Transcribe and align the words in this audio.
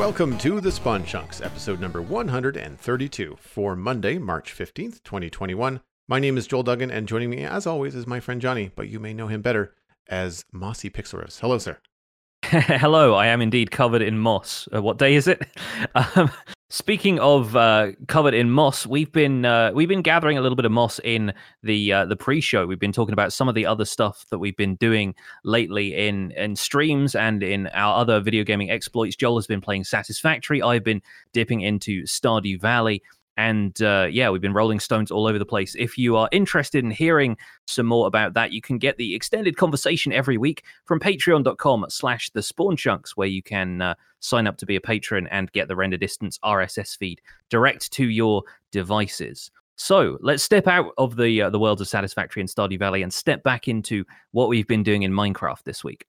Welcome 0.00 0.38
to 0.38 0.62
the 0.62 0.72
Spawn 0.72 1.04
Chunks, 1.04 1.42
episode 1.42 1.78
number 1.78 2.00
132 2.00 3.36
for 3.38 3.76
Monday, 3.76 4.16
March 4.16 4.56
15th, 4.56 5.02
2021. 5.02 5.82
My 6.08 6.18
name 6.18 6.38
is 6.38 6.46
Joel 6.46 6.62
Duggan, 6.62 6.90
and 6.90 7.06
joining 7.06 7.28
me, 7.28 7.44
as 7.44 7.66
always, 7.66 7.94
is 7.94 8.06
my 8.06 8.18
friend 8.18 8.40
Jonny, 8.40 8.72
but 8.74 8.88
you 8.88 8.98
may 8.98 9.12
know 9.12 9.26
him 9.26 9.42
better 9.42 9.74
as 10.08 10.46
Mossy 10.52 10.88
Pixlriffs. 10.88 11.40
Hello, 11.40 11.58
sir. 11.58 11.76
Hello, 12.52 13.14
I 13.14 13.28
am 13.28 13.40
indeed 13.40 13.70
covered 13.70 14.02
in 14.02 14.18
moss. 14.18 14.68
Uh, 14.74 14.82
what 14.82 14.98
day 14.98 15.14
is 15.14 15.28
it? 15.28 15.40
Um, 15.94 16.30
speaking 16.68 17.20
of 17.20 17.54
uh, 17.54 17.92
covered 18.08 18.34
in 18.34 18.50
moss, 18.50 18.86
we've 18.86 19.12
been 19.12 19.44
uh, 19.44 19.70
we've 19.72 19.88
been 19.88 20.02
gathering 20.02 20.36
a 20.36 20.40
little 20.40 20.56
bit 20.56 20.64
of 20.64 20.72
moss 20.72 20.98
in 21.04 21.32
the 21.62 21.92
uh, 21.92 22.06
the 22.06 22.16
pre-show. 22.16 22.66
We've 22.66 22.78
been 22.78 22.92
talking 22.92 23.12
about 23.12 23.32
some 23.32 23.48
of 23.48 23.54
the 23.54 23.66
other 23.66 23.84
stuff 23.84 24.26
that 24.30 24.38
we've 24.38 24.56
been 24.56 24.74
doing 24.76 25.14
lately 25.44 26.08
in 26.08 26.32
in 26.32 26.56
streams 26.56 27.14
and 27.14 27.44
in 27.44 27.68
our 27.68 27.96
other 27.96 28.18
video 28.18 28.42
gaming 28.42 28.70
exploits. 28.70 29.14
Joel 29.14 29.36
has 29.36 29.46
been 29.46 29.60
playing 29.60 29.84
Satisfactory. 29.84 30.60
I've 30.60 30.84
been 30.84 31.02
dipping 31.32 31.60
into 31.60 32.02
Stardew 32.02 32.60
Valley. 32.60 33.00
And 33.40 33.80
uh, 33.80 34.06
yeah, 34.10 34.28
we've 34.28 34.42
been 34.42 34.52
rolling 34.52 34.80
stones 34.80 35.10
all 35.10 35.26
over 35.26 35.38
the 35.38 35.46
place. 35.46 35.74
If 35.78 35.96
you 35.96 36.14
are 36.14 36.28
interested 36.30 36.84
in 36.84 36.90
hearing 36.90 37.38
some 37.66 37.86
more 37.86 38.06
about 38.06 38.34
that, 38.34 38.52
you 38.52 38.60
can 38.60 38.76
get 38.76 38.98
the 38.98 39.14
extended 39.14 39.56
conversation 39.56 40.12
every 40.12 40.36
week 40.36 40.62
from 40.84 41.00
patreon.com 41.00 41.86
slash 41.88 42.28
the 42.28 42.42
spawn 42.42 42.76
chunks, 42.76 43.16
where 43.16 43.28
you 43.28 43.42
can 43.42 43.80
uh, 43.80 43.94
sign 44.18 44.46
up 44.46 44.58
to 44.58 44.66
be 44.66 44.76
a 44.76 44.80
patron 44.80 45.26
and 45.28 45.50
get 45.52 45.68
the 45.68 45.74
render 45.74 45.96
distance 45.96 46.38
RSS 46.44 46.98
feed 46.98 47.22
direct 47.48 47.90
to 47.92 48.10
your 48.10 48.42
devices. 48.72 49.50
So 49.76 50.18
let's 50.20 50.42
step 50.42 50.66
out 50.66 50.92
of 50.98 51.16
the 51.16 51.40
uh, 51.40 51.48
the 51.48 51.58
worlds 51.58 51.80
of 51.80 51.88
Satisfactory 51.88 52.42
and 52.42 52.48
Stardew 52.50 52.78
Valley 52.78 53.00
and 53.00 53.10
step 53.10 53.42
back 53.42 53.68
into 53.68 54.04
what 54.32 54.50
we've 54.50 54.68
been 54.68 54.82
doing 54.82 55.02
in 55.02 55.12
Minecraft 55.12 55.62
this 55.64 55.82
week. 55.82 56.04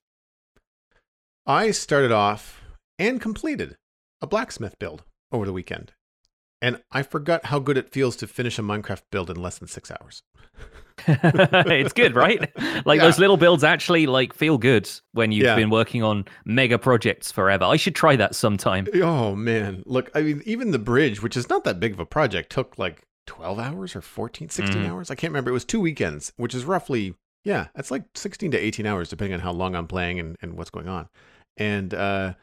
I 1.46 1.72
started 1.72 2.12
off 2.12 2.62
and 3.00 3.22
completed 3.22 3.78
a 4.22 4.28
blacksmith 4.28 4.78
build 4.80 5.06
over 5.32 5.46
the 5.46 5.54
weekend. 5.54 5.94
And 6.62 6.82
I 6.92 7.02
forgot 7.04 7.46
how 7.46 7.60
good 7.60 7.78
it 7.78 7.90
feels 7.92 8.16
to 8.18 8.28
finish 8.28 8.60
a 8.60 8.62
Minecraft 8.62 9.02
build 9.12 9.30
in 9.30 9.42
less 9.42 9.58
than 9.58 9.68
six 9.68 9.90
hours. 9.92 10.22
it's 11.08 11.94
good, 11.94 12.16
right? 12.16 12.40
Like 12.86 12.98
Yeah. 12.98 13.06
those 13.06 13.20
little 13.20 13.38
builds 13.38 13.64
actually 13.64 14.06
like 14.08 14.34
feel 14.34 14.58
good 14.58 14.90
when 15.14 15.32
you've 15.32 15.46
Yeah. 15.46 15.56
been 15.56 15.70
working 15.70 16.04
on 16.04 16.26
mega 16.46 16.78
projects 16.78 17.32
forever. 17.32 17.66
I 17.66 17.76
should 17.78 17.96
try 17.96 18.16
that 18.16 18.36
sometime. 18.36 18.88
Oh 18.96 19.36
man, 19.36 19.84
look, 19.86 20.10
I 20.16 20.22
mean, 20.22 20.42
even 20.46 20.72
the 20.72 20.80
bridge, 20.80 21.22
which 21.24 21.36
is 21.38 21.50
not 21.50 21.64
that 21.64 21.80
big 21.80 21.94
of 21.94 22.00
a 22.00 22.06
project, 22.06 22.52
took 22.52 22.78
like 22.78 23.02
12 23.28 23.60
hours 23.60 23.96
or 23.96 24.02
14, 24.02 24.50
16 24.50 24.82
Mm. 24.82 24.90
hours. 24.90 25.10
I 25.12 25.16
can't 25.16 25.32
remember. 25.32 25.50
It 25.50 25.54
was 25.54 25.66
two 25.66 25.80
weekends, 25.80 26.34
which 26.38 26.54
is 26.56 26.66
roughly, 26.66 27.16
yeah, 27.44 27.68
it's 27.76 27.92
like 27.92 28.04
16 28.16 28.52
to 28.52 28.58
18 28.58 28.86
hours, 28.86 29.10
depending 29.10 29.34
on 29.34 29.40
how 29.40 29.52
long 29.52 29.76
I'm 29.76 29.88
playing 29.88 30.20
and, 30.20 30.38
and 30.42 30.54
what's 30.58 30.70
going 30.72 30.88
on. 30.88 31.08
And 31.58 31.94
uh, 31.94 32.34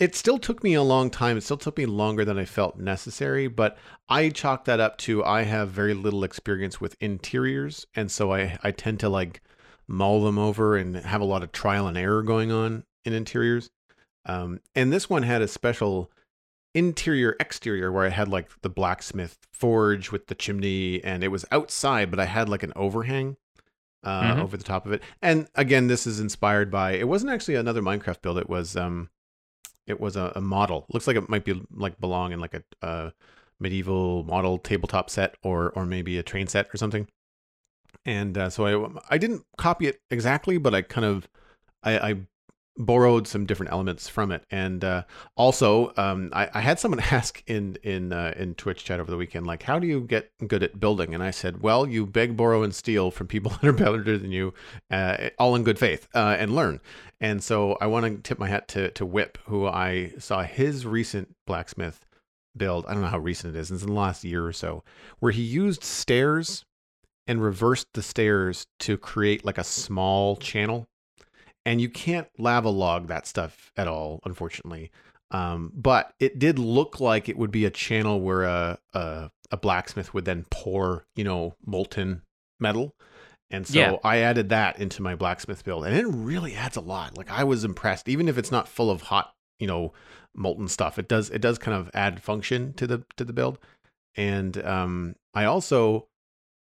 it 0.00 0.14
still 0.14 0.38
took 0.38 0.64
me 0.64 0.74
a 0.74 0.82
long 0.82 1.08
time. 1.10 1.36
It 1.36 1.42
still 1.42 1.56
took 1.56 1.78
me 1.78 1.86
longer 1.86 2.24
than 2.24 2.38
I 2.38 2.44
felt 2.44 2.78
necessary, 2.78 3.46
but 3.48 3.78
I 4.08 4.28
chalk 4.30 4.64
that 4.64 4.80
up 4.80 4.98
to 4.98 5.24
I 5.24 5.42
have 5.42 5.68
very 5.70 5.94
little 5.94 6.24
experience 6.24 6.80
with 6.80 6.96
interiors. 7.00 7.86
And 7.94 8.10
so 8.10 8.32
I, 8.32 8.58
I 8.62 8.70
tend 8.72 9.00
to 9.00 9.08
like 9.08 9.40
mull 9.86 10.24
them 10.24 10.38
over 10.38 10.76
and 10.76 10.96
have 10.96 11.20
a 11.20 11.24
lot 11.26 11.42
of 11.42 11.52
trial 11.52 11.86
and 11.86 11.96
error 11.96 12.22
going 12.22 12.50
on 12.50 12.84
in 13.04 13.12
interiors. 13.12 13.70
Um, 14.26 14.60
and 14.74 14.92
this 14.92 15.08
one 15.08 15.22
had 15.22 15.42
a 15.42 15.48
special 15.48 16.10
interior 16.74 17.36
exterior 17.38 17.92
where 17.92 18.04
I 18.04 18.08
had 18.08 18.26
like 18.28 18.50
the 18.62 18.68
blacksmith 18.70 19.38
forge 19.52 20.10
with 20.10 20.26
the 20.26 20.34
chimney 20.34 21.02
and 21.04 21.22
it 21.22 21.28
was 21.28 21.44
outside, 21.52 22.10
but 22.10 22.18
I 22.18 22.24
had 22.24 22.48
like 22.48 22.62
an 22.64 22.72
overhang 22.74 23.36
uh, 24.02 24.34
Mhm. 24.34 24.42
over 24.42 24.56
the 24.56 24.64
top 24.64 24.84
of 24.86 24.92
it. 24.92 25.02
And 25.22 25.46
again, 25.54 25.86
this 25.86 26.06
is 26.06 26.18
inspired 26.20 26.70
by 26.70 26.92
it 26.92 27.06
wasn't 27.08 27.32
actually 27.32 27.54
another 27.54 27.80
Minecraft 27.80 28.20
build. 28.22 28.38
It 28.38 28.50
was 28.50 28.76
um 28.76 29.08
it 29.86 30.00
was 30.00 30.16
a, 30.16 30.32
a 30.34 30.40
model. 30.40 30.86
Looks 30.92 31.06
like 31.06 31.16
it 31.16 31.28
might 31.28 31.44
be 31.44 31.60
like 31.72 32.00
belong 32.00 32.32
in 32.32 32.40
like 32.40 32.54
a 32.54 32.86
uh, 32.86 33.10
medieval 33.60 34.24
model 34.24 34.58
tabletop 34.58 35.10
set 35.10 35.36
or 35.42 35.70
or 35.70 35.86
maybe 35.86 36.18
a 36.18 36.22
train 36.22 36.46
set 36.46 36.68
or 36.72 36.76
something. 36.76 37.08
And 38.04 38.36
uh, 38.36 38.50
so 38.50 38.66
I 38.66 39.14
I 39.14 39.18
didn't 39.18 39.44
copy 39.56 39.86
it 39.86 40.00
exactly, 40.10 40.58
but 40.58 40.74
I 40.74 40.82
kind 40.82 41.04
of 41.04 41.28
I, 41.82 41.98
I 41.98 42.16
borrowed 42.76 43.26
some 43.28 43.46
different 43.46 43.72
elements 43.72 44.08
from 44.08 44.32
it. 44.32 44.44
And 44.50 44.84
uh, 44.84 45.04
also, 45.36 45.92
um, 45.96 46.30
I, 46.32 46.48
I 46.54 46.60
had 46.60 46.78
someone 46.78 47.00
ask 47.10 47.42
in 47.46 47.76
in 47.82 48.12
uh, 48.12 48.34
in 48.36 48.54
Twitch 48.54 48.84
chat 48.84 49.00
over 49.00 49.10
the 49.10 49.16
weekend, 49.16 49.46
like, 49.46 49.62
how 49.62 49.78
do 49.78 49.86
you 49.86 50.00
get 50.00 50.30
good 50.46 50.62
at 50.62 50.80
building? 50.80 51.14
And 51.14 51.22
I 51.22 51.30
said, 51.30 51.62
well, 51.62 51.86
you 51.86 52.06
beg, 52.06 52.36
borrow, 52.36 52.62
and 52.62 52.74
steal 52.74 53.10
from 53.10 53.26
people 53.26 53.52
that 53.62 53.64
are 53.64 53.72
better 53.72 54.18
than 54.18 54.32
you, 54.32 54.54
uh, 54.90 55.30
all 55.38 55.54
in 55.54 55.64
good 55.64 55.78
faith, 55.78 56.08
uh, 56.14 56.36
and 56.38 56.54
learn. 56.54 56.80
And 57.20 57.42
so 57.42 57.78
I 57.80 57.86
want 57.86 58.06
to 58.06 58.22
tip 58.22 58.38
my 58.38 58.48
hat 58.48 58.68
to 58.68 58.90
to 58.92 59.06
Whip, 59.06 59.38
who 59.46 59.66
I 59.66 60.12
saw 60.18 60.42
his 60.42 60.86
recent 60.86 61.34
blacksmith 61.46 62.06
build. 62.56 62.86
I 62.86 62.92
don't 62.92 63.02
know 63.02 63.08
how 63.08 63.18
recent 63.18 63.56
it 63.56 63.58
is. 63.58 63.70
It's 63.70 63.82
in 63.82 63.88
the 63.88 63.94
last 63.94 64.24
year 64.24 64.46
or 64.46 64.52
so, 64.52 64.84
where 65.18 65.32
he 65.32 65.42
used 65.42 65.82
stairs 65.82 66.64
and 67.26 67.42
reversed 67.42 67.88
the 67.94 68.02
stairs 68.02 68.66
to 68.80 68.98
create 68.98 69.44
like 69.44 69.58
a 69.58 69.64
small 69.64 70.36
channel 70.36 70.86
and 71.64 71.80
you 71.80 71.88
can't 71.88 72.28
lava 72.38 72.68
log 72.68 73.08
that 73.08 73.26
stuff 73.26 73.72
at 73.76 73.88
all, 73.88 74.20
unfortunately. 74.24 74.90
Um, 75.30 75.72
but 75.74 76.12
it 76.20 76.38
did 76.38 76.58
look 76.58 77.00
like 77.00 77.28
it 77.28 77.36
would 77.38 77.50
be 77.50 77.64
a 77.64 77.70
channel 77.70 78.20
where 78.20 78.42
a, 78.44 78.78
a 78.92 79.30
a 79.50 79.56
blacksmith 79.56 80.14
would 80.14 80.24
then 80.24 80.46
pour, 80.50 81.04
you 81.16 81.24
know, 81.24 81.54
molten 81.64 82.22
metal. 82.60 82.94
And 83.50 83.66
so 83.66 83.78
Yeah. 83.78 83.96
I 84.02 84.18
added 84.18 84.48
that 84.48 84.78
into 84.78 85.02
my 85.02 85.14
blacksmith 85.14 85.64
build, 85.64 85.84
and 85.86 85.96
it 85.96 86.06
really 86.06 86.54
adds 86.54 86.76
a 86.76 86.80
lot. 86.80 87.16
Like 87.16 87.30
I 87.30 87.44
was 87.44 87.64
impressed, 87.64 88.08
even 88.08 88.28
if 88.28 88.38
it's 88.38 88.50
not 88.50 88.68
full 88.68 88.90
of 88.90 89.02
hot, 89.02 89.32
you 89.58 89.66
know, 89.66 89.92
molten 90.34 90.68
stuff. 90.68 90.98
It 90.98 91.08
does 91.08 91.30
it 91.30 91.40
does 91.40 91.58
kind 91.58 91.76
of 91.76 91.90
add 91.94 92.22
function 92.22 92.72
to 92.74 92.86
the 92.86 93.04
to 93.16 93.24
the 93.24 93.32
build. 93.32 93.58
And 94.16 94.64
um, 94.64 95.16
I 95.34 95.44
also, 95.44 96.08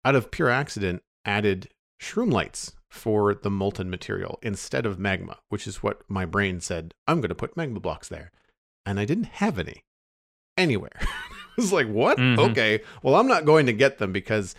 out 0.04 0.14
of 0.14 0.30
pure 0.30 0.50
accident, 0.50 1.02
added 1.24 1.68
shroom 2.00 2.32
lights 2.32 2.72
for 2.90 3.34
the 3.34 3.50
molten 3.50 3.88
material 3.88 4.38
instead 4.42 4.84
of 4.84 4.98
magma, 4.98 5.38
which 5.48 5.66
is 5.66 5.82
what 5.82 6.02
my 6.08 6.24
brain 6.26 6.60
said, 6.60 6.92
I'm 7.06 7.20
going 7.20 7.28
to 7.30 7.34
put 7.34 7.56
magma 7.56 7.80
blocks 7.80 8.08
there. 8.08 8.32
And 8.84 8.98
I 9.00 9.04
didn't 9.04 9.24
have 9.24 9.58
any 9.58 9.84
anywhere. 10.58 10.92
I 11.00 11.06
was 11.56 11.72
like, 11.72 11.86
what? 11.88 12.18
Mhm. 12.18 12.50
Okay. 12.50 12.80
Well, 13.02 13.14
I'm 13.14 13.28
not 13.28 13.44
going 13.44 13.66
to 13.66 13.72
get 13.72 13.98
them 13.98 14.12
because 14.12 14.54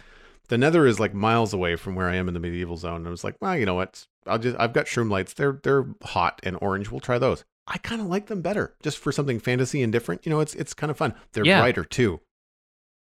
the 0.48 0.58
nether 0.58 0.86
is 0.86 1.00
like 1.00 1.14
miles 1.14 1.54
away 1.54 1.76
from 1.76 1.96
where 1.96 2.08
I 2.10 2.16
am 2.16 2.28
in 2.28 2.34
the 2.34 2.40
medieval 2.40 2.78
zone. 2.78 2.98
And 2.98 3.08
I 3.08 3.12
was 3.12 3.24
like, 3.24 3.36
well, 3.42 3.58
you 3.58 3.66
know 3.66 3.76
what? 3.76 4.06
I'll 4.28 4.38
just, 4.40 4.58
I've 4.60 4.74
got 4.74 4.86
shroom 4.86 5.10
lights. 5.12 5.34
They're, 5.34 5.60
they're 5.64 5.86
hot 6.04 6.40
and 6.44 6.58
orange. 6.62 6.90
We'll 6.92 7.00
try 7.00 7.18
those. 7.20 7.44
I 7.68 7.78
kind 7.80 8.02
of 8.02 8.08
like 8.08 8.28
them 8.28 8.42
better 8.42 8.76
just 8.84 8.98
for 8.98 9.12
something 9.12 9.40
fantasy 9.40 9.82
and 9.84 9.92
different. 9.92 10.26
You 10.26 10.30
know, 10.30 10.40
it's, 10.40 10.54
it's 10.56 10.74
kind 10.74 10.90
of 10.92 10.98
fun. 10.98 11.14
They're 11.34 11.46
Yeah. 11.46 11.60
brighter 11.62 11.84
too. 11.86 12.22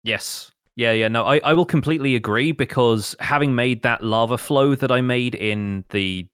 Yes. 0.04 0.52
Yeah, 0.76 0.92
yeah, 0.92 1.08
no, 1.08 1.24
I, 1.24 1.38
I 1.44 1.52
will 1.52 1.66
completely 1.66 2.14
agree 2.14 2.52
because 2.52 3.14
having 3.20 3.54
made 3.54 3.82
that 3.82 4.02
lava 4.02 4.38
flow 4.38 4.74
that 4.74 4.90
I 4.90 5.02
made 5.02 5.34
in 5.34 5.84
the 5.90 6.26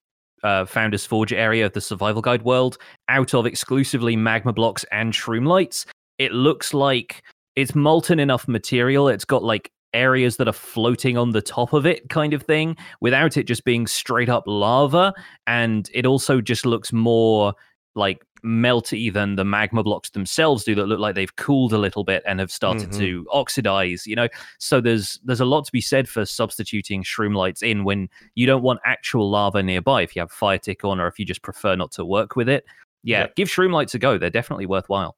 uh, 0.45 0.65
Founders 0.67 1.05
Forge 1.05 1.33
area 1.33 1.67
of 1.67 1.73
the 1.73 1.81
Survival 1.81 2.23
Guide 2.23 2.43
world 2.43 2.79
out 3.09 3.35
of 3.35 3.47
exclusively 3.47 4.15
magma 4.15 4.53
blocks 4.53 4.85
and 4.93 5.13
shroom 5.13 5.47
lights, 5.47 5.87
it 6.19 6.33
looks 6.33 6.73
like 6.73 7.25
it's 7.57 7.75
molten 7.75 8.21
enough 8.21 8.47
material. 8.47 9.09
It's 9.09 9.25
got 9.25 9.43
like 9.43 9.73
areas 9.93 10.37
that 10.37 10.47
are 10.47 10.53
floating 10.53 11.19
on 11.19 11.31
the 11.31 11.43
top 11.43 11.73
of 11.73 11.85
it, 11.85 12.09
kind 12.09 12.33
of 12.33 12.43
thing, 12.43 12.77
without 13.01 13.37
it 13.37 13.45
just 13.45 13.65
being 13.65 13.89
straight 13.89 14.29
up 14.29 14.45
lava. 14.47 15.13
And 15.49 15.91
it 15.93 16.07
also 16.07 16.41
just 16.41 16.65
looks 16.65 16.93
more 16.93 17.55
like 17.99 18.25
melty 18.45 19.13
than 19.13 19.35
the 19.35 19.45
magma 19.45 19.83
blocks 19.83 20.11
themselves 20.11 20.63
do 20.63 20.75
that 20.75 20.87
look 20.87 21.01
like 21.01 21.15
they've 21.17 21.35
cooled 21.37 21.73
a 21.73 21.79
little 21.79 22.05
bit 22.05 22.23
and 22.25 22.39
have 22.39 22.53
started 22.53 22.91
Mhm. 22.91 22.99
to 22.99 23.27
oxidize 23.33 24.07
you 24.07 24.15
know? 24.15 24.29
So 24.59 24.81
there's 24.81 25.19
there's 25.25 25.41
a 25.41 25.45
lot 25.45 25.65
to 25.67 25.73
be 25.73 25.81
said 25.81 26.09
for 26.09 26.25
substituting 26.25 27.03
shroom 27.03 27.35
lights 27.37 27.63
in 27.63 27.83
when 27.85 28.09
you 28.37 28.47
don't 28.47 28.63
want 28.63 28.81
actual 28.85 29.29
lava 29.29 29.63
nearby 29.63 30.03
if 30.03 30.15
you 30.15 30.21
have 30.21 30.31
fire 30.31 30.57
tick 30.59 30.85
on 30.85 31.01
or 31.01 31.09
if 31.09 31.19
you 31.19 31.25
just 31.25 31.43
prefer 31.43 31.75
not 31.75 31.91
to 31.93 32.05
work 32.05 32.37
with 32.37 32.49
it. 32.49 32.65
Yeah 33.03 33.27
give 33.37 33.49
shroom 33.49 33.73
lights 33.73 33.95
a 33.95 33.99
go. 33.99 34.17
They're 34.19 34.31
definitely 34.31 34.67
worthwhile. 34.67 35.17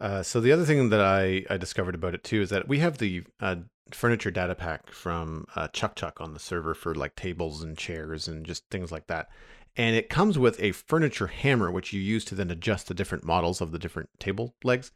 Uh, 0.00 0.22
so 0.22 0.40
the 0.40 0.52
other 0.52 0.64
thing 0.64 0.88
that 0.90 1.00
I, 1.00 1.44
I 1.50 1.56
discovered 1.58 1.94
about 1.94 2.14
it 2.14 2.24
too 2.24 2.40
is 2.40 2.50
that 2.50 2.66
we 2.68 2.78
have 2.78 2.98
the 2.98 3.22
uh, 3.40 3.56
furniture 3.92 4.30
data 4.30 4.54
pack 4.54 4.90
from 4.90 5.44
uh, 5.56 5.68
Chuck 5.68 5.94
Chuck 5.96 6.20
on 6.20 6.32
the 6.32 6.40
server 6.40 6.74
for 6.74 6.94
like 6.94 7.16
tables 7.16 7.62
and 7.62 7.76
chairs 7.76 8.26
and 8.28 8.46
just 8.46 8.64
things 8.70 8.90
like 8.90 9.06
that. 9.08 9.28
And 9.76 9.94
it 9.96 10.08
comes 10.08 10.38
with 10.38 10.60
a 10.62 10.72
furniture 10.72 11.28
hammer, 11.28 11.70
which 11.70 11.92
you 11.92 12.00
use 12.00 12.24
to 12.26 12.34
then 12.34 12.50
adjust 12.50 12.88
the 12.88 12.94
different 12.94 13.24
models 13.24 13.60
of 13.60 13.70
the 13.72 13.78
different 13.78 14.10
table 14.18 14.54
legs. 14.64 14.92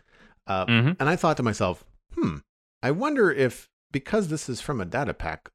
Uh, 0.46 0.66
Mhm. 0.66 0.96
And 1.00 1.08
I 1.08 1.16
thought 1.16 1.36
to 1.38 1.42
myself, 1.42 1.84
hmm, 2.14 2.38
I 2.82 2.90
wonder 2.90 3.30
if 3.30 3.68
because 3.92 4.28
this 4.28 4.48
is 4.48 4.60
from 4.60 4.80
a 4.80 4.84
data 4.84 5.14
pack, 5.14 5.50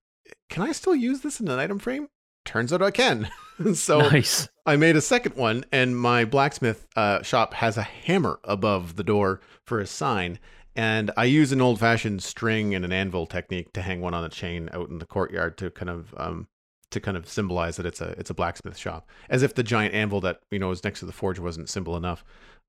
can 0.49 0.63
I 0.63 0.71
still 0.71 0.95
use 0.95 1.21
this 1.21 1.39
in 1.39 1.47
an 1.49 1.59
item 1.59 1.77
frame? 1.79 2.07
Turns 2.45 2.71
out 2.71 2.81
I 2.81 2.89
can. 2.91 3.29
so 3.73 3.99
nice 3.99 4.47
I 4.65 4.77
made 4.77 4.95
a 4.95 5.01
second 5.01 5.35
one, 5.35 5.65
and 5.71 5.97
my 5.99 6.23
blacksmith 6.25 6.87
uh, 6.95 7.21
shop 7.21 7.53
has 7.55 7.75
a 7.77 7.83
hammer 7.83 8.39
above 8.45 8.95
the 8.95 9.03
door 9.03 9.41
for 9.65 9.79
a 9.79 9.85
sign. 9.85 10.39
And 10.75 11.11
I 11.17 11.25
use 11.25 11.51
an 11.51 11.59
old 11.61 11.79
fashioned 11.79 12.23
string 12.23 12.73
and 12.73 12.85
an 12.85 12.93
anvil 12.93 13.25
technique 13.25 13.73
to 13.73 13.81
hang 13.81 13.99
one 13.99 14.13
on 14.13 14.23
a 14.23 14.29
chain 14.29 14.69
out 14.71 14.89
in 14.89 14.99
the 14.99 15.05
courtyard 15.05 15.57
to 15.57 15.69
kind 15.71 15.89
of 15.89 16.13
um, 16.15 16.47
to 16.91 16.99
kind 16.99 17.15
of 17.17 17.27
symbolize 17.27 17.77
that 17.77 17.85
it's 17.85 18.01
a 18.01 18.09
it's 18.17 18.29
a 18.29 18.33
blacksmith 18.33 18.77
shop, 18.77 19.09
as 19.29 19.43
if 19.43 19.53
the 19.55 19.63
giant 19.63 19.93
anvil 19.93 20.21
that 20.21 20.41
you 20.51 20.59
know 20.59 20.71
is 20.71 20.83
next 20.83 20.99
to 20.99 21.05
the 21.05 21.11
forge 21.11 21.39
wasn't 21.39 21.69
simple 21.69 21.95
enough. 21.95 22.23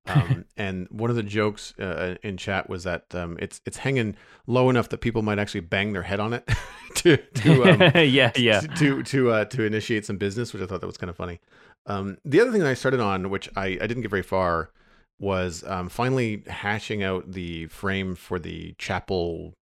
Um, 0.07 0.45
and 0.57 0.89
one 0.91 1.11
of 1.11 1.17
the 1.17 1.23
jokes 1.23 1.75
uh, 1.79 2.17
in 2.23 2.37
chat 2.37 2.69
was 2.69 2.85
that 2.85 3.05
um, 3.15 3.37
it's 3.41 3.61
it's 3.67 3.79
hanging 3.79 4.17
low 4.47 4.71
enough 4.71 4.89
that 4.91 4.99
people 4.99 5.23
might 5.23 5.39
actually 5.39 5.61
bang 5.61 5.93
their 5.93 6.03
head 6.03 6.21
on 6.21 6.33
it 6.33 6.49
to 6.97 7.17
to 7.17 7.65
um, 7.65 7.81
yeah 7.95 8.33
yeah 8.37 8.61
to 8.61 8.69
to 8.69 9.03
to, 9.03 9.31
uh, 9.31 9.45
to 9.47 9.65
initiate 9.65 10.05
some 10.05 10.17
business, 10.17 10.53
which 10.53 10.63
I 10.63 10.67
thought 10.67 10.81
that 10.81 10.87
was 10.87 10.99
kind 10.99 11.11
of 11.11 11.17
funny. 11.17 11.41
Um, 11.87 12.19
the 12.25 12.41
other 12.41 12.53
thing 12.53 12.61
that 12.61 12.69
I 12.69 12.75
started 12.75 13.01
on, 13.01 13.31
which 13.31 13.49
I, 13.57 13.67
I 13.81 13.87
didn't 13.87 14.03
get 14.03 14.11
very 14.11 14.23
far, 14.23 14.71
was 15.19 15.65
um, 15.67 15.89
finally 15.89 16.43
hashing 16.47 17.03
out 17.03 17.33
the 17.33 17.67
frame 17.67 18.15
for 18.15 18.39
the 18.39 18.75
chapel 18.79 19.55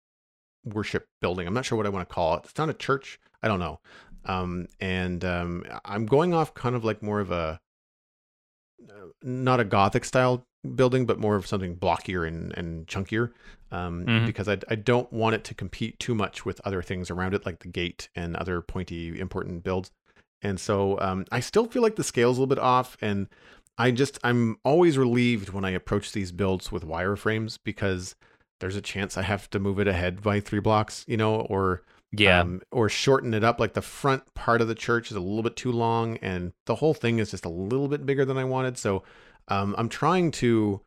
worship 0.64 1.06
building. 1.20 1.46
I'm 1.46 1.54
not 1.54 1.64
sure 1.64 1.76
what 1.76 1.86
I 1.86 1.90
want 1.90 2.08
to 2.08 2.14
call 2.14 2.36
it. 2.36 2.44
It's 2.44 2.58
not 2.58 2.68
a 2.68 2.74
church. 2.74 3.18
I 3.42 3.48
don't 3.48 3.60
know. 3.60 3.80
Um, 4.26 4.66
and 4.80 5.24
um, 5.24 5.64
I'm 5.84 6.06
going 6.06 6.34
off 6.34 6.54
kind 6.54 6.74
of 6.76 6.84
like 6.84 7.02
more 7.02 7.20
of 7.20 7.30
a 7.30 7.60
uh, 8.88 9.06
not 9.22 9.60
a 9.60 9.64
gothic 9.64 10.04
style 10.04 10.44
building, 10.74 11.06
but 11.06 11.18
more 11.18 11.36
of 11.36 11.46
something 11.46 11.76
blockier 11.76 12.26
and, 12.26 12.56
and 12.56 12.86
chunkier. 12.86 13.32
Um, 13.70 14.04
Mhm. 14.04 14.26
Because 14.26 14.48
I, 14.48 14.58
I 14.68 14.74
don't 14.74 15.12
want 15.12 15.34
it 15.34 15.44
to 15.44 15.54
compete 15.54 15.98
too 15.98 16.14
much 16.14 16.44
with 16.44 16.60
other 16.64 16.82
things 16.82 17.10
around 17.10 17.34
it, 17.34 17.44
like 17.46 17.60
the 17.60 17.68
gate 17.68 18.08
and 18.14 18.36
other 18.36 18.60
pointy, 18.60 19.18
important 19.18 19.64
builds. 19.64 19.90
And 20.42 20.60
so 20.60 21.00
um, 21.00 21.24
I 21.32 21.40
still 21.40 21.66
feel 21.66 21.82
like 21.82 21.96
the 21.96 22.04
scale's 22.04 22.36
a 22.36 22.40
little 22.40 22.54
bit 22.54 22.62
off. 22.62 22.96
And 23.00 23.28
I 23.78 23.90
just, 23.90 24.18
I'm 24.22 24.58
always 24.64 24.98
relieved 24.98 25.50
when 25.50 25.64
I 25.64 25.70
approach 25.70 26.12
these 26.12 26.30
builds 26.32 26.70
with 26.70 26.84
wireframes 26.84 27.58
because 27.62 28.14
there's 28.60 28.76
a 28.76 28.80
chance 28.80 29.16
I 29.16 29.22
have 29.22 29.50
to 29.50 29.58
move 29.58 29.80
it 29.80 29.88
ahead 29.88 30.22
by 30.22 30.40
three 30.40 30.60
blocks, 30.60 31.04
you 31.08 31.16
know, 31.16 31.40
or 31.42 31.82
yeah 32.12 32.40
um, 32.40 32.62
or 32.70 32.88
shorten 32.88 33.34
it 33.34 33.44
up. 33.44 33.58
Like 33.60 33.74
the 33.74 33.82
front 33.82 34.22
part 34.34 34.60
of 34.60 34.68
the 34.68 34.74
church 34.74 35.10
is 35.10 35.16
a 35.16 35.20
little 35.20 35.42
bit 35.42 35.56
too 35.56 35.72
long, 35.72 36.16
and 36.18 36.52
the 36.66 36.76
whole 36.76 36.94
thing 36.94 37.18
is 37.18 37.30
just 37.30 37.44
a 37.44 37.50
little 37.50 37.88
bit 37.88 38.06
bigger 38.06 38.24
than 38.24 38.38
I 38.38 38.44
wanted. 38.44 38.78
So 38.78 39.02
um, 39.48 39.74
I'm 39.78 39.88
trying 39.88 40.30
to 40.32 40.80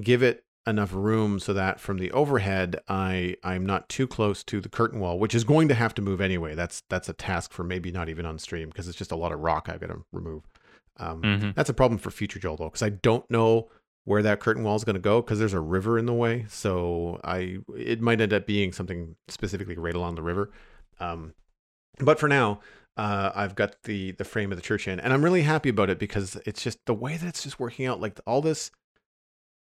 give 0.00 0.22
it 0.22 0.44
enough 0.66 0.92
room 0.92 1.38
so 1.38 1.52
that 1.52 1.78
from 1.78 1.98
the 1.98 2.10
overhead, 2.10 2.80
I 2.88 3.36
I'm 3.44 3.64
not 3.64 3.88
too 3.88 4.06
close 4.06 4.42
to 4.44 4.60
the 4.60 4.68
curtain 4.68 4.98
wall, 5.00 5.18
which 5.18 5.34
is 5.34 5.44
going 5.44 5.68
to 5.68 5.74
have 5.74 5.94
to 5.94 6.02
move 6.02 6.20
anyway. 6.20 6.54
That's 6.54 6.82
that's 6.88 7.08
a 7.08 7.12
task 7.12 7.52
for 7.52 7.62
maybe 7.64 7.92
not 7.92 8.08
even 8.08 8.26
on 8.26 8.38
stream 8.38 8.68
because 8.68 8.88
it's 8.88 8.98
just 8.98 9.12
a 9.12 9.16
lot 9.16 9.32
of 9.32 9.40
rock 9.40 9.68
I've 9.68 9.80
got 9.80 9.88
to 9.88 10.04
remove. 10.12 10.42
Um, 10.98 11.22
Mhm. 11.22 11.54
That's 11.54 11.70
a 11.70 11.74
problem 11.74 11.98
for 11.98 12.10
future 12.10 12.38
Joel 12.38 12.56
though, 12.56 12.64
because 12.64 12.82
I 12.82 12.90
don't 12.90 13.30
know 13.30 13.68
where 14.06 14.22
that 14.22 14.38
curtain 14.38 14.62
wall 14.62 14.76
is 14.76 14.84
going 14.84 14.94
to 14.94 15.00
go 15.00 15.20
because 15.20 15.40
there's 15.40 15.52
a 15.52 15.60
river 15.60 15.98
in 15.98 16.06
the 16.06 16.14
way. 16.14 16.46
So 16.48 17.20
I 17.22 17.58
it 17.76 18.00
might 18.00 18.20
end 18.20 18.32
up 18.32 18.46
being 18.46 18.72
something 18.72 19.16
specifically 19.28 19.76
right 19.76 19.94
along 19.94 20.14
the 20.14 20.22
river. 20.22 20.50
Um, 21.00 21.34
but 21.98 22.18
for 22.18 22.28
now, 22.28 22.60
uh, 22.96 23.32
I've 23.34 23.56
got 23.56 23.82
the 23.82 24.12
the 24.12 24.24
frame 24.24 24.52
of 24.52 24.56
the 24.56 24.62
church 24.62 24.86
in, 24.88 25.00
and 25.00 25.12
I'm 25.12 25.24
really 25.24 25.42
happy 25.42 25.68
about 25.68 25.90
it 25.90 25.98
because 25.98 26.36
it's 26.46 26.62
just 26.62 26.86
the 26.86 26.94
way 26.94 27.16
that 27.16 27.26
it's 27.26 27.42
just 27.42 27.58
working 27.58 27.84
out. 27.84 28.00
Like 28.00 28.20
all 28.26 28.40
this 28.40 28.70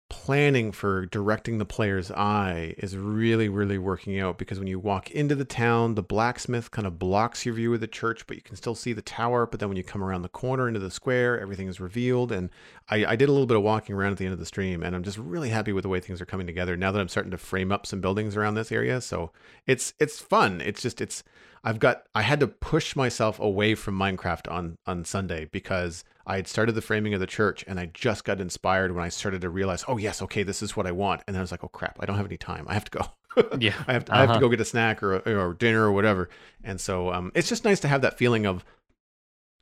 planning 0.09 0.71
for 0.71 1.05
directing 1.05 1.59
the 1.59 1.65
player's 1.65 2.09
eye 2.11 2.73
is 2.79 2.97
really 2.97 3.47
really 3.47 3.77
working 3.77 4.19
out 4.19 4.39
because 4.39 4.57
when 4.57 4.67
you 4.67 4.79
walk 4.79 5.11
into 5.11 5.35
the 5.35 5.45
town 5.45 5.93
the 5.93 6.01
blacksmith 6.01 6.71
kind 6.71 6.87
of 6.87 6.97
blocks 6.97 7.45
your 7.45 7.53
view 7.53 7.71
of 7.73 7.79
the 7.79 7.87
church 7.87 8.25
but 8.25 8.35
you 8.35 8.41
can 8.41 8.55
still 8.55 8.75
see 8.75 8.91
the 8.91 9.01
tower. 9.01 9.45
But 9.45 9.59
then 9.59 9.69
when 9.69 9.77
you 9.77 9.83
come 9.83 10.03
around 10.03 10.23
the 10.23 10.29
corner 10.29 10.67
into 10.67 10.79
the 10.79 10.89
square 10.91 11.39
everything 11.39 11.67
is 11.67 11.79
revealed. 11.79 12.31
And 12.31 12.49
I, 12.89 13.05
I 13.05 13.15
did 13.15 13.29
a 13.29 13.31
little 13.31 13.47
bit 13.47 13.57
of 13.57 13.63
walking 13.63 13.95
around 13.95 14.13
at 14.13 14.17
the 14.17 14.25
end 14.25 14.33
of 14.33 14.39
the 14.39 14.45
stream 14.45 14.81
and 14.81 14.95
i'm 14.95 15.03
just 15.03 15.17
really 15.17 15.49
happy 15.49 15.71
with 15.71 15.83
the 15.83 15.89
way 15.89 15.99
things 15.99 16.21
are 16.21 16.25
coming 16.25 16.47
together 16.47 16.75
now 16.75 16.91
that 16.91 16.99
i'm 16.99 17.07
starting 17.07 17.31
to 17.31 17.37
frame 17.37 17.71
up 17.71 17.85
some 17.85 18.01
buildings 18.01 18.35
around 18.35 18.55
this 18.55 18.71
area. 18.71 19.01
So 19.01 19.31
it's 19.67 19.93
it's 19.99 20.19
fun. 20.19 20.61
It's 20.61 20.81
just 20.81 21.01
it's 21.01 21.23
i've 21.63 21.79
got 21.79 22.03
i 22.15 22.21
had 22.21 22.39
to 22.39 22.47
push 22.47 22.95
myself 22.95 23.39
away 23.39 23.75
from 23.75 23.97
minecraft 23.97 24.51
on 24.51 24.75
on 24.85 25.03
sunday 25.05 25.45
because 25.51 26.03
I 26.27 26.35
had 26.35 26.47
started 26.47 26.73
the 26.73 26.81
framing 26.83 27.15
of 27.15 27.19
the 27.19 27.25
church 27.25 27.65
and 27.67 27.79
I 27.79 27.87
just 27.87 28.23
got 28.23 28.39
inspired 28.39 28.93
when 28.93 29.03
I 29.03 29.09
started 29.09 29.41
to 29.41 29.49
realize, 29.49 29.83
oh 29.87 29.97
yes, 29.97 30.21
okay, 30.21 30.43
this 30.43 30.61
is 30.61 30.77
what 30.77 30.85
I 30.85 30.91
want. 30.91 31.23
And 31.25 31.33
then 31.33 31.39
I 31.39 31.41
was 31.41 31.49
like, 31.49 31.63
oh 31.63 31.69
crap, 31.69 31.97
I 31.99 32.05
don't 32.05 32.17
have 32.17 32.27
any 32.27 32.37
time. 32.37 32.67
I 32.69 32.75
have 32.75 32.85
to 32.85 32.91
go. 32.99 33.47
yeah 33.59 33.73
I 33.87 33.93
have 33.93 34.05
to, 34.05 34.13
I 34.13 34.19
have 34.19 34.27
to 34.27 34.31
Uh-huh. 34.33 34.39
go 34.41 34.49
get 34.49 34.61
a 34.61 34.65
snack 34.65 35.01
or 35.01 35.15
or 35.27 35.55
dinner 35.55 35.81
or 35.81 35.91
whatever. 35.91 36.29
And 36.63 36.79
so 36.79 37.11
um, 37.11 37.31
it's 37.33 37.49
just 37.49 37.65
nice 37.65 37.79
to 37.79 37.87
have 37.87 38.01
that 38.03 38.19
feeling 38.19 38.45
of 38.45 38.63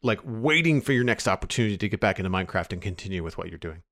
like 0.03 0.19
waiting 0.25 0.81
for 0.81 0.91
your 0.91 1.05
next 1.05 1.25
opportunity 1.25 1.77
to 1.77 1.87
get 1.87 2.01
back 2.01 2.19
into 2.19 2.29
Minecraft 2.29 2.73
and 2.73 2.81
continue 2.81 3.23
with 3.23 3.37
what 3.37 3.47
you're 3.47 3.57
doing. 3.57 3.83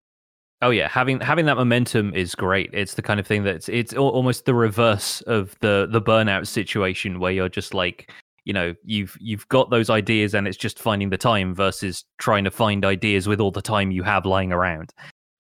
Oh 0.61 0.69
yeah, 0.69 0.87
having 0.87 1.19
having 1.19 1.45
that 1.45 1.57
momentum 1.57 2.13
is 2.13 2.33
great. 2.33 2.69
It's 2.73 2.93
the 2.93 3.01
kind 3.01 3.19
of 3.19 3.27
thing 3.27 3.43
that's 3.43 3.67
it's 3.69 3.93
al- 3.93 4.09
almost 4.09 4.45
the 4.45 4.53
reverse 4.53 5.21
of 5.21 5.55
the 5.59 5.87
the 5.89 6.01
burnout 6.01 6.47
situation 6.47 7.19
where 7.19 7.31
you're 7.31 7.49
just 7.49 7.73
like, 7.73 8.11
you 8.45 8.53
know, 8.53 8.73
you've 8.83 9.17
you've 9.19 9.47
got 9.49 9.69
those 9.69 9.89
ideas 9.89 10.33
and 10.33 10.47
it's 10.47 10.57
just 10.57 10.79
finding 10.79 11.09
the 11.09 11.17
time 11.17 11.53
versus 11.53 12.05
trying 12.19 12.45
to 12.45 12.51
find 12.51 12.85
ideas 12.85 13.27
with 13.27 13.41
all 13.41 13.51
the 13.51 13.61
time 13.61 13.91
you 13.91 14.03
have 14.03 14.25
lying 14.25 14.53
around. 14.53 14.93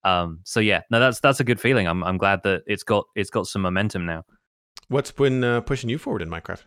Um, 0.03 0.39
so 0.43 0.59
yeah, 0.59 0.81
no, 0.91 0.99
that's 0.99 1.19
that's 1.21 1.39
a 1.39 1.45
good 1.45 1.59
feeling. 1.61 1.87
I'm 1.87 2.03
I'm 2.03 2.17
glad 2.17 2.43
that 2.43 2.63
it's 2.67 2.83
got 2.83 3.05
it's 3.15 3.29
got 3.29 3.47
some 3.47 3.61
momentum 3.61 4.05
now. 4.05 4.23
What's 4.89 5.11
been 5.11 5.43
uh, 5.43 5.61
pushing 5.61 5.89
you 5.89 5.97
forward 5.97 6.21
in 6.21 6.29
Minecraft? 6.29 6.63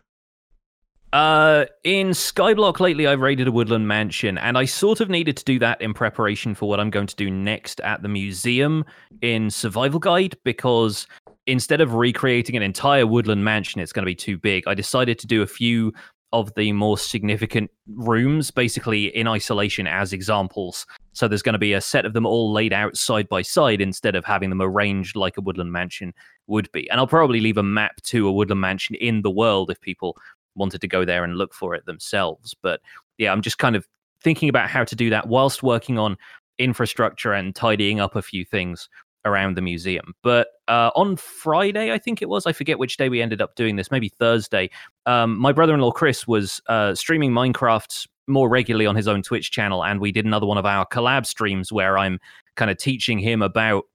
Uh, 1.11 1.65
in 1.83 2.09
Skyblock 2.09 2.79
lately, 2.79 3.07
I've 3.07 3.21
raided 3.21 3.47
a 3.47 3.51
woodland 3.51 3.87
mansion, 3.87 4.37
and 4.37 4.57
I 4.57 4.65
sort 4.65 4.99
of 4.99 5.09
needed 5.09 5.37
to 5.37 5.43
do 5.43 5.57
that 5.59 5.81
in 5.81 5.93
preparation 5.93 6.53
for 6.53 6.69
what 6.69 6.79
I'm 6.79 6.91
going 6.91 7.07
to 7.07 7.15
do 7.15 7.31
next 7.31 7.81
at 7.81 8.03
the 8.03 8.09
museum 8.09 8.85
in 9.21 9.49
Survival 9.49 9.99
Guide 9.99 10.37
because 10.43 11.07
instead 11.47 11.81
of 11.81 11.95
recreating 11.95 12.55
an 12.55 12.61
entire 12.61 13.07
woodland 13.07 13.43
mansion, 13.43 13.81
it's 13.81 13.91
going 13.91 14.03
to 14.03 14.09
be 14.09 14.15
too 14.15 14.37
big. 14.37 14.67
I 14.67 14.75
decided 14.75 15.17
to 15.19 15.27
do 15.27 15.41
a 15.41 15.47
few 15.47 15.93
of 16.31 16.53
the 16.53 16.71
more 16.73 16.95
significant 16.95 17.71
rooms 17.87 18.51
basically 18.51 19.05
in 19.17 19.27
isolation 19.27 19.87
as 19.87 20.13
examples. 20.13 20.85
So 21.13 21.27
there's 21.27 21.41
going 21.41 21.53
to 21.53 21.59
be 21.59 21.73
a 21.73 21.81
set 21.81 22.05
of 22.05 22.13
them 22.13 22.27
all 22.27 22.53
laid 22.53 22.71
out 22.71 22.95
side 22.95 23.27
by 23.29 23.41
side 23.41 23.81
instead 23.81 24.15
of 24.15 24.25
having 24.25 24.49
them 24.49 24.61
arranged 24.61 25.15
like 25.15 25.37
a 25.37 25.41
woodland 25.41 25.71
mansion 25.71 26.13
would 26.45 26.71
be. 26.71 26.87
And 26.91 26.99
I'll 26.99 27.07
probably 27.07 27.41
leave 27.41 27.57
a 27.57 27.63
map 27.63 27.95
to 28.03 28.27
a 28.27 28.31
woodland 28.31 28.61
mansion 28.61 28.95
in 28.95 29.23
the 29.23 29.31
world 29.31 29.71
if 29.71 29.81
people 29.81 30.15
wanted 30.55 30.81
to 30.81 30.87
go 30.87 31.05
there 31.05 31.23
and 31.23 31.37
look 31.37 31.53
for 31.53 31.75
it 31.75 31.85
themselves. 31.85 32.55
But 32.61 32.81
yeah, 33.17 33.31
I'm 33.31 33.41
just 33.41 33.57
kind 33.57 33.75
of 33.75 33.87
thinking 34.21 34.49
about 34.49 34.69
how 34.69 34.83
to 34.83 34.95
do 34.95 35.09
that 35.09 35.27
whilst 35.27 35.63
working 35.63 35.97
on 35.97 36.17
infrastructure 36.57 37.33
and 37.33 37.55
tidying 37.55 37.99
up 37.99 38.15
a 38.15 38.21
few 38.21 38.43
things 38.43 38.89
around 39.25 39.55
the 39.55 39.61
museum. 39.61 40.13
But 40.23 40.47
uh, 40.67 40.91
on 40.95 41.15
Friday, 41.15 41.91
I 41.91 41.97
think 41.97 42.21
it 42.21 42.29
was, 42.29 42.45
I 42.45 42.53
forget 42.53 42.79
which 42.79 42.97
day 42.97 43.09
we 43.09 43.21
ended 43.21 43.41
up 43.41 43.55
doing 43.55 43.75
this, 43.75 43.91
maybe 43.91 44.09
Thursday, 44.09 44.69
um, 45.05 45.37
my 45.37 45.51
brother 45.51 45.73
in 45.73 45.79
law 45.79 45.91
Chris 45.91 46.27
was 46.27 46.61
uh, 46.67 46.95
streaming 46.95 47.31
Minecraft 47.31 48.07
more 48.27 48.47
regularly 48.47 48.85
on 48.85 48.95
his 48.95 49.07
own 49.07 49.21
Twitch 49.21 49.51
channel. 49.51 49.83
And 49.83 49.99
we 49.99 50.11
did 50.11 50.25
another 50.25 50.45
one 50.45 50.57
of 50.57 50.65
our 50.65 50.85
collab 50.85 51.25
streams 51.25 51.71
where 51.71 51.97
I'm 51.97 52.19
kind 52.55 52.71
of 52.71 52.77
teaching 52.77 53.19
him 53.19 53.41
about 53.41 53.85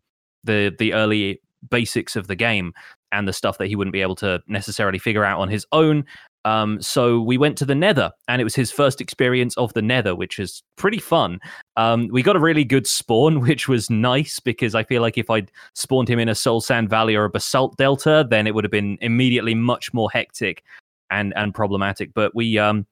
the 0.43 0.75
the 0.79 0.93
early 0.93 1.41
basics 1.71 2.17
of 2.17 2.27
the 2.27 2.37
game 2.37 2.73
and 3.13 3.27
the 3.27 3.33
stuff 3.33 3.59
that 3.59 3.69
he 3.69 3.77
wouldn't 3.77 3.93
be 3.93 4.03
able 4.03 4.17
to 4.17 4.43
necessarily 4.47 4.99
figure 4.99 5.25
out 5.25 5.41
on 5.41 5.49
his 5.49 5.65
own. 5.73 6.05
Um, 6.45 6.81
so 6.83 7.21
we 7.21 7.39
went 7.39 7.57
to 7.59 7.65
the 7.65 7.75
Nether, 7.75 8.13
and 8.29 8.41
it 8.41 8.45
was 8.45 8.55
his 8.55 8.71
first 8.71 9.01
experience 9.01 9.57
of 9.57 9.73
the 9.73 9.83
Nether, 9.83 10.15
which 10.15 10.39
is 10.39 10.63
pretty 10.77 10.99
fun. 10.99 11.41
Um, 11.77 12.09
we 12.13 12.23
got 12.23 12.37
a 12.37 12.41
really 12.41 12.65
good 12.65 12.87
spawn, 12.87 13.41
which 13.47 13.69
was 13.69 13.91
nice 13.91 14.41
because 14.41 14.75
I 14.75 14.85
feel 14.85 15.03
like 15.03 15.19
if 15.19 15.31
I'd 15.31 15.51
spawned 15.75 16.09
him 16.09 16.19
in 16.19 16.29
a 16.29 16.35
Soul 16.35 16.61
Sand 16.61 16.91
Valley 16.91 17.15
or 17.15 17.25
a 17.25 17.31
Basalt 17.31 17.77
Delta, 17.77 18.27
then 18.29 18.47
it 18.47 18.55
would 18.55 18.65
have 18.65 18.71
been 18.71 18.99
immediately 19.01 19.55
much 19.55 19.93
more 19.95 20.11
hectic 20.11 20.63
and 21.11 21.33
and 21.37 21.55
problematic. 21.55 22.13
But 22.15 22.35
we 22.35 22.59
um 22.59 22.87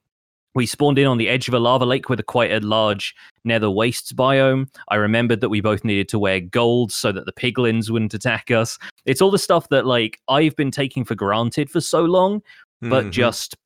we 0.54 0.66
spawned 0.66 0.98
in 0.98 1.06
on 1.06 1.18
the 1.18 1.28
edge 1.28 1.48
of 1.48 1.54
a 1.54 1.58
lava 1.58 1.86
lake 1.86 2.08
with 2.08 2.20
a 2.20 2.24
quite 2.24 2.52
a 2.52 2.60
large 2.60 3.14
nether 3.44 3.70
wastes 3.70 4.12
biome. 4.12 4.68
I 4.88 4.96
remembered 4.96 5.40
that 5.40 5.48
we 5.48 5.60
both 5.60 5.84
needed 5.84 6.08
to 6.10 6.18
wear 6.18 6.40
gold 6.40 6.92
so 6.92 7.10
that 7.12 7.24
the 7.24 7.32
piglins 7.32 7.90
wouldn't 7.90 8.14
attack 8.14 8.50
us. 8.50 8.78
It's 9.06 9.22
all 9.22 9.30
the 9.30 9.38
stuff 9.38 9.68
that 9.70 9.86
like 9.86 10.20
I've 10.28 10.56
been 10.56 10.70
taking 10.70 11.04
for 11.04 11.14
granted 11.14 11.70
for 11.70 11.80
so 11.80 12.04
long, 12.04 12.42
but 12.82 13.06
Mhm. 13.06 13.10
just 13.10 13.56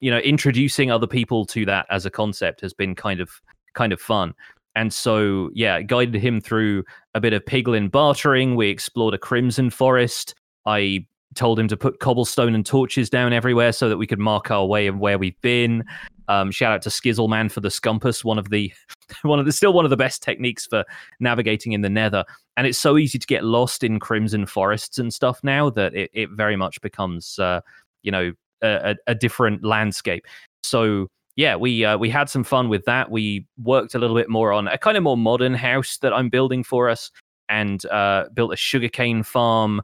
you 0.00 0.10
know 0.10 0.18
introducing 0.18 0.90
other 0.90 1.06
people 1.06 1.44
to 1.46 1.64
that 1.66 1.86
as 1.90 2.06
a 2.06 2.10
concept 2.10 2.60
has 2.60 2.72
been 2.74 2.94
kind 2.94 3.20
of 3.20 3.30
kind 3.74 3.92
of 3.92 4.00
fun. 4.00 4.34
And 4.74 4.92
so 4.92 5.50
yeah, 5.54 5.82
guided 5.82 6.20
him 6.20 6.40
through 6.40 6.84
a 7.14 7.20
bit 7.20 7.32
of 7.32 7.44
piglin 7.44 7.90
bartering. 7.90 8.54
We 8.54 8.68
explored 8.68 9.14
a 9.14 9.18
crimson 9.18 9.70
forest. 9.70 10.34
I 10.66 11.06
told 11.34 11.58
him 11.58 11.68
to 11.68 11.76
put 11.76 12.00
cobblestone 12.00 12.54
and 12.54 12.64
torches 12.64 13.10
down 13.10 13.32
everywhere 13.32 13.72
so 13.72 13.88
that 13.88 13.96
we 13.98 14.06
could 14.06 14.18
mark 14.18 14.50
our 14.50 14.64
way 14.66 14.86
and 14.86 14.98
where 15.00 15.18
we've 15.18 15.40
been. 15.40 15.84
Um, 16.28 16.50
shout 16.50 16.72
out 16.72 16.82
to 16.82 16.90
Skizzleman 16.90 17.50
for 17.50 17.60
the 17.60 17.70
Scumpus, 17.70 18.24
one 18.24 18.38
of 18.38 18.50
the 18.50 18.72
one 19.22 19.38
of 19.40 19.46
the 19.46 19.52
still 19.52 19.72
one 19.72 19.84
of 19.84 19.90
the 19.90 19.96
best 19.96 20.22
techniques 20.22 20.66
for 20.66 20.84
navigating 21.20 21.72
in 21.72 21.80
the 21.82 21.90
Nether. 21.90 22.24
And 22.56 22.66
it's 22.66 22.78
so 22.78 22.98
easy 22.98 23.18
to 23.18 23.26
get 23.26 23.44
lost 23.44 23.82
in 23.82 23.98
crimson 23.98 24.46
forests 24.46 24.98
and 24.98 25.12
stuff 25.12 25.40
now 25.42 25.70
that 25.70 25.94
it, 25.94 26.10
it 26.12 26.30
very 26.30 26.56
much 26.56 26.80
becomes 26.82 27.38
uh, 27.38 27.60
you 28.02 28.12
know 28.12 28.32
a, 28.62 28.96
a, 29.06 29.14
different 29.14 29.64
landscape. 29.64 30.24
So 30.62 31.08
yeah, 31.36 31.54
we 31.54 31.84
uh, 31.84 31.96
we 31.96 32.10
had 32.10 32.28
some 32.28 32.44
fun 32.44 32.68
with 32.68 32.84
that. 32.86 33.10
We 33.10 33.46
worked 33.62 33.94
a 33.94 33.98
little 33.98 34.16
bit 34.16 34.28
more 34.28 34.52
on 34.52 34.66
a 34.66 34.76
kind 34.76 34.96
of 34.96 35.04
more 35.04 35.16
modern 35.16 35.54
house 35.54 35.98
that 35.98 36.12
I'm 36.12 36.28
building 36.28 36.64
for 36.64 36.88
us, 36.88 37.10
and 37.48 37.84
uh, 37.86 38.24
built 38.34 38.52
a 38.52 38.56
sugarcane 38.56 39.22
farm. 39.22 39.80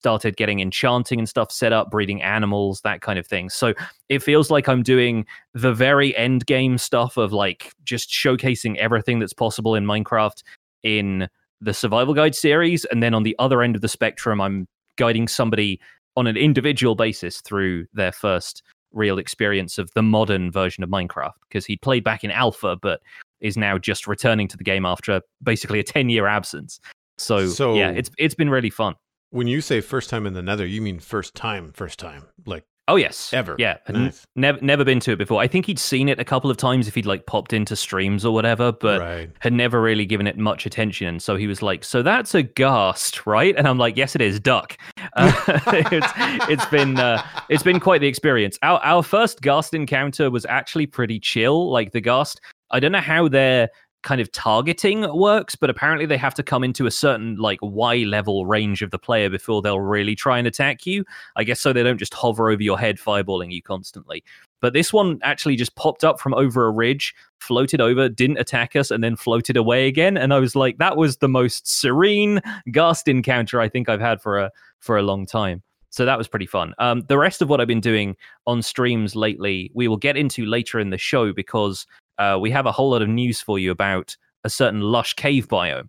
Started 0.00 0.36
getting 0.36 0.58
enchanting 0.58 1.20
and 1.20 1.28
stuff 1.28 1.52
set 1.52 1.72
up, 1.72 1.90
breeding 1.90 2.22
animals, 2.22 2.80
that 2.82 3.02
kind 3.02 3.20
of 3.20 3.26
thing. 3.26 3.48
So 3.50 3.72
it 4.08 4.20
feels 4.20 4.50
like 4.50 4.68
I'm 4.68 4.82
doing 4.82 5.26
the 5.54 5.72
very 5.72 6.16
end 6.16 6.44
game 6.46 6.76
stuff 6.76 7.16
of 7.16 7.32
like 7.32 7.72
just 7.84 8.10
showcasing 8.10 8.76
everything 8.78 9.20
that's 9.20 9.32
possible 9.32 9.76
in 9.76 9.84
Minecraft 9.84 10.42
in 10.82 11.28
the 11.60 11.72
survival 11.72 12.14
guide 12.14 12.34
series, 12.34 12.84
and 12.86 13.02
then 13.02 13.14
on 13.14 13.22
the 13.22 13.36
other 13.38 13.62
end 13.62 13.76
of 13.76 13.82
the 13.82 13.88
spectrum, 13.88 14.40
I'm 14.40 14.66
guiding 14.96 15.28
somebody 15.28 15.80
on 16.16 16.26
an 16.26 16.36
individual 16.36 16.94
basis 16.94 17.40
through 17.40 17.86
their 17.92 18.12
first 18.12 18.62
real 18.92 19.18
experience 19.18 19.78
of 19.78 19.90
the 19.94 20.02
modern 20.02 20.50
version 20.50 20.84
of 20.84 20.90
Minecraft 20.90 21.32
because 21.48 21.64
he 21.64 21.76
played 21.76 22.04
back 22.04 22.24
in 22.24 22.30
alpha, 22.30 22.76
but 22.80 23.00
is 23.40 23.56
now 23.56 23.78
just 23.78 24.06
returning 24.06 24.48
to 24.48 24.56
the 24.56 24.64
game 24.64 24.84
after 24.84 25.20
basically 25.42 25.80
a 25.80 25.82
10 25.84 26.10
year 26.10 26.26
absence. 26.26 26.80
So, 27.18 27.46
So- 27.48 27.74
yeah, 27.74 27.90
it's 27.90 28.10
it's 28.18 28.34
been 28.34 28.50
really 28.50 28.70
fun. 28.70 28.94
When 29.30 29.46
you 29.46 29.62
say 29.62 29.80
first 29.80 30.10
time 30.10 30.26
in 30.26 30.34
the 30.34 30.42
Nether, 30.42 30.66
you 30.66 30.82
mean 30.82 30.98
first 30.98 31.34
time, 31.34 31.72
first 31.72 31.98
time, 31.98 32.24
like 32.44 32.64
Oh 32.88 32.96
yes, 32.96 33.32
Ever. 33.32 33.54
Yeah, 33.58 33.76
Nice. 33.88 34.26
never 34.34 34.60
never 34.60 34.84
been 34.84 34.98
to 35.00 35.12
it 35.12 35.16
before. 35.18 35.40
I 35.40 35.46
think 35.46 35.66
he'd 35.66 35.78
seen 35.78 36.08
it 36.08 36.18
a 36.18 36.24
couple 36.24 36.50
of 36.50 36.56
times 36.56 36.88
if 36.88 36.96
he'd 36.96 37.06
like 37.06 37.26
popped 37.26 37.52
into 37.52 37.76
streams 37.76 38.24
or 38.24 38.34
whatever, 38.34 38.72
but 38.72 39.00
right. 39.00 39.30
had 39.38 39.52
never 39.52 39.80
really 39.80 40.04
given 40.04 40.26
it 40.26 40.36
much 40.36 40.66
attention. 40.66 41.06
And 41.06 41.22
so 41.22 41.36
he 41.36 41.46
was 41.46 41.62
like, 41.62 41.84
"So 41.84 42.02
that's 42.02 42.34
a 42.34 42.42
ghast, 42.42 43.24
right?" 43.24 43.54
And 43.56 43.68
I'm 43.68 43.78
like, 43.78 43.96
"Yes, 43.96 44.16
it 44.16 44.20
is, 44.20 44.40
duck." 44.40 44.76
Uh, 45.14 45.30
it's 45.92 46.06
it's 46.48 46.64
been 46.66 46.98
uh, 46.98 47.22
it's 47.50 47.62
been 47.62 47.78
quite 47.78 48.00
the 48.00 48.06
experience. 48.06 48.58
Our 48.62 48.80
our 48.82 49.02
first 49.02 49.42
ghast 49.42 49.74
encounter 49.74 50.30
was 50.30 50.46
actually 50.46 50.86
pretty 50.86 51.20
chill. 51.20 51.70
Like 51.70 51.92
the 51.92 52.00
ghast, 52.00 52.40
I 52.70 52.80
don't 52.80 52.92
know 52.92 53.00
how 53.00 53.28
their 53.28 53.68
kind 54.02 54.20
of 54.20 54.30
targeting 54.32 55.12
works, 55.16 55.54
but 55.54 55.70
apparently 55.70 56.06
they 56.06 56.16
have 56.16 56.34
to 56.34 56.42
come 56.42 56.64
into 56.64 56.86
a 56.86 56.90
certain 56.90 57.36
like 57.36 57.58
Y 57.62 57.98
level 57.98 58.46
range 58.46 58.82
of 58.82 58.90
the 58.90 58.98
player 58.98 59.30
before 59.30 59.62
they'll 59.62 59.80
really 59.80 60.14
try 60.14 60.38
and 60.38 60.46
attack 60.46 60.86
you. 60.86 61.04
I 61.36 61.44
guess 61.44 61.60
so 61.60 61.72
they 61.72 61.82
don't 61.82 61.98
just 61.98 62.14
hover 62.14 62.50
over 62.50 62.62
your 62.62 62.78
head 62.78 62.98
fireballing 62.98 63.52
you 63.52 63.62
constantly. 63.62 64.24
But 64.60 64.72
this 64.72 64.92
one 64.92 65.18
actually 65.22 65.56
just 65.56 65.74
popped 65.74 66.04
up 66.04 66.20
from 66.20 66.34
over 66.34 66.66
a 66.66 66.70
ridge, 66.70 67.14
floated 67.40 67.80
over, 67.80 68.08
didn't 68.08 68.38
attack 68.38 68.76
us, 68.76 68.90
and 68.90 69.02
then 69.02 69.16
floated 69.16 69.56
away 69.56 69.88
again. 69.88 70.16
And 70.16 70.32
I 70.32 70.38
was 70.38 70.54
like, 70.54 70.78
that 70.78 70.96
was 70.96 71.16
the 71.16 71.28
most 71.28 71.66
serene 71.66 72.40
ghast 72.70 73.08
encounter 73.08 73.60
I 73.60 73.68
think 73.68 73.88
I've 73.88 74.00
had 74.00 74.22
for 74.22 74.38
a 74.38 74.50
for 74.78 74.96
a 74.98 75.02
long 75.02 75.26
time. 75.26 75.62
So 75.90 76.06
that 76.06 76.16
was 76.16 76.26
pretty 76.26 76.46
fun. 76.46 76.74
Um, 76.78 77.02
the 77.08 77.18
rest 77.18 77.42
of 77.42 77.50
what 77.50 77.60
I've 77.60 77.68
been 77.68 77.80
doing 77.80 78.16
on 78.46 78.62
streams 78.62 79.14
lately, 79.14 79.70
we 79.74 79.88
will 79.88 79.98
get 79.98 80.16
into 80.16 80.46
later 80.46 80.80
in 80.80 80.88
the 80.88 80.96
show 80.96 81.34
because 81.34 81.86
uh, 82.18 82.38
we 82.40 82.50
have 82.50 82.66
a 82.66 82.72
whole 82.72 82.90
lot 82.90 83.02
of 83.02 83.08
news 83.08 83.40
for 83.40 83.58
you 83.58 83.70
about 83.70 84.16
a 84.44 84.50
certain 84.50 84.80
lush 84.80 85.14
cave 85.14 85.48
biome. 85.48 85.88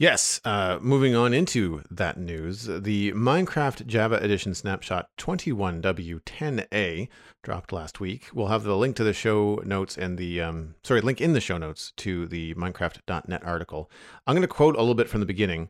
Yes, 0.00 0.40
uh, 0.46 0.78
moving 0.80 1.14
on 1.14 1.34
into 1.34 1.82
that 1.90 2.16
news, 2.16 2.64
the 2.64 3.12
Minecraft 3.12 3.86
Java 3.86 4.16
Edition 4.16 4.54
Snapshot 4.54 5.08
21W10A 5.18 7.08
dropped 7.42 7.70
last 7.70 8.00
week. 8.00 8.28
We'll 8.32 8.46
have 8.46 8.62
the 8.62 8.78
link 8.78 8.96
to 8.96 9.04
the 9.04 9.12
show 9.12 9.60
notes 9.62 9.98
and 9.98 10.16
the, 10.16 10.40
um, 10.40 10.74
sorry, 10.84 11.02
link 11.02 11.20
in 11.20 11.34
the 11.34 11.40
show 11.40 11.58
notes 11.58 11.92
to 11.98 12.26
the 12.26 12.54
Minecraft.net 12.54 13.44
article. 13.44 13.90
I'm 14.26 14.34
going 14.34 14.40
to 14.40 14.48
quote 14.48 14.74
a 14.74 14.78
little 14.78 14.94
bit 14.94 15.10
from 15.10 15.20
the 15.20 15.26
beginning. 15.26 15.68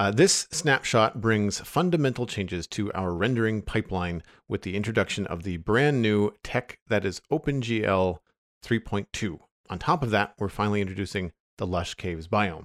Uh, 0.00 0.10
this 0.10 0.48
snapshot 0.50 1.20
brings 1.20 1.60
fundamental 1.60 2.26
changes 2.26 2.66
to 2.66 2.90
our 2.94 3.12
rendering 3.12 3.60
pipeline 3.60 4.22
with 4.48 4.62
the 4.62 4.74
introduction 4.74 5.26
of 5.26 5.42
the 5.42 5.58
brand 5.58 6.00
new 6.00 6.32
tech 6.42 6.78
that 6.88 7.04
is 7.04 7.20
OpenGL 7.30 8.16
3.2. 8.64 9.38
On 9.68 9.78
top 9.78 10.02
of 10.02 10.08
that, 10.08 10.32
we're 10.38 10.48
finally 10.48 10.80
introducing 10.80 11.32
the 11.58 11.66
Lush 11.66 11.92
Caves 11.96 12.28
biome. 12.28 12.64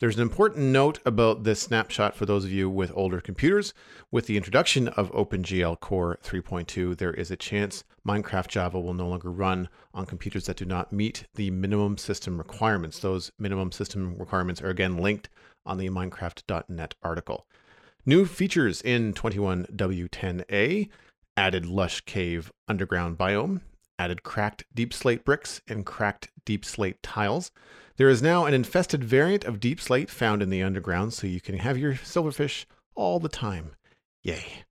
There's 0.00 0.16
an 0.16 0.22
important 0.22 0.72
note 0.72 0.98
about 1.06 1.44
this 1.44 1.62
snapshot 1.62 2.16
for 2.16 2.26
those 2.26 2.44
of 2.44 2.50
you 2.50 2.68
with 2.68 2.90
older 2.96 3.20
computers. 3.20 3.72
With 4.10 4.26
the 4.26 4.36
introduction 4.36 4.88
of 4.88 5.12
OpenGL 5.12 5.78
Core 5.78 6.18
3.2, 6.24 6.98
there 6.98 7.14
is 7.14 7.30
a 7.30 7.36
chance 7.36 7.84
Minecraft 8.04 8.48
Java 8.48 8.80
will 8.80 8.94
no 8.94 9.06
longer 9.06 9.30
run 9.30 9.68
on 9.94 10.04
computers 10.04 10.46
that 10.46 10.56
do 10.56 10.64
not 10.64 10.92
meet 10.92 11.28
the 11.36 11.52
minimum 11.52 11.96
system 11.96 12.38
requirements. 12.38 12.98
Those 12.98 13.30
minimum 13.38 13.70
system 13.70 14.16
requirements 14.18 14.60
are 14.60 14.70
again 14.70 14.96
linked 14.96 15.28
on 15.64 15.78
the 15.78 15.88
Minecraft.net 15.88 16.94
article. 17.02 17.46
New 18.04 18.26
features 18.26 18.82
in 18.82 19.12
21W10A 19.12 20.88
added 21.36 21.66
Lush 21.66 22.00
Cave 22.02 22.52
underground 22.68 23.16
biome, 23.16 23.60
added 23.98 24.22
cracked 24.22 24.64
deep 24.74 24.92
slate 24.92 25.24
bricks 25.24 25.60
and 25.68 25.86
cracked 25.86 26.30
deep 26.44 26.64
slate 26.64 27.02
tiles. 27.02 27.50
There 27.96 28.08
is 28.08 28.22
now 28.22 28.46
an 28.46 28.54
infested 28.54 29.04
variant 29.04 29.44
of 29.44 29.60
deep 29.60 29.80
slate 29.80 30.10
found 30.10 30.42
in 30.42 30.50
the 30.50 30.62
underground, 30.62 31.12
so 31.12 31.26
you 31.26 31.40
can 31.40 31.58
have 31.58 31.78
your 31.78 31.94
silverfish 31.94 32.64
all 32.94 33.20
the 33.20 33.28
time. 33.28 33.72
Yay. 34.22 34.64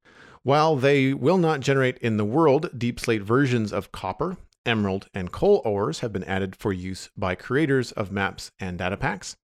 While 0.43 0.75
they 0.75 1.13
will 1.13 1.37
not 1.37 1.59
generate 1.59 1.99
in 1.99 2.17
the 2.17 2.25
world, 2.25 2.69
deep 2.77 2.99
slate 2.99 3.21
versions 3.21 3.71
of 3.71 3.91
copper, 3.91 4.37
emerald, 4.65 5.07
and 5.13 5.31
coal 5.31 5.61
ores 5.63 5.99
have 5.99 6.11
been 6.11 6.23
added 6.23 6.55
for 6.55 6.73
use 6.73 7.09
by 7.15 7.35
creators 7.35 7.91
of 7.91 8.11
maps 8.11 8.51
and 8.59 8.77
data 8.77 8.97
packs. 8.97 9.37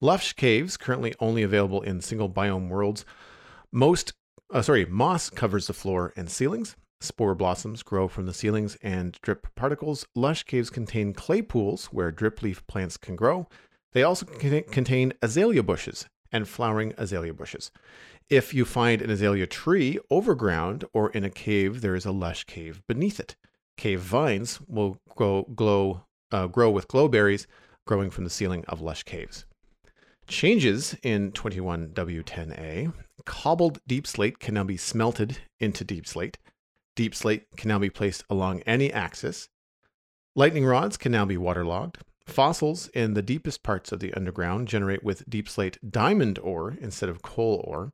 Lush 0.00 0.32
Caves, 0.32 0.76
currently 0.76 1.14
only 1.20 1.42
available 1.42 1.82
in 1.82 2.00
single 2.00 2.28
biome 2.28 2.68
worlds, 2.68 3.04
most 3.72 4.14
uh, 4.52 4.62
sorry, 4.62 4.84
moss 4.84 5.30
covers 5.30 5.66
the 5.66 5.72
floor 5.72 6.12
and 6.16 6.28
ceilings. 6.28 6.76
Spore 7.00 7.34
blossoms 7.34 7.82
grow 7.82 8.08
from 8.08 8.26
the 8.26 8.34
ceilings 8.34 8.76
and 8.82 9.18
drip 9.22 9.46
particles. 9.54 10.06
Lush 10.14 10.42
caves 10.42 10.70
contain 10.70 11.14
clay 11.14 11.40
pools 11.40 11.86
where 11.86 12.10
drip 12.10 12.42
leaf 12.42 12.66
plants 12.66 12.96
can 12.96 13.16
grow. 13.16 13.48
They 13.92 14.02
also 14.02 14.26
con- 14.26 14.64
contain 14.70 15.12
azalea 15.22 15.62
bushes 15.62 16.08
and 16.32 16.48
flowering 16.48 16.94
azalea 16.98 17.32
bushes. 17.32 17.70
If 18.28 18.52
you 18.52 18.64
find 18.64 19.00
an 19.00 19.10
azalea 19.10 19.46
tree 19.46 19.98
overground 20.10 20.84
or 20.92 21.10
in 21.10 21.24
a 21.24 21.30
cave, 21.30 21.80
there 21.80 21.94
is 21.94 22.04
a 22.04 22.12
lush 22.12 22.44
cave 22.44 22.82
beneath 22.86 23.18
it. 23.18 23.36
Cave 23.76 24.00
vines 24.00 24.60
will 24.68 24.98
grow, 25.16 25.44
glow, 25.54 26.04
uh, 26.30 26.48
grow 26.48 26.70
with 26.70 26.88
glowberries 26.88 27.46
growing 27.86 28.10
from 28.10 28.24
the 28.24 28.30
ceiling 28.30 28.64
of 28.68 28.80
lush 28.80 29.04
caves. 29.04 29.46
Changes 30.30 30.94
in 31.02 31.32
21W10A. 31.32 32.92
Cobbled 33.24 33.80
deep 33.88 34.06
slate 34.06 34.38
can 34.38 34.54
now 34.54 34.62
be 34.62 34.76
smelted 34.76 35.38
into 35.58 35.82
deep 35.82 36.06
slate. 36.06 36.38
Deep 36.94 37.16
slate 37.16 37.46
can 37.56 37.66
now 37.66 37.80
be 37.80 37.90
placed 37.90 38.22
along 38.30 38.60
any 38.60 38.92
axis. 38.92 39.48
Lightning 40.36 40.64
rods 40.64 40.96
can 40.96 41.10
now 41.10 41.24
be 41.24 41.36
waterlogged. 41.36 41.98
Fossils 42.24 42.86
in 42.94 43.14
the 43.14 43.22
deepest 43.22 43.64
parts 43.64 43.90
of 43.90 43.98
the 43.98 44.14
underground 44.14 44.68
generate 44.68 45.02
with 45.02 45.28
deep 45.28 45.48
slate 45.48 45.78
diamond 45.90 46.38
ore 46.38 46.76
instead 46.80 47.08
of 47.08 47.22
coal 47.22 47.64
ore. 47.66 47.92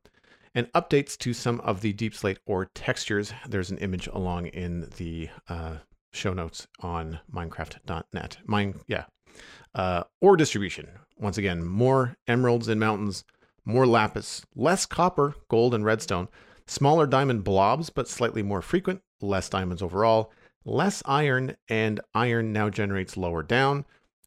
And 0.53 0.71
updates 0.73 1.17
to 1.17 1.33
some 1.33 1.59
of 1.61 1.81
the 1.81 1.91
deep 1.91 2.13
slate 2.13 2.37
ore 2.45 2.69
textures. 2.75 3.33
There's 3.47 3.71
an 3.71 3.79
image 3.79 4.05
along 4.05 4.45
in 4.47 4.91
the 4.97 5.29
uh, 5.49 5.77
show 6.13 6.33
notes 6.33 6.67
on 6.81 7.19
Minecraft.net. 7.33 8.37
Mine, 8.45 8.79
yeah. 8.85 9.05
Uh, 9.73 10.03
ore 10.21 10.37
distribution. 10.37 10.87
Once 11.19 11.37
again, 11.37 11.65
more 11.65 12.15
emeralds 12.27 12.67
in 12.67 12.79
mountains, 12.79 13.23
more 13.65 13.87
lapis, 13.87 14.45
less 14.55 14.85
copper, 14.85 15.35
gold, 15.49 15.73
and 15.73 15.83
redstone, 15.83 16.27
smaller 16.65 17.07
diamond 17.07 17.43
blobs, 17.43 17.89
but 17.89 18.07
slightly 18.07 18.43
more 18.43 18.61
frequent, 18.61 19.01
less 19.21 19.49
diamonds 19.49 19.81
overall, 19.81 20.31
less 20.63 21.01
iron, 21.05 21.55
and 21.67 21.99
iron 22.13 22.53
now 22.53 22.69
generates 22.69 23.17
lower 23.17 23.41
down, 23.41 23.85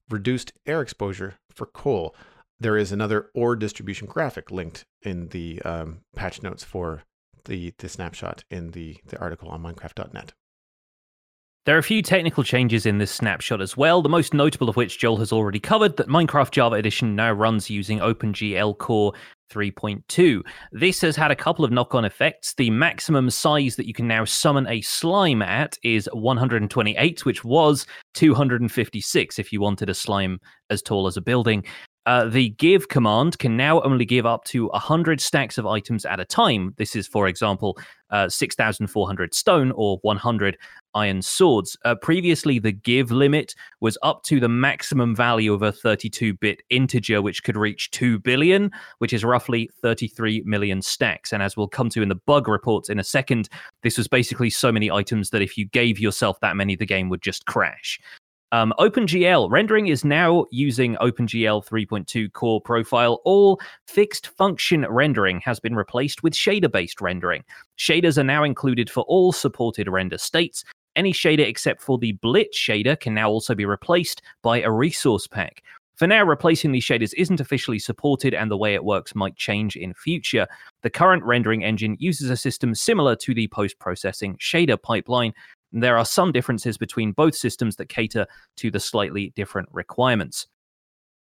reduced 0.08 0.52
air 0.66 0.80
exposure 0.80 1.36
for 1.54 1.66
coal. 1.66 2.14
There 2.58 2.76
is 2.76 2.92
another 2.92 3.30
ore 3.34 3.56
distribution 3.56 4.06
graphic 4.06 4.50
linked 4.50 4.84
in 5.02 5.28
the 5.28 5.62
um, 5.62 6.00
patch 6.14 6.42
notes 6.42 6.64
for 6.64 7.04
the, 7.44 7.72
the 7.78 7.88
snapshot 7.88 8.44
in 8.50 8.72
the, 8.72 8.98
the 9.06 9.18
article 9.18 9.48
on 9.48 9.62
Minecraft.net. 9.62 10.32
There 11.66 11.76
are 11.76 11.78
a 11.78 11.82
few 11.82 12.00
technical 12.00 12.42
changes 12.42 12.86
in 12.86 12.96
this 12.96 13.10
snapshot 13.10 13.60
as 13.60 13.76
well, 13.76 14.00
the 14.00 14.08
most 14.08 14.32
notable 14.32 14.70
of 14.70 14.76
which 14.76 14.98
Joel 14.98 15.18
has 15.18 15.30
already 15.30 15.60
covered 15.60 15.98
that 15.98 16.08
Minecraft 16.08 16.52
Java 16.52 16.76
Edition 16.76 17.14
now 17.14 17.32
runs 17.32 17.68
using 17.68 17.98
OpenGL 17.98 18.78
Core 18.78 19.12
3.2. 19.52 20.40
This 20.72 21.02
has 21.02 21.16
had 21.16 21.30
a 21.30 21.36
couple 21.36 21.62
of 21.62 21.70
knock 21.70 21.94
on 21.94 22.06
effects. 22.06 22.54
The 22.54 22.70
maximum 22.70 23.28
size 23.28 23.76
that 23.76 23.86
you 23.86 23.92
can 23.92 24.08
now 24.08 24.24
summon 24.24 24.66
a 24.68 24.80
slime 24.80 25.42
at 25.42 25.76
is 25.82 26.08
128, 26.14 27.26
which 27.26 27.44
was 27.44 27.86
256 28.14 29.38
if 29.38 29.52
you 29.52 29.60
wanted 29.60 29.90
a 29.90 29.94
slime 29.94 30.40
as 30.70 30.80
tall 30.80 31.06
as 31.06 31.18
a 31.18 31.20
building. 31.22 31.62
Uh, 32.06 32.24
the 32.24 32.50
give 32.50 32.88
command 32.88 33.38
can 33.38 33.56
now 33.56 33.80
only 33.82 34.04
give 34.04 34.24
up 34.24 34.44
to 34.44 34.68
100 34.68 35.20
stacks 35.20 35.58
of 35.58 35.66
items 35.66 36.04
at 36.04 36.18
a 36.18 36.24
time. 36.24 36.74
This 36.78 36.96
is, 36.96 37.06
for 37.06 37.28
example, 37.28 37.78
uh, 38.10 38.28
6,400 38.28 39.34
stone 39.34 39.72
or 39.72 39.98
100 40.02 40.56
iron 40.94 41.22
swords. 41.22 41.76
Uh, 41.84 41.94
previously, 41.94 42.58
the 42.58 42.72
give 42.72 43.10
limit 43.10 43.54
was 43.80 43.96
up 44.02 44.22
to 44.24 44.40
the 44.40 44.48
maximum 44.48 45.14
value 45.14 45.52
of 45.52 45.62
a 45.62 45.72
32 45.72 46.34
bit 46.34 46.62
integer, 46.70 47.22
which 47.22 47.44
could 47.44 47.56
reach 47.56 47.90
2 47.90 48.18
billion, 48.18 48.70
which 48.98 49.12
is 49.12 49.24
roughly 49.24 49.70
33 49.82 50.42
million 50.44 50.82
stacks. 50.82 51.32
And 51.32 51.42
as 51.42 51.56
we'll 51.56 51.68
come 51.68 51.90
to 51.90 52.02
in 52.02 52.08
the 52.08 52.14
bug 52.14 52.48
reports 52.48 52.88
in 52.88 52.98
a 52.98 53.04
second, 53.04 53.48
this 53.82 53.98
was 53.98 54.08
basically 54.08 54.50
so 54.50 54.72
many 54.72 54.90
items 54.90 55.30
that 55.30 55.42
if 55.42 55.56
you 55.56 55.66
gave 55.66 55.98
yourself 55.98 56.40
that 56.40 56.56
many, 56.56 56.76
the 56.76 56.86
game 56.86 57.08
would 57.10 57.22
just 57.22 57.46
crash. 57.46 58.00
Um, 58.52 58.74
OpenGL 58.80 59.48
rendering 59.48 59.86
is 59.86 60.04
now 60.04 60.44
using 60.50 60.96
OpenGL 60.96 61.64
3.2 61.64 62.32
core 62.32 62.60
profile. 62.60 63.20
All 63.24 63.60
fixed 63.86 64.26
function 64.26 64.84
rendering 64.88 65.40
has 65.40 65.60
been 65.60 65.76
replaced 65.76 66.24
with 66.24 66.32
shader 66.32 66.70
based 66.70 67.00
rendering. 67.00 67.44
Shaders 67.78 68.18
are 68.18 68.24
now 68.24 68.42
included 68.42 68.90
for 68.90 69.04
all 69.04 69.30
supported 69.32 69.88
render 69.88 70.18
states. 70.18 70.64
Any 70.96 71.12
shader 71.12 71.46
except 71.46 71.80
for 71.80 71.96
the 71.96 72.14
blit 72.14 72.52
shader 72.52 72.98
can 72.98 73.14
now 73.14 73.30
also 73.30 73.54
be 73.54 73.66
replaced 73.66 74.20
by 74.42 74.60
a 74.60 74.70
resource 74.70 75.28
pack. 75.28 75.62
For 75.94 76.06
now, 76.06 76.24
replacing 76.24 76.72
these 76.72 76.86
shaders 76.86 77.12
isn't 77.18 77.40
officially 77.40 77.78
supported, 77.78 78.32
and 78.32 78.50
the 78.50 78.56
way 78.56 78.72
it 78.72 78.84
works 78.84 79.14
might 79.14 79.36
change 79.36 79.76
in 79.76 79.92
future. 79.92 80.48
The 80.80 80.88
current 80.88 81.22
rendering 81.24 81.62
engine 81.62 81.98
uses 82.00 82.30
a 82.30 82.38
system 82.38 82.74
similar 82.74 83.14
to 83.16 83.34
the 83.34 83.48
post 83.48 83.78
processing 83.78 84.38
shader 84.38 84.80
pipeline. 84.80 85.34
There 85.72 85.96
are 85.96 86.04
some 86.04 86.32
differences 86.32 86.76
between 86.78 87.12
both 87.12 87.34
systems 87.34 87.76
that 87.76 87.88
cater 87.88 88.26
to 88.56 88.70
the 88.70 88.80
slightly 88.80 89.32
different 89.36 89.68
requirements. 89.72 90.46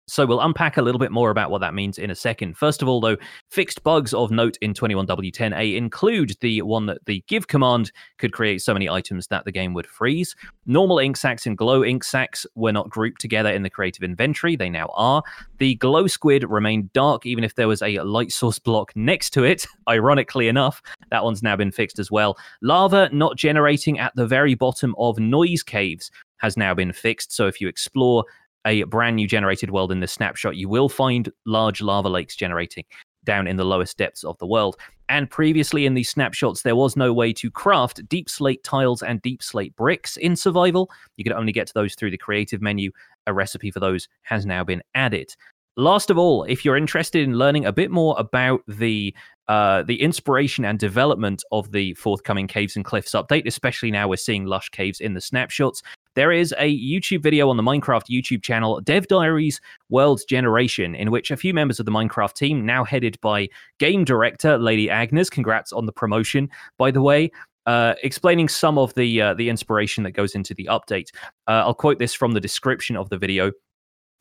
So 0.09 0.25
we'll 0.25 0.41
unpack 0.41 0.77
a 0.77 0.81
little 0.81 0.99
bit 0.99 1.11
more 1.11 1.29
about 1.29 1.51
what 1.51 1.61
that 1.61 1.73
means 1.73 1.97
in 1.97 2.09
a 2.09 2.15
second. 2.15 2.57
First 2.57 2.81
of 2.81 2.87
all, 2.87 2.99
though, 2.99 3.17
fixed 3.49 3.83
bugs 3.83 4.13
of 4.13 4.31
note 4.31 4.57
in 4.61 4.73
21W10A 4.73 5.75
include 5.75 6.33
the 6.41 6.61
one 6.63 6.85
that 6.87 7.05
the 7.05 7.23
give 7.27 7.47
command 7.47 7.91
could 8.17 8.33
create 8.33 8.61
so 8.61 8.73
many 8.73 8.89
items 8.89 9.27
that 9.27 9.45
the 9.45 9.51
game 9.51 9.73
would 9.73 9.87
freeze. 9.87 10.35
Normal 10.65 10.99
ink 10.99 11.17
sacs 11.17 11.45
and 11.45 11.57
glow 11.57 11.83
ink 11.83 12.03
sacs 12.03 12.45
were 12.55 12.71
not 12.71 12.89
grouped 12.89 13.21
together 13.21 13.51
in 13.51 13.63
the 13.63 13.69
creative 13.69 14.03
inventory. 14.03 14.55
They 14.55 14.69
now 14.69 14.89
are. 14.95 15.23
The 15.57 15.75
glow 15.75 16.07
squid 16.07 16.43
remained 16.49 16.91
dark 16.93 17.25
even 17.25 17.43
if 17.43 17.55
there 17.55 17.67
was 17.67 17.81
a 17.81 17.99
light 17.99 18.31
source 18.31 18.59
block 18.59 18.95
next 18.95 19.31
to 19.31 19.43
it. 19.43 19.65
Ironically 19.89 20.47
enough, 20.47 20.81
that 21.11 21.23
one's 21.23 21.43
now 21.43 21.55
been 21.55 21.71
fixed 21.71 21.99
as 21.99 22.11
well. 22.11 22.37
Lava 22.61 23.09
not 23.11 23.37
generating 23.37 23.99
at 23.99 24.15
the 24.15 24.27
very 24.27 24.55
bottom 24.55 24.95
of 24.97 25.19
noise 25.19 25.63
caves 25.63 26.11
has 26.39 26.57
now 26.57 26.73
been 26.73 26.91
fixed. 26.91 27.31
So 27.31 27.47
if 27.47 27.61
you 27.61 27.67
explore 27.67 28.25
a 28.65 28.83
brand 28.83 29.15
new 29.15 29.27
generated 29.27 29.71
world 29.71 29.91
in 29.91 29.99
this 29.99 30.11
snapshot, 30.11 30.55
you 30.55 30.69
will 30.69 30.89
find 30.89 31.31
large 31.45 31.81
lava 31.81 32.09
lakes 32.09 32.35
generating 32.35 32.83
down 33.23 33.47
in 33.47 33.57
the 33.57 33.65
lowest 33.65 33.97
depths 33.97 34.23
of 34.23 34.37
the 34.37 34.47
world. 34.47 34.75
And 35.09 35.29
previously 35.29 35.85
in 35.85 35.93
these 35.93 36.09
snapshots, 36.09 36.61
there 36.61 36.75
was 36.75 36.95
no 36.95 37.11
way 37.13 37.33
to 37.33 37.49
craft 37.49 38.07
deep 38.07 38.29
slate 38.29 38.63
tiles 38.63 39.01
and 39.01 39.21
deep 39.21 39.41
slate 39.41 39.75
bricks 39.75 40.17
in 40.17 40.35
survival. 40.35 40.89
You 41.17 41.23
could 41.23 41.33
only 41.33 41.51
get 41.51 41.67
to 41.67 41.73
those 41.73 41.95
through 41.95 42.11
the 42.11 42.17
creative 42.17 42.61
menu. 42.61 42.91
A 43.27 43.33
recipe 43.33 43.71
for 43.71 43.79
those 43.79 44.07
has 44.23 44.45
now 44.45 44.63
been 44.63 44.81
added. 44.95 45.35
Last 45.77 46.09
of 46.09 46.17
all, 46.17 46.43
if 46.43 46.65
you're 46.65 46.77
interested 46.77 47.23
in 47.23 47.37
learning 47.37 47.65
a 47.65 47.71
bit 47.71 47.89
more 47.89 48.15
about 48.17 48.61
the 48.67 49.15
uh, 49.47 49.81
the 49.81 49.99
inspiration 50.01 50.63
and 50.63 50.77
development 50.77 51.43
of 51.51 51.71
the 51.71 51.95
forthcoming 51.95 52.47
Caves 52.47 52.75
and 52.75 52.85
Cliffs 52.85 53.13
update, 53.13 53.47
especially 53.47 53.89
now 53.89 54.07
we're 54.07 54.15
seeing 54.15 54.45
lush 54.45 54.69
caves 54.69 54.99
in 54.99 55.15
the 55.15 55.21
snapshots, 55.21 55.81
there 56.19 56.33
is 56.33 56.53
a 56.57 56.77
YouTube 56.77 57.23
video 57.23 57.49
on 57.49 57.55
the 57.55 57.63
Minecraft 57.63 58.09
YouTube 58.09 58.43
channel, 58.43 58.81
Dev 58.81 59.07
Diaries 59.07 59.61
World 59.87 60.19
Generation, 60.27 60.93
in 60.93 61.11
which 61.11 61.31
a 61.31 61.37
few 61.37 61.53
members 61.53 61.79
of 61.79 61.85
the 61.85 61.93
Minecraft 61.93 62.33
team, 62.33 62.65
now 62.65 62.83
headed 62.83 63.17
by 63.21 63.47
game 63.77 64.03
director 64.03 64.57
Lady 64.57 64.89
Agnes, 64.89 65.29
congrats 65.29 65.71
on 65.71 65.85
the 65.85 65.93
promotion, 65.93 66.49
by 66.77 66.91
the 66.91 67.01
way, 67.01 67.31
uh, 67.67 67.93
explaining 68.03 68.49
some 68.49 68.77
of 68.77 68.93
the 68.95 69.21
uh, 69.21 69.33
the 69.33 69.47
inspiration 69.47 70.03
that 70.03 70.11
goes 70.11 70.35
into 70.35 70.53
the 70.53 70.65
update. 70.69 71.11
Uh, 71.47 71.63
I'll 71.63 71.73
quote 71.73 71.99
this 71.99 72.13
from 72.13 72.33
the 72.33 72.41
description 72.41 72.97
of 72.97 73.07
the 73.07 73.17
video. 73.17 73.53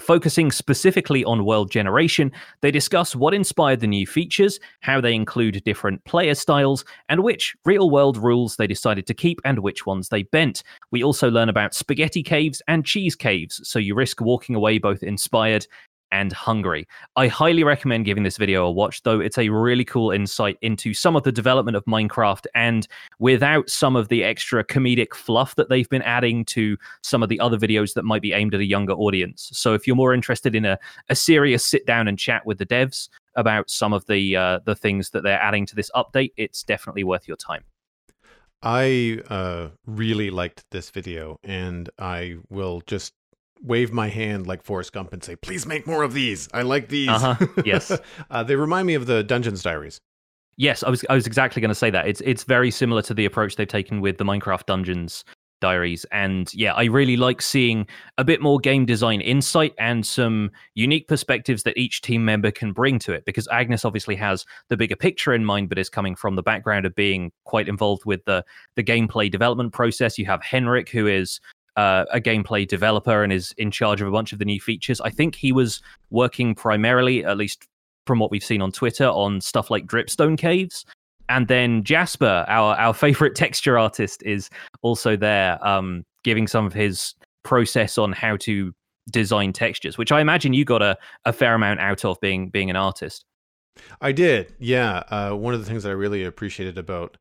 Focusing 0.00 0.52
specifically 0.52 1.24
on 1.24 1.44
world 1.44 1.70
generation, 1.70 2.30
they 2.60 2.70
discuss 2.70 3.16
what 3.16 3.34
inspired 3.34 3.80
the 3.80 3.86
new 3.86 4.06
features, 4.06 4.60
how 4.80 5.00
they 5.00 5.12
include 5.14 5.62
different 5.64 6.02
player 6.04 6.34
styles, 6.34 6.84
and 7.08 7.22
which 7.22 7.56
real 7.64 7.90
world 7.90 8.16
rules 8.16 8.56
they 8.56 8.66
decided 8.66 9.06
to 9.06 9.12
keep 9.14 9.40
and 9.44 9.58
which 9.58 9.86
ones 9.86 10.08
they 10.08 10.22
bent. 10.22 10.62
We 10.92 11.02
also 11.02 11.30
learn 11.30 11.48
about 11.48 11.74
spaghetti 11.74 12.22
caves 12.22 12.62
and 12.68 12.86
cheese 12.86 13.16
caves, 13.16 13.60
so 13.68 13.78
you 13.78 13.94
risk 13.94 14.20
walking 14.20 14.54
away 14.54 14.78
both 14.78 15.02
inspired 15.02 15.66
and 16.12 16.32
hungry. 16.32 16.86
I 17.16 17.28
highly 17.28 17.64
recommend 17.64 18.04
giving 18.04 18.22
this 18.22 18.36
video 18.36 18.66
a 18.66 18.70
watch, 18.70 19.02
though 19.02 19.20
it's 19.20 19.38
a 19.38 19.48
really 19.48 19.84
cool 19.84 20.10
insight 20.10 20.58
into 20.62 20.94
some 20.94 21.16
of 21.16 21.22
the 21.22 21.32
development 21.32 21.76
of 21.76 21.84
Minecraft 21.84 22.46
and 22.54 22.86
without 23.18 23.68
some 23.68 23.96
of 23.96 24.08
the 24.08 24.24
extra 24.24 24.64
comedic 24.64 25.14
fluff 25.14 25.54
that 25.56 25.68
they've 25.68 25.88
been 25.88 26.02
adding 26.02 26.44
to 26.46 26.76
some 27.02 27.22
of 27.22 27.28
the 27.28 27.40
other 27.40 27.58
videos 27.58 27.94
that 27.94 28.04
might 28.04 28.22
be 28.22 28.32
aimed 28.32 28.54
at 28.54 28.60
a 28.60 28.64
younger 28.64 28.94
audience. 28.94 29.50
So 29.52 29.74
if 29.74 29.86
you're 29.86 29.96
more 29.96 30.14
interested 30.14 30.54
in 30.54 30.64
a, 30.64 30.78
a 31.08 31.14
serious 31.14 31.64
sit 31.64 31.86
down 31.86 32.08
and 32.08 32.18
chat 32.18 32.44
with 32.46 32.58
the 32.58 32.66
devs 32.66 33.08
about 33.34 33.70
some 33.70 33.92
of 33.92 34.04
the 34.06 34.36
uh, 34.36 34.58
the 34.64 34.74
things 34.74 35.10
that 35.10 35.22
they're 35.22 35.40
adding 35.40 35.66
to 35.66 35.74
this 35.74 35.90
update, 35.94 36.32
it's 36.36 36.62
definitely 36.62 37.04
worth 37.04 37.28
your 37.28 37.36
time. 37.36 37.64
I 38.62 39.20
uh, 39.30 39.68
really 39.86 40.30
liked 40.30 40.64
this 40.72 40.90
video, 40.90 41.38
and 41.44 41.88
I 41.98 42.38
will 42.48 42.82
just 42.86 43.14
wave 43.62 43.92
my 43.92 44.08
hand 44.08 44.46
like 44.46 44.62
Forrest 44.62 44.92
Gump 44.92 45.12
and 45.12 45.22
say, 45.22 45.36
"Please 45.36 45.66
make 45.66 45.86
more 45.86 46.02
of 46.02 46.12
these. 46.12 46.48
I 46.52 46.62
like 46.62 46.88
these." 46.88 47.08
Uh-huh. 47.08 47.46
Yes. 47.64 47.96
uh, 48.30 48.42
they 48.42 48.56
remind 48.56 48.86
me 48.86 48.94
of 48.94 49.06
the 49.06 49.22
Dungeons 49.22 49.62
Diaries. 49.62 50.00
Yes, 50.56 50.82
I 50.82 50.90
was 50.90 51.04
I 51.08 51.14
was 51.14 51.26
exactly 51.26 51.60
going 51.60 51.70
to 51.70 51.74
say 51.74 51.90
that. 51.90 52.08
It's 52.08 52.20
it's 52.22 52.44
very 52.44 52.70
similar 52.70 53.02
to 53.02 53.14
the 53.14 53.24
approach 53.24 53.56
they've 53.56 53.68
taken 53.68 54.00
with 54.00 54.18
the 54.18 54.24
Minecraft 54.24 54.66
Dungeons 54.66 55.24
diaries 55.60 56.06
and 56.12 56.52
yeah 56.54 56.72
i 56.74 56.84
really 56.84 57.16
like 57.16 57.42
seeing 57.42 57.86
a 58.16 58.24
bit 58.24 58.40
more 58.40 58.58
game 58.58 58.86
design 58.86 59.20
insight 59.20 59.74
and 59.78 60.06
some 60.06 60.50
unique 60.74 61.08
perspectives 61.08 61.64
that 61.64 61.76
each 61.76 62.00
team 62.00 62.24
member 62.24 62.50
can 62.50 62.72
bring 62.72 62.98
to 62.98 63.12
it 63.12 63.24
because 63.24 63.48
agnes 63.48 63.84
obviously 63.84 64.14
has 64.14 64.44
the 64.68 64.76
bigger 64.76 64.94
picture 64.94 65.34
in 65.34 65.44
mind 65.44 65.68
but 65.68 65.78
is 65.78 65.88
coming 65.88 66.14
from 66.14 66.36
the 66.36 66.42
background 66.42 66.86
of 66.86 66.94
being 66.94 67.32
quite 67.44 67.68
involved 67.68 68.04
with 68.04 68.24
the 68.24 68.44
the 68.76 68.84
gameplay 68.84 69.30
development 69.30 69.72
process 69.72 70.16
you 70.16 70.26
have 70.26 70.42
henrik 70.42 70.88
who 70.88 71.06
is 71.06 71.40
uh, 71.76 72.04
a 72.12 72.20
gameplay 72.20 72.66
developer 72.66 73.22
and 73.22 73.32
is 73.32 73.52
in 73.58 73.70
charge 73.70 74.00
of 74.00 74.08
a 74.08 74.10
bunch 74.10 74.32
of 74.32 74.38
the 74.38 74.44
new 74.44 74.60
features. 74.60 75.00
I 75.00 75.10
think 75.10 75.34
he 75.34 75.52
was 75.52 75.80
working 76.10 76.54
primarily, 76.54 77.24
at 77.24 77.36
least 77.36 77.66
from 78.06 78.18
what 78.18 78.30
we've 78.30 78.44
seen 78.44 78.62
on 78.62 78.72
Twitter, 78.72 79.06
on 79.06 79.40
stuff 79.40 79.70
like 79.70 79.86
dripstone 79.86 80.36
caves. 80.38 80.84
And 81.28 81.46
then 81.46 81.84
Jasper, 81.84 82.44
our 82.48 82.74
our 82.76 82.94
favorite 83.04 83.34
texture 83.34 83.78
artist, 83.78 84.22
is 84.24 84.50
also 84.82 85.16
there, 85.16 85.64
um, 85.66 86.04
giving 86.24 86.46
some 86.46 86.66
of 86.66 86.72
his 86.72 87.14
process 87.44 87.98
on 87.98 88.12
how 88.12 88.36
to 88.38 88.72
design 89.10 89.52
textures, 89.52 89.96
which 89.96 90.12
I 90.12 90.20
imagine 90.20 90.52
you 90.52 90.64
got 90.64 90.82
a, 90.82 90.96
a 91.24 91.32
fair 91.32 91.54
amount 91.54 91.80
out 91.80 92.04
of 92.04 92.20
being 92.20 92.48
being 92.50 92.70
an 92.70 92.76
artist. 92.76 93.24
I 94.00 94.12
did, 94.12 94.54
yeah. 94.58 95.04
Uh, 95.08 95.34
one 95.34 95.54
of 95.54 95.60
the 95.60 95.66
things 95.66 95.86
I 95.86 95.90
really 95.90 96.24
appreciated 96.24 96.78
about 96.78 97.16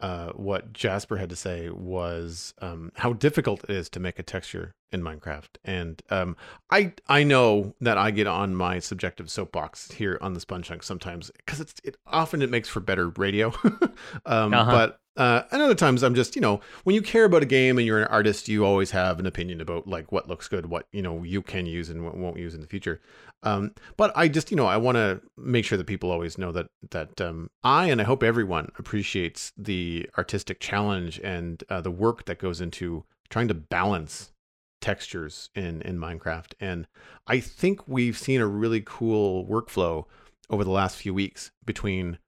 uh, 0.00 0.28
what 0.32 0.72
Jasper 0.72 1.16
had 1.16 1.30
to 1.30 1.36
say 1.36 1.70
was 1.70 2.54
um, 2.60 2.92
how 2.96 3.12
difficult 3.12 3.64
it 3.64 3.70
is 3.70 3.88
to 3.90 4.00
make 4.00 4.18
a 4.18 4.22
texture 4.22 4.74
in 4.92 5.02
Minecraft, 5.02 5.48
and 5.64 6.02
um, 6.10 6.36
I 6.70 6.92
I 7.08 7.24
know 7.24 7.74
that 7.80 7.98
I 7.98 8.10
get 8.10 8.26
on 8.26 8.54
my 8.54 8.78
subjective 8.78 9.30
soapbox 9.30 9.92
here 9.92 10.18
on 10.20 10.34
the 10.34 10.40
Spawn 10.40 10.62
Chunk 10.62 10.82
sometimes 10.82 11.30
because 11.36 11.60
it's 11.60 11.74
it 11.82 11.96
often 12.06 12.42
it 12.42 12.50
makes 12.50 12.68
for 12.68 12.80
better 12.80 13.08
radio, 13.10 13.48
um, 14.26 14.52
uh-huh. 14.52 14.70
but 14.70 15.00
uh, 15.16 15.42
and 15.50 15.62
other 15.62 15.74
times 15.74 16.02
I'm 16.02 16.14
just, 16.14 16.36
you 16.36 16.42
know, 16.42 16.60
when 16.84 16.94
you 16.94 17.02
care 17.02 17.24
about 17.24 17.42
a 17.42 17.46
game 17.46 17.78
and 17.78 17.86
you're 17.86 18.00
an 18.02 18.08
artist, 18.08 18.48
you 18.48 18.64
always 18.64 18.90
have 18.90 19.18
an 19.18 19.26
opinion 19.26 19.60
about 19.60 19.86
like 19.86 20.12
what 20.12 20.28
looks 20.28 20.48
good, 20.48 20.66
what, 20.66 20.86
you 20.92 21.02
know, 21.02 21.22
you 21.22 21.42
can 21.42 21.66
use 21.66 21.88
and 21.88 22.04
what 22.04 22.16
won't 22.16 22.38
use 22.38 22.54
in 22.54 22.60
the 22.60 22.66
future. 22.66 23.00
Um, 23.42 23.74
but 23.96 24.12
I 24.16 24.28
just, 24.28 24.50
you 24.50 24.56
know, 24.56 24.66
I 24.66 24.76
want 24.76 24.96
to 24.96 25.20
make 25.36 25.64
sure 25.64 25.78
that 25.78 25.86
people 25.86 26.10
always 26.10 26.36
know 26.36 26.52
that, 26.52 26.66
that 26.90 27.20
um, 27.20 27.50
I, 27.62 27.86
and 27.86 28.00
I 28.00 28.04
hope 28.04 28.22
everyone 28.22 28.70
appreciates 28.78 29.52
the 29.56 30.08
artistic 30.18 30.60
challenge 30.60 31.20
and 31.22 31.62
uh, 31.70 31.80
the 31.80 31.90
work 31.90 32.24
that 32.26 32.38
goes 32.38 32.60
into 32.60 33.04
trying 33.30 33.48
to 33.48 33.54
balance 33.54 34.32
textures 34.80 35.50
in, 35.54 35.80
in 35.82 35.98
Minecraft. 35.98 36.52
And 36.60 36.86
I 37.26 37.40
think 37.40 37.86
we've 37.88 38.18
seen 38.18 38.40
a 38.40 38.46
really 38.46 38.82
cool 38.84 39.46
workflow 39.46 40.04
over 40.50 40.64
the 40.64 40.70
last 40.70 40.96
few 40.96 41.14
weeks 41.14 41.50
between 41.64 42.18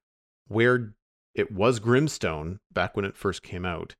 where 0.47 0.93
it 1.39 1.51
was 1.51 1.79
Grimstone 1.79 2.59
back 2.71 2.95
when 2.95 3.05
it 3.05 3.17
first 3.17 3.41
came 3.43 3.65
out, 3.65 3.95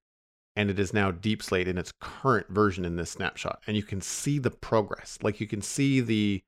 and 0.55 0.69
it 0.69 0.79
is 0.79 0.93
now 0.93 1.11
Deep 1.11 1.41
Slate 1.41 1.67
in 1.67 1.77
its 1.77 1.93
current 1.99 2.49
version 2.49 2.85
in 2.85 2.95
this 2.95 3.11
snapshot. 3.11 3.61
And 3.65 3.77
you 3.77 3.83
can 3.83 4.01
see 4.01 4.39
the 4.39 4.51
progress. 4.51 5.17
Like 5.21 5.39
you 5.39 5.47
can 5.47 5.61
see 5.61 6.01
the 6.01 6.41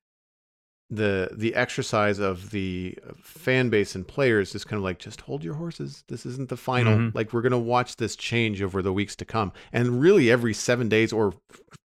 the 0.91 1.29
the 1.31 1.55
exercise 1.55 2.19
of 2.19 2.51
the 2.51 2.97
fan 3.23 3.69
base 3.69 3.95
and 3.95 4.05
players 4.05 4.53
is 4.53 4.65
kind 4.65 4.77
of 4.77 4.83
like 4.83 4.99
just 4.99 5.21
hold 5.21 5.41
your 5.41 5.53
horses 5.53 6.03
this 6.09 6.25
isn't 6.25 6.49
the 6.49 6.57
final 6.57 6.97
mm-hmm. 6.97 7.17
like 7.17 7.31
we're 7.31 7.41
going 7.41 7.53
to 7.53 7.57
watch 7.57 7.95
this 7.95 8.13
change 8.17 8.61
over 8.61 8.81
the 8.81 8.91
weeks 8.91 9.15
to 9.15 9.23
come 9.23 9.53
and 9.71 10.01
really 10.01 10.29
every 10.29 10.53
7 10.53 10.89
days 10.89 11.13
or 11.13 11.33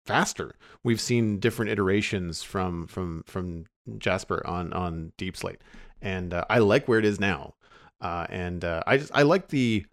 faster 0.07 0.55
we've 0.85 1.01
seen 1.01 1.41
different 1.41 1.73
iterations 1.73 2.45
from 2.45 2.87
from 2.87 3.25
from 3.27 3.65
Jasper 3.99 4.47
on 4.47 4.73
on 4.73 5.13
Deep 5.17 5.37
Slate 5.37 5.63
and 6.01 6.33
uh, 6.33 6.45
I 6.49 6.61
like 6.61 6.87
where 6.87 7.01
it 7.01 7.05
is 7.05 7.19
now 7.19 7.55
uh, 8.03 8.27
and 8.29 8.65
uh, 8.65 8.83
I 8.87 8.99
just 8.99 9.13
I 9.15 9.23
like 9.23 9.49
the 9.49 9.87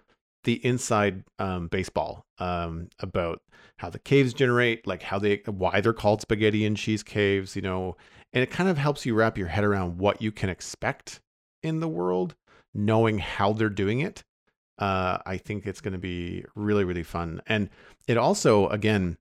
the 0.43 0.65
inside 0.65 1.24
um, 1.38 1.67
baseball 1.67 2.26
um, 2.39 2.89
about 3.00 3.41
how 3.78 3.89
the 3.89 4.00
caves 4.00 4.34
generate, 4.34 4.88
like 4.88 5.04
how 5.04 5.19
they 5.19 5.41
why 5.45 5.80
they're 5.80 5.93
called 5.93 6.22
spaghetti 6.22 6.65
and 6.65 6.76
cheese 6.76 7.04
caves, 7.04 7.56
you 7.56 7.62
know, 7.62 7.95
and 8.34 8.43
it 8.43 8.50
kind 8.50 8.69
of 8.69 8.78
helps 8.78 9.06
you 9.06 9.13
wrap 9.13 9.38
your 9.38 9.48
head 9.48 9.63
around 9.63 10.00
what 10.00 10.22
you 10.22 10.32
can 10.32 10.50
expect 10.50 11.22
in 11.62 11.80
the 11.80 11.88
world, 11.88 12.36
knowing 12.74 13.19
how 13.19 13.54
they're 13.54 13.69
doing 13.69 14.00
it. 14.00 14.24
Uh, 14.80 15.19
I 15.26 15.38
think 15.38 15.67
it's 15.67 15.82
going 15.82 15.93
to 15.93 16.00
be 16.00 16.43
really 16.56 16.84
really 16.84 17.04
fun, 17.04 17.41
and 17.45 17.69
it 18.08 18.17
also 18.17 18.67
again 18.69 19.17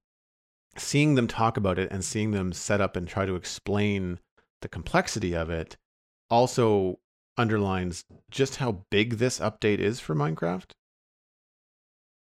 seeing 0.76 1.14
them 1.14 1.26
talk 1.26 1.56
about 1.56 1.78
it 1.78 1.90
and 1.90 2.04
seeing 2.04 2.30
them 2.30 2.52
set 2.52 2.80
up 2.80 2.96
and 2.96 3.06
try 3.06 3.26
to 3.26 3.34
explain 3.34 4.20
the 4.62 4.68
complexity 4.68 5.34
of 5.34 5.50
it 5.50 5.76
also 6.30 6.98
underlines 7.38 8.04
just 8.30 8.56
how 8.56 8.84
big 8.90 9.14
this 9.18 9.38
update 9.38 9.78
is 9.78 10.00
for 10.00 10.14
Minecraft. 10.14 10.70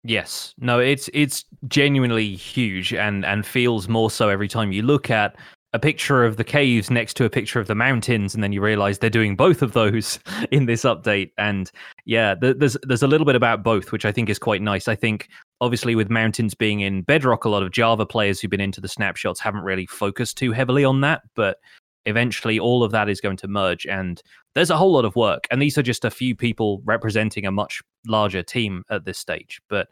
Yes. 0.03 0.53
No, 0.57 0.79
it's 0.79 1.09
it's 1.13 1.43
genuinely 1.67 2.35
huge 2.35 2.93
and 2.93 3.25
and 3.25 3.45
feels 3.45 3.89
more 3.89 4.09
so 4.09 4.29
every 4.29 4.47
time 4.47 4.71
you 4.71 4.81
look 4.81 5.09
at 5.09 5.35
a 5.73 5.79
picture 5.79 6.23
of 6.23 6.37
the 6.37 6.45
caves 6.45 6.89
next 6.89 7.15
to 7.15 7.25
a 7.25 7.29
picture 7.29 7.59
of 7.59 7.67
the 7.67 7.75
mountains, 7.75 8.33
and 8.33 8.41
then 8.41 8.53
you 8.53 8.61
realize 8.61 8.99
they're 8.99 9.09
doing 9.09 9.35
both 9.35 9.61
of 9.61 9.73
those 9.73 10.17
in 10.51 10.65
this 10.65 10.83
update. 10.83 11.31
And 11.37 11.69
yeah, 12.05 12.35
there's 12.35 12.77
there's 12.83 13.03
a 13.03 13.07
little 13.07 13.25
bit 13.25 13.35
about 13.35 13.63
both, 13.63 13.91
which 13.91 14.05
I 14.05 14.11
think 14.11 14.29
is 14.29 14.39
quite 14.39 14.61
nice. 14.61 14.87
I 14.87 14.95
think 14.95 15.27
obviously 15.59 15.95
with 15.95 16.09
mountains 16.09 16.53
being 16.53 16.79
in 16.79 17.01
Bedrock, 17.01 17.43
a 17.43 17.49
lot 17.49 17.63
of 17.63 17.71
Java 17.71 18.05
players 18.05 18.39
who've 18.39 18.51
been 18.51 18.61
into 18.61 18.79
the 18.79 18.87
snapshots 18.87 19.39
haven't 19.39 19.63
really 19.63 19.87
focused 19.87 20.37
too 20.37 20.51
heavily 20.53 20.85
on 20.85 21.01
that, 21.01 21.23
but 21.35 21.57
eventually 22.07 22.57
all 22.59 22.83
of 22.83 22.91
that 22.91 23.09
is 23.09 23.21
going 23.21 23.37
to 23.37 23.47
merge 23.47 23.85
and 23.85 24.21
there's 24.55 24.69
a 24.69 24.77
whole 24.77 24.91
lot 24.91 25.05
of 25.05 25.15
work. 25.15 25.47
And 25.51 25.61
these 25.61 25.77
are 25.77 25.83
just 25.83 26.03
a 26.03 26.09
few 26.09 26.35
people 26.35 26.81
representing 26.85 27.45
a 27.45 27.51
much 27.51 27.81
larger 28.07 28.41
team 28.41 28.83
at 28.89 29.05
this 29.05 29.19
stage. 29.19 29.61
But 29.69 29.87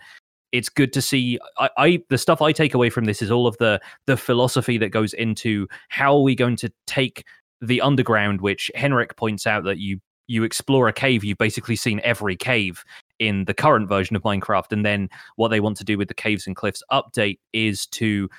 it's 0.51 0.69
good 0.69 0.93
to 0.93 1.01
see 1.01 1.37
I, 1.57 1.69
I, 1.77 2.03
the 2.09 2.17
stuff 2.17 2.41
i 2.41 2.51
take 2.51 2.73
away 2.75 2.89
from 2.89 3.05
this 3.05 3.21
is 3.21 3.31
all 3.31 3.47
of 3.47 3.57
the 3.57 3.81
the 4.05 4.15
philosophy 4.15 4.77
that 4.77 4.89
goes 4.89 5.11
into 5.13 5.67
how 5.89 6.15
are 6.15 6.21
we 6.21 6.35
going 6.35 6.55
to 6.57 6.71
take 6.87 7.25
the 7.61 7.81
underground 7.81 8.41
which 8.41 8.71
henrik 8.75 9.17
points 9.17 9.47
out 9.47 9.63
that 9.63 9.79
you 9.79 9.99
you 10.27 10.43
explore 10.43 10.87
a 10.87 10.93
cave 10.93 11.23
you've 11.23 11.39
basically 11.39 11.75
seen 11.75 11.99
every 12.03 12.35
cave 12.35 12.83
in 13.19 13.45
the 13.45 13.53
current 13.53 13.87
version 13.87 14.15
of 14.15 14.23
minecraft. 14.23 14.71
And 14.71 14.85
then 14.85 15.09
what 15.35 15.49
they 15.49 15.59
want 15.59 15.77
to 15.77 15.83
do 15.83 15.97
with 15.97 16.07
the 16.07 16.13
caves 16.13 16.47
and 16.47 16.55
cliffs 16.55 16.83
update 16.91 17.39
is 17.53 17.85
to 17.87 18.29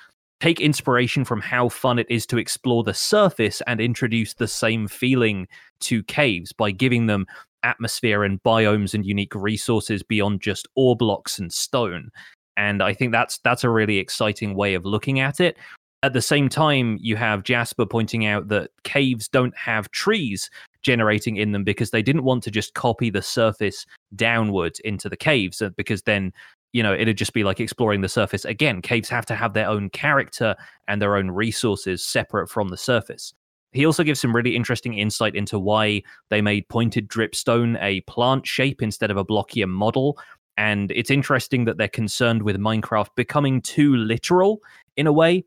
take 0.40 0.60
inspiration 0.60 1.24
from 1.24 1.40
how 1.40 1.68
fun 1.68 1.98
it 1.98 2.06
is 2.10 2.26
to 2.26 2.38
explore 2.38 2.82
the 2.82 2.94
surface 2.94 3.62
and 3.66 3.80
introduce 3.80 4.34
the 4.34 4.48
same 4.48 4.86
feeling 4.86 5.48
to 5.80 6.02
caves 6.04 6.52
by 6.52 6.70
giving 6.70 7.06
them 7.06 7.26
atmosphere 7.62 8.22
and 8.22 8.42
biomes 8.42 8.94
and 8.94 9.04
unique 9.04 9.34
resources 9.34 10.02
beyond 10.02 10.40
just 10.40 10.68
ore 10.74 10.96
blocks 10.96 11.38
and 11.38 11.52
stone. 11.52 12.10
And 12.56 12.82
I 12.82 12.94
think 12.94 13.12
that's 13.12 13.38
that's 13.38 13.64
a 13.64 13.70
really 13.70 13.98
exciting 13.98 14.54
way 14.54 14.74
of 14.74 14.84
looking 14.84 15.20
at 15.20 15.40
it. 15.40 15.56
At 16.02 16.12
the 16.12 16.22
same 16.22 16.48
time, 16.48 16.98
you 17.00 17.16
have 17.16 17.42
Jasper 17.42 17.86
pointing 17.86 18.26
out 18.26 18.48
that 18.48 18.70
caves 18.84 19.28
don't 19.28 19.56
have 19.56 19.90
trees 19.90 20.50
generating 20.82 21.36
in 21.36 21.52
them 21.52 21.64
because 21.64 21.90
they 21.90 22.02
didn't 22.02 22.22
want 22.22 22.44
to 22.44 22.50
just 22.50 22.74
copy 22.74 23.10
the 23.10 23.22
surface 23.22 23.84
downward 24.14 24.78
into 24.84 25.08
the 25.08 25.16
caves 25.16 25.60
uh, 25.60 25.70
because 25.70 26.02
then 26.02 26.32
you 26.76 26.82
know 26.82 26.92
it'd 26.92 27.16
just 27.16 27.32
be 27.32 27.42
like 27.42 27.58
exploring 27.58 28.02
the 28.02 28.08
surface. 28.08 28.44
Again 28.44 28.82
caves 28.82 29.08
have 29.08 29.24
to 29.26 29.34
have 29.34 29.54
their 29.54 29.66
own 29.66 29.88
character 29.88 30.54
and 30.86 31.00
their 31.00 31.16
own 31.16 31.30
resources 31.30 32.04
separate 32.04 32.50
from 32.50 32.68
the 32.68 32.76
surface. 32.76 33.32
He 33.72 33.86
also 33.86 34.04
gives 34.04 34.20
some 34.20 34.36
really 34.36 34.54
interesting 34.54 34.92
insight 34.92 35.34
into 35.34 35.58
why 35.58 36.02
they 36.28 36.42
made 36.42 36.68
pointed 36.68 37.08
dripstone 37.08 37.78
a 37.80 38.02
plant 38.02 38.46
shape 38.46 38.82
instead 38.82 39.10
of 39.10 39.16
a 39.16 39.24
blockier 39.24 39.68
model. 39.68 40.18
And 40.58 40.90
it's 40.90 41.10
interesting 41.10 41.64
that 41.64 41.78
they're 41.78 41.88
concerned 41.88 42.42
with 42.42 42.58
minecraft 42.58 43.08
becoming 43.16 43.62
too 43.62 43.96
literal 43.96 44.60
in 44.98 45.06
a 45.06 45.12
way 45.12 45.44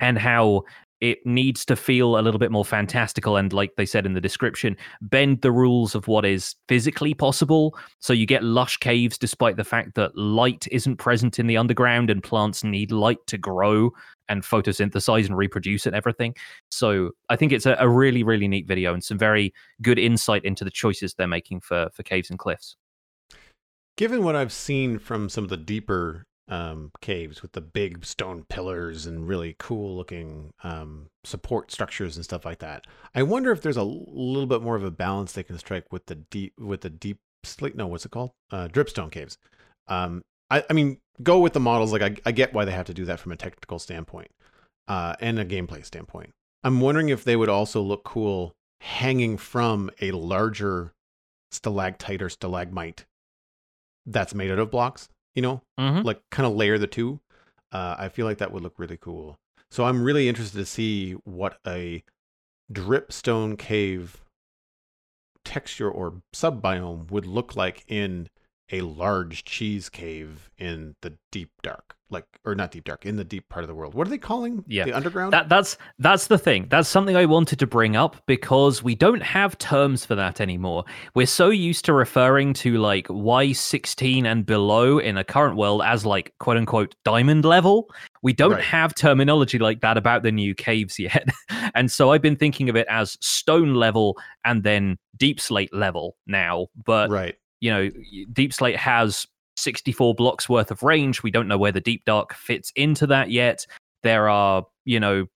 and 0.00 0.18
how 0.18 0.64
it 1.00 1.18
needs 1.26 1.64
to 1.66 1.76
feel 1.76 2.18
a 2.18 2.22
little 2.22 2.38
bit 2.38 2.50
more 2.50 2.64
fantastical 2.64 3.36
and 3.36 3.52
like 3.52 3.76
they 3.76 3.84
said 3.84 4.06
in 4.06 4.14
the 4.14 4.20
description 4.20 4.76
bend 5.02 5.42
the 5.42 5.52
rules 5.52 5.94
of 5.94 6.08
what 6.08 6.24
is 6.24 6.54
physically 6.68 7.12
possible. 7.12 7.76
So 8.00 8.12
you 8.12 8.26
get 8.26 8.42
lush 8.42 8.78
caves 8.78 9.18
despite 9.18 9.56
the 9.56 9.64
fact 9.64 9.94
that 9.96 10.16
light 10.16 10.66
isn't 10.70 10.96
present 10.96 11.38
in 11.38 11.46
the 11.46 11.56
underground 11.56 12.10
and 12.10 12.22
plants 12.22 12.64
need 12.64 12.92
light 12.92 13.18
to 13.26 13.38
grow 13.38 13.90
and 14.28 14.42
photosynthesize 14.42 15.26
and 15.26 15.36
reproduce 15.36 15.86
and 15.86 15.94
everything. 15.94 16.34
So 16.70 17.10
i 17.28 17.36
think 17.36 17.52
it's 17.52 17.66
a, 17.66 17.76
a 17.78 17.88
really 17.88 18.22
really 18.22 18.48
neat 18.48 18.66
video 18.66 18.94
and 18.94 19.04
some 19.04 19.18
very 19.18 19.52
good 19.82 19.98
insight 19.98 20.44
into 20.44 20.64
the 20.64 20.70
choices 20.70 21.14
they're 21.14 21.26
making 21.26 21.60
for 21.60 21.90
for 21.92 22.02
caves 22.02 22.30
and 22.30 22.38
cliffs. 22.38 22.76
Given 23.96 24.24
what 24.24 24.36
i've 24.36 24.52
seen 24.52 24.98
from 24.98 25.28
some 25.28 25.44
of 25.44 25.50
the 25.50 25.56
deeper 25.56 26.25
um, 26.48 26.92
caves 27.00 27.42
with 27.42 27.52
the 27.52 27.60
big 27.60 28.04
stone 28.04 28.44
pillars 28.48 29.06
and 29.06 29.28
really 29.28 29.56
cool 29.58 29.96
looking 29.96 30.52
um, 30.62 31.06
support 31.24 31.72
structures 31.72 32.16
and 32.16 32.24
stuff 32.24 32.44
like 32.44 32.60
that. 32.60 32.86
I 33.14 33.22
wonder 33.22 33.50
if 33.52 33.62
there's 33.62 33.76
a 33.76 33.82
little 33.82 34.46
bit 34.46 34.62
more 34.62 34.76
of 34.76 34.84
a 34.84 34.90
balance 34.90 35.32
they 35.32 35.42
can 35.42 35.58
strike 35.58 35.92
with 35.92 36.06
the 36.06 36.14
deep 36.14 36.54
with 36.58 36.82
the 36.82 36.90
deep 36.90 37.18
slate. 37.44 37.76
No, 37.76 37.86
what's 37.86 38.04
it 38.04 38.12
called? 38.12 38.30
Uh, 38.50 38.68
dripstone 38.68 39.10
caves. 39.10 39.38
Um, 39.88 40.22
I, 40.50 40.64
I 40.70 40.72
mean, 40.72 40.98
go 41.22 41.40
with 41.40 41.52
the 41.52 41.60
models. 41.60 41.92
Like 41.92 42.02
I, 42.02 42.16
I 42.24 42.32
get 42.32 42.54
why 42.54 42.64
they 42.64 42.72
have 42.72 42.86
to 42.86 42.94
do 42.94 43.04
that 43.06 43.20
from 43.20 43.32
a 43.32 43.36
technical 43.36 43.78
standpoint 43.78 44.30
uh, 44.88 45.14
and 45.20 45.38
a 45.38 45.44
gameplay 45.44 45.84
standpoint. 45.84 46.30
I'm 46.62 46.80
wondering 46.80 47.08
if 47.08 47.24
they 47.24 47.36
would 47.36 47.48
also 47.48 47.80
look 47.80 48.04
cool 48.04 48.52
hanging 48.80 49.36
from 49.36 49.90
a 50.00 50.10
larger 50.12 50.92
stalactite 51.50 52.22
or 52.22 52.28
stalagmite 52.28 53.04
that's 54.04 54.34
made 54.34 54.50
out 54.50 54.58
of 54.58 54.70
blocks 54.70 55.08
you 55.36 55.42
know, 55.42 55.62
mm-hmm. 55.78 56.04
like 56.04 56.20
kind 56.30 56.46
of 56.46 56.56
layer 56.56 56.78
the 56.78 56.88
two. 56.88 57.20
Uh, 57.70 57.94
I 57.98 58.08
feel 58.08 58.26
like 58.26 58.38
that 58.38 58.50
would 58.50 58.62
look 58.62 58.78
really 58.78 58.96
cool. 58.96 59.38
So 59.70 59.84
I'm 59.84 60.02
really 60.02 60.28
interested 60.28 60.58
to 60.58 60.66
see 60.66 61.12
what 61.24 61.58
a 61.66 62.02
dripstone 62.72 63.58
cave 63.58 64.24
texture 65.44 65.90
or 65.90 66.14
sub 66.32 66.60
biome 66.60 67.10
would 67.10 67.26
look 67.26 67.54
like 67.54 67.84
in 67.86 68.28
a 68.72 68.80
large 68.80 69.44
cheese 69.44 69.88
cave 69.88 70.50
in 70.58 70.96
the 71.02 71.14
deep 71.30 71.50
dark 71.62 71.95
like 72.10 72.24
or 72.44 72.54
not 72.54 72.70
deep 72.70 72.84
dark 72.84 73.04
in 73.04 73.16
the 73.16 73.24
deep 73.24 73.48
part 73.48 73.64
of 73.64 73.68
the 73.68 73.74
world. 73.74 73.94
What 73.94 74.06
are 74.06 74.10
they 74.10 74.18
calling 74.18 74.64
yeah. 74.66 74.84
the 74.84 74.92
underground? 74.92 75.32
That, 75.32 75.48
that's 75.48 75.76
that's 75.98 76.28
the 76.28 76.38
thing. 76.38 76.66
That's 76.68 76.88
something 76.88 77.16
i 77.16 77.26
wanted 77.26 77.58
to 77.58 77.66
bring 77.66 77.96
up 77.96 78.16
because 78.26 78.82
we 78.82 78.94
don't 78.94 79.22
have 79.22 79.58
terms 79.58 80.04
for 80.04 80.14
that 80.14 80.40
anymore. 80.40 80.84
We're 81.14 81.26
so 81.26 81.50
used 81.50 81.84
to 81.86 81.92
referring 81.92 82.52
to 82.54 82.78
like 82.78 83.08
y16 83.08 84.24
and 84.24 84.46
below 84.46 84.98
in 84.98 85.16
a 85.16 85.24
current 85.24 85.56
world 85.56 85.82
as 85.84 86.06
like 86.06 86.32
quote 86.38 86.56
unquote 86.56 86.94
diamond 87.04 87.44
level. 87.44 87.90
We 88.22 88.32
don't 88.32 88.52
right. 88.52 88.64
have 88.64 88.94
terminology 88.94 89.58
like 89.58 89.80
that 89.80 89.96
about 89.96 90.22
the 90.22 90.32
new 90.32 90.54
caves 90.54 90.98
yet. 90.98 91.28
And 91.74 91.90
so 91.90 92.10
i've 92.10 92.22
been 92.22 92.36
thinking 92.36 92.70
of 92.70 92.76
it 92.76 92.86
as 92.88 93.18
stone 93.20 93.74
level 93.74 94.16
and 94.44 94.62
then 94.62 94.96
deep 95.16 95.40
slate 95.40 95.74
level 95.74 96.16
now. 96.26 96.68
But 96.84 97.10
right. 97.10 97.34
you 97.60 97.70
know 97.70 97.90
deep 98.32 98.54
slate 98.54 98.76
has 98.76 99.26
64 99.56 100.14
blocks 100.14 100.48
worth 100.48 100.70
of 100.70 100.82
range. 100.82 101.22
We 101.22 101.30
don't 101.30 101.48
know 101.48 101.58
where 101.58 101.72
the 101.72 101.80
Deep 101.80 102.04
Dark 102.04 102.34
fits 102.34 102.72
into 102.76 103.06
that 103.08 103.30
yet. 103.30 103.66
There 104.02 104.28
are, 104.28 104.64
you 104.84 105.00
know, 105.00 105.26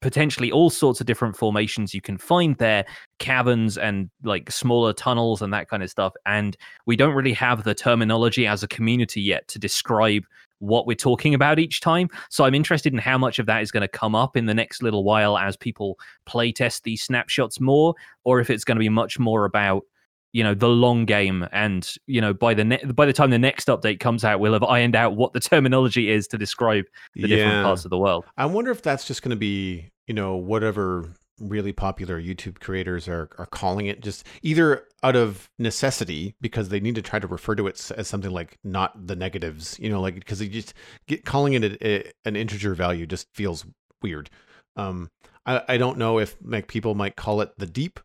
potentially 0.00 0.50
all 0.50 0.68
sorts 0.68 1.00
of 1.00 1.06
different 1.06 1.36
formations 1.36 1.94
you 1.94 2.00
can 2.00 2.18
find 2.18 2.56
there 2.56 2.84
caverns 3.18 3.78
and 3.78 4.10
like 4.24 4.50
smaller 4.50 4.92
tunnels 4.92 5.40
and 5.40 5.52
that 5.52 5.68
kind 5.68 5.82
of 5.82 5.88
stuff 5.88 6.12
and 6.26 6.56
we 6.86 6.96
don't 6.96 7.14
really 7.14 7.32
have 7.32 7.64
the 7.64 7.74
terminology 7.74 8.46
as 8.46 8.62
a 8.62 8.68
community 8.68 9.20
yet 9.20 9.46
to 9.48 9.58
describe 9.58 10.24
what 10.58 10.86
we're 10.86 10.94
talking 10.94 11.34
about 11.34 11.58
each 11.58 11.80
time 11.80 12.08
so 12.30 12.44
i'm 12.44 12.54
interested 12.54 12.92
in 12.92 12.98
how 12.98 13.16
much 13.16 13.38
of 13.38 13.46
that 13.46 13.62
is 13.62 13.70
going 13.70 13.80
to 13.80 13.88
come 13.88 14.14
up 14.14 14.36
in 14.36 14.46
the 14.46 14.54
next 14.54 14.82
little 14.82 15.04
while 15.04 15.38
as 15.38 15.56
people 15.56 15.98
play 16.24 16.50
test 16.50 16.82
these 16.82 17.02
snapshots 17.02 17.60
more 17.60 17.94
or 18.24 18.40
if 18.40 18.50
it's 18.50 18.64
going 18.64 18.76
to 18.76 18.80
be 18.80 18.88
much 18.88 19.18
more 19.18 19.44
about 19.44 19.84
you 20.36 20.44
know 20.44 20.52
the 20.52 20.68
long 20.68 21.06
game. 21.06 21.48
And 21.50 21.90
you 22.06 22.20
know 22.20 22.34
by 22.34 22.52
the 22.52 22.64
ne- 22.64 22.84
by 22.84 23.06
the 23.06 23.12
time 23.14 23.30
the 23.30 23.38
next 23.38 23.68
update 23.68 24.00
comes 24.00 24.22
out 24.22 24.38
we'll 24.38 24.52
have 24.52 24.62
ironed 24.62 24.94
out 24.94 25.16
what 25.16 25.32
the 25.32 25.40
terminology 25.50 26.10
is 26.10 26.28
to 26.28 26.38
describe 26.38 26.84
the 27.14 27.22
yeah. 27.22 27.36
different 27.36 27.64
parts 27.64 27.84
of 27.86 27.90
the 27.90 27.98
world. 27.98 28.26
I 28.36 28.44
wonder 28.44 28.70
if 28.70 28.82
that's 28.82 29.06
just 29.06 29.22
going 29.22 29.30
to 29.30 29.36
be 29.36 29.90
you 30.06 30.14
know 30.14 30.36
whatever 30.36 31.08
really 31.38 31.72
popular 31.72 32.18
youtube 32.18 32.60
creators 32.60 33.06
are 33.08 33.28
are 33.36 33.44
calling 33.44 33.84
it 33.88 34.00
just 34.00 34.26
either 34.40 34.84
out 35.02 35.14
of 35.14 35.50
necessity 35.58 36.34
because 36.40 36.70
they 36.70 36.80
need 36.80 36.94
to 36.94 37.02
try 37.02 37.18
to 37.18 37.26
refer 37.26 37.54
to 37.54 37.66
it 37.66 37.90
as 37.94 38.08
something 38.08 38.30
like 38.30 38.56
not 38.64 39.06
the 39.06 39.14
negatives 39.14 39.78
you 39.78 39.90
know 39.90 40.00
like 40.00 40.14
because 40.14 40.38
they 40.38 40.48
just 40.48 40.72
get 41.06 41.26
calling 41.26 41.52
it 41.52 41.62
a, 41.62 41.86
a, 41.86 42.12
an 42.24 42.36
integer 42.36 42.74
value 42.74 43.06
just 43.06 43.26
feels 43.34 43.66
weird. 44.02 44.30
Um 44.76 45.10
I, 45.44 45.62
I 45.68 45.76
don't 45.76 45.98
know 45.98 46.18
if 46.18 46.36
like 46.42 46.68
people 46.68 46.94
might 46.94 47.16
call 47.16 47.40
it 47.42 47.50
the 47.58 47.66
deep 47.66 48.00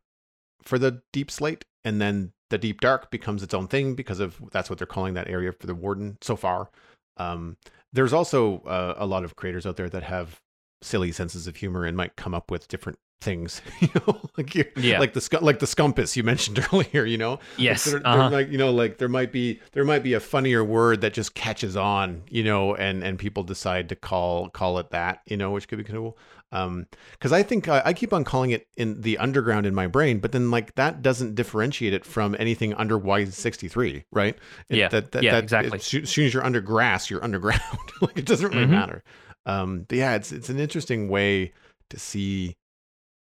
for 0.63 0.77
the 0.77 1.01
deep 1.11 1.31
slate 1.31 1.63
and 1.83 2.01
then 2.01 2.31
the 2.49 2.57
deep 2.57 2.81
dark 2.81 3.11
becomes 3.11 3.43
its 3.43 3.53
own 3.53 3.67
thing 3.67 3.95
because 3.95 4.19
of 4.19 4.41
that's 4.51 4.69
what 4.69 4.77
they're 4.77 4.87
calling 4.87 5.13
that 5.13 5.29
area 5.29 5.51
for 5.51 5.67
the 5.67 5.75
warden 5.75 6.17
so 6.21 6.35
far. 6.35 6.69
Um, 7.17 7.57
there's 7.93 8.13
also 8.13 8.59
uh, 8.61 8.95
a 8.97 9.05
lot 9.05 9.23
of 9.23 9.35
creators 9.35 9.65
out 9.65 9.77
there 9.77 9.89
that 9.89 10.03
have 10.03 10.41
silly 10.81 11.11
senses 11.11 11.47
of 11.47 11.55
humor 11.55 11.85
and 11.85 11.95
might 11.95 12.15
come 12.15 12.33
up 12.33 12.49
with 12.51 12.67
different 12.67 12.99
things, 13.21 13.61
you 13.79 13.89
know, 13.95 14.19
like 14.37 14.53
yeah, 14.75 14.99
like 14.99 15.13
the 15.13 15.39
like 15.41 15.59
the 15.59 15.67
scumpus 15.67 16.17
you 16.17 16.23
mentioned 16.23 16.65
earlier, 16.73 17.05
you 17.05 17.17
know. 17.17 17.39
Yes, 17.57 17.91
like, 17.91 18.01
uh-huh. 18.03 18.29
like 18.29 18.49
you 18.49 18.57
know, 18.57 18.71
like 18.71 18.97
there 18.97 19.07
might 19.07 19.31
be 19.31 19.61
there 19.71 19.85
might 19.85 20.03
be 20.03 20.13
a 20.13 20.19
funnier 20.19 20.63
word 20.63 21.01
that 21.01 21.13
just 21.13 21.35
catches 21.35 21.77
on, 21.77 22.23
you 22.29 22.43
know, 22.43 22.75
and 22.75 23.03
and 23.03 23.17
people 23.17 23.43
decide 23.43 23.89
to 23.89 23.95
call 23.95 24.49
call 24.49 24.79
it 24.79 24.89
that, 24.91 25.21
you 25.25 25.37
know, 25.37 25.51
which 25.51 25.67
could 25.67 25.77
be 25.77 25.83
cool. 25.83 26.17
Um, 26.53 26.87
because 27.13 27.31
I 27.31 27.43
think 27.43 27.69
I, 27.69 27.81
I 27.85 27.93
keep 27.93 28.11
on 28.11 28.25
calling 28.25 28.51
it 28.51 28.67
in 28.75 28.99
the 28.99 29.17
underground 29.19 29.65
in 29.65 29.73
my 29.73 29.87
brain, 29.87 30.19
but 30.19 30.33
then 30.33 30.51
like 30.51 30.75
that 30.75 31.01
doesn't 31.01 31.35
differentiate 31.35 31.93
it 31.93 32.03
from 32.03 32.35
anything 32.39 32.73
under 32.73 32.99
Y63, 32.99 34.03
right? 34.11 34.37
It, 34.67 34.75
yeah, 34.75 34.89
that, 34.89 35.13
that, 35.13 35.23
yeah, 35.23 35.31
that, 35.31 35.43
exactly. 35.43 35.77
As 35.77 35.85
soon 36.09 36.25
as 36.25 36.33
you're 36.33 36.43
under 36.43 36.59
grass, 36.59 37.09
you're 37.09 37.23
underground. 37.23 37.61
like 38.01 38.17
it 38.17 38.25
doesn't 38.25 38.49
really 38.49 38.63
mm-hmm. 38.63 38.71
matter. 38.71 39.03
Um, 39.45 39.85
but 39.87 39.97
yeah, 39.97 40.15
it's 40.15 40.31
it's 40.31 40.49
an 40.49 40.59
interesting 40.59 41.07
way 41.07 41.53
to 41.89 41.99
see 41.99 42.57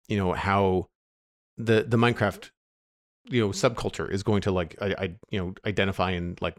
you 0.08 0.18
know 0.18 0.34
how 0.34 0.88
the 1.58 1.84
the 1.88 1.98
Minecraft 1.98 2.52
you 3.30 3.42
know 3.42 3.50
subculture 3.50 4.10
is 4.10 4.24
going 4.24 4.42
to 4.42 4.52
like 4.52 4.76
I, 4.82 4.96
I 4.98 5.16
you 5.30 5.40
know 5.40 5.54
identify 5.66 6.12
and 6.12 6.40
like 6.42 6.56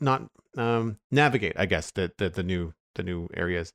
not 0.00 0.28
um 0.56 0.98
navigate 1.10 1.54
I 1.58 1.66
guess 1.66 1.90
the 1.92 2.12
the, 2.18 2.28
the 2.28 2.42
new 2.42 2.72
the 2.94 3.02
new 3.02 3.28
areas. 3.34 3.72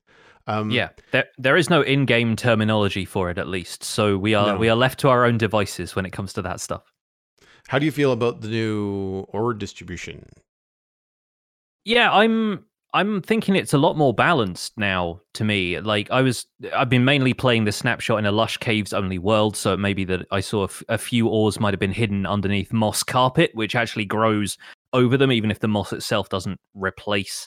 Um, 0.48 0.70
yeah, 0.70 0.88
there 1.12 1.26
there 1.38 1.56
is 1.56 1.70
no 1.70 1.82
in-game 1.82 2.34
terminology 2.34 3.04
for 3.04 3.30
it, 3.30 3.38
at 3.38 3.46
least. 3.46 3.84
So 3.84 4.18
we 4.18 4.34
are 4.34 4.54
No. 4.54 4.58
we 4.58 4.68
are 4.68 4.76
left 4.76 4.98
to 5.00 5.08
our 5.08 5.24
own 5.24 5.38
devices 5.38 5.94
when 5.94 6.04
it 6.04 6.10
comes 6.10 6.32
to 6.32 6.42
that 6.42 6.60
stuff. 6.60 6.92
How 7.68 7.78
do 7.78 7.86
you 7.86 7.92
feel 7.92 8.10
about 8.12 8.40
the 8.40 8.48
new 8.48 9.24
ore 9.28 9.54
distribution? 9.54 10.28
Yeah, 11.84 12.12
I'm 12.12 12.64
I'm 12.94 13.22
thinking 13.22 13.56
it's 13.56 13.72
a 13.72 13.78
lot 13.78 13.96
more 13.96 14.12
balanced 14.12 14.76
now 14.76 15.20
to 15.34 15.44
me. 15.44 15.80
Like 15.80 16.10
I 16.10 16.20
was 16.20 16.46
I've 16.74 16.90
been 16.90 17.04
mainly 17.04 17.32
playing 17.32 17.64
the 17.64 17.72
snapshot 17.72 18.18
in 18.18 18.26
a 18.26 18.32
lush 18.32 18.58
caves 18.58 18.92
only 18.92 19.18
world, 19.18 19.56
so 19.56 19.72
it 19.72 19.78
may 19.78 19.94
be 19.94 20.04
that 20.04 20.26
I 20.30 20.40
saw 20.40 20.62
a, 20.62 20.64
f- 20.64 20.82
a 20.88 20.98
few 20.98 21.26
ores 21.28 21.58
might 21.58 21.72
have 21.72 21.80
been 21.80 21.92
hidden 21.92 22.26
underneath 22.26 22.72
moss 22.72 23.02
carpet, 23.02 23.50
which 23.54 23.74
actually 23.74 24.04
grows 24.04 24.58
over 24.92 25.16
them, 25.16 25.32
even 25.32 25.50
if 25.50 25.60
the 25.60 25.68
moss 25.68 25.92
itself 25.92 26.28
doesn't 26.28 26.60
replace 26.74 27.46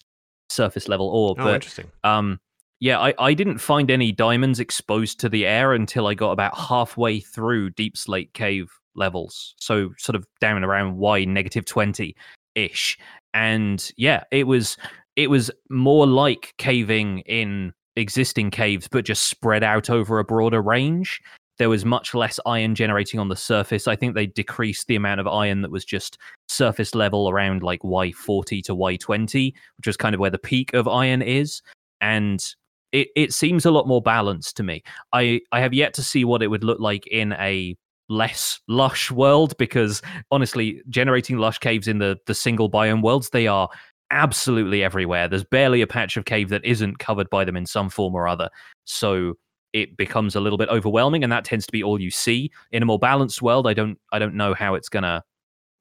surface 0.50 0.88
level 0.88 1.10
ore. 1.10 1.36
Oh, 1.38 1.44
but 1.44 1.56
interesting. 1.56 1.92
um, 2.04 2.40
yeah, 2.80 3.00
I, 3.00 3.14
I 3.20 3.34
didn't 3.34 3.60
find 3.60 3.90
any 3.92 4.12
diamonds 4.12 4.60
exposed 4.60 5.20
to 5.22 5.30
the 5.30 5.46
air 5.46 5.74
until 5.74 6.08
I 6.08 6.14
got 6.16 6.32
about 6.32 6.58
halfway 6.58 7.20
through 7.20 7.70
Deep 7.72 7.98
Slate 7.98 8.34
Cave 8.34 8.72
levels. 8.96 9.54
So 9.60 9.92
sort 9.98 10.16
of 10.16 10.26
down 10.42 10.64
around 10.64 10.98
Y 10.98 11.26
negative 11.26 11.66
twenty 11.66 12.16
ish. 12.56 12.98
And 13.34 13.92
yeah, 13.98 14.24
it 14.32 14.48
was 14.48 14.78
it 15.16 15.30
was 15.30 15.50
more 15.70 16.06
like 16.06 16.54
caving 16.58 17.20
in 17.20 17.74
existing 17.96 18.52
caves, 18.52 18.88
but 18.88 19.06
just 19.06 19.26
spread 19.26 19.64
out 19.64 19.90
over 19.90 20.20
a 20.20 20.26
broader 20.26 20.62
range. 20.62 21.22
There 21.58 21.70
was 21.70 21.86
much 21.86 22.14
less 22.14 22.38
iron 22.46 22.76
generating 22.76 23.20
on 23.20 23.30
the 23.30 23.36
surface. 23.36 23.88
I 23.88 23.96
think 23.96 24.14
they 24.14 24.26
decreased 24.26 24.88
the 24.88 24.98
amount 24.98 25.22
of 25.22 25.28
iron 25.28 25.62
that 25.62 25.72
was 25.72 25.86
just 25.86 26.18
surface 26.50 26.94
level 26.94 27.30
around 27.30 27.64
like 27.64 27.82
Y40 27.82 28.62
to 28.64 28.76
Y20, 28.76 29.54
which 29.78 29.88
was 29.88 29.96
kind 29.96 30.14
of 30.14 30.20
where 30.20 30.30
the 30.30 30.38
peak 30.38 30.74
of 30.74 30.88
iron 30.88 31.22
is. 31.22 31.62
And 32.02 32.46
it, 32.92 33.08
it 33.16 33.34
seems 33.34 33.66
a 33.66 33.72
lot 33.72 33.88
more 33.88 34.02
balanced 34.02 34.58
to 34.58 34.64
me. 34.64 34.84
I, 35.14 35.40
I 35.54 35.62
have 35.62 35.74
yet 35.74 35.94
to 35.94 36.04
see 36.04 36.26
what 36.26 36.44
it 36.44 36.48
would 36.48 36.66
look 36.66 36.82
like 36.82 37.08
in 37.08 37.32
a 37.34 37.78
less 38.10 38.60
lush 38.68 39.10
world 39.10 39.56
because 39.58 40.02
honestly, 40.32 40.82
generating 40.90 41.38
lush 41.38 41.58
caves 41.60 41.88
in 41.88 42.00
the, 42.00 42.18
the 42.28 42.36
single 42.36 42.70
biome 42.70 43.02
worlds, 43.02 43.30
they 43.30 43.48
are 43.48 43.70
absolutely 44.12 44.84
everywhere. 44.84 45.28
There's 45.28 45.44
barely 45.44 45.82
a 45.82 45.88
patch 45.88 46.18
of 46.18 46.26
cave 46.26 46.50
that 46.50 46.64
isn't 46.66 47.00
covered 47.00 47.30
by 47.30 47.46
them 47.46 47.58
in 47.58 47.66
some 47.66 47.90
form 47.90 48.16
or 48.16 48.28
other. 48.28 48.50
So 48.86 49.36
it 49.74 49.98
becomes 49.98 50.36
a 50.36 50.40
little 50.40 50.58
bit 50.58 50.70
overwhelming 50.70 51.24
and 51.24 51.32
that 51.32 51.44
tends 51.44 51.66
to 51.66 51.72
be 51.72 51.84
all 51.84 52.00
you 52.00 52.12
see. 52.12 52.52
In 52.72 52.82
a 52.82 52.86
more 52.86 53.00
balanced 53.00 53.42
world, 53.42 53.68
I 53.68 53.74
don't 53.74 54.00
I 54.12 54.20
don't 54.20 54.36
know 54.36 54.54
how 54.54 54.76
it's 54.76 54.90
gonna 54.90 55.24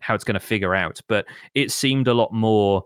how 0.01 0.15
it's 0.15 0.25
gonna 0.25 0.41
figure 0.41 0.75
out. 0.75 1.01
But 1.09 1.27
it 1.55 1.71
seemed 1.71 2.09
a 2.09 2.15
lot 2.15 2.33
more 2.33 2.83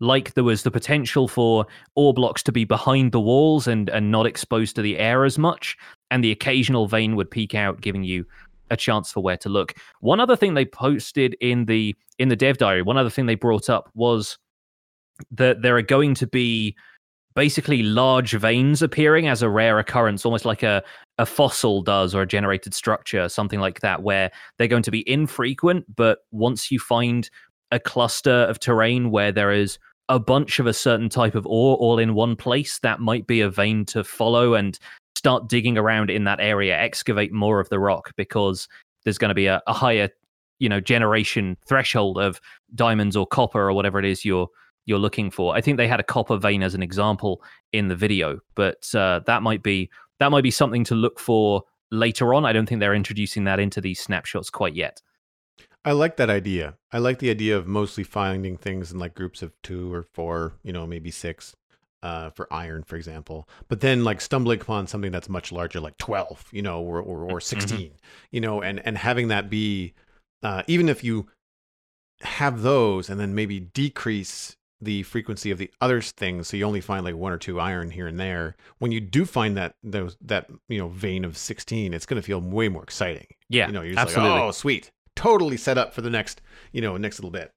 like 0.00 0.34
there 0.34 0.44
was 0.44 0.62
the 0.62 0.70
potential 0.70 1.28
for 1.28 1.66
ore 1.94 2.14
blocks 2.14 2.42
to 2.42 2.52
be 2.52 2.64
behind 2.64 3.12
the 3.12 3.20
walls 3.20 3.66
and 3.66 3.88
and 3.90 4.10
not 4.10 4.26
exposed 4.26 4.76
to 4.76 4.82
the 4.82 4.98
air 4.98 5.24
as 5.24 5.38
much 5.38 5.76
and 6.10 6.22
the 6.22 6.32
occasional 6.32 6.86
vein 6.86 7.16
would 7.16 7.30
peek 7.30 7.54
out 7.54 7.80
giving 7.80 8.02
you 8.02 8.26
a 8.70 8.76
chance 8.76 9.12
for 9.12 9.22
where 9.22 9.36
to 9.36 9.48
look 9.48 9.74
one 10.00 10.20
other 10.20 10.36
thing 10.36 10.54
they 10.54 10.64
posted 10.64 11.36
in 11.40 11.64
the 11.66 11.94
in 12.18 12.28
the 12.28 12.36
dev 12.36 12.58
diary 12.58 12.82
one 12.82 12.96
other 12.96 13.10
thing 13.10 13.26
they 13.26 13.34
brought 13.34 13.70
up 13.70 13.88
was 13.94 14.36
that 15.30 15.62
there 15.62 15.76
are 15.76 15.82
going 15.82 16.14
to 16.14 16.26
be 16.26 16.76
basically 17.34 17.82
large 17.82 18.32
veins 18.32 18.80
appearing 18.80 19.26
as 19.26 19.42
a 19.42 19.48
rare 19.48 19.78
occurrence 19.78 20.24
almost 20.24 20.44
like 20.44 20.62
a 20.62 20.82
a 21.18 21.26
fossil 21.26 21.82
does 21.82 22.14
or 22.14 22.22
a 22.22 22.26
generated 22.26 22.72
structure 22.74 23.28
something 23.28 23.60
like 23.60 23.80
that 23.80 24.02
where 24.02 24.30
they're 24.56 24.68
going 24.68 24.82
to 24.82 24.90
be 24.90 25.08
infrequent 25.08 25.84
but 25.96 26.18
once 26.30 26.70
you 26.70 26.78
find 26.78 27.30
a 27.72 27.80
cluster 27.80 28.30
of 28.30 28.60
terrain 28.60 29.10
where 29.10 29.32
there 29.32 29.50
is 29.50 29.78
a 30.08 30.18
bunch 30.18 30.58
of 30.58 30.66
a 30.66 30.72
certain 30.72 31.08
type 31.08 31.34
of 31.34 31.46
ore 31.46 31.76
all 31.76 31.98
in 31.98 32.14
one 32.14 32.36
place, 32.36 32.78
that 32.80 33.00
might 33.00 33.26
be 33.26 33.40
a 33.40 33.50
vein 33.50 33.84
to 33.86 34.04
follow 34.04 34.54
and 34.54 34.78
start 35.16 35.48
digging 35.48 35.78
around 35.78 36.10
in 36.10 36.24
that 36.24 36.40
area, 36.40 36.76
excavate 36.76 37.32
more 37.32 37.60
of 37.60 37.68
the 37.70 37.78
rock 37.78 38.12
because 38.16 38.68
there's 39.04 39.18
going 39.18 39.30
to 39.30 39.34
be 39.34 39.46
a, 39.46 39.62
a 39.66 39.72
higher, 39.72 40.10
you 40.58 40.68
know, 40.68 40.80
generation 40.80 41.56
threshold 41.66 42.18
of 42.18 42.40
diamonds 42.74 43.16
or 43.16 43.26
copper 43.26 43.68
or 43.68 43.72
whatever 43.72 43.98
it 43.98 44.04
is 44.04 44.24
you're 44.24 44.48
you're 44.86 44.98
looking 44.98 45.30
for. 45.30 45.54
I 45.54 45.60
think 45.60 45.76
they 45.76 45.88
had 45.88 46.00
a 46.00 46.04
copper 46.04 46.36
vein 46.36 46.62
as 46.62 46.74
an 46.74 46.82
example 46.82 47.42
in 47.72 47.88
the 47.88 47.96
video, 47.96 48.40
but 48.54 48.92
uh, 48.94 49.20
that 49.26 49.42
might 49.42 49.62
be 49.62 49.90
that 50.20 50.30
might 50.30 50.42
be 50.42 50.50
something 50.50 50.84
to 50.84 50.94
look 50.94 51.18
for 51.18 51.64
later 51.90 52.34
on. 52.34 52.44
I 52.44 52.52
don't 52.52 52.66
think 52.66 52.80
they're 52.80 52.94
introducing 52.94 53.44
that 53.44 53.60
into 53.60 53.80
these 53.80 54.00
snapshots 54.00 54.50
quite 54.50 54.74
yet. 54.74 55.00
I 55.84 55.92
like 55.92 56.16
that 56.16 56.30
idea. 56.30 56.74
I 56.92 56.98
like 56.98 57.18
the 57.18 57.30
idea 57.30 57.56
of 57.56 57.66
mostly 57.66 58.04
finding 58.04 58.56
things 58.56 58.90
in 58.90 58.98
like 58.98 59.14
groups 59.14 59.42
of 59.42 59.52
two 59.62 59.92
or 59.92 60.02
four, 60.02 60.54
you 60.62 60.72
know, 60.72 60.86
maybe 60.86 61.10
six, 61.10 61.54
uh, 62.02 62.30
for 62.30 62.50
iron, 62.50 62.84
for 62.84 62.96
example. 62.96 63.48
But 63.68 63.80
then 63.80 64.02
like 64.02 64.20
stumbling 64.20 64.60
upon 64.60 64.86
something 64.86 65.12
that's 65.12 65.28
much 65.28 65.52
larger, 65.52 65.80
like 65.80 65.98
twelve, 65.98 66.46
you 66.52 66.62
know, 66.62 66.80
or 66.80 67.00
or, 67.00 67.30
or 67.30 67.40
16 67.40 67.92
you 68.30 68.40
know, 68.40 68.62
and 68.62 68.80
and 68.86 68.96
having 68.96 69.28
that 69.28 69.50
be, 69.50 69.94
uh, 70.42 70.62
even 70.66 70.88
if 70.88 71.04
you 71.04 71.28
have 72.22 72.62
those, 72.62 73.10
and 73.10 73.20
then 73.20 73.34
maybe 73.34 73.60
decrease 73.60 74.56
the 74.84 75.02
frequency 75.02 75.50
of 75.50 75.58
the 75.58 75.70
other 75.80 76.00
things, 76.00 76.48
so 76.48 76.56
you 76.56 76.64
only 76.64 76.80
find 76.80 77.04
like 77.04 77.16
one 77.16 77.32
or 77.32 77.38
two 77.38 77.58
iron 77.58 77.90
here 77.90 78.06
and 78.06 78.18
there. 78.20 78.56
When 78.78 78.92
you 78.92 79.00
do 79.00 79.24
find 79.24 79.56
that 79.56 79.74
those 79.82 80.16
that 80.20 80.48
you 80.68 80.78
know 80.78 80.88
vein 80.88 81.24
of 81.24 81.36
sixteen, 81.36 81.92
it's 81.94 82.06
going 82.06 82.20
to 82.20 82.26
feel 82.26 82.40
way 82.40 82.68
more 82.68 82.82
exciting. 82.82 83.26
Yeah, 83.48 83.66
you 83.66 83.72
know, 83.72 83.82
you're 83.82 83.94
just 83.94 84.06
absolutely. 84.06 84.30
like, 84.30 84.42
oh, 84.42 84.50
sweet, 84.52 84.90
totally 85.16 85.56
set 85.56 85.78
up 85.78 85.94
for 85.94 86.02
the 86.02 86.10
next, 86.10 86.40
you 86.72 86.80
know, 86.80 86.96
next 86.96 87.18
little 87.18 87.30
bit. 87.30 87.52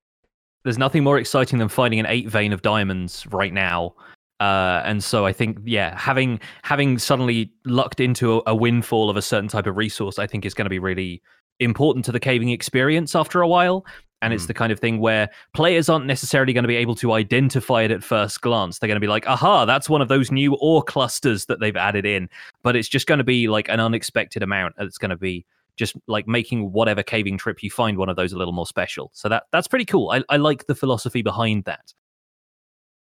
there's 0.68 0.78
nothing 0.78 1.02
more 1.02 1.18
exciting 1.18 1.60
than 1.60 1.70
finding 1.70 1.98
an 1.98 2.06
eight 2.08 2.28
vein 2.28 2.52
of 2.52 2.62
diamonds 2.62 3.26
right 3.28 3.54
now. 3.54 3.96
Uh, 4.42 4.82
and 4.84 5.02
so 5.02 5.26
I 5.26 5.32
think, 5.32 5.60
yeah, 5.64 5.98
having 5.98 6.42
having 6.64 7.00
suddenly 7.00 7.52
lucked 7.66 8.02
into 8.02 8.40
a, 8.40 8.42
a 8.48 8.56
windfall 8.56 9.10
of 9.10 9.16
a 9.16 9.22
certain 9.22 9.48
type 9.48 9.66
of 9.66 9.78
resource, 9.78 10.20
I 10.20 10.28
think 10.28 10.46
is 10.46 10.54
going 10.54 10.66
to 10.66 10.70
be 10.70 10.78
really 10.78 11.22
important 11.60 12.04
to 12.06 12.12
the 12.12 12.20
caving 12.20 12.50
experience 12.50 13.16
after 13.16 13.42
a 13.42 13.48
while. 13.48 13.86
And 14.22 14.34
it's 14.34 14.46
Mm. 14.46 14.48
the 14.48 14.54
kind 14.56 14.72
of 14.72 14.80
thing 14.80 15.00
where 15.00 15.30
players 15.54 15.90
aren't 15.90 16.06
necessarily 16.08 16.52
going 16.54 16.64
to 16.64 16.68
be 16.68 16.76
able 16.76 16.96
to 16.96 17.12
identify 17.14 17.84
it 17.84 17.92
at 17.92 18.04
first 18.04 18.42
glance. 18.42 18.80
They're 18.80 18.88
going 18.88 18.96
to 18.96 19.00
be 19.02 19.08
like, 19.08 19.28
aha, 19.28 19.66
that's 19.66 19.90
one 19.90 20.02
of 20.02 20.08
those 20.08 20.32
new 20.32 20.56
ore 20.56 20.82
clusters 20.84 21.46
that 21.46 21.60
they've 21.60 21.76
added 21.76 22.06
in. 22.06 22.28
But 22.64 22.76
it's 22.76 22.90
just 22.90 23.06
going 23.06 23.20
to 23.20 23.24
be 23.24 23.48
like 23.48 23.70
an 23.70 23.80
unexpected 23.80 24.42
amount. 24.42 24.74
and 24.78 24.88
It's 24.88 24.98
going 24.98 25.12
to 25.12 25.18
be 25.18 25.46
just 25.76 25.96
like 26.08 26.28
making 26.28 26.72
whatever 26.72 27.04
caving 27.04 27.38
trip 27.38 27.62
you 27.62 27.70
find 27.70 27.98
one 28.00 28.10
of 28.10 28.16
those 28.16 28.34
a 28.34 28.38
little 28.38 28.54
more 28.54 28.66
special. 28.66 29.12
So 29.14 29.30
that 29.30 29.44
that's 29.52 29.68
pretty 29.68 29.86
cool. 29.86 30.10
I, 30.10 30.24
I 30.30 30.38
like 30.38 30.66
the 30.66 30.74
philosophy 30.74 31.22
behind 31.22 31.66
that. 31.66 31.94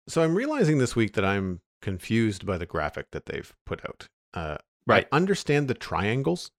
So 0.09 0.23
I'm 0.23 0.35
realizing 0.35 0.79
this 0.79 0.97
week 0.97 1.13
that 1.15 1.25
I'm 1.25 1.61
confused 1.83 2.45
by 2.47 2.59
the 2.59 2.67
graphic 2.67 3.07
that 3.13 3.27
they've 3.27 3.53
put 3.65 3.85
out. 3.85 4.09
Uh, 4.35 4.57
Right. 4.89 5.07
I 5.11 5.17
understand 5.17 5.67
the 5.67 5.75
triangles. 5.75 6.51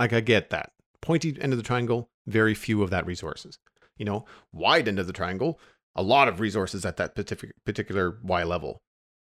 Like 0.00 0.12
I 0.12 0.20
get 0.20 0.50
that. 0.50 0.72
Pointy 1.00 1.36
end 1.40 1.52
of 1.52 1.56
the 1.56 1.62
triangle, 1.62 2.10
very 2.26 2.52
few 2.54 2.82
of 2.82 2.90
that 2.90 3.06
resources. 3.06 3.58
You 4.00 4.06
know, 4.06 4.24
wide 4.50 4.88
end 4.88 4.98
of 4.98 5.06
the 5.06 5.12
triangle, 5.12 5.60
a 5.94 6.02
lot 6.02 6.26
of 6.26 6.40
resources 6.40 6.86
at 6.86 6.96
that 6.96 7.14
particular 7.14 8.18
Y 8.22 8.42
level. 8.44 8.80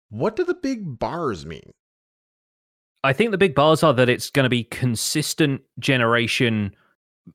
What 0.08 0.34
do 0.34 0.42
the 0.42 0.52
big 0.52 0.98
bars 0.98 1.46
mean? 1.46 1.70
I 3.04 3.12
think 3.12 3.30
the 3.30 3.38
big 3.38 3.54
bars 3.54 3.84
are 3.84 3.94
that 3.94 4.08
it's 4.08 4.30
going 4.30 4.42
to 4.42 4.50
be 4.50 4.64
consistent 4.64 5.60
generation 5.78 6.74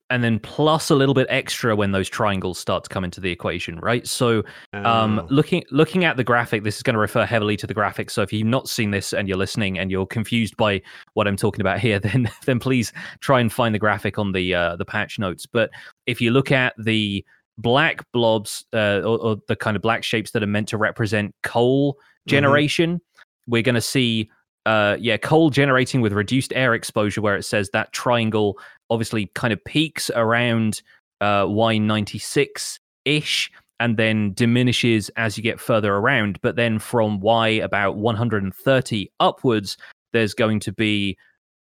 and 0.08 0.22
then 0.22 0.38
plus 0.38 0.90
a 0.90 0.94
little 0.94 1.14
bit 1.14 1.26
extra 1.30 1.74
when 1.74 1.92
those 1.92 2.08
triangles 2.08 2.58
start 2.58 2.84
to 2.84 2.88
come 2.88 3.04
into 3.04 3.20
the 3.20 3.30
equation, 3.30 3.78
right? 3.80 4.06
So 4.06 4.42
um 4.72 5.20
Oh, 5.20 5.26
looking 5.30 5.64
looking 5.70 6.04
at 6.04 6.16
the 6.16 6.24
graphic 6.24 6.62
this 6.62 6.76
is 6.76 6.82
going 6.82 6.94
to 6.94 7.00
refer 7.00 7.24
heavily 7.24 7.56
to 7.56 7.66
the 7.66 7.74
graphic. 7.74 8.10
So 8.10 8.22
if 8.22 8.32
you've 8.32 8.46
not 8.46 8.68
seen 8.68 8.90
this 8.90 9.12
and 9.12 9.28
you're 9.28 9.38
listening 9.38 9.78
and 9.78 9.90
you're 9.90 10.06
confused 10.06 10.56
by 10.56 10.82
what 11.14 11.26
i'm 11.26 11.36
talking 11.36 11.60
about 11.60 11.80
here 11.80 11.98
then 12.00 12.30
then 12.46 12.58
please 12.58 12.92
try 13.20 13.40
and 13.40 13.52
find 13.52 13.74
the 13.74 13.78
graphic 13.78 14.18
on 14.18 14.32
the 14.32 14.54
uh, 14.54 14.76
the 14.76 14.84
patch 14.84 15.18
notes. 15.18 15.46
But 15.46 15.70
if 16.06 16.20
you 16.20 16.30
look 16.30 16.52
at 16.52 16.74
the 16.78 17.24
black 17.58 18.04
blobs 18.12 18.64
uh, 18.72 19.00
or, 19.04 19.18
or 19.18 19.36
the 19.48 19.56
kind 19.56 19.76
of 19.76 19.82
black 19.82 20.02
shapes 20.02 20.30
that 20.30 20.42
are 20.42 20.46
meant 20.46 20.68
to 20.68 20.78
represent 20.78 21.34
coal 21.42 21.98
generation 22.26 23.00
we're 23.46 23.62
going 23.62 23.74
to 23.74 23.80
see 23.80 24.30
uh 24.66 24.96
yeah 25.00 25.16
coal 25.16 25.50
generating 25.50 26.00
with 26.00 26.12
reduced 26.12 26.52
air 26.54 26.74
exposure 26.74 27.22
where 27.22 27.36
it 27.36 27.44
says 27.44 27.70
that 27.70 27.92
triangle 27.92 28.58
obviously 28.90 29.26
kind 29.34 29.52
of 29.52 29.64
peaks 29.64 30.10
around 30.14 30.82
uh 31.20 31.44
y96 31.44 32.78
ish 33.04 33.50
and 33.80 33.96
then 33.96 34.32
diminishes 34.34 35.08
as 35.16 35.36
you 35.36 35.42
get 35.42 35.58
further 35.58 35.94
around. 35.94 36.38
But 36.42 36.54
then 36.54 36.78
from 36.78 37.18
Y 37.20 37.48
about 37.48 37.96
130 37.96 39.12
upwards, 39.18 39.78
there's 40.12 40.34
going 40.34 40.60
to 40.60 40.72
be 40.72 41.16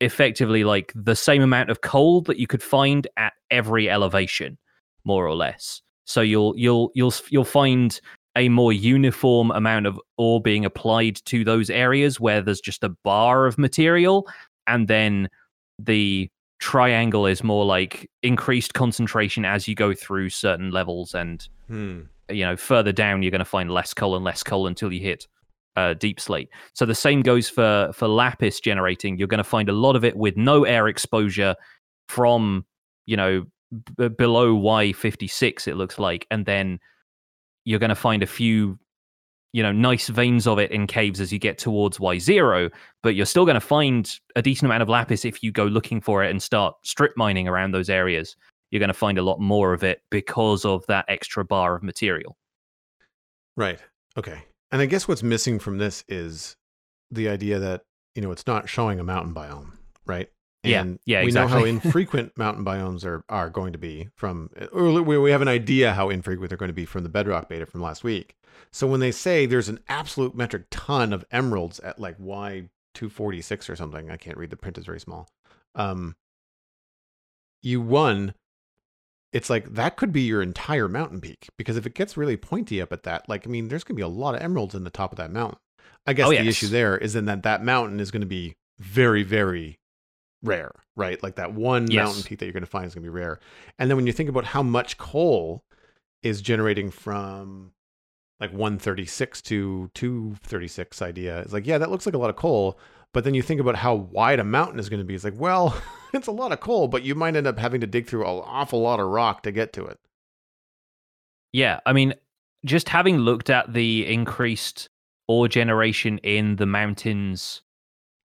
effectively 0.01 0.65
like 0.65 0.93
the 0.95 1.17
same 1.17 1.43
amount 1.43 1.71
of 1.71 1.81
coal 1.81 2.21
that 2.23 2.39
you 2.39 2.47
could 2.47 2.63
find 2.63 3.09
at 3.17 3.33
every 3.51 3.89
elevation, 3.89 4.59
more 5.05 5.27
or 5.27 5.35
less. 5.35 5.81
So 6.05 6.21
you'll 6.21 6.55
you'll 6.59 6.93
you'll 6.95 7.15
you'll 7.31 7.45
find 7.45 7.99
a 8.37 8.49
more 8.49 8.73
uniform 8.73 9.51
amount 9.53 9.87
of 9.87 10.01
ore 10.19 10.41
being 10.41 10.65
applied 10.65 11.17
to 11.27 11.45
those 11.45 11.71
areas 11.71 12.19
where 12.19 12.43
there's 12.43 12.61
just 12.61 12.83
a 12.85 12.89
bar 12.89 13.47
of 13.47 13.59
material, 13.59 14.29
and 14.67 14.89
then 14.89 15.29
the 15.79 16.31
triangle 16.61 17.27
is 17.27 17.45
more 17.45 17.65
like 17.65 18.11
increased 18.23 18.75
concentration 18.75 19.45
as 19.45 19.69
you 19.69 19.75
go 19.75 19.93
through 19.93 20.31
certain 20.31 20.71
levels 20.71 21.15
and 21.15 21.49
hmm. 21.67 22.01
you 22.31 22.45
know 22.45 22.57
further 22.57 22.93
down 22.93 23.23
you're 23.23 23.31
going 23.31 23.41
to 23.41 23.45
find 23.45 23.71
less 23.71 23.93
coal 23.93 24.17
and 24.17 24.25
less 24.25 24.43
coal 24.43 24.67
until 24.67 24.91
you 24.91 25.01
hit 25.01 25.27
uh, 25.77 25.95
deep 25.95 26.21
slate. 26.21 26.49
So 26.73 26.87
the 26.87 26.95
same 26.95 27.23
goes 27.23 27.49
for 27.49 27.91
for 27.93 28.09
lapis 28.09 28.61
generating. 28.61 29.19
You're 29.19 29.29
going 29.29 29.39
to 29.39 29.45
find 29.45 29.69
a 29.69 29.73
lot 29.73 29.97
of 29.97 30.05
it 30.05 30.17
with 30.17 30.37
no 30.37 30.65
air 30.65 30.89
exposure 30.89 31.57
from 32.09 32.65
you 33.07 33.17
know 33.17 33.45
b- 33.97 34.09
below 34.09 34.55
Y56. 34.55 35.67
It 35.67 35.77
looks 35.77 35.99
like, 35.99 36.27
and 36.31 36.47
then 36.47 36.79
you're 37.65 37.79
going 37.79 37.89
to 37.89 37.95
find 37.95 38.23
a 38.23 38.27
few 38.27 38.79
you 39.53 39.63
know 39.63 39.73
nice 39.73 40.09
veins 40.09 40.47
of 40.47 40.59
it 40.59 40.71
in 40.73 40.87
caves 40.87 41.21
as 41.21 41.33
you 41.33 41.39
get 41.39 41.59
towards 41.59 41.99
y0 41.99 42.71
but 43.03 43.15
you're 43.15 43.25
still 43.27 43.45
going 43.45 43.55
to 43.55 43.61
find 43.61 44.19
a 44.35 44.43
decent 44.43 44.67
amount 44.67 44.83
of 44.83 44.89
lapis 44.89 45.25
if 45.25 45.43
you 45.43 45.53
go 45.53 45.65
looking 45.65 46.01
for 46.01 46.25
it 46.25 46.31
and 46.31 46.43
start 46.43 46.75
strip 46.83 47.13
mining 47.17 47.47
around 47.47 47.73
those 47.73 47.91
areas. 47.91 48.37
You're 48.71 48.81
going 48.81 48.89
to 48.89 48.95
find 48.95 49.19
a 49.19 49.23
lot 49.23 49.39
more 49.39 49.73
of 49.73 49.85
it 49.85 50.03
because 50.11 50.65
of 50.65 50.85
that 50.87 51.05
extra 51.07 51.45
bar 51.45 51.77
of 51.77 51.85
material. 51.85 52.37
Right. 53.57 53.79
Okay. 54.19 54.43
And 54.73 54.83
i 54.83 54.87
guess 54.87 55.07
what's 55.07 55.23
missing 55.23 55.61
from 55.61 55.79
this 55.79 56.03
is 56.09 56.57
the 57.13 57.29
idea 57.29 57.61
that 57.61 57.83
you 58.17 58.23
know 58.23 58.33
it's 58.33 58.47
not 58.47 58.69
showing 58.69 58.99
a 58.99 59.05
mountain 59.05 59.33
biome 59.33 59.73
right 60.05 60.29
and 60.65 60.99
yeah, 61.05 61.19
yeah, 61.19 61.23
we 61.23 61.29
exactly. 61.29 61.55
know 61.55 61.59
how 61.61 61.65
infrequent 61.85 62.37
mountain 62.39 62.65
biomes 62.65 63.05
are 63.05 63.25
are 63.29 63.51
going 63.51 63.73
to 63.73 63.79
be 63.79 64.09
from, 64.17 64.51
or 64.73 65.03
we 65.03 65.31
have 65.31 65.43
an 65.43 65.49
idea 65.49 65.93
how 65.93 66.11
infrequent 66.11 66.49
they're 66.49 66.59
going 66.59 66.69
to 66.69 66.73
be 66.73 66.87
from 66.87 67.03
the 67.03 67.09
bedrock 67.09 67.49
beta 67.49 67.67
from 67.67 67.83
last 67.83 68.05
week. 68.05 68.35
So 68.73 68.87
when 68.87 69.01
they 69.01 69.13
say 69.13 69.47
there's 69.47 69.69
an 69.69 69.81
absolute 69.89 70.35
metric 70.35 70.65
ton 70.71 71.13
of 71.13 71.25
emeralds 71.31 71.81
at 71.81 71.99
like 71.99 72.17
Y 72.19 72.69
two 72.95 73.09
forty 73.09 73.43
six 73.43 73.69
or 73.69 73.77
something, 73.77 74.11
I 74.11 74.17
can't 74.17 74.39
read 74.39 74.51
the 74.51 74.57
print 74.57 74.79
is 74.79 74.87
very 74.87 75.01
small. 75.01 75.29
Um, 75.75 76.17
you 77.63 77.81
won. 77.81 78.35
It's 79.33 79.51
like 79.51 79.75
that 79.75 79.97
could 79.97 80.13
be 80.13 80.23
your 80.23 80.43
entire 80.43 80.89
mountain 80.89 81.21
peak 81.21 81.49
because 81.59 81.77
if 81.77 81.87
it 81.87 81.95
gets 81.95 82.17
really 82.17 82.37
pointy 82.37 82.81
up 82.81 82.93
at 82.93 83.03
that, 83.03 83.29
like 83.29 83.47
I 83.47 83.51
mean, 83.51 83.69
there's 83.69 83.83
going 83.83 83.97
to 83.97 84.01
be 84.01 84.03
a 84.03 84.09
lot 84.09 84.37
of 84.37 84.41
emeralds 84.41 84.75
in 84.75 84.85
the 84.85 84.91
top 84.91 85.13
of 85.13 85.19
that 85.19 85.33
mountain. 85.33 85.59
I 86.07 86.13
guess 86.13 86.27
oh, 86.27 86.31
the 86.31 86.37
yes. 86.37 86.47
issue 86.47 86.69
there 86.69 86.97
is 86.97 87.17
in 87.17 87.25
that 87.25 87.43
that 87.43 87.65
mountain 87.65 87.99
is 87.99 88.11
going 88.11 88.21
to 88.21 88.27
be 88.27 88.55
very 88.79 89.23
very 89.23 89.79
rare, 90.45 90.73
right? 90.97 91.21
Like 91.23 91.37
that 91.37 91.55
one 91.55 91.91
Yes. 91.91 92.05
mountain 92.07 92.23
peak 92.23 92.39
that 92.39 92.47
you're 92.47 92.53
going 92.53 92.63
to 92.63 92.71
find 92.71 92.87
is 92.87 92.95
going 92.95 93.05
to 93.05 93.11
be 93.11 93.15
rare. 93.17 93.41
And 93.79 93.91
then 93.91 93.97
when 93.97 94.07
you 94.07 94.13
think 94.13 94.29
about 94.29 94.45
how 94.45 94.63
much 94.63 94.99
coal 94.99 95.65
is 96.23 96.41
generating 96.41 96.91
from 96.91 97.73
like 98.41 98.51
136 98.53 99.43
to 99.43 99.91
236 99.95 101.03
idea, 101.03 101.41
it's 101.41 101.53
like, 101.53 101.67
yeah, 101.67 101.79
that 101.79 101.91
looks 101.91 102.07
like 102.07 102.15
a 102.15 102.19
lot 102.19 102.31
of 102.31 102.37
coal. 102.37 102.79
But 103.13 103.25
then 103.25 103.35
you 103.35 103.43
think 103.43 103.61
about 103.61 103.77
how 103.77 103.95
wide 103.95 104.41
a 104.41 104.45
mountain 104.45 104.79
is 104.81 104.89
going 104.89 104.99
to 104.99 105.05
be. 105.05 105.15
It's 105.15 105.25
like, 105.25 105.39
well, 105.39 105.81
it's 106.13 106.27
a 106.27 106.33
lot 106.33 106.53
of 106.53 106.61
coal, 106.61 106.89
but 106.89 107.03
you 107.05 107.15
might 107.15 107.37
end 107.37 107.47
up 107.47 107.59
having 107.59 107.81
to 107.81 107.87
dig 107.87 108.07
through 108.07 108.23
an 108.23 108.43
awful 108.45 108.81
lot 108.81 109.01
of 109.01 109.07
rock 109.07 109.43
to 109.45 109.53
get 109.53 109.73
to 109.75 109.85
it. 109.87 109.99
Yeah, 111.53 111.81
I 111.87 111.93
mean, 111.93 112.15
just 112.65 112.89
having 112.89 113.19
looked 113.19 113.51
at 113.51 113.73
the 113.73 114.07
increased 114.13 114.89
ore 115.29 115.47
generation 115.49 116.19
in 116.19 116.57
the 116.57 116.67
mountains 116.67 117.63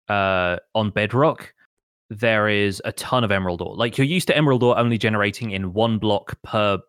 uh, 0.07 0.57
on 0.73 0.89
Bedrock, 0.89 1.53
there 2.09 2.47
is 2.47 2.81
a 2.85 2.91
ton 2.93 3.23
of 3.23 3.31
emerald 3.31 3.61
ore. 3.61 3.75
Like 3.75 3.97
you're 3.97 4.07
used 4.07 4.27
to 4.27 4.37
emerald 4.37 4.63
ore 4.63 4.77
only 4.77 4.97
generating 4.97 5.51
in 5.51 5.73
one 5.73 5.99
block 5.99 6.37
per 6.43 6.79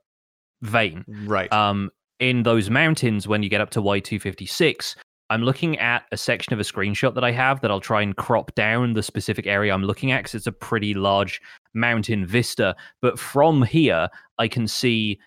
vein. 0.63 1.05
Right. 1.25 1.53
Um, 1.53 1.91
in 2.19 2.43
those 2.43 2.71
mountains, 2.71 3.27
when 3.27 3.43
you 3.43 3.49
get 3.49 3.61
up 3.61 3.71
to 3.71 3.83
Y256, 3.83 4.97
I'm 5.31 5.43
looking 5.43 5.79
at 5.79 6.05
a 6.11 6.17
section 6.17 6.53
of 6.53 6.61
a 6.61 6.65
screenshot 6.65 7.15
that 7.15 7.25
I 7.25 7.31
have 7.31 7.61
that 7.61 7.71
I'll 7.71 7.81
try 7.81 8.03
and 8.03 8.17
crop 8.17 8.55
down 8.55 8.95
the 8.95 9.03
specific 9.03 9.47
area 9.47 9.73
I'm 9.73 9.85
looking 9.85 10.11
at 10.11 10.19
because 10.19 10.35
it's 10.35 10.47
a 10.47 10.53
pretty 10.53 10.93
large 10.93 11.41
mountain 11.73 12.27
vista. 12.27 12.75
But 13.01 13.19
from 13.19 13.63
here, 13.63 14.09
I 14.39 14.49
can 14.49 14.67
see 14.67 15.19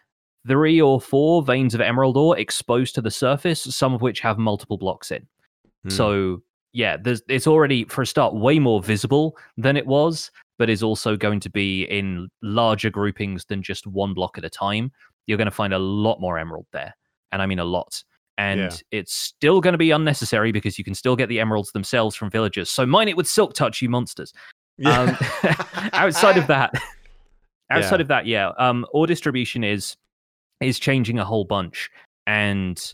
three 0.47 0.81
or 0.81 0.99
four 0.99 1.41
veins 1.41 1.73
of 1.73 1.81
emerald 1.81 2.17
ore 2.17 2.37
exposed 2.37 2.95
to 2.95 3.01
the 3.01 3.11
surface, 3.11 3.61
some 3.61 3.93
of 3.93 4.01
which 4.01 4.19
have 4.19 4.37
multiple 4.37 4.77
blocks 4.77 5.09
in. 5.09 5.25
Hmm. 5.83 5.89
So 5.89 6.41
yeah, 6.73 6.97
there's 6.97 7.21
it's 7.29 7.47
already 7.47 7.85
for 7.85 8.01
a 8.01 8.07
start 8.07 8.33
way 8.35 8.59
more 8.59 8.81
visible 8.81 9.37
than 9.57 9.77
it 9.77 9.85
was, 9.87 10.31
but 10.57 10.69
is 10.69 10.83
also 10.83 11.15
going 11.15 11.39
to 11.41 11.49
be 11.49 11.83
in 11.83 12.29
larger 12.41 12.89
groupings 12.89 13.45
than 13.45 13.61
just 13.63 13.87
one 13.87 14.13
block 14.13 14.37
at 14.37 14.43
a 14.45 14.49
time. 14.49 14.91
You're 15.27 15.37
going 15.37 15.45
to 15.45 15.51
find 15.51 15.73
a 15.73 15.79
lot 15.79 16.19
more 16.19 16.37
emerald 16.37 16.65
there, 16.73 16.93
and 17.31 17.41
I 17.41 17.45
mean 17.45 17.59
a 17.59 17.63
lot. 17.65 18.03
And 18.39 18.59
Yeah. 18.59 18.75
it's 18.91 19.13
still 19.13 19.61
going 19.61 19.73
to 19.73 19.77
be 19.77 19.91
unnecessary 19.91 20.51
because 20.51 20.77
you 20.79 20.83
can 20.83 20.95
still 20.95 21.15
get 21.15 21.29
the 21.29 21.39
emeralds 21.39 21.71
themselves 21.71 22.15
from 22.15 22.31
villagers. 22.31 22.69
So 22.69 22.83
mine 22.85 23.07
it 23.07 23.15
with 23.15 23.27
silk 23.27 23.53
touch, 23.53 23.79
you 23.81 23.89
monsters. 23.89 24.33
Um, 24.83 25.15
outside 25.93 26.37
of 26.39 26.47
that, 26.47 26.73
outside 27.69 27.97
Yeah. 27.97 28.01
of 28.01 28.07
that, 28.07 28.25
yeah, 28.25 28.51
um, 28.57 28.85
ore 28.91 29.05
distribution 29.07 29.63
is 29.63 29.95
is 30.61 30.79
changing 30.79 31.19
a 31.19 31.25
whole 31.25 31.45
bunch, 31.45 31.89
and 32.25 32.93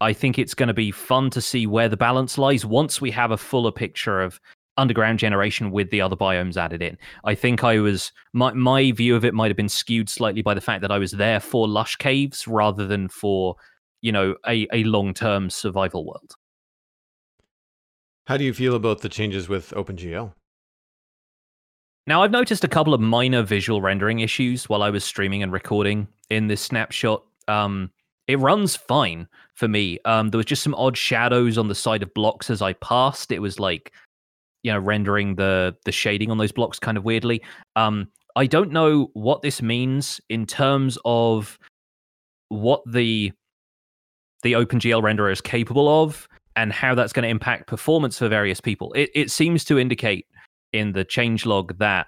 I 0.00 0.12
think 0.12 0.38
it's 0.38 0.54
going 0.54 0.68
to 0.68 0.74
be 0.74 0.90
fun 0.90 1.30
to 1.30 1.40
see 1.40 1.66
where 1.66 1.88
the 1.88 1.96
balance 1.96 2.38
lies 2.38 2.64
once 2.64 3.00
we 3.00 3.10
have 3.10 3.30
a 3.30 3.36
fuller 3.36 3.72
picture 3.72 4.22
of 4.22 4.40
underground 4.76 5.18
generation 5.18 5.70
with 5.70 5.90
the 5.90 6.00
other 6.00 6.16
biomes 6.16 6.56
added 6.56 6.80
in. 6.80 6.96
I 7.24 7.34
think 7.34 7.62
I 7.62 7.78
was 7.78 8.12
my 8.32 8.52
my 8.52 8.92
view 8.92 9.14
of 9.14 9.24
it 9.24 9.34
might 9.34 9.48
have 9.48 9.56
been 9.56 9.68
skewed 9.68 10.08
slightly 10.08 10.42
by 10.42 10.54
the 10.54 10.60
fact 10.60 10.80
that 10.82 10.90
I 10.90 10.98
was 10.98 11.12
there 11.12 11.40
for 11.40 11.68
lush 11.68 11.96
caves 11.96 12.48
rather 12.48 12.86
than 12.86 13.08
for 13.08 13.56
you 14.00 14.12
know 14.12 14.36
a 14.48 14.66
a 14.72 14.84
long 14.84 15.12
term 15.12 15.50
survival 15.50 16.06
world. 16.06 16.34
How 18.26 18.36
do 18.36 18.44
you 18.44 18.54
feel 18.54 18.74
about 18.74 19.00
the 19.00 19.08
changes 19.08 19.48
with 19.48 19.70
OpenGL? 19.70 20.32
Now, 22.06 22.22
I've 22.22 22.30
noticed 22.30 22.64
a 22.64 22.68
couple 22.68 22.94
of 22.94 23.00
minor 23.00 23.42
visual 23.42 23.82
rendering 23.82 24.20
issues 24.20 24.68
while 24.68 24.82
I 24.82 24.90
was 24.90 25.04
streaming 25.04 25.42
and 25.42 25.52
recording 25.52 26.08
in 26.30 26.46
this 26.46 26.60
snapshot. 26.60 27.22
Um, 27.48 27.90
it 28.30 28.36
runs 28.36 28.76
fine 28.76 29.26
for 29.54 29.68
me. 29.68 29.98
Um, 30.04 30.30
there 30.30 30.38
was 30.38 30.46
just 30.46 30.62
some 30.62 30.74
odd 30.74 30.96
shadows 30.96 31.58
on 31.58 31.68
the 31.68 31.74
side 31.74 32.02
of 32.02 32.12
blocks 32.14 32.50
as 32.50 32.62
I 32.62 32.72
passed. 32.74 33.32
It 33.32 33.40
was 33.40 33.58
like, 33.58 33.92
you 34.62 34.72
know, 34.72 34.78
rendering 34.78 35.36
the 35.36 35.76
the 35.84 35.92
shading 35.92 36.30
on 36.30 36.38
those 36.38 36.52
blocks 36.52 36.78
kind 36.78 36.96
of 36.96 37.04
weirdly. 37.04 37.42
Um, 37.76 38.08
I 38.36 38.46
don't 38.46 38.72
know 38.72 39.10
what 39.14 39.42
this 39.42 39.60
means 39.60 40.20
in 40.28 40.46
terms 40.46 40.98
of 41.04 41.58
what 42.48 42.82
the 42.86 43.32
the 44.42 44.52
OpenGL 44.52 45.02
renderer 45.02 45.30
is 45.30 45.40
capable 45.40 46.02
of 46.02 46.26
and 46.56 46.72
how 46.72 46.94
that's 46.94 47.12
going 47.12 47.24
to 47.24 47.28
impact 47.28 47.66
performance 47.66 48.18
for 48.18 48.28
various 48.28 48.60
people. 48.60 48.92
It 48.94 49.10
it 49.14 49.30
seems 49.30 49.64
to 49.64 49.78
indicate 49.78 50.26
in 50.72 50.92
the 50.92 51.04
changelog 51.04 51.78
that 51.78 52.06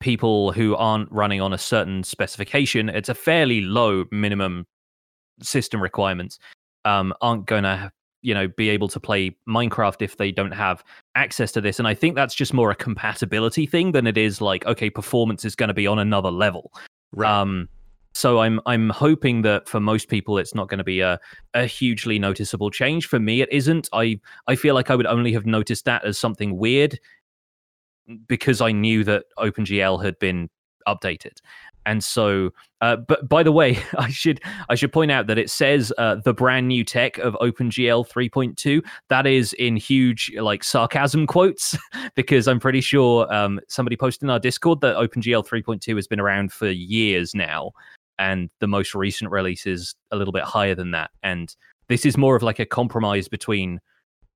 people 0.00 0.52
who 0.52 0.76
aren't 0.76 1.10
running 1.10 1.40
on 1.40 1.52
a 1.52 1.58
certain 1.58 2.02
specification, 2.04 2.88
it's 2.88 3.08
a 3.08 3.14
fairly 3.14 3.60
low 3.60 4.04
minimum 4.10 4.66
system 5.42 5.82
requirements, 5.82 6.38
um, 6.84 7.12
aren't 7.20 7.46
going 7.46 7.64
to 7.64 7.92
you 8.22 8.34
know 8.34 8.48
be 8.48 8.68
able 8.68 8.88
to 8.88 9.00
play 9.00 9.36
Minecraft 9.48 10.02
if 10.02 10.16
they 10.16 10.32
don't 10.32 10.52
have 10.52 10.84
access 11.14 11.52
to 11.52 11.60
this. 11.60 11.78
And 11.78 11.86
I 11.86 11.94
think 11.94 12.14
that's 12.14 12.34
just 12.34 12.52
more 12.52 12.70
a 12.70 12.74
compatibility 12.74 13.66
thing 13.66 13.92
than 13.92 14.06
it 14.06 14.18
is 14.18 14.40
like 14.40 14.66
okay, 14.66 14.90
performance 14.90 15.44
is 15.44 15.54
going 15.54 15.68
to 15.68 15.74
be 15.74 15.86
on 15.86 15.98
another 15.98 16.30
level. 16.30 16.72
Right. 17.12 17.30
Um, 17.30 17.68
so 18.14 18.40
I'm 18.40 18.60
I'm 18.66 18.90
hoping 18.90 19.42
that 19.42 19.68
for 19.68 19.80
most 19.80 20.08
people 20.08 20.38
it's 20.38 20.54
not 20.54 20.68
going 20.68 20.78
to 20.78 20.84
be 20.84 21.00
a, 21.00 21.20
a 21.54 21.66
hugely 21.66 22.18
noticeable 22.18 22.70
change. 22.70 23.06
For 23.06 23.20
me, 23.20 23.40
it 23.42 23.52
isn't. 23.52 23.88
I 23.92 24.20
I 24.46 24.56
feel 24.56 24.74
like 24.74 24.90
I 24.90 24.96
would 24.96 25.06
only 25.06 25.32
have 25.32 25.46
noticed 25.46 25.84
that 25.84 26.04
as 26.04 26.18
something 26.18 26.56
weird 26.56 26.98
because 28.26 28.60
I 28.60 28.72
knew 28.72 29.04
that 29.04 29.26
OpenGL 29.38 30.02
had 30.02 30.18
been 30.18 30.48
updated. 30.86 31.38
And 31.88 32.04
so, 32.04 32.50
uh, 32.82 32.96
but 32.96 33.26
by 33.30 33.42
the 33.42 33.50
way, 33.50 33.78
I 33.98 34.10
should 34.10 34.40
I 34.68 34.74
should 34.74 34.92
point 34.92 35.10
out 35.10 35.26
that 35.26 35.38
it 35.38 35.50
says 35.50 35.90
uh, 35.96 36.16
the 36.16 36.34
brand 36.34 36.68
new 36.68 36.84
tech 36.84 37.16
of 37.18 37.34
OpenGL 37.40 38.06
3.2. 38.06 38.84
That 39.08 39.26
is 39.26 39.54
in 39.54 39.76
huge 39.76 40.30
like 40.38 40.62
sarcasm 40.62 41.26
quotes 41.26 41.76
because 42.14 42.46
I'm 42.46 42.60
pretty 42.60 42.82
sure 42.82 43.32
um, 43.32 43.58
somebody 43.68 43.96
posted 43.96 44.24
in 44.24 44.30
our 44.30 44.38
Discord 44.38 44.82
that 44.82 44.96
OpenGL 44.96 45.48
3.2 45.48 45.96
has 45.96 46.06
been 46.06 46.20
around 46.20 46.52
for 46.52 46.68
years 46.68 47.34
now, 47.34 47.72
and 48.18 48.50
the 48.60 48.68
most 48.68 48.94
recent 48.94 49.30
release 49.30 49.66
is 49.66 49.94
a 50.10 50.16
little 50.16 50.32
bit 50.32 50.44
higher 50.44 50.74
than 50.74 50.90
that. 50.90 51.10
And 51.22 51.56
this 51.88 52.04
is 52.04 52.18
more 52.18 52.36
of 52.36 52.42
like 52.42 52.58
a 52.58 52.66
compromise 52.66 53.28
between 53.28 53.80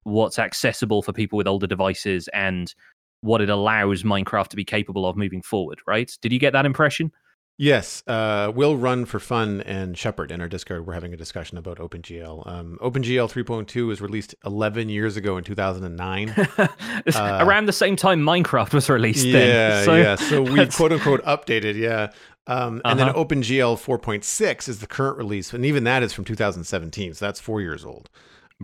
what's 0.04 0.38
accessible 0.38 1.02
for 1.02 1.12
people 1.12 1.36
with 1.36 1.46
older 1.46 1.66
devices 1.66 2.28
and 2.28 2.74
what 3.20 3.42
it 3.42 3.50
allows 3.50 4.04
Minecraft 4.04 4.48
to 4.48 4.56
be 4.56 4.64
capable 4.64 5.06
of 5.06 5.16
moving 5.18 5.42
forward, 5.42 5.80
right? 5.86 6.10
Did 6.22 6.32
you 6.32 6.38
get 6.38 6.54
that 6.54 6.66
impression? 6.66 7.12
Yes, 7.58 8.02
uh, 8.06 8.50
Will 8.54 8.76
Run 8.76 9.04
for 9.04 9.20
Fun 9.20 9.60
and 9.60 9.96
Shepard 9.96 10.32
in 10.32 10.40
our 10.40 10.48
Discord 10.48 10.86
we're 10.86 10.94
having 10.94 11.12
a 11.12 11.16
discussion 11.16 11.58
about 11.58 11.78
OpenGL. 11.78 12.46
Um, 12.46 12.78
OpenGL 12.80 13.30
3.2 13.30 13.86
was 13.86 14.00
released 14.00 14.34
11 14.44 14.88
years 14.88 15.16
ago 15.16 15.36
in 15.36 15.44
2009. 15.44 16.34
It's 17.06 17.16
Around 17.16 17.66
the 17.66 17.72
same 17.72 17.94
time 17.96 18.20
Minecraft 18.22 18.72
was 18.74 18.88
released. 18.88 19.26
Uh, 19.26 19.30
yeah, 19.30 19.36
then. 19.36 19.84
So 19.84 19.94
yeah. 19.96 20.14
So 20.16 20.42
we 20.42 20.54
that's- 20.56 20.76
quote 20.76 20.92
unquote 20.92 21.22
updated, 21.24 21.74
yeah. 21.76 22.10
Um, 22.48 22.80
and 22.84 22.98
then 22.98 23.10
Uh-huh. 23.10 23.24
OpenGL 23.24 23.76
4.6 23.78 24.68
is 24.68 24.80
the 24.80 24.86
current 24.88 25.16
release, 25.18 25.52
and 25.52 25.64
even 25.64 25.84
that 25.84 26.02
is 26.02 26.12
from 26.12 26.24
2017, 26.24 27.14
so 27.14 27.24
that's 27.24 27.38
four 27.38 27.60
years 27.60 27.84
old. 27.84 28.10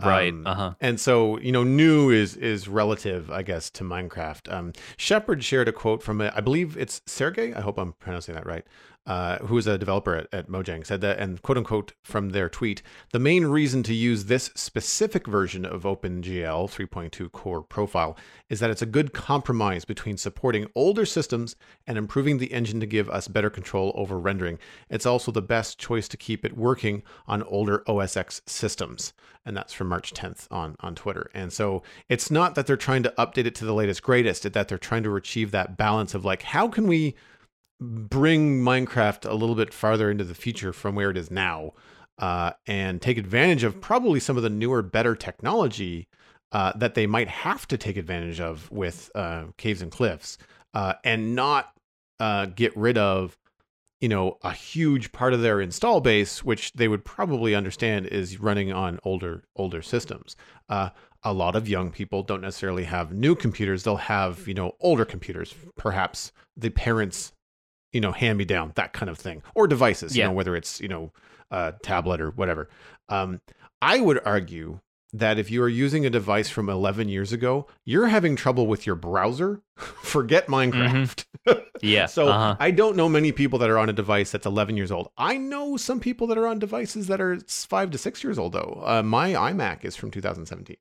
Right. 0.06 0.32
Um, 0.32 0.46
uh 0.46 0.54
huh. 0.54 0.74
And 0.80 1.00
so, 1.00 1.38
you 1.38 1.52
know, 1.52 1.64
new 1.64 2.10
is 2.10 2.36
is 2.36 2.68
relative, 2.68 3.30
I 3.30 3.42
guess, 3.42 3.70
to 3.70 3.84
Minecraft. 3.84 4.52
Um, 4.52 4.72
Shepard 4.96 5.42
shared 5.44 5.68
a 5.68 5.72
quote 5.72 6.02
from, 6.02 6.20
a, 6.20 6.32
I 6.34 6.40
believe 6.40 6.76
it's 6.76 7.02
Sergey. 7.06 7.54
I 7.54 7.60
hope 7.60 7.78
I'm 7.78 7.92
pronouncing 7.94 8.34
that 8.34 8.46
right. 8.46 8.66
Uh, 9.08 9.38
who 9.38 9.56
is 9.56 9.66
a 9.66 9.78
developer 9.78 10.14
at, 10.14 10.28
at 10.34 10.50
Mojang, 10.50 10.84
said 10.84 11.00
that, 11.00 11.18
and 11.18 11.40
quote 11.40 11.56
unquote 11.56 11.92
from 12.02 12.28
their 12.28 12.50
tweet, 12.50 12.82
the 13.10 13.18
main 13.18 13.46
reason 13.46 13.82
to 13.84 13.94
use 13.94 14.26
this 14.26 14.50
specific 14.54 15.26
version 15.26 15.64
of 15.64 15.84
OpenGL 15.84 16.68
3.2 16.68 17.32
core 17.32 17.62
profile 17.62 18.18
is 18.50 18.60
that 18.60 18.68
it's 18.68 18.82
a 18.82 18.86
good 18.86 19.14
compromise 19.14 19.86
between 19.86 20.18
supporting 20.18 20.66
older 20.74 21.06
systems 21.06 21.56
and 21.86 21.96
improving 21.96 22.36
the 22.36 22.52
engine 22.52 22.80
to 22.80 22.86
give 22.86 23.08
us 23.08 23.28
better 23.28 23.48
control 23.48 23.92
over 23.94 24.18
rendering. 24.20 24.58
It's 24.90 25.06
also 25.06 25.32
the 25.32 25.40
best 25.40 25.78
choice 25.78 26.06
to 26.08 26.18
keep 26.18 26.44
it 26.44 26.54
working 26.54 27.02
on 27.26 27.42
older 27.44 27.82
OS 27.88 28.14
X 28.14 28.42
systems. 28.44 29.14
And 29.46 29.56
that's 29.56 29.72
from 29.72 29.88
March 29.88 30.12
10th 30.12 30.46
on, 30.50 30.76
on 30.80 30.94
Twitter. 30.94 31.30
And 31.32 31.50
so 31.50 31.82
it's 32.10 32.30
not 32.30 32.54
that 32.56 32.66
they're 32.66 32.76
trying 32.76 33.04
to 33.04 33.14
update 33.16 33.46
it 33.46 33.54
to 33.54 33.64
the 33.64 33.72
latest, 33.72 34.02
greatest, 34.02 34.42
that 34.52 34.68
they're 34.68 34.76
trying 34.76 35.04
to 35.04 35.16
achieve 35.16 35.50
that 35.52 35.78
balance 35.78 36.12
of 36.12 36.26
like, 36.26 36.42
how 36.42 36.68
can 36.68 36.86
we 36.86 37.14
bring 37.80 38.60
Minecraft 38.60 39.28
a 39.28 39.34
little 39.34 39.54
bit 39.54 39.72
farther 39.72 40.10
into 40.10 40.24
the 40.24 40.34
future 40.34 40.72
from 40.72 40.94
where 40.94 41.10
it 41.10 41.16
is 41.16 41.30
now, 41.30 41.72
uh, 42.18 42.52
and 42.66 43.00
take 43.00 43.18
advantage 43.18 43.62
of 43.64 43.80
probably 43.80 44.20
some 44.20 44.36
of 44.36 44.42
the 44.42 44.50
newer, 44.50 44.82
better 44.82 45.14
technology 45.14 46.08
uh, 46.52 46.72
that 46.76 46.94
they 46.94 47.06
might 47.06 47.28
have 47.28 47.68
to 47.68 47.76
take 47.76 47.96
advantage 47.96 48.40
of 48.40 48.70
with 48.70 49.10
uh, 49.14 49.44
caves 49.56 49.82
and 49.82 49.92
cliffs, 49.92 50.38
uh, 50.74 50.94
and 51.04 51.34
not 51.34 51.72
uh, 52.20 52.46
get 52.46 52.76
rid 52.76 52.98
of, 52.98 53.38
you 54.00 54.08
know, 54.08 54.38
a 54.42 54.52
huge 54.52 55.12
part 55.12 55.34
of 55.34 55.42
their 55.42 55.60
install 55.60 56.00
base, 56.00 56.42
which 56.42 56.72
they 56.72 56.88
would 56.88 57.04
probably 57.04 57.54
understand 57.54 58.06
is 58.06 58.40
running 58.40 58.72
on 58.72 58.98
older 59.04 59.44
older 59.56 59.82
systems. 59.82 60.36
Uh, 60.68 60.90
a 61.24 61.32
lot 61.32 61.56
of 61.56 61.68
young 61.68 61.90
people 61.90 62.22
don't 62.22 62.40
necessarily 62.40 62.84
have 62.84 63.12
new 63.12 63.34
computers; 63.34 63.82
they'll 63.84 63.96
have, 63.96 64.48
you 64.48 64.54
know, 64.54 64.72
older 64.80 65.04
computers. 65.04 65.54
Perhaps 65.76 66.32
the 66.56 66.70
parents 66.70 67.32
you 67.92 68.00
know, 68.00 68.12
hand 68.12 68.38
me 68.38 68.44
down, 68.44 68.72
that 68.76 68.92
kind 68.92 69.10
of 69.10 69.18
thing, 69.18 69.42
or 69.54 69.66
devices, 69.66 70.16
yeah. 70.16 70.24
you 70.24 70.30
know, 70.30 70.34
whether 70.34 70.56
it's, 70.56 70.80
you 70.80 70.88
know, 70.88 71.12
a 71.50 71.74
tablet 71.82 72.20
or 72.20 72.30
whatever. 72.30 72.68
Um, 73.08 73.40
I 73.80 74.00
would 74.00 74.20
argue 74.24 74.80
that 75.14 75.38
if 75.38 75.50
you 75.50 75.62
are 75.62 75.68
using 75.68 76.04
a 76.04 76.10
device 76.10 76.50
from 76.50 76.68
11 76.68 77.08
years 77.08 77.32
ago, 77.32 77.66
you're 77.86 78.08
having 78.08 78.36
trouble 78.36 78.66
with 78.66 78.86
your 78.86 78.94
browser. 78.94 79.62
Forget 79.76 80.46
Minecraft. 80.48 81.24
Mm-hmm. 81.46 81.60
Yeah. 81.80 82.06
so 82.06 82.26
uh-huh. 82.26 82.56
I 82.58 82.72
don't 82.72 82.96
know 82.96 83.08
many 83.08 83.30
people 83.30 83.60
that 83.60 83.70
are 83.70 83.78
on 83.78 83.88
a 83.88 83.92
device 83.92 84.32
that's 84.32 84.44
11 84.44 84.76
years 84.76 84.90
old. 84.90 85.10
I 85.16 85.38
know 85.38 85.76
some 85.76 86.00
people 86.00 86.26
that 86.26 86.36
are 86.36 86.48
on 86.48 86.58
devices 86.58 87.06
that 87.06 87.20
are 87.20 87.38
five 87.46 87.92
to 87.92 87.98
six 87.98 88.24
years 88.24 88.36
old, 88.36 88.52
though. 88.52 88.82
Uh, 88.84 89.02
my 89.04 89.30
iMac 89.30 89.84
is 89.84 89.94
from 89.94 90.10
2017. 90.10 90.76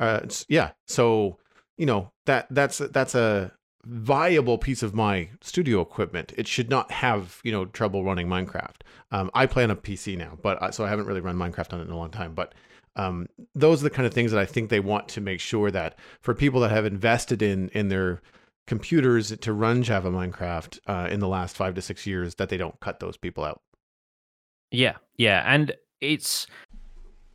Uh, 0.00 0.20
yeah. 0.48 0.72
So 0.86 1.38
you 1.76 1.86
know 1.86 2.10
that 2.26 2.46
that's 2.50 2.78
that's 2.78 3.14
a 3.14 3.52
viable 3.86 4.58
piece 4.58 4.82
of 4.82 4.94
my 4.94 5.28
studio 5.40 5.80
equipment. 5.80 6.32
It 6.36 6.48
should 6.48 6.70
not 6.70 6.90
have 6.90 7.40
you 7.44 7.52
know 7.52 7.66
trouble 7.66 8.04
running 8.04 8.28
Minecraft. 8.28 8.80
Um, 9.10 9.30
I 9.34 9.46
play 9.46 9.64
on 9.64 9.70
a 9.70 9.76
PC 9.76 10.16
now, 10.16 10.38
but 10.42 10.62
I, 10.62 10.70
so 10.70 10.84
I 10.84 10.88
haven't 10.88 11.06
really 11.06 11.20
run 11.20 11.36
Minecraft 11.36 11.72
on 11.72 11.80
it 11.80 11.84
in 11.84 11.90
a 11.90 11.96
long 11.96 12.10
time. 12.10 12.34
But 12.34 12.54
um, 12.96 13.28
those 13.54 13.80
are 13.80 13.84
the 13.84 13.90
kind 13.90 14.06
of 14.06 14.14
things 14.14 14.30
that 14.32 14.40
I 14.40 14.46
think 14.46 14.70
they 14.70 14.80
want 14.80 15.08
to 15.08 15.20
make 15.20 15.40
sure 15.40 15.70
that 15.70 15.98
for 16.20 16.34
people 16.34 16.60
that 16.60 16.70
have 16.70 16.84
invested 16.84 17.42
in 17.42 17.68
in 17.70 17.88
their 17.88 18.20
computers 18.66 19.36
to 19.36 19.52
run 19.52 19.82
Java 19.82 20.10
Minecraft 20.10 20.78
uh, 20.86 21.08
in 21.10 21.20
the 21.20 21.28
last 21.28 21.56
five 21.56 21.74
to 21.74 21.82
six 21.82 22.06
years, 22.06 22.36
that 22.36 22.48
they 22.48 22.56
don't 22.56 22.78
cut 22.80 23.00
those 23.00 23.16
people 23.16 23.44
out. 23.44 23.60
Yeah, 24.70 24.96
yeah, 25.16 25.42
and 25.46 25.74
it's 26.00 26.46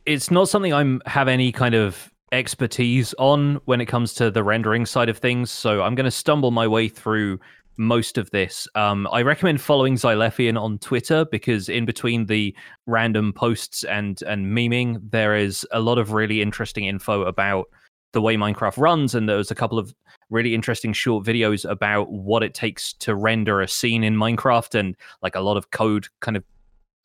it's 0.06 0.30
not 0.30 0.48
something 0.48 0.72
I'm 0.72 1.02
have 1.06 1.28
any 1.28 1.52
kind 1.52 1.74
of 1.74 2.12
expertise 2.32 3.14
on 3.18 3.60
when 3.64 3.80
it 3.80 3.86
comes 3.86 4.14
to 4.14 4.30
the 4.30 4.44
rendering 4.44 4.86
side 4.86 5.08
of 5.08 5.18
things. 5.18 5.50
So 5.50 5.82
I'm 5.82 5.94
going 5.94 6.04
to 6.04 6.10
stumble 6.10 6.50
my 6.50 6.66
way 6.66 6.88
through 6.88 7.38
most 7.76 8.18
of 8.18 8.30
this. 8.30 8.68
Um, 8.74 9.08
I 9.10 9.22
recommend 9.22 9.60
following 9.60 9.96
Xilefian 9.96 10.60
on 10.60 10.78
Twitter 10.78 11.24
because 11.24 11.68
in 11.68 11.86
between 11.86 12.26
the 12.26 12.54
random 12.86 13.32
posts 13.32 13.84
and 13.84 14.22
and 14.22 14.46
memeing, 14.46 15.00
there 15.10 15.34
is 15.34 15.66
a 15.72 15.80
lot 15.80 15.98
of 15.98 16.12
really 16.12 16.42
interesting 16.42 16.84
info 16.84 17.22
about 17.22 17.68
the 18.12 18.20
way 18.20 18.36
Minecraft 18.36 18.76
runs, 18.76 19.14
and 19.14 19.28
there's 19.28 19.50
a 19.50 19.54
couple 19.54 19.78
of 19.78 19.94
really 20.28 20.54
interesting 20.54 20.92
short 20.92 21.24
videos 21.24 21.68
about 21.68 22.10
what 22.12 22.42
it 22.42 22.54
takes 22.54 22.92
to 22.94 23.14
render 23.14 23.60
a 23.60 23.68
scene 23.68 24.04
in 24.04 24.16
Minecraft, 24.16 24.78
and 24.78 24.96
like 25.22 25.34
a 25.34 25.40
lot 25.40 25.56
of 25.56 25.70
code 25.70 26.06
kind 26.20 26.36
of 26.36 26.44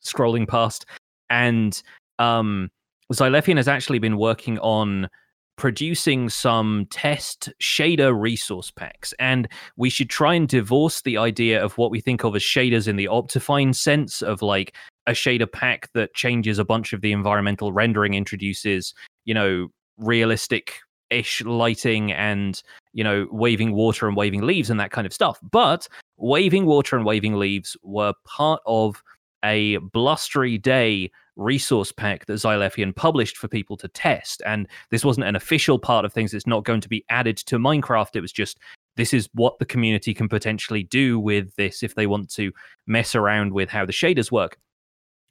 scrolling 0.03 0.47
past. 0.47 0.85
And 1.29 1.81
um, 2.19 2.69
Xilefian 3.13 3.57
has 3.57 3.67
actually 3.67 3.99
been 3.99 4.17
working 4.17 4.59
on 4.59 5.09
producing 5.57 6.29
some 6.29 6.85
test 6.89 7.51
shader 7.61 8.19
resource 8.19 8.71
packs. 8.71 9.13
And 9.19 9.47
we 9.77 9.89
should 9.89 10.09
try 10.09 10.33
and 10.33 10.47
divorce 10.47 11.01
the 11.01 11.17
idea 11.17 11.63
of 11.63 11.77
what 11.77 11.91
we 11.91 12.01
think 12.01 12.23
of 12.23 12.35
as 12.35 12.41
shaders 12.41 12.87
in 12.87 12.97
the 12.97 13.05
Optifine 13.05 13.73
sense 13.73 14.21
of 14.21 14.41
like 14.41 14.75
a 15.07 15.11
shader 15.11 15.49
pack 15.49 15.89
that 15.93 16.13
changes 16.13 16.59
a 16.59 16.65
bunch 16.65 16.93
of 16.93 17.01
the 17.01 17.11
environmental 17.11 17.71
rendering, 17.71 18.15
introduces, 18.15 18.93
you 19.23 19.33
know, 19.33 19.69
realistic 19.97 20.79
ish 21.09 21.41
lighting 21.43 22.11
and, 22.11 22.61
you 22.93 23.03
know, 23.03 23.27
waving 23.31 23.71
water 23.73 24.07
and 24.07 24.17
waving 24.17 24.41
leaves 24.41 24.69
and 24.69 24.79
that 24.79 24.91
kind 24.91 25.07
of 25.07 25.13
stuff. 25.13 25.39
But 25.41 25.87
waving 26.17 26.65
water 26.65 26.95
and 26.97 27.05
waving 27.05 27.35
leaves 27.35 27.77
were 27.83 28.13
part 28.25 28.61
of 28.65 29.01
a 29.43 29.77
blustery 29.77 30.57
day 30.57 31.11
resource 31.35 31.91
pack 31.91 32.25
that 32.25 32.33
Xilefian 32.33 32.95
published 32.95 33.37
for 33.37 33.47
people 33.47 33.77
to 33.77 33.87
test. 33.87 34.41
And 34.45 34.67
this 34.91 35.03
wasn't 35.03 35.27
an 35.27 35.35
official 35.35 35.79
part 35.79 36.05
of 36.05 36.13
things. 36.13 36.33
It's 36.33 36.47
not 36.47 36.63
going 36.63 36.81
to 36.81 36.89
be 36.89 37.03
added 37.09 37.37
to 37.37 37.57
Minecraft. 37.57 38.15
It 38.15 38.21
was 38.21 38.31
just 38.31 38.59
this 38.95 39.13
is 39.13 39.29
what 39.33 39.59
the 39.59 39.65
community 39.65 40.13
can 40.13 40.29
potentially 40.29 40.83
do 40.83 41.19
with 41.19 41.53
this 41.55 41.83
if 41.83 41.95
they 41.95 42.07
want 42.07 42.29
to 42.31 42.51
mess 42.87 43.15
around 43.15 43.53
with 43.53 43.69
how 43.69 43.85
the 43.85 43.91
shaders 43.91 44.31
work. 44.31 44.57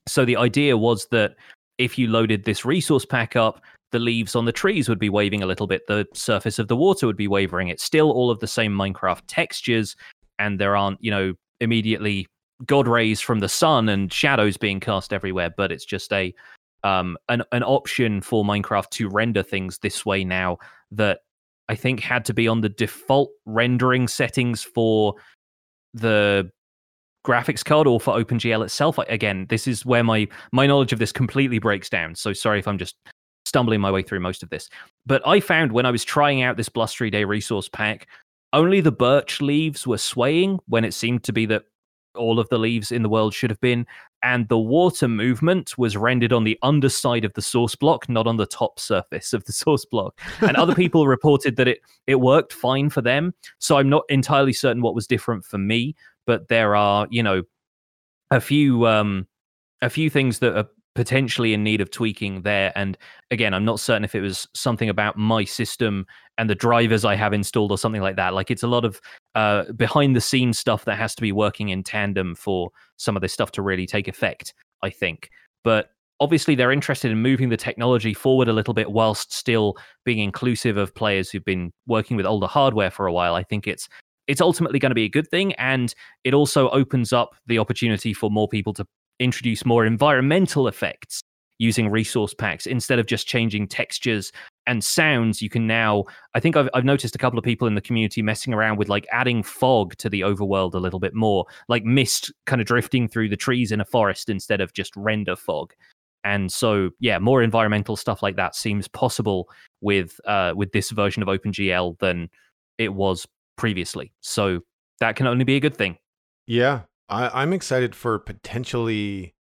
So 0.07 0.25
the 0.25 0.37
idea 0.37 0.77
was 0.77 1.07
that 1.07 1.35
if 1.79 1.99
you 1.99 2.09
loaded 2.09 2.45
this 2.45 2.65
resource 2.65 3.07
pack 3.07 3.37
up, 3.37 3.63
the 3.91 3.99
leaves 3.99 4.35
on 4.35 4.45
the 4.45 4.53
trees 4.53 4.89
would 4.89 4.99
be 4.99 5.09
waving 5.09 5.43
a 5.43 5.47
little 5.47 5.67
bit, 5.67 5.87
the 5.87 6.07
surface 6.15 6.59
of 6.59 6.69
the 6.69 6.77
water 6.77 7.07
would 7.07 7.17
be 7.17 7.29
wavering. 7.29 7.69
It's 7.69 7.85
still 7.85 8.11
all 8.11 8.31
of 8.31 8.41
the 8.41 8.47
same 8.47 8.73
Minecraft 8.73 9.23
textures, 9.29 9.97
and 10.39 10.59
there 10.59 10.77
aren't, 10.77 11.03
you 11.03 11.11
know, 11.11 11.35
immediately 11.61 12.27
god 12.67 12.89
rays 12.89 13.21
from 13.21 13.41
the 13.41 13.49
sun 13.49 13.89
and 13.89 14.13
shadows 14.13 14.57
being 14.57 14.81
cast 14.81 15.13
everywhere, 15.13 15.51
but 15.57 15.73
it's 15.73 15.85
just 15.85 16.13
a 16.13 16.35
um, 16.83 17.17
an 17.29 17.43
an 17.53 17.63
option 17.63 18.21
for 18.21 18.45
Minecraft 18.45 18.91
to 18.91 19.09
render 19.09 19.43
things 19.43 19.79
this 19.79 20.05
way 20.05 20.25
now 20.25 20.59
that 20.91 21.21
I 21.69 21.75
think 21.75 22.01
had 22.01 22.25
to 22.27 22.35
be 22.35 22.47
on 22.47 22.61
the 22.61 22.69
default 22.69 23.31
rendering 23.47 24.07
settings 24.07 24.63
for 24.63 25.15
the 25.95 26.51
graphics 27.27 27.65
card 27.65 27.87
or 27.87 27.99
for 27.99 28.15
OpenGL 28.15 28.63
itself. 28.63 28.99
Again, 29.09 29.47
this 29.49 29.67
is 29.67 29.87
where 29.87 30.05
my 30.05 30.29
my 30.53 30.67
knowledge 30.67 30.93
of 30.93 30.99
this 30.99 31.13
completely 31.13 31.59
breaks 31.59 31.89
down. 31.89 32.15
So 32.15 32.33
sorry 32.33 32.59
if 32.59 32.69
I'm 32.69 32.79
just 32.79 32.97
stumbling 33.47 33.81
my 33.81 33.91
way 33.91 34.03
through 34.03 34.21
most 34.21 34.43
of 34.43 34.51
this. 34.51 34.69
But 35.07 35.27
I 35.27 35.41
found 35.41 35.73
when 35.73 35.87
I 35.87 35.91
was 35.91 36.05
trying 36.05 36.43
out 36.43 36.57
this 36.57 36.69
Blustery 36.69 37.11
Day 37.11 37.25
resource 37.25 37.69
pack, 37.69 38.09
only 38.53 38.81
the 38.81 38.93
birch 38.93 39.41
leaves 39.41 39.87
were 39.87 39.99
swaying 39.99 40.61
when 40.67 40.85
it 40.85 40.95
seemed 40.95 41.25
to 41.25 41.33
be 41.33 41.47
that 41.47 41.65
all 42.17 42.39
of 42.39 42.49
the 42.49 42.59
leaves 42.59 42.93
in 42.93 43.03
the 43.03 43.09
world 43.09 43.35
should 43.35 43.51
have 43.51 43.61
been. 43.61 43.87
And 44.23 44.49
the 44.49 44.59
water 44.59 45.09
movement 45.09 45.77
was 45.77 45.97
rendered 45.97 46.33
on 46.33 46.45
the 46.45 46.59
underside 46.62 47.25
of 47.25 47.33
the 47.35 47.43
source 47.43 47.75
block, 47.75 48.09
not 48.09 48.27
on 48.27 48.37
the 48.37 48.47
top 48.47 48.81
surface 48.81 49.33
of 49.33 49.45
the 49.45 49.53
source 49.65 49.85
block. 49.85 50.21
And 50.41 50.57
other 50.57 50.75
people 50.75 51.07
reported 51.17 51.57
that 51.57 51.69
it 51.69 51.81
it 52.07 52.17
worked 52.17 52.53
fine 52.53 52.91
for 52.91 53.03
them. 53.03 53.35
So 53.59 53.79
I'm 53.79 53.89
not 53.89 54.05
entirely 54.09 54.53
certain 54.53 54.83
what 54.83 54.95
was 54.95 55.07
different 55.07 55.45
for 55.45 55.59
me, 55.59 55.95
but 56.27 56.49
there 56.49 56.75
are, 56.75 57.07
you 57.11 57.23
know, 57.23 57.43
a 58.31 58.41
few 58.41 58.87
um 58.87 59.27
a 59.83 59.91
few 59.91 60.09
things 60.11 60.39
that 60.39 60.57
are 60.57 60.69
potentially 60.95 61.53
in 61.55 61.65
need 61.65 61.81
of 61.81 61.91
tweaking 61.91 62.43
there. 62.43 62.73
And 62.77 62.97
again, 63.31 63.53
I'm 63.53 63.65
not 63.65 63.81
certain 63.81 64.05
if 64.05 64.15
it 64.15 64.21
was 64.21 64.47
something 64.55 64.89
about 64.89 65.17
my 65.17 65.45
system 65.45 66.07
and 66.39 66.49
the 66.49 66.55
drivers 66.55 67.05
I 67.05 67.15
have 67.17 67.33
installed 67.33 67.71
or 67.71 67.79
something 67.79 68.03
like 68.03 68.17
that. 68.17 68.35
Like 68.35 68.51
it's 68.51 68.63
a 68.63 68.69
lot 68.69 68.85
of 68.85 69.01
uh, 69.35 69.73
behind 69.73 70.15
the 70.15 70.21
scenes 70.21 70.59
stuff 70.59 70.85
that 70.85 70.97
has 70.97 71.15
to 71.17 71.23
be 71.23 71.33
working 71.33 71.69
in 71.71 71.83
tandem 71.83 72.35
for 72.35 72.71
some 72.97 73.17
of 73.17 73.23
this 73.23 73.33
stuff 73.33 73.53
to 73.53 73.63
really 73.63 73.87
take 73.87 74.09
effect, 74.09 74.55
I 74.83 74.91
think. 74.91 75.31
But 75.65 75.91
obviously, 76.21 76.55
they're 76.55 76.73
interested 76.73 77.11
in 77.11 77.19
moving 77.19 77.49
the 77.49 77.57
technology 77.57 78.15
forward 78.15 78.49
a 78.49 78.53
little 78.53 78.75
bit 78.75 78.93
whilst 78.93 79.33
still 79.33 79.77
being 80.05 80.19
inclusive 80.19 80.77
of 80.77 80.95
players 80.95 81.31
who've 81.31 81.45
been 81.45 81.73
working 81.87 82.17
with 82.17 82.27
older 82.27 82.47
hardware 82.47 82.91
for 82.91 83.07
a 83.07 83.13
while. 83.13 83.35
I 83.35 83.43
think 83.43 83.67
it's 83.67 83.89
it's 84.27 84.41
ultimately 84.41 84.79
going 84.79 84.91
to 84.91 84.95
be 84.95 85.05
a 85.05 85.09
good 85.09 85.29
thing 85.29 85.53
and 85.55 85.95
it 86.25 86.33
also 86.33 86.71
opens 86.71 87.13
up 87.13 87.35
the 87.47 87.59
opportunity 87.59 88.15
for 88.15 88.31
more 88.31 88.49
people 88.49 88.73
to 88.73 88.87
introduce 89.19 89.65
more 89.65 89.87
environmental 89.87 90.69
effects 90.69 91.23
using 91.59 91.89
resource 91.89 92.35
packs 92.35 92.67
instead 92.67 92.99
of 92.99 93.07
just 93.07 93.27
changing 93.27 93.69
textures 93.69 94.33
and 94.67 94.83
sounds 94.83 95.41
you 95.41 95.49
can 95.49 95.67
now 95.67 96.05
i 96.35 96.41
think 96.41 96.57
I've, 96.57 96.69
I've 96.75 96.85
noticed 96.85 97.15
a 97.15 97.19
couple 97.19 97.39
of 97.39 97.45
people 97.45 97.69
in 97.69 97.75
the 97.75 97.81
community 97.81 98.23
messing 98.23 98.53
around 98.53 98.77
with 98.77 98.89
like 98.89 99.07
adding 99.12 99.43
fog 99.43 99.97
to 99.99 100.09
the 100.09 100.23
overworld 100.23 100.75
a 100.75 100.79
little 100.79 100.99
bit 100.99 101.15
more 101.15 101.47
like 101.69 101.85
mist 101.85 102.33
kind 102.47 102.61
of 102.61 102.67
drifting 102.67 103.07
through 103.07 103.29
the 103.29 103.37
trees 103.37 103.71
in 103.71 103.81
a 103.81 103.85
forest 103.85 104.29
instead 104.29 104.61
of 104.61 104.73
just 104.73 104.95
render 104.97 105.37
fog. 105.37 105.73
And 106.25 106.51
so 106.51 106.91
yeah 106.99 107.19
more 107.19 107.43
environmental 107.43 107.97
stuff 107.97 108.23
like 108.23 108.37
that 108.37 108.57
seems 108.57 108.89
possible 108.89 109.49
with 109.81 110.21
uh 110.27 110.55
with 110.57 110.73
this 110.73 110.91
version 110.91 111.23
of 111.23 111.29
opengl 111.29 111.99
than 111.99 112.31
it 112.79 112.95
was 112.95 113.27
previously. 113.57 114.12
So 114.23 114.61
that 114.99 115.15
can 115.15 115.27
only 115.27 115.45
be 115.45 115.57
a 115.57 115.61
good 115.61 115.77
thing. 115.77 115.99
Yeah 116.47 116.83
I, 117.09 117.43
I'm 117.43 117.53
excited 117.53 117.95
for 117.95 118.19
potentially 118.19 119.35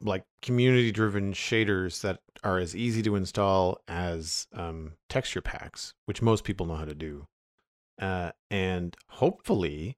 like 0.00 0.24
community 0.42 0.92
driven 0.92 1.32
shaders 1.32 2.02
that 2.02 2.20
are 2.44 2.58
as 2.58 2.76
easy 2.76 3.02
to 3.02 3.16
install 3.16 3.80
as 3.88 4.46
um, 4.52 4.92
texture 5.08 5.40
packs, 5.40 5.94
which 6.04 6.22
most 6.22 6.44
people 6.44 6.66
know 6.66 6.76
how 6.76 6.84
to 6.84 6.94
do, 6.94 7.26
uh, 8.00 8.32
and 8.50 8.96
hopefully 9.08 9.96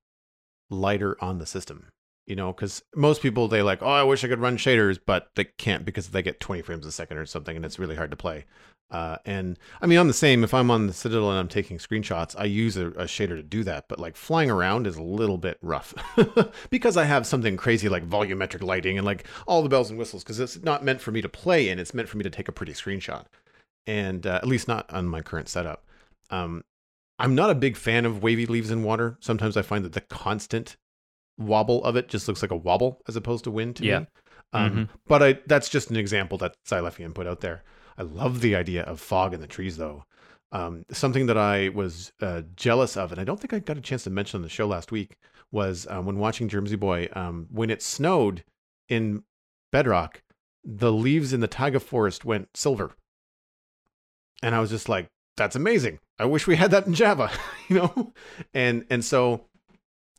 lighter 0.71 1.17
on 1.23 1.39
the 1.39 1.47
system. 1.47 1.91
You 2.29 2.37
know, 2.37 2.53
because 2.53 2.83
most 2.95 3.23
people 3.23 3.49
they 3.49 3.63
like, 3.63 3.83
oh, 3.83 3.89
I 3.89 4.03
wish 4.03 4.23
I 4.23 4.29
could 4.29 4.39
run 4.39 4.59
shaders, 4.59 4.99
but 5.05 5.31
they 5.35 5.45
can't 5.45 5.87
because 5.87 6.11
they 6.11 6.23
get 6.23 6.41
20 6.41 6.61
frames 6.61 6.85
a 6.85 6.93
second 6.93 7.17
or 7.17 7.25
something, 7.25 7.57
and 7.57 7.65
it's 7.65 7.79
really 7.79 7.97
hard 7.97 8.11
to 8.11 8.19
play. 8.19 8.45
Uh, 8.91 9.17
and 9.27 9.59
I 9.83 9.87
mean, 9.87 9.99
I'm 9.99 10.09
the 10.09 10.15
same. 10.15 10.45
If 10.45 10.55
I'm 10.55 10.71
on 10.71 10.87
the 10.87 10.93
Citadel 10.93 11.31
and 11.31 11.39
I'm 11.39 11.49
taking 11.49 11.79
screenshots, 11.79 12.35
I 12.39 12.45
use 12.45 12.77
a, 12.77 12.89
a 12.89 13.05
shader 13.05 13.37
to 13.37 13.43
do 13.43 13.65
that. 13.65 13.87
But 13.89 13.99
like 13.99 14.17
flying 14.17 14.51
around 14.51 14.87
is 14.87 14.97
a 14.97 15.03
little 15.03 15.39
bit 15.39 15.59
rough 15.63 15.95
because 16.71 16.97
I 16.97 17.05
have 17.05 17.27
something 17.27 17.57
crazy 17.57 17.89
like 17.89 18.09
volumetric 18.09 18.63
lighting 18.63 18.97
and 18.97 19.07
like 19.07 19.27
all 19.47 19.63
the 19.63 19.69
bells 19.69 19.91
and 19.91 19.99
whistles 19.99 20.23
because 20.23 20.41
it's 20.41 20.63
not 20.63 20.85
meant 20.85 21.01
for 21.01 21.11
me 21.11 21.21
to 21.21 21.29
play 21.29 21.69
in. 21.69 21.79
It's 21.79 21.95
meant 21.95 22.09
for 22.09 22.17
me 22.17 22.25
to 22.25 22.31
take 22.31 22.49
a 22.49 22.53
pretty 22.53 22.73
screenshot. 22.73 23.25
And 23.87 24.27
uh, 24.27 24.37
at 24.37 24.47
least 24.47 24.69
not 24.69 24.91
on 24.93 25.07
my 25.07 25.23
current 25.23 25.49
setup. 25.49 25.85
Um, 26.31 26.65
I'm 27.19 27.35
not 27.35 27.51
a 27.51 27.55
big 27.55 27.77
fan 27.77 28.05
of 28.05 28.23
wavy 28.23 28.47
leaves 28.47 28.71
in 28.71 28.83
water. 28.83 29.17
Sometimes 29.21 29.57
I 29.57 29.63
find 29.63 29.85
that 29.85 29.93
the 29.95 30.03
constant 30.03 30.77
wobble 31.39 31.83
of 31.85 31.97
it 31.97 32.09
just 32.09 32.27
looks 32.29 32.43
like 32.43 32.51
a 32.51 32.57
wobble 32.57 33.01
as 33.09 33.17
opposed 33.17 33.45
to 33.45 33.51
wind 33.51 33.77
to 33.77 33.85
Yeah. 33.85 34.01
me. 34.01 34.07
Um, 34.53 34.71
Mm-hmm. 34.71 34.83
But 35.07 35.23
I, 35.23 35.39
that's 35.47 35.69
just 35.69 35.91
an 35.91 35.97
example 35.97 36.37
that 36.39 36.57
Xilefian 36.67 37.15
put 37.15 37.27
out 37.27 37.41
there. 37.41 37.63
I 37.97 38.03
love 38.03 38.41
the 38.41 38.55
idea 38.57 38.83
of 38.83 39.01
fog 39.01 39.35
in 39.35 39.41
the 39.41 39.47
trees, 39.47 39.77
though. 39.77 40.05
Um, 40.53 40.85
something 40.91 41.27
that 41.27 41.37
I 41.37 41.69
was 41.69 42.13
uh, 42.23 42.43
jealous 42.57 42.97
of, 42.97 43.13
and 43.13 43.21
I 43.21 43.25
don't 43.25 43.39
think 43.39 43.53
I 43.53 43.59
got 43.59 43.77
a 43.77 43.83
chance 43.83 44.05
to 44.05 44.11
mention 44.11 44.39
on 44.39 44.43
the 44.43 44.49
show 44.49 44.67
last 44.67 44.91
week, 44.91 45.17
was 45.53 45.87
um, 45.91 46.07
when 46.07 46.19
watching 46.19 46.49
Jersey 46.49 46.77
Boy. 46.77 47.09
Um, 47.13 47.49
when 47.51 47.69
it 47.71 47.83
snowed 47.83 48.45
in 48.89 49.25
Bedrock, 49.73 50.23
the 50.65 50.91
leaves 50.93 51.33
in 51.35 51.41
the 51.41 51.49
taiga 51.49 51.81
forest 51.81 52.25
went 52.25 52.49
silver, 52.57 52.95
and 54.43 54.55
I 54.55 54.61
was 54.61 54.71
just 54.71 54.89
like, 54.89 55.09
"That's 55.37 55.57
amazing! 55.57 55.99
I 56.19 56.25
wish 56.25 56.47
we 56.47 56.57
had 56.57 56.71
that 56.71 56.87
in 56.87 56.95
Java," 56.95 57.31
you 57.69 57.77
know. 57.77 58.13
And 58.55 58.87
and 58.91 59.05
so 59.05 59.48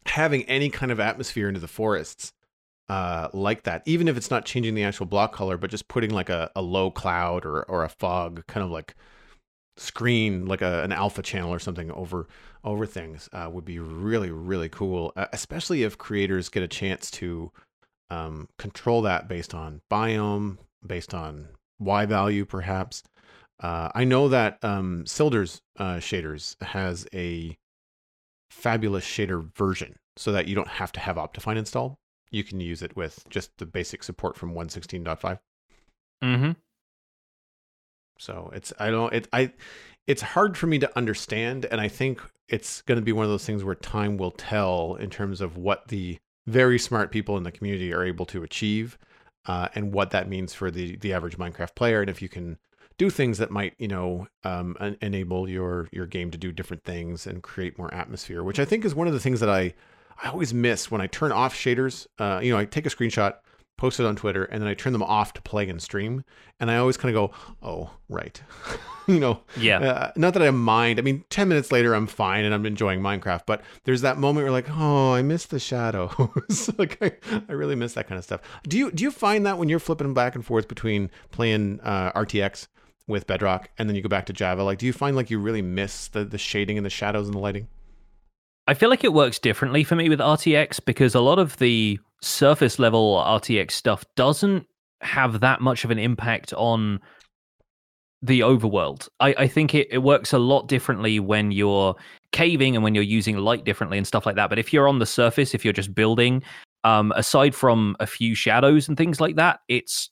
having 0.05 0.43
any 0.43 0.69
kind 0.69 0.91
of 0.91 0.99
atmosphere 0.99 1.47
into 1.47 1.59
the 1.59 1.67
forests 1.67 2.33
uh, 2.89 3.29
like 3.33 3.63
that, 3.63 3.83
even 3.85 4.07
if 4.07 4.17
it's 4.17 4.31
not 4.31 4.45
changing 4.45 4.73
the 4.73 4.83
actual 4.83 5.05
block 5.05 5.31
color, 5.31 5.57
but 5.57 5.69
just 5.69 5.87
putting 5.87 6.09
like 6.09 6.29
a, 6.29 6.51
a 6.55 6.61
low 6.61 6.89
cloud 6.89 7.45
or, 7.45 7.63
or 7.63 7.83
a 7.83 7.89
fog 7.89 8.45
kind 8.47 8.63
of 8.63 8.71
like 8.71 8.95
screen, 9.77 10.45
like 10.45 10.61
a, 10.61 10.83
an 10.83 10.91
alpha 10.91 11.21
channel 11.21 11.53
or 11.53 11.59
something 11.59 11.91
over 11.91 12.27
over 12.63 12.85
things 12.85 13.29
uh, 13.31 13.47
would 13.49 13.63
be 13.63 13.79
really 13.79 14.31
really 14.31 14.69
cool. 14.69 15.13
Uh, 15.15 15.27
especially 15.31 15.83
if 15.83 15.97
creators 15.97 16.49
get 16.49 16.63
a 16.63 16.67
chance 16.67 17.09
to 17.11 17.51
um, 18.09 18.47
control 18.57 19.03
that 19.03 19.27
based 19.27 19.53
on 19.53 19.81
biome, 19.91 20.57
based 20.85 21.13
on 21.13 21.47
Y 21.79 22.05
value, 22.05 22.45
perhaps. 22.45 23.03
Uh, 23.61 23.89
I 23.93 24.03
know 24.03 24.29
that 24.29 24.57
um, 24.63 25.05
Sildur's 25.05 25.61
uh, 25.77 25.97
shaders 25.97 26.61
has 26.63 27.07
a 27.13 27.57
fabulous 28.49 29.05
shader 29.05 29.53
version, 29.55 29.95
so 30.17 30.31
that 30.31 30.47
you 30.47 30.55
don't 30.55 30.67
have 30.67 30.91
to 30.93 30.99
have 30.99 31.15
Optifine 31.17 31.57
installed 31.57 31.95
you 32.31 32.43
can 32.43 32.59
use 32.59 32.81
it 32.81 32.95
with 32.95 33.23
just 33.29 33.57
the 33.57 33.65
basic 33.65 34.03
support 34.03 34.37
from 34.37 34.53
116.5 34.53 35.39
Mm-hmm. 36.21 36.51
so 38.17 38.51
it's 38.53 38.73
i 38.77 38.89
don't 38.89 39.13
it 39.13 39.29
i 39.31 39.53
it's 40.05 40.21
hard 40.21 40.57
for 40.57 40.67
me 40.67 40.77
to 40.79 40.97
understand 40.97 41.65
and 41.71 41.79
i 41.79 41.87
think 41.87 42.21
it's 42.49 42.81
going 42.81 42.97
to 42.97 43.01
be 43.01 43.13
one 43.13 43.23
of 43.23 43.31
those 43.31 43.45
things 43.45 43.63
where 43.63 43.75
time 43.75 44.17
will 44.17 44.31
tell 44.31 44.95
in 44.95 45.09
terms 45.09 45.39
of 45.39 45.55
what 45.55 45.87
the 45.87 46.17
very 46.45 46.77
smart 46.77 47.09
people 47.09 47.37
in 47.37 47.43
the 47.43 47.53
community 47.53 47.93
are 47.93 48.03
able 48.03 48.25
to 48.25 48.43
achieve 48.43 48.97
uh, 49.45 49.69
and 49.75 49.93
what 49.93 50.11
that 50.11 50.27
means 50.27 50.53
for 50.53 50.69
the 50.69 50.97
the 50.97 51.13
average 51.13 51.37
minecraft 51.37 51.73
player 51.73 52.01
and 52.01 52.09
if 52.09 52.21
you 52.21 52.27
can 52.27 52.57
do 52.99 53.09
things 53.09 53.39
that 53.39 53.49
might 53.49 53.73
you 53.79 53.87
know 53.87 54.27
um, 54.43 54.77
en- 54.79 54.97
enable 55.01 55.49
your 55.49 55.89
your 55.91 56.05
game 56.05 56.29
to 56.29 56.37
do 56.37 56.51
different 56.51 56.83
things 56.83 57.25
and 57.25 57.41
create 57.41 57.77
more 57.79 57.91
atmosphere 57.93 58.43
which 58.43 58.59
i 58.59 58.65
think 58.65 58.85
is 58.85 58.93
one 58.93 59.07
of 59.07 59.13
the 59.13 59.19
things 59.19 59.39
that 59.39 59.49
i 59.49 59.73
I 60.21 60.29
always 60.29 60.53
miss 60.53 60.91
when 60.91 61.01
I 61.01 61.07
turn 61.07 61.31
off 61.31 61.55
shaders. 61.55 62.07
Uh, 62.17 62.39
you 62.43 62.51
know, 62.51 62.57
I 62.57 62.65
take 62.65 62.85
a 62.85 62.89
screenshot, 62.89 63.35
post 63.77 63.99
it 63.99 64.05
on 64.05 64.15
Twitter, 64.15 64.43
and 64.45 64.61
then 64.61 64.67
I 64.67 64.73
turn 64.73 64.93
them 64.93 65.03
off 65.03 65.33
to 65.33 65.41
play 65.41 65.69
and 65.69 65.81
stream. 65.81 66.25
And 66.59 66.69
I 66.69 66.77
always 66.77 66.97
kind 66.97 67.15
of 67.15 67.29
go, 67.29 67.35
"Oh, 67.61 67.91
right," 68.09 68.41
you 69.07 69.19
know. 69.19 69.41
Yeah. 69.55 69.79
Uh, 69.79 70.11
not 70.17 70.33
that 70.33 70.43
I 70.43 70.51
mind. 70.51 70.99
I 70.99 71.03
mean, 71.03 71.23
ten 71.29 71.47
minutes 71.47 71.71
later, 71.71 71.93
I'm 71.93 72.07
fine 72.07 72.43
and 72.43 72.53
I'm 72.53 72.65
enjoying 72.65 72.99
Minecraft. 72.99 73.43
But 73.45 73.61
there's 73.85 74.01
that 74.01 74.17
moment 74.17 74.43
where 74.43 74.51
like, 74.51 74.69
"Oh, 74.69 75.13
I 75.13 75.21
miss 75.21 75.45
the 75.45 75.59
shadows." 75.59 76.69
like, 76.77 76.97
I, 77.01 77.13
I 77.47 77.53
really 77.53 77.75
miss 77.75 77.93
that 77.93 78.07
kind 78.07 78.19
of 78.19 78.25
stuff. 78.25 78.41
Do 78.67 78.77
you 78.77 78.91
do 78.91 79.03
you 79.03 79.11
find 79.11 79.45
that 79.45 79.57
when 79.57 79.69
you're 79.69 79.79
flipping 79.79 80.13
back 80.13 80.35
and 80.35 80.45
forth 80.45 80.67
between 80.67 81.09
playing 81.31 81.79
uh, 81.81 82.11
RTX 82.11 82.67
with 83.09 83.27
Bedrock 83.27 83.69
and 83.77 83.89
then 83.89 83.95
you 83.95 84.01
go 84.01 84.09
back 84.09 84.27
to 84.27 84.33
Java? 84.33 84.63
Like, 84.63 84.77
do 84.77 84.85
you 84.85 84.93
find 84.93 85.15
like 85.15 85.29
you 85.29 85.39
really 85.39 85.61
miss 85.61 86.07
the 86.07 86.23
the 86.23 86.37
shading 86.37 86.77
and 86.77 86.85
the 86.85 86.89
shadows 86.89 87.27
and 87.27 87.35
the 87.35 87.39
lighting? 87.39 87.67
I 88.67 88.75
feel 88.75 88.89
like 88.89 89.03
it 89.03 89.13
works 89.13 89.39
differently 89.39 89.83
for 89.83 89.95
me 89.95 90.09
with 90.09 90.19
RTX 90.19 90.85
because 90.85 91.15
a 91.15 91.21
lot 91.21 91.39
of 91.39 91.57
the 91.57 91.99
surface 92.21 92.77
level 92.77 93.15
RTX 93.25 93.71
stuff 93.71 94.05
doesn't 94.15 94.67
have 95.01 95.39
that 95.39 95.59
much 95.59 95.83
of 95.83 95.91
an 95.91 95.97
impact 95.97 96.53
on 96.53 96.99
the 98.21 98.41
overworld. 98.41 99.07
I, 99.19 99.33
I 99.37 99.47
think 99.47 99.73
it, 99.73 99.87
it 99.91 99.99
works 99.99 100.33
a 100.33 100.39
lot 100.39 100.67
differently 100.67 101.19
when 101.19 101.51
you're 101.51 101.95
caving 102.31 102.75
and 102.75 102.83
when 102.83 102.93
you're 102.93 103.03
using 103.03 103.37
light 103.37 103.63
differently 103.63 103.97
and 103.97 104.05
stuff 104.05 104.25
like 104.25 104.35
that. 104.35 104.49
But 104.49 104.59
if 104.59 104.73
you're 104.73 104.87
on 104.87 104.99
the 104.99 105.05
surface, 105.05 105.55
if 105.55 105.63
you're 105.63 105.73
just 105.73 105.95
building, 105.95 106.43
um, 106.83 107.13
aside 107.15 107.55
from 107.55 107.95
a 107.99 108.05
few 108.05 108.35
shadows 108.35 108.87
and 108.87 108.97
things 108.97 109.21
like 109.21 109.35
that, 109.37 109.61
it's 109.67 110.09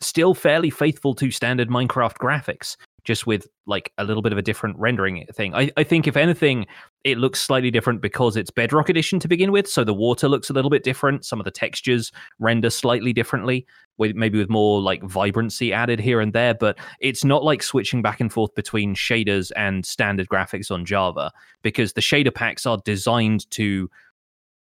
still 0.00 0.34
fairly 0.34 0.70
faithful 0.70 1.14
to 1.14 1.30
standard 1.30 1.68
Minecraft 1.68 2.16
graphics, 2.18 2.76
just 3.04 3.26
with 3.26 3.46
like 3.66 3.92
a 3.98 4.04
little 4.04 4.22
bit 4.22 4.32
of 4.32 4.38
a 4.38 4.42
different 4.42 4.78
rendering 4.78 5.26
thing. 5.34 5.54
I, 5.54 5.70
I 5.76 5.84
think 5.84 6.06
if 6.06 6.16
anything, 6.16 6.66
it 7.04 7.18
looks 7.18 7.40
slightly 7.40 7.70
different 7.70 8.00
because 8.00 8.36
it's 8.36 8.50
Bedrock 8.50 8.88
Edition 8.88 9.18
to 9.20 9.28
begin 9.28 9.52
with, 9.52 9.68
so 9.68 9.84
the 9.84 9.94
water 9.94 10.28
looks 10.28 10.50
a 10.50 10.52
little 10.52 10.70
bit 10.70 10.84
different. 10.84 11.24
Some 11.24 11.40
of 11.40 11.44
the 11.44 11.50
textures 11.50 12.12
render 12.38 12.70
slightly 12.70 13.12
differently, 13.12 13.66
with 13.98 14.16
maybe 14.16 14.38
with 14.38 14.50
more 14.50 14.80
like 14.80 15.02
vibrancy 15.02 15.72
added 15.72 16.00
here 16.00 16.20
and 16.20 16.32
there. 16.32 16.54
But 16.54 16.78
it's 17.00 17.24
not 17.24 17.44
like 17.44 17.62
switching 17.62 18.02
back 18.02 18.20
and 18.20 18.32
forth 18.32 18.54
between 18.54 18.94
shaders 18.94 19.52
and 19.56 19.84
standard 19.86 20.28
graphics 20.28 20.70
on 20.70 20.84
Java 20.84 21.32
because 21.62 21.92
the 21.92 22.00
shader 22.00 22.34
packs 22.34 22.66
are 22.66 22.78
designed 22.84 23.48
to 23.52 23.88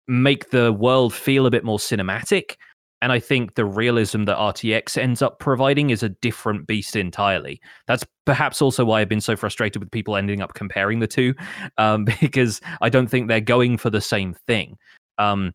make 0.07 0.49
the 0.49 0.73
world 0.73 1.13
feel 1.13 1.45
a 1.45 1.51
bit 1.51 1.63
more 1.63 1.77
cinematic. 1.77 2.55
And 3.01 3.11
I 3.11 3.19
think 3.19 3.55
the 3.55 3.65
realism 3.65 4.25
that 4.25 4.37
RTX 4.37 4.97
ends 4.97 5.21
up 5.21 5.39
providing 5.39 5.89
is 5.89 6.03
a 6.03 6.09
different 6.09 6.67
beast 6.67 6.95
entirely. 6.95 7.61
That's 7.87 8.05
perhaps 8.25 8.61
also 8.61 8.83
why 8.83 9.01
I've 9.01 9.09
been 9.09 9.21
so 9.21 9.35
frustrated 9.35 9.81
with 9.81 9.91
people 9.91 10.15
ending 10.15 10.41
up 10.41 10.53
comparing 10.53 10.99
the 10.99 11.07
two, 11.07 11.33
um, 11.77 12.05
because 12.21 12.59
I 12.81 12.89
don't 12.89 13.07
think 13.07 13.27
they're 13.27 13.39
going 13.39 13.77
for 13.77 13.89
the 13.89 14.01
same 14.01 14.35
thing. 14.47 14.77
Um, 15.17 15.53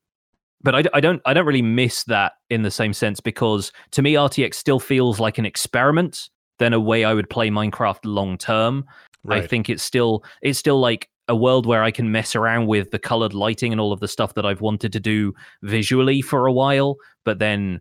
but 0.62 0.74
I, 0.74 0.84
I 0.95 1.01
don't 1.01 1.20
I 1.26 1.34
don't 1.34 1.47
really 1.47 1.62
miss 1.62 2.05
that 2.05 2.32
in 2.49 2.62
the 2.62 2.70
same 2.70 2.95
sense 2.95 3.20
because 3.20 3.70
to 3.92 4.03
me 4.03 4.14
RTX 4.14 4.55
still 4.55 4.80
feels 4.80 5.20
like 5.20 5.36
an 5.36 5.45
experiment 5.45 6.30
than 6.59 6.72
a 6.72 6.80
way 6.80 7.05
I 7.05 7.12
would 7.12 7.28
play 7.28 7.51
Minecraft 7.51 8.01
long 8.05 8.38
term. 8.38 8.84
I 9.28 9.47
think 9.47 9.70
it's 9.70 9.82
still 9.82 10.24
it's 10.42 10.59
still 10.59 10.80
like 10.80 11.09
a 11.29 11.37
world 11.37 11.66
where 11.66 11.83
I 11.83 11.91
can 11.91 12.12
mess 12.12 12.35
around 12.35 12.66
with 12.66 12.91
the 12.91 12.99
colored 12.99 13.35
lighting 13.35 13.72
and 13.72 13.81
all 13.81 13.93
of 13.93 14.01
the 14.01 14.09
stuff 14.09 14.35
that 14.35 14.45
I've 14.45 14.61
wanted 14.61 14.93
to 14.93 15.01
do 15.01 15.35
visually 15.62 16.20
for 16.20 16.47
a 16.47 16.53
while, 16.53 16.97
but 17.25 17.39
then 17.39 17.81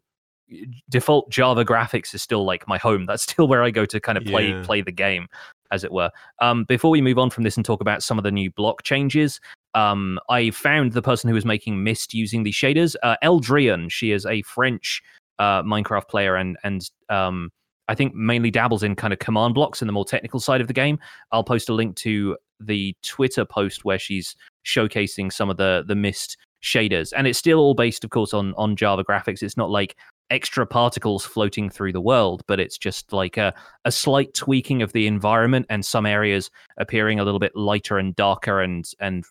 default 0.90 1.30
Java 1.30 1.66
graphics 1.66 2.14
is 2.14 2.22
still 2.22 2.46
like 2.46 2.68
my 2.68 2.78
home. 2.78 3.06
That's 3.08 3.24
still 3.24 3.48
where 3.48 3.64
I 3.64 3.72
go 3.72 3.86
to 3.86 4.00
kind 4.00 4.18
of 4.18 4.26
play 4.26 4.50
Yeah. 4.50 4.64
play 4.64 4.82
the 4.82 4.92
game, 4.92 5.28
as 5.72 5.84
it 5.84 5.92
were. 5.92 6.12
Um, 6.42 6.64
before 6.66 6.92
we 6.92 7.02
move 7.02 7.18
on 7.18 7.30
from 7.30 7.44
this 7.44 7.58
and 7.58 7.66
talk 7.66 7.82
about 7.82 8.04
some 8.04 8.18
of 8.18 8.24
the 8.24 8.32
new 8.32 8.52
block 8.52 8.84
changes, 8.84 9.40
um, 9.74 10.20
I 10.30 10.52
found 10.52 10.94
the 10.94 11.02
person 11.02 11.28
who 11.28 11.34
was 11.34 11.46
making 11.46 11.84
Mist 11.84 12.14
using 12.14 12.44
these 12.44 12.56
shaders, 12.56 12.96
uh, 13.04 13.16
Eldrian. 13.24 13.90
She 13.90 14.12
is 14.12 14.26
a 14.26 14.42
French 14.44 15.02
uh, 15.40 15.64
Minecraft 15.64 16.08
player 16.08 16.36
and 16.36 16.58
and 16.64 16.90
um, 17.10 17.50
I 17.88 17.96
think 17.96 18.16
mainly 18.16 18.52
dabbles 18.52 18.84
in 18.84 18.96
kind 18.96 19.14
of 19.14 19.20
command 19.20 19.56
blocks 19.56 19.82
and 19.82 19.90
the 19.90 19.94
more 19.94 20.06
technical 20.06 20.40
side 20.40 20.62
of 20.62 20.68
the 20.68 20.74
game. 20.74 21.00
I'll 21.32 21.44
post 21.44 21.70
a 21.70 21.74
link 21.74 21.96
to 21.98 22.38
the 22.60 22.96
Twitter 23.04 23.46
post 23.46 23.84
where 23.84 24.00
she's 24.00 24.36
showcasing 24.66 25.32
some 25.32 25.50
of 25.50 25.58
the 25.58 25.84
the 25.88 25.96
Mist 25.96 26.38
shaders, 26.64 27.12
and 27.16 27.28
it's 27.28 27.40
still 27.40 27.60
all 27.60 27.74
based, 27.74 28.04
of 28.04 28.10
course, 28.10 28.34
on 28.34 28.54
on 28.56 28.76
Java 28.76 29.04
graphics. 29.04 29.44
It's 29.44 29.58
not 29.58 29.70
like 29.70 29.96
extra 30.30 30.66
particles 30.66 31.26
floating 31.26 31.70
through 31.70 31.92
the 31.92 32.02
world, 32.02 32.42
but 32.48 32.60
it's 32.60 32.78
just 32.78 33.14
like 33.14 33.38
a, 33.38 33.54
a 33.86 33.92
slight 33.92 34.34
tweaking 34.34 34.82
of 34.82 34.94
the 34.94 35.06
environment 35.06 35.66
and 35.70 35.86
some 35.86 36.06
areas 36.06 36.50
appearing 36.78 37.20
a 37.20 37.24
little 37.24 37.40
bit 37.40 37.56
lighter 37.56 37.98
and 37.98 38.16
darker 38.16 38.62
and 38.62 38.90
and 39.00 39.26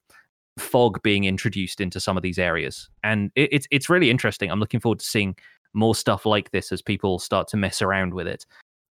fog 0.58 1.02
being 1.02 1.24
introduced 1.24 1.80
into 1.80 1.98
some 1.98 2.16
of 2.16 2.22
these 2.22 2.38
areas. 2.38 2.88
And 3.02 3.32
it, 3.34 3.48
it's 3.52 3.66
it's 3.70 3.88
really 3.88 4.10
interesting. 4.10 4.50
I'm 4.50 4.60
looking 4.60 4.80
forward 4.80 5.00
to 5.00 5.06
seeing 5.06 5.34
more 5.74 5.94
stuff 5.94 6.26
like 6.26 6.50
this 6.50 6.72
as 6.72 6.82
people 6.82 7.18
start 7.18 7.48
to 7.48 7.56
mess 7.56 7.82
around 7.82 8.14
with 8.14 8.26
it. 8.26 8.46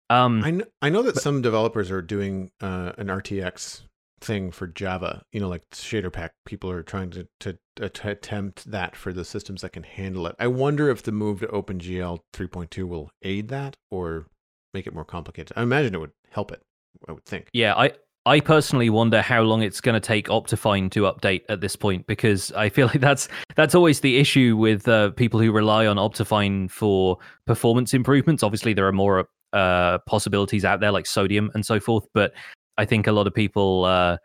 Um, 0.09 0.43
I 0.43 0.51
know, 0.51 0.65
I 0.81 0.89
know 0.89 1.03
that 1.03 1.17
some 1.17 1.41
developers 1.41 1.91
are 1.91 2.01
doing 2.01 2.51
uh, 2.61 2.93
an 2.97 3.07
RTX 3.07 3.81
thing 4.21 4.51
for 4.51 4.67
Java. 4.67 5.23
You 5.31 5.39
know, 5.39 5.49
like 5.49 5.69
shader 5.71 6.11
pack, 6.11 6.33
people 6.45 6.71
are 6.71 6.83
trying 6.83 7.11
to, 7.11 7.27
to, 7.41 7.57
to 7.75 8.09
attempt 8.09 8.69
that 8.71 8.95
for 8.95 9.13
the 9.13 9.23
systems 9.23 9.61
that 9.61 9.73
can 9.73 9.83
handle 9.83 10.25
it. 10.27 10.35
I 10.39 10.47
wonder 10.47 10.89
if 10.89 11.03
the 11.03 11.11
move 11.11 11.41
to 11.41 11.47
OpenGL 11.47 12.19
3.2 12.33 12.83
will 12.87 13.11
aid 13.21 13.49
that 13.49 13.77
or 13.91 14.25
make 14.73 14.87
it 14.87 14.93
more 14.93 15.05
complicated. 15.05 15.53
I 15.55 15.61
imagine 15.61 15.93
it 15.93 15.99
would 15.99 16.11
help 16.31 16.51
it. 16.51 16.61
I 17.07 17.11
would 17.11 17.25
think. 17.25 17.49
Yeah, 17.53 17.75
I 17.75 17.91
I 18.25 18.39
personally 18.39 18.89
wonder 18.89 19.21
how 19.21 19.41
long 19.41 19.63
it's 19.63 19.81
going 19.81 19.93
to 19.93 19.99
take 19.99 20.27
Optifine 20.27 20.91
to 20.91 21.01
update 21.01 21.43
at 21.49 21.61
this 21.61 21.75
point 21.75 22.05
because 22.05 22.51
I 22.51 22.69
feel 22.69 22.87
like 22.93 23.01
that's 23.01 23.27
that's 23.55 23.75
always 23.75 24.01
the 24.01 24.17
issue 24.17 24.57
with 24.57 24.87
uh, 24.87 25.11
people 25.11 25.39
who 25.39 25.51
rely 25.51 25.87
on 25.87 25.97
Optifine 25.97 26.69
for 26.69 27.17
performance 27.45 27.93
improvements. 27.93 28.43
Obviously, 28.43 28.73
there 28.73 28.87
are 28.87 28.91
more 28.91 29.27
uh, 29.53 29.99
possibilities 29.99 30.65
out 30.65 30.79
there 30.79 30.91
like 30.91 31.05
sodium 31.05 31.49
and 31.53 31.65
so 31.65 31.79
forth, 31.79 32.05
but 32.13 32.33
I 32.77 32.85
think 32.85 33.07
a 33.07 33.11
lot 33.11 33.27
of 33.27 33.33
people 33.33 33.85
uh, 33.85 34.17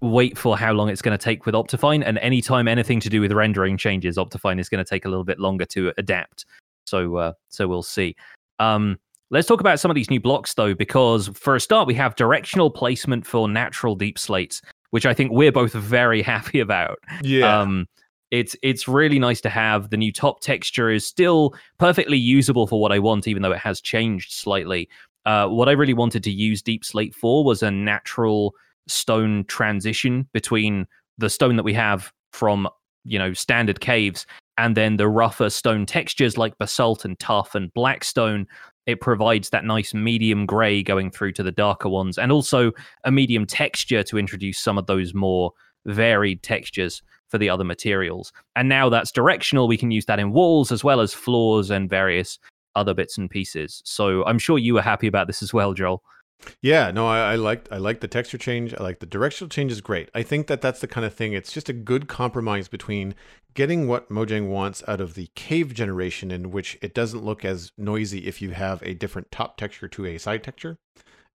wait 0.00 0.36
for 0.36 0.56
how 0.56 0.72
long 0.72 0.88
it's 0.88 1.02
going 1.02 1.16
to 1.16 1.22
take 1.22 1.46
with 1.46 1.54
Optifine, 1.54 2.02
and 2.04 2.18
anytime 2.18 2.68
anything 2.68 3.00
to 3.00 3.08
do 3.08 3.20
with 3.20 3.32
rendering 3.32 3.76
changes, 3.76 4.16
Optifine 4.16 4.58
is 4.58 4.68
going 4.68 4.84
to 4.84 4.88
take 4.88 5.04
a 5.04 5.08
little 5.08 5.24
bit 5.24 5.38
longer 5.38 5.64
to 5.66 5.92
adapt. 5.98 6.46
So, 6.86 7.16
uh, 7.16 7.32
so 7.48 7.68
we'll 7.68 7.82
see. 7.82 8.16
Um, 8.58 8.98
let's 9.30 9.46
talk 9.46 9.60
about 9.60 9.80
some 9.80 9.90
of 9.90 9.94
these 9.94 10.10
new 10.10 10.20
blocks, 10.20 10.54
though, 10.54 10.74
because 10.74 11.28
for 11.28 11.54
a 11.54 11.60
start, 11.60 11.86
we 11.86 11.94
have 11.94 12.16
directional 12.16 12.70
placement 12.70 13.26
for 13.26 13.48
natural 13.48 13.94
deep 13.94 14.18
slates, 14.18 14.60
which 14.90 15.06
I 15.06 15.14
think 15.14 15.32
we're 15.32 15.52
both 15.52 15.72
very 15.72 16.22
happy 16.34 16.60
about. 16.60 16.98
Yeah. 17.22 17.60
Um, 17.60 17.86
it's 18.30 18.54
it's 18.62 18.86
really 18.86 19.18
nice 19.18 19.40
to 19.40 19.50
have 19.50 19.90
the 19.90 19.96
new 19.96 20.12
top 20.12 20.40
texture 20.40 20.88
is 20.88 21.04
still 21.04 21.54
perfectly 21.78 22.16
usable 22.16 22.68
for 22.68 22.80
what 22.80 22.92
I 22.92 22.98
want, 23.00 23.26
even 23.26 23.42
though 23.42 23.52
it 23.52 23.58
has 23.58 23.80
changed 23.80 24.32
slightly. 24.32 24.88
Uh, 25.26 25.48
what 25.48 25.68
I 25.68 25.72
really 25.72 25.94
wanted 25.94 26.22
to 26.24 26.30
use 26.30 26.62
Deep 26.62 26.84
Slate 26.84 27.14
for 27.14 27.44
was 27.44 27.62
a 27.62 27.70
natural 27.70 28.54
stone 28.86 29.44
transition 29.46 30.28
between 30.32 30.86
the 31.18 31.28
stone 31.28 31.56
that 31.56 31.64
we 31.64 31.74
have 31.74 32.12
from 32.32 32.68
you 33.04 33.18
know 33.18 33.32
standard 33.32 33.80
caves 33.80 34.26
and 34.58 34.76
then 34.76 34.96
the 34.96 35.08
rougher 35.08 35.48
stone 35.48 35.86
textures 35.86 36.36
like 36.36 36.56
basalt 36.58 37.04
and 37.04 37.18
tuff 37.18 37.54
and 37.54 37.72
blackstone 37.72 38.46
it 38.90 39.00
provides 39.00 39.50
that 39.50 39.64
nice 39.64 39.94
medium 39.94 40.46
gray 40.46 40.82
going 40.82 41.10
through 41.10 41.32
to 41.32 41.42
the 41.42 41.52
darker 41.52 41.88
ones 41.88 42.18
and 42.18 42.32
also 42.32 42.72
a 43.04 43.10
medium 43.10 43.46
texture 43.46 44.02
to 44.02 44.18
introduce 44.18 44.58
some 44.58 44.78
of 44.78 44.86
those 44.86 45.14
more 45.14 45.52
varied 45.86 46.42
textures 46.42 47.02
for 47.28 47.38
the 47.38 47.48
other 47.48 47.64
materials 47.64 48.32
and 48.56 48.68
now 48.68 48.88
that's 48.88 49.12
directional 49.12 49.68
we 49.68 49.76
can 49.76 49.90
use 49.90 50.04
that 50.06 50.18
in 50.18 50.32
walls 50.32 50.72
as 50.72 50.84
well 50.84 51.00
as 51.00 51.14
floors 51.14 51.70
and 51.70 51.88
various 51.88 52.38
other 52.76 52.94
bits 52.94 53.18
and 53.18 53.30
pieces. 53.30 53.82
So 53.84 54.24
I'm 54.24 54.38
sure 54.38 54.58
you 54.58 54.74
were 54.74 54.82
happy 54.82 55.06
about 55.06 55.26
this 55.26 55.42
as 55.42 55.52
well, 55.52 55.74
Joel. 55.74 56.02
Yeah, 56.62 56.90
no, 56.90 57.06
I, 57.06 57.32
I 57.32 57.34
like 57.36 57.68
I 57.70 57.78
like 57.78 58.00
the 58.00 58.08
texture 58.08 58.38
change. 58.38 58.74
I 58.74 58.82
like 58.82 59.00
the 59.00 59.06
directional 59.06 59.48
change 59.48 59.72
is 59.72 59.80
great. 59.80 60.08
I 60.14 60.22
think 60.22 60.46
that 60.46 60.60
that's 60.60 60.80
the 60.80 60.88
kind 60.88 61.04
of 61.04 61.14
thing. 61.14 61.32
It's 61.32 61.52
just 61.52 61.68
a 61.68 61.74
good 61.74 62.08
compromise 62.08 62.68
between 62.68 63.14
getting 63.54 63.88
what 63.88 64.10
Mojang 64.10 64.48
wants 64.48 64.82
out 64.86 65.00
of 65.00 65.14
the 65.14 65.28
cave 65.34 65.74
generation, 65.74 66.30
in 66.30 66.50
which 66.50 66.78
it 66.82 66.94
doesn't 66.94 67.24
look 67.24 67.44
as 67.44 67.72
noisy 67.76 68.26
if 68.26 68.40
you 68.40 68.50
have 68.50 68.82
a 68.82 68.94
different 68.94 69.30
top 69.30 69.56
texture 69.56 69.88
to 69.88 70.06
a 70.06 70.18
side 70.18 70.42
texture, 70.42 70.78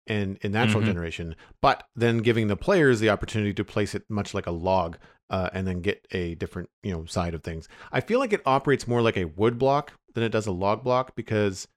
and 0.08 0.38
in 0.41 0.51
natural 0.51 0.82
mm-hmm. 0.82 0.91
generation, 0.91 1.36
but 1.62 1.84
then 1.95 2.20
giving 2.20 2.47
the 2.47 2.58
players 2.58 2.99
the 2.99 3.10
opportunity 3.10 3.54
to 3.54 3.64
place 3.64 3.95
it 3.95 4.04
much 4.10 4.34
like 4.34 4.47
a 4.47 4.51
log, 4.51 4.97
uh, 5.30 5.49
and 5.54 5.68
then 5.68 5.82
get 5.82 6.06
a 6.12 6.36
different 6.36 6.70
you 6.82 6.91
know 6.91 7.06
side 7.06 7.34
of 7.34 7.43
things. 7.43 7.68
I 7.91 8.01
feel 8.01 8.20
like 8.20 8.34
it 8.34 8.41
operates 8.45 8.88
more 8.88 9.01
like 9.01 9.18
a 9.18 9.26
wood 9.26 9.58
block 9.58 9.93
than 10.14 10.24
it 10.24 10.32
does 10.32 10.47
a 10.47 10.51
log 10.51 10.84
block 10.84 11.16
because 11.16 11.68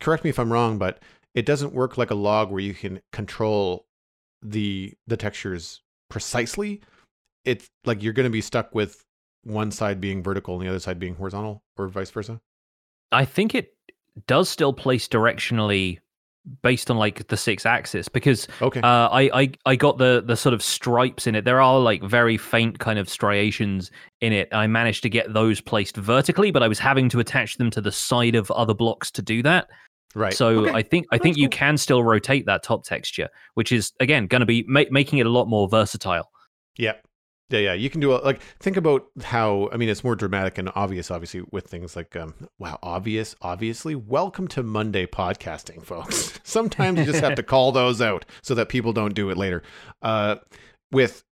correct 0.00 0.24
me 0.24 0.30
if 0.30 0.38
I'm 0.38 0.52
wrong, 0.52 0.78
but 0.78 1.00
it 1.34 1.46
doesn't 1.46 1.72
work 1.72 1.96
like 1.98 2.10
a 2.10 2.14
log 2.14 2.50
where 2.50 2.60
you 2.60 2.74
can 2.74 3.00
control 3.12 3.86
the 4.42 4.92
the 5.06 5.16
textures 5.16 5.80
precisely. 6.08 6.80
It's 7.44 7.68
like 7.84 8.02
you're 8.02 8.12
going 8.12 8.24
to 8.24 8.30
be 8.30 8.40
stuck 8.40 8.74
with 8.74 9.02
one 9.44 9.70
side 9.70 10.00
being 10.00 10.22
vertical 10.22 10.54
and 10.54 10.62
the 10.64 10.68
other 10.68 10.78
side 10.78 10.98
being 10.98 11.14
horizontal, 11.14 11.62
or 11.76 11.88
vice 11.88 12.10
versa. 12.10 12.40
I 13.10 13.24
think 13.24 13.54
it 13.54 13.74
does 14.26 14.48
still 14.48 14.72
place 14.72 15.08
directionally 15.08 15.98
based 16.62 16.90
on 16.90 16.96
like 16.96 17.28
the 17.28 17.36
six 17.36 17.64
axis 17.64 18.08
because 18.08 18.48
okay. 18.60 18.80
uh, 18.80 19.08
I, 19.08 19.30
I 19.32 19.52
I 19.64 19.76
got 19.76 19.98
the 19.98 20.22
the 20.26 20.36
sort 20.36 20.54
of 20.54 20.62
stripes 20.62 21.26
in 21.26 21.34
it. 21.34 21.44
There 21.44 21.60
are 21.60 21.78
like 21.78 22.02
very 22.02 22.36
faint 22.36 22.78
kind 22.78 22.98
of 22.98 23.08
striations 23.08 23.90
in 24.20 24.32
it. 24.32 24.48
I 24.52 24.66
managed 24.66 25.02
to 25.04 25.08
get 25.08 25.32
those 25.32 25.60
placed 25.60 25.96
vertically, 25.96 26.50
but 26.50 26.62
I 26.62 26.68
was 26.68 26.78
having 26.78 27.08
to 27.10 27.20
attach 27.20 27.56
them 27.56 27.70
to 27.70 27.80
the 27.80 27.92
side 27.92 28.34
of 28.34 28.50
other 28.50 28.74
blocks 28.74 29.10
to 29.12 29.22
do 29.22 29.42
that. 29.44 29.68
Right. 30.14 30.34
So 30.34 30.66
okay. 30.66 30.72
I 30.72 30.82
think 30.82 31.06
I 31.10 31.18
think 31.18 31.36
cool. 31.36 31.42
you 31.42 31.48
can 31.48 31.76
still 31.76 32.02
rotate 32.02 32.46
that 32.46 32.62
top 32.62 32.84
texture, 32.84 33.28
which 33.54 33.72
is 33.72 33.92
again 34.00 34.26
going 34.26 34.40
to 34.40 34.46
be 34.46 34.64
ma- 34.66 34.84
making 34.90 35.18
it 35.18 35.26
a 35.26 35.30
lot 35.30 35.46
more 35.46 35.68
versatile. 35.68 36.30
Yeah. 36.76 36.94
Yeah, 37.50 37.58
yeah, 37.58 37.72
you 37.74 37.90
can 37.90 38.00
do 38.00 38.14
a, 38.14 38.16
like 38.16 38.40
think 38.60 38.78
about 38.78 39.04
how 39.22 39.68
I 39.70 39.76
mean 39.76 39.90
it's 39.90 40.02
more 40.02 40.16
dramatic 40.16 40.56
and 40.56 40.70
obvious, 40.74 41.10
obviously, 41.10 41.42
with 41.52 41.66
things 41.66 41.94
like 41.94 42.16
um, 42.16 42.32
wow, 42.58 42.78
obvious, 42.82 43.36
obviously. 43.42 43.94
Welcome 43.94 44.48
to 44.48 44.62
Monday 44.62 45.04
podcasting, 45.04 45.84
folks. 45.84 46.40
Sometimes 46.44 47.00
you 47.00 47.04
just 47.04 47.20
have 47.20 47.34
to 47.34 47.42
call 47.42 47.70
those 47.70 48.00
out 48.00 48.24
so 48.42 48.54
that 48.54 48.70
people 48.70 48.94
don't 48.94 49.14
do 49.14 49.28
it 49.28 49.36
later. 49.36 49.62
Uh, 50.00 50.36
with 50.90 51.24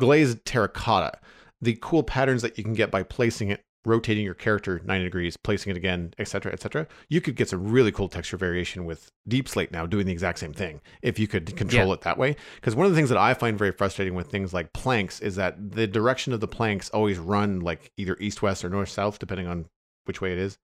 glazed 0.00 0.44
terracotta, 0.44 1.20
the 1.60 1.78
cool 1.80 2.02
patterns 2.02 2.42
that 2.42 2.58
you 2.58 2.64
can 2.64 2.74
get 2.74 2.90
by 2.90 3.04
placing 3.04 3.48
it 3.50 3.64
rotating 3.84 4.24
your 4.24 4.34
character 4.34 4.80
90 4.84 5.04
degrees, 5.04 5.36
placing 5.36 5.70
it 5.70 5.76
again, 5.76 6.14
etc., 6.18 6.52
etc. 6.52 6.86
You 7.08 7.20
could 7.20 7.36
get 7.36 7.48
some 7.48 7.66
really 7.68 7.92
cool 7.92 8.08
texture 8.08 8.36
variation 8.36 8.84
with 8.84 9.10
Deep 9.26 9.48
Slate 9.48 9.72
now 9.72 9.86
doing 9.86 10.06
the 10.06 10.12
exact 10.12 10.38
same 10.38 10.52
thing 10.52 10.80
if 11.02 11.18
you 11.18 11.26
could 11.26 11.56
control 11.56 11.88
yeah. 11.88 11.94
it 11.94 12.00
that 12.02 12.18
way. 12.18 12.36
Because 12.56 12.74
one 12.74 12.86
of 12.86 12.92
the 12.92 12.96
things 12.96 13.08
that 13.08 13.18
I 13.18 13.34
find 13.34 13.58
very 13.58 13.72
frustrating 13.72 14.14
with 14.14 14.28
things 14.28 14.52
like 14.52 14.72
planks 14.72 15.20
is 15.20 15.36
that 15.36 15.72
the 15.72 15.86
direction 15.86 16.32
of 16.32 16.40
the 16.40 16.48
planks 16.48 16.90
always 16.90 17.18
run 17.18 17.60
like 17.60 17.92
either 17.96 18.16
east 18.20 18.42
west 18.42 18.64
or 18.64 18.68
north 18.68 18.88
south 18.88 19.18
depending 19.18 19.46
on 19.46 19.66
which 20.04 20.20
way 20.20 20.32
it 20.32 20.38
is, 20.38 20.58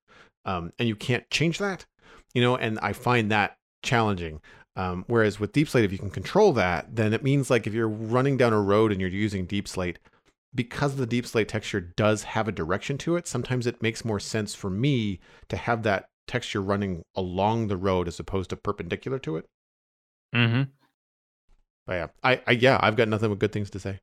um, 0.45 0.73
and 0.79 0.89
you 0.89 0.97
can't 0.97 1.29
change 1.31 1.59
that. 1.59 1.87
You 2.35 2.43
know, 2.43 2.57
and 2.57 2.79
I 2.81 2.93
find 2.93 3.31
that 3.31 3.57
challenging. 3.83 4.41
Um, 4.77 5.05
whereas 5.09 5.41
with 5.41 5.53
Deep 5.53 5.69
Slate, 5.69 5.85
if 5.85 5.91
you 5.91 5.99
can 5.99 6.11
control 6.11 6.53
that, 6.53 6.95
then 6.95 7.13
it 7.13 7.25
means 7.25 7.51
like 7.51 7.67
if 7.67 7.75
you're 7.75 7.89
running 7.89 8.37
down 8.37 8.53
a 8.53 8.61
road 8.61 8.93
and 8.93 9.01
you're 9.01 9.11
using 9.11 9.45
Deep 9.45 9.67
Slate, 9.67 9.99
because 10.55 10.97
the 10.97 11.07
deep 11.07 11.27
slate 11.27 11.49
texture 11.49 11.81
does 11.81 12.23
have 12.23 12.49
a 12.49 12.53
direction 12.53 12.99
to 12.99 13.17
it, 13.17 13.27
sometimes 13.27 13.67
it 13.67 13.83
makes 13.83 14.05
more 14.05 14.21
sense 14.21 14.55
for 14.55 14.71
me 14.71 15.21
to 15.49 15.57
have 15.57 15.83
that 15.83 16.07
texture 16.27 16.63
running 16.63 17.03
along 17.17 17.69
the 17.69 17.77
road 17.77 18.09
as 18.09 18.21
opposed 18.21 18.51
to 18.51 18.57
perpendicular 18.57 19.19
to 19.21 19.37
it. 19.37 19.47
Mm-hmm. 20.35 20.63
But 21.87 21.93
yeah, 21.93 22.07
I, 22.23 22.41
I 22.47 22.51
yeah, 22.53 22.79
I've 22.81 22.97
got 22.97 23.09
nothing 23.09 23.31
but 23.31 23.39
good 23.39 23.53
things 23.53 23.71
to 23.71 23.81
say. 23.81 23.99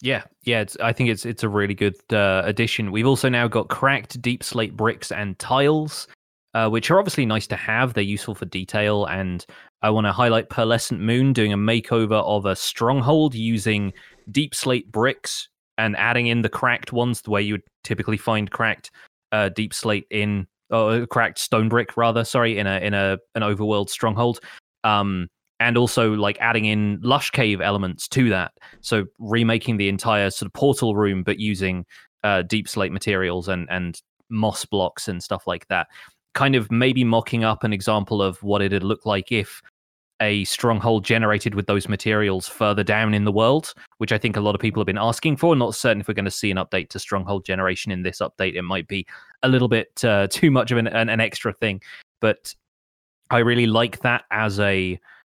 Yeah, 0.00 0.24
yeah, 0.44 0.60
it's, 0.60 0.76
I 0.80 0.92
think 0.92 1.10
it's 1.10 1.24
it's 1.24 1.42
a 1.42 1.48
really 1.48 1.74
good 1.74 1.94
uh, 2.12 2.42
addition. 2.44 2.90
We've 2.90 3.06
also 3.06 3.28
now 3.28 3.46
got 3.48 3.68
cracked 3.68 4.20
deep 4.20 4.42
slate 4.42 4.76
bricks 4.76 5.12
and 5.12 5.38
tiles, 5.38 6.08
uh, 6.54 6.68
which 6.68 6.90
are 6.90 6.98
obviously 6.98 7.26
nice 7.26 7.46
to 7.48 7.56
have. 7.56 7.94
They're 7.94 8.02
useful 8.02 8.34
for 8.34 8.46
detail, 8.46 9.06
and 9.06 9.44
I 9.80 9.90
want 9.90 10.06
to 10.06 10.12
highlight 10.12 10.48
Pearlescent 10.48 10.98
Moon 10.98 11.32
doing 11.32 11.52
a 11.52 11.56
makeover 11.56 12.22
of 12.24 12.46
a 12.46 12.56
stronghold 12.56 13.34
using 13.34 13.92
deep 14.30 14.54
slate 14.54 14.90
bricks 14.90 15.48
and 15.78 15.96
adding 15.96 16.26
in 16.26 16.42
the 16.42 16.48
cracked 16.48 16.92
ones 16.92 17.22
the 17.22 17.30
way 17.30 17.42
you 17.42 17.54
would 17.54 17.62
typically 17.84 18.16
find 18.16 18.50
cracked 18.50 18.90
uh, 19.32 19.48
deep 19.48 19.72
slate 19.72 20.06
in 20.10 20.46
or 20.70 21.06
cracked 21.06 21.38
stone 21.38 21.68
brick 21.68 21.96
rather 21.96 22.24
sorry 22.24 22.58
in 22.58 22.66
a 22.66 22.78
in 22.78 22.94
a 22.94 23.18
an 23.34 23.42
overworld 23.42 23.88
stronghold. 23.88 24.40
Um 24.84 25.28
and 25.60 25.78
also 25.78 26.14
like 26.14 26.36
adding 26.40 26.64
in 26.64 26.98
lush 27.02 27.30
cave 27.30 27.60
elements 27.60 28.08
to 28.08 28.28
that. 28.30 28.52
So 28.80 29.04
remaking 29.20 29.76
the 29.76 29.88
entire 29.88 30.28
sort 30.30 30.48
of 30.48 30.52
portal 30.54 30.96
room 30.96 31.22
but 31.22 31.38
using 31.38 31.86
uh, 32.24 32.42
deep 32.42 32.68
slate 32.68 32.92
materials 32.92 33.48
and 33.48 33.68
and 33.70 34.00
moss 34.28 34.64
blocks 34.64 35.08
and 35.08 35.22
stuff 35.22 35.46
like 35.46 35.68
that. 35.68 35.86
Kind 36.34 36.56
of 36.56 36.70
maybe 36.72 37.04
mocking 37.04 37.44
up 37.44 37.62
an 37.62 37.72
example 37.72 38.22
of 38.22 38.42
what 38.42 38.62
it'd 38.62 38.82
look 38.82 39.06
like 39.06 39.30
if 39.30 39.62
a 40.22 40.44
stronghold 40.44 41.04
generated 41.04 41.54
with 41.54 41.66
those 41.66 41.88
materials 41.88 42.46
further 42.46 42.84
down 42.84 43.12
in 43.12 43.24
the 43.24 43.32
world, 43.32 43.74
which 43.98 44.12
I 44.12 44.18
think 44.18 44.36
a 44.36 44.40
lot 44.40 44.54
of 44.54 44.60
people 44.60 44.80
have 44.80 44.86
been 44.86 44.96
asking 44.96 45.36
for. 45.36 45.56
Not 45.56 45.74
certain 45.74 46.00
if 46.00 46.08
we're 46.08 46.14
going 46.14 46.24
to 46.24 46.30
see 46.30 46.50
an 46.50 46.56
update 46.56 46.88
to 46.90 47.00
stronghold 47.00 47.44
generation 47.44 47.90
in 47.90 48.02
this 48.02 48.20
update. 48.20 48.54
It 48.54 48.62
might 48.62 48.86
be 48.86 49.04
a 49.42 49.48
little 49.48 49.68
bit 49.68 50.04
uh, 50.04 50.28
too 50.30 50.52
much 50.52 50.70
of 50.70 50.78
an, 50.78 50.86
an, 50.86 51.08
an 51.08 51.20
extra 51.20 51.52
thing, 51.52 51.82
but 52.20 52.54
I 53.30 53.38
really 53.38 53.66
like 53.66 54.00
that 54.00 54.24
as 54.30 54.60
a 54.60 54.98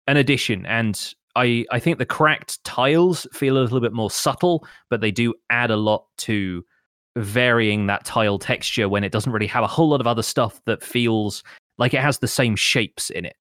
an 0.09 0.17
addition. 0.17 0.67
And 0.67 1.15
I 1.37 1.65
I 1.71 1.79
think 1.79 1.99
the 1.99 2.07
cracked 2.07 2.63
tiles 2.65 3.27
feel 3.33 3.57
a 3.57 3.61
little 3.61 3.81
bit 3.81 3.93
more 3.93 4.11
subtle, 4.11 4.67
but 4.91 5.01
they 5.01 5.13
do 5.13 5.33
add 5.49 5.71
a 5.71 5.77
lot 5.77 6.07
to 6.19 6.65
varying 7.17 7.87
that 7.87 8.05
tile 8.05 8.39
texture 8.39 8.89
when 8.89 9.05
it 9.05 9.13
doesn't 9.13 9.33
really 9.33 9.47
have 9.47 9.63
a 9.63 9.69
whole 9.69 9.91
lot 9.91 10.01
of 10.01 10.07
other 10.07 10.23
stuff 10.23 10.61
that 10.65 10.83
feels 10.83 11.45
like 11.79 11.95
it 11.95 12.01
has 12.01 12.19
the 12.19 12.29
same 12.29 12.57
shapes 12.57 13.11
in 13.11 13.25
it. 13.25 13.37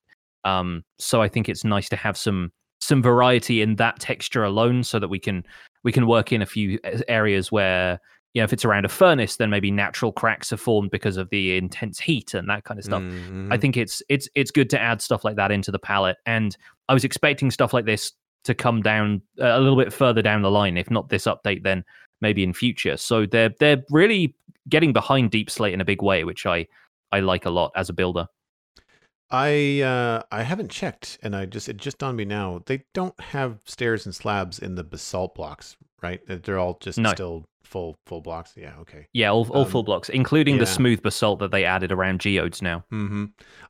Um, 0.46 0.84
so 0.98 1.22
I 1.22 1.28
think 1.28 1.50
it's 1.50 1.64
nice 1.64 1.90
to 1.90 1.96
have 1.96 2.18
some 2.18 2.52
some 2.80 3.02
variety 3.02 3.62
in 3.62 3.76
that 3.76 4.00
texture 4.00 4.44
alone, 4.44 4.84
so 4.84 5.00
that 5.00 5.08
we 5.08 5.20
can 5.20 5.44
we 5.84 5.92
can 5.92 6.08
work 6.08 6.32
in 6.32 6.42
a 6.42 6.46
few 6.46 6.80
areas 7.08 7.52
where 7.52 8.00
you 8.34 8.42
know 8.42 8.46
if 8.46 8.54
it's 8.54 8.66
around 8.66 8.86
a 8.86 8.90
furnace, 8.90 9.38
then 9.38 9.50
maybe 9.50 9.72
natural 9.72 10.12
cracks 10.12 10.52
are 10.52 10.58
formed 10.58 10.92
because 10.92 11.18
of 11.18 11.30
the 11.30 11.58
intense 11.58 12.00
heat 12.00 12.34
and 12.34 12.50
that 12.50 12.64
kind 12.64 12.80
of 12.80 12.86
stuff. 12.86 13.04
Mm-hmm. 13.04 13.52
I 13.52 13.58
think 13.58 13.78
it's 13.78 14.02
it's 14.10 14.28
it's 14.36 14.52
good 14.52 14.70
to 14.72 14.82
add 14.82 15.02
stuff 15.02 15.24
like 15.24 15.36
that 15.36 15.52
into 15.52 15.72
the 15.72 15.80
palette, 15.80 16.18
and 16.26 16.56
I 16.90 16.94
was 16.94 17.04
expecting 17.04 17.52
stuff 17.52 17.74
like 17.74 17.86
this 17.86 18.14
to 18.44 18.54
come 18.56 18.82
down 18.82 19.22
uh, 19.40 19.46
a 19.46 19.60
little 19.60 19.78
bit 19.78 19.94
further 19.94 20.22
down 20.22 20.42
the 20.42 20.52
line. 20.52 20.78
If 20.78 20.90
not 20.90 21.10
this 21.10 21.26
update, 21.26 21.64
then 21.64 21.84
maybe 22.22 22.44
in 22.44 22.54
future. 22.54 22.98
So 22.98 23.26
they're 23.26 23.52
they're 23.60 23.84
really 23.90 24.36
getting 24.70 24.94
behind 24.94 25.32
Deep 25.32 25.50
Slate 25.50 25.74
in 25.74 25.82
a 25.82 25.86
big 25.86 26.02
way, 26.02 26.24
which 26.24 26.46
I 26.46 26.68
I 27.12 27.20
like 27.20 27.46
a 27.46 27.50
lot 27.50 27.72
as 27.76 27.90
a 27.90 27.94
builder. 27.94 28.28
I 29.32 29.82
uh, 29.82 30.24
I 30.32 30.44
haven't 30.44 30.72
checked, 30.72 31.18
and 31.24 31.36
I 31.36 31.46
just 31.46 31.70
it 31.70 31.78
just 31.78 31.98
dawned 31.98 32.18
me 32.18 32.26
now. 32.26 32.62
They 32.66 32.84
don't 32.94 33.20
have 33.20 33.60
stairs 33.66 34.06
and 34.06 34.14
slabs 34.14 34.60
in 34.60 34.76
the 34.76 34.84
basalt 34.84 35.36
blocks, 35.36 35.78
right? 36.02 36.22
They're 36.28 36.60
all 36.60 36.78
just 36.82 36.98
No. 37.00 37.12
still 37.12 37.46
full 37.64 37.98
full 38.06 38.22
blocks. 38.22 38.54
Yeah, 38.58 38.74
okay. 38.82 39.08
Yeah, 39.14 39.30
all, 39.32 39.48
all 39.52 39.66
Um, 39.66 39.72
full 39.72 39.84
blocks, 39.84 40.10
including 40.10 40.58
the 40.58 40.66
smooth 40.66 41.02
basalt 41.02 41.40
that 41.40 41.52
they 41.52 41.64
added 41.64 41.92
around 41.92 42.20
geodes 42.20 42.62
now. 42.62 42.84
hmm 42.90 43.26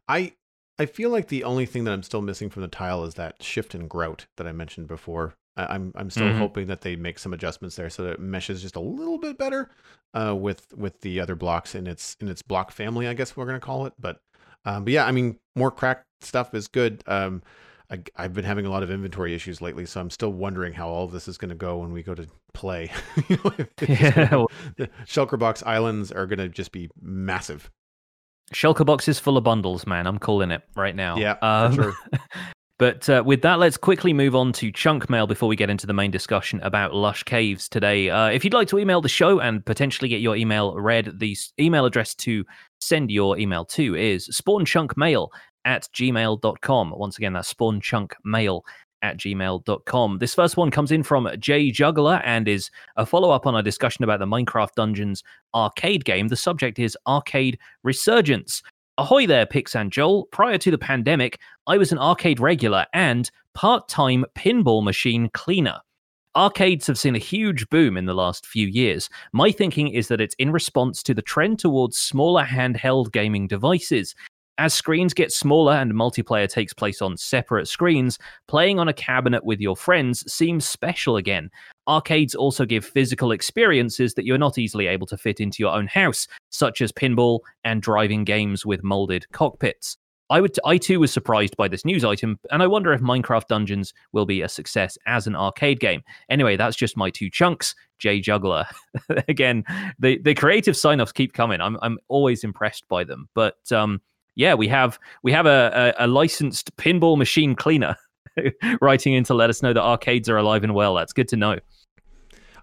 I 0.07 0.34
I 0.80 0.88
feel 0.88 1.12
like 1.12 1.28
the 1.28 1.43
only 1.43 1.68
thing 1.68 1.84
that 1.84 1.91
I'm 1.91 2.01
still 2.03 2.22
missing 2.22 2.49
from 2.49 2.64
the 2.64 2.68
tile 2.68 3.03
is 3.03 3.14
that 3.16 3.43
shift 3.43 3.76
and 3.76 3.88
grout 3.88 4.26
that 4.38 4.47
I 4.47 4.51
mentioned 4.51 4.88
before. 4.88 5.36
I, 5.55 5.76
I'm 5.76 5.91
I'm 5.95 6.09
still 6.09 6.28
Mhm. 6.28 6.39
hoping 6.39 6.68
that 6.68 6.82
they 6.82 6.95
make 6.95 7.20
some 7.20 7.34
adjustments 7.34 7.76
there 7.76 7.89
so 7.91 8.03
that 8.03 8.14
it 8.14 8.20
meshes 8.20 8.64
just 8.64 8.76
a 8.76 8.80
little 8.80 9.20
bit 9.20 9.38
better 9.38 9.70
uh, 10.16 10.36
with 10.36 10.74
with 10.76 11.01
the 11.01 11.20
other 11.20 11.36
blocks 11.36 11.76
in 11.76 11.86
its 11.86 12.16
in 12.20 12.30
its 12.30 12.41
block 12.41 12.72
family. 12.72 13.07
I 13.07 13.14
guess 13.14 13.38
we're 13.38 13.45
gonna 13.45 13.59
call 13.59 13.86
it. 13.86 13.93
But 13.99 14.22
um, 14.66 14.84
but 14.84 14.93
yeah, 14.93 15.05
I 15.05 15.12
mean, 15.12 15.38
more 15.55 15.72
cracked 15.72 16.05
stuff 16.22 16.53
is 16.53 16.68
good. 16.68 17.03
Um, 17.07 17.41
I, 17.91 17.99
I've 18.16 18.34
been 18.34 18.45
having 18.45 18.66
a 18.66 18.70
lot 18.70 18.84
of 18.84 18.91
inventory 18.91 19.34
issues 19.36 19.62
lately, 19.62 19.86
so 19.86 19.99
I'm 19.99 20.09
still 20.09 20.32
wondering 20.32 20.74
how 20.74 20.88
all 20.88 21.03
of 21.05 21.12
this 21.12 21.28
is 21.28 21.38
going 21.38 21.49
to 21.49 21.55
go 21.55 21.78
when 21.80 21.91
we 21.91 22.03
go 22.03 22.16
to 22.16 22.26
play. 22.53 22.91
you 23.30 23.38
know, 23.43 23.51
if 23.57 23.68
it's 23.82 23.88
just 23.88 24.01
Yeah, 24.01 24.30
gonna- 24.30 24.45
the 24.78 24.88
Shulker 25.05 25.38
Box 25.38 25.62
Islands 25.66 26.12
are 26.12 26.26
going 26.26 26.39
to 26.39 26.47
just 26.49 26.72
be 26.72 26.89
massive. 27.01 27.70
Shulker 28.53 28.86
box 28.86 29.07
is 29.07 29.18
full 29.18 29.38
of 29.38 29.43
bundles, 29.45 29.88
man. 29.88 30.05
I'm 30.07 30.18
calling 30.18 30.51
it 30.51 30.62
right 30.76 30.95
now. 30.95 31.16
Yeah, 31.18 31.36
Um, 31.41 31.74
sure. 31.76 31.93
But 32.80 33.07
uh, 33.09 33.22
with 33.24 33.43
that, 33.43 33.59
let's 33.59 33.78
quickly 33.78 34.12
move 34.12 34.36
on 34.36 34.53
to 34.53 34.72
chunk 34.72 35.07
mail 35.07 35.28
before 35.28 35.47
we 35.47 35.55
get 35.55 35.70
into 35.70 35.86
the 35.86 35.93
main 35.93 36.09
discussion 36.09 36.59
about 36.64 36.95
Lush 36.95 37.22
Caves 37.22 37.70
today. 37.70 38.09
Uh, 38.09 38.30
if 38.30 38.43
you'd 38.43 38.55
like 38.55 38.68
to 38.70 38.80
email 38.80 39.01
the 39.01 39.07
show 39.07 39.39
and 39.39 39.64
potentially 39.64 40.09
get 40.09 40.20
your 40.20 40.36
email 40.36 40.74
read, 40.74 41.20
the 41.20 41.38
email 41.59 41.86
address 41.86 42.16
to 42.16 42.43
send 42.82 43.12
your 43.12 43.38
email 43.38 43.66
to 43.66 43.96
is 43.96 44.28
spawnchunkmail 44.30 45.30
at 45.66 45.88
gmail.com. 45.94 46.94
Once 46.98 47.18
again, 47.18 47.34
that's 47.34 47.54
spawnchunkmail 47.54 48.62
at 49.02 49.18
gmail.com. 49.18 50.18
This 50.20 50.36
first 50.36 50.58
one 50.58 50.72
comes 50.72 50.92
in 50.92 51.04
from 51.04 51.30
Jay 51.40 51.72
Juggler 51.72 52.22
and 52.24 52.48
is 52.48 52.70
a 52.98 53.06
follow 53.06 53.32
up 53.32 53.48
on 53.48 53.56
our 53.56 53.64
discussion 53.64 54.04
about 54.04 54.20
the 54.20 54.26
Minecraft 54.26 54.74
Dungeons 54.76 55.24
arcade 55.54 56.06
game. 56.06 56.28
The 56.28 56.36
subject 56.36 56.80
is 56.80 56.98
arcade 57.08 57.58
resurgence. 57.84 58.62
Ahoy 58.98 59.26
there, 59.26 59.46
Pix 59.46 59.76
and 59.76 59.92
Joel. 59.92 60.26
Prior 60.32 60.58
to 60.60 60.72
the 60.72 60.78
pandemic, 60.78 61.40
I 61.66 61.78
was 61.78 61.92
an 61.92 61.98
arcade 61.98 62.40
regular 62.40 62.86
and 62.94 63.30
part 63.54 63.88
time 63.88 64.26
pinball 64.36 64.84
machine 64.84 65.30
cleaner. 65.34 65.80
Arcades 66.34 66.88
have 66.88 66.98
seen 66.98 67.14
a 67.14 67.20
huge 67.20 67.68
boom 67.70 67.98
in 67.98 68.06
the 68.06 68.14
last 68.14 68.46
few 68.46 68.66
years. 68.66 69.10
My 69.34 69.52
thinking 69.52 69.90
is 69.90 70.08
that 70.08 70.22
it's 70.22 70.36
in 70.36 70.50
response 70.50 71.04
to 71.04 71.14
the 71.14 71.22
trend 71.22 71.60
towards 71.60 71.98
smaller 71.98 72.46
handheld 72.46 73.12
gaming 73.12 73.48
devices. 73.48 74.16
As 74.58 74.74
screens 74.74 75.14
get 75.14 75.34
smaller 75.34 75.74
and 75.74 75.92
multiplayer 75.92 76.48
takes 76.48 76.72
place 76.72 77.02
on 77.02 77.18
separate 77.18 77.68
screens, 77.68 78.18
playing 78.48 78.80
on 78.80 78.88
a 78.88 78.94
cabinet 78.94 79.44
with 79.44 79.60
your 79.60 79.76
friends 79.76 80.24
seems 80.32 80.66
special 80.66 81.18
again. 81.18 81.50
Arcades 81.86 82.34
also 82.34 82.64
give 82.64 82.86
physical 82.86 83.34
experiences 83.34 84.14
that 84.14 84.24
you're 84.24 84.38
not 84.38 84.58
easily 84.58 84.88
able 84.88 85.08
to 85.08 85.18
fit 85.18 85.42
into 85.42 85.58
your 85.62 85.74
own 85.74 85.88
house, 85.88 86.30
such 86.50 86.82
as 86.82 86.94
pinball 86.94 87.42
and 87.66 87.82
driving 87.82 88.24
games 88.24 88.66
with 88.66 88.86
molded 88.86 89.30
cockpits. 89.34 89.98
I 90.32 90.42
would 90.42 90.58
I 90.66 90.78
too 90.78 91.00
was 91.00 91.12
surprised 91.12 91.58
by 91.58 91.68
this 91.68 91.86
news 91.86 92.04
item, 92.06 92.40
and 92.52 92.64
I 92.64 92.68
wonder 92.68 92.94
if 92.94 93.02
Minecraft 93.02 93.48
Dungeons 93.48 93.94
will 94.14 94.26
be 94.26 94.42
a 94.42 94.50
success 94.50 94.98
as 95.06 95.28
an 95.28 95.36
arcade 95.36 95.80
game. 95.80 96.02
Anyway, 96.30 96.56
that's 96.56 96.78
just 96.78 96.98
my 96.98 97.10
two 97.10 97.30
chunks. 97.30 97.76
Jay 98.00 98.20
Juggler. 98.20 98.66
Again, 99.28 99.64
the 100.00 100.18
the 100.20 100.34
creative 100.34 100.76
sign-offs 100.78 101.12
keep 101.12 101.34
coming. 101.34 101.62
I'm 101.62 101.78
I'm 101.82 102.00
always 102.08 102.44
impressed 102.44 102.88
by 102.88 103.04
them. 103.04 103.28
But 103.36 103.72
um 103.72 104.02
yeah, 104.36 104.54
we 104.54 104.68
have 104.70 104.98
we 105.22 105.32
have 105.34 105.46
a, 105.46 105.94
a, 106.00 106.06
a 106.06 106.08
licensed 106.08 106.76
pinball 106.78 107.18
machine 107.18 107.54
cleaner 107.54 107.98
writing 108.82 109.14
in 109.14 109.26
to 109.26 109.34
let 109.34 109.50
us 109.50 109.62
know 109.62 109.74
that 109.74 109.84
arcades 109.84 110.30
are 110.30 110.38
alive 110.38 110.64
and 110.64 110.74
well. 110.74 110.96
That's 110.96 111.14
good 111.14 111.28
to 111.28 111.36
know. 111.36 111.60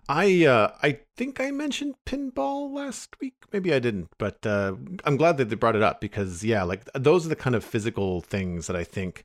I 0.08 0.46
uh, 0.46 0.72
I 0.82 1.00
think 1.16 1.38
I 1.38 1.50
mentioned 1.50 1.96
pinball 2.06 2.72
last 2.72 3.20
week. 3.20 3.34
Maybe 3.52 3.74
I 3.74 3.78
didn't, 3.78 4.08
but 4.18 4.44
uh, 4.46 4.74
I'm 5.04 5.16
glad 5.18 5.36
that 5.36 5.50
they 5.50 5.54
brought 5.54 5.76
it 5.76 5.82
up 5.82 6.00
because 6.00 6.42
yeah, 6.42 6.62
like 6.62 6.84
those 6.94 7.26
are 7.26 7.28
the 7.28 7.36
kind 7.36 7.54
of 7.54 7.62
physical 7.62 8.22
things 8.22 8.68
that 8.68 8.76
I 8.76 8.84
think 8.84 9.24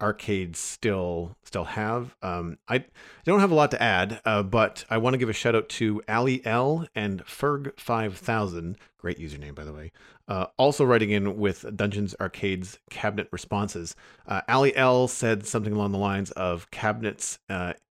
arcades 0.00 0.58
still 0.58 1.36
still 1.44 1.64
have. 1.64 2.16
Um, 2.22 2.58
I 2.68 2.84
don't 3.24 3.40
have 3.40 3.52
a 3.52 3.54
lot 3.54 3.70
to 3.70 3.82
add, 3.82 4.20
uh, 4.24 4.42
but 4.42 4.84
I 4.90 4.98
want 4.98 5.14
to 5.14 5.18
give 5.18 5.28
a 5.28 5.32
shout 5.32 5.54
out 5.54 5.68
to 5.70 6.02
Ali 6.08 6.44
L 6.44 6.86
and 6.94 7.24
Ferg 7.24 7.78
five 7.78 8.18
thousand. 8.18 8.78
Great 8.98 9.18
username, 9.18 9.54
by 9.54 9.64
the 9.64 9.72
way. 9.72 9.92
Uh, 10.26 10.46
also 10.58 10.84
writing 10.84 11.10
in 11.10 11.36
with 11.36 11.64
Dungeons 11.76 12.16
Arcades 12.20 12.80
cabinet 12.90 13.28
responses. 13.30 13.94
Uh, 14.26 14.40
Ali 14.48 14.74
L 14.76 15.06
said 15.06 15.46
something 15.46 15.72
along 15.72 15.92
the 15.92 15.98
lines 15.98 16.32
of 16.32 16.68
cabinets 16.72 17.38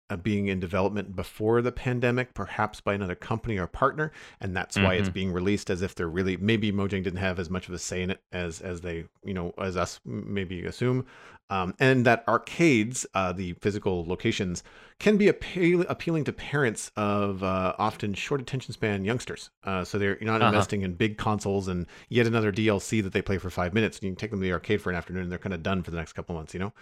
uh, 0.08 0.16
being 0.16 0.46
in 0.46 0.60
development 0.60 1.16
before 1.16 1.60
the 1.62 1.72
pandemic, 1.72 2.32
perhaps 2.34 2.80
by 2.80 2.94
another 2.94 3.14
company 3.16 3.58
or 3.58 3.66
partner, 3.66 4.12
and 4.40 4.56
that's 4.56 4.76
why 4.78 4.94
it's 4.94 5.08
Mhm. 5.08 5.12
being 5.14 5.32
released 5.32 5.68
as 5.70 5.82
if 5.82 5.94
they're 5.94 6.08
really 6.08 6.36
maybe 6.36 6.70
Mojang 6.72 7.02
didn't 7.02 7.16
have 7.16 7.38
as 7.38 7.50
much 7.50 7.68
of 7.68 7.74
a 7.74 7.78
say 7.78 8.02
in 8.02 8.10
it 8.10 8.20
as 8.32 8.60
as 8.60 8.82
they 8.82 9.04
you 9.24 9.34
know 9.34 9.52
as 9.58 9.76
us 9.76 10.00
maybe 10.04 10.64
assume, 10.64 11.04
um, 11.50 11.74
and 11.78 12.04
that 12.06 12.24
arcades, 12.28 13.06
uh, 13.14 13.32
the 13.32 13.52
physical 13.54 14.04
locations, 14.06 14.62
can 14.98 15.16
be 15.18 15.28
appeal- 15.28 15.82
appealing 15.88 16.24
to 16.24 16.32
parents 16.32 16.90
of 16.96 17.42
uh, 17.42 17.74
often 17.78 18.14
short 18.14 18.40
attention 18.40 18.72
span 18.72 19.04
youngsters. 19.04 19.50
Uh, 19.64 19.84
so 19.84 19.98
they're 19.98 20.16
you're 20.18 20.24
not 20.26 20.40
Uh-huh. 20.40 20.48
investing 20.48 20.82
in 20.82 20.94
big 20.94 21.18
consoles 21.18 21.68
and 21.68 21.86
yet 22.08 22.26
another 22.26 22.50
DLC 22.50 23.02
that 23.02 23.12
they 23.12 23.20
play 23.22 23.36
for 23.38 23.50
five 23.50 23.74
minutes. 23.74 23.98
And 23.98 24.04
you 24.04 24.10
can 24.10 24.16
take 24.16 24.30
them 24.30 24.40
to 24.40 24.44
the 24.44 24.52
arcade 24.52 24.80
for 24.80 24.90
an 24.90 24.96
afternoon, 24.96 25.22
and 25.24 25.30
they're 25.32 25.38
kind 25.38 25.54
of 25.54 25.62
done 25.62 25.82
for 25.82 25.90
the 25.90 25.98
next 25.98 26.14
couple 26.14 26.34
months. 26.34 26.54
You 26.54 26.60
know, 26.60 26.72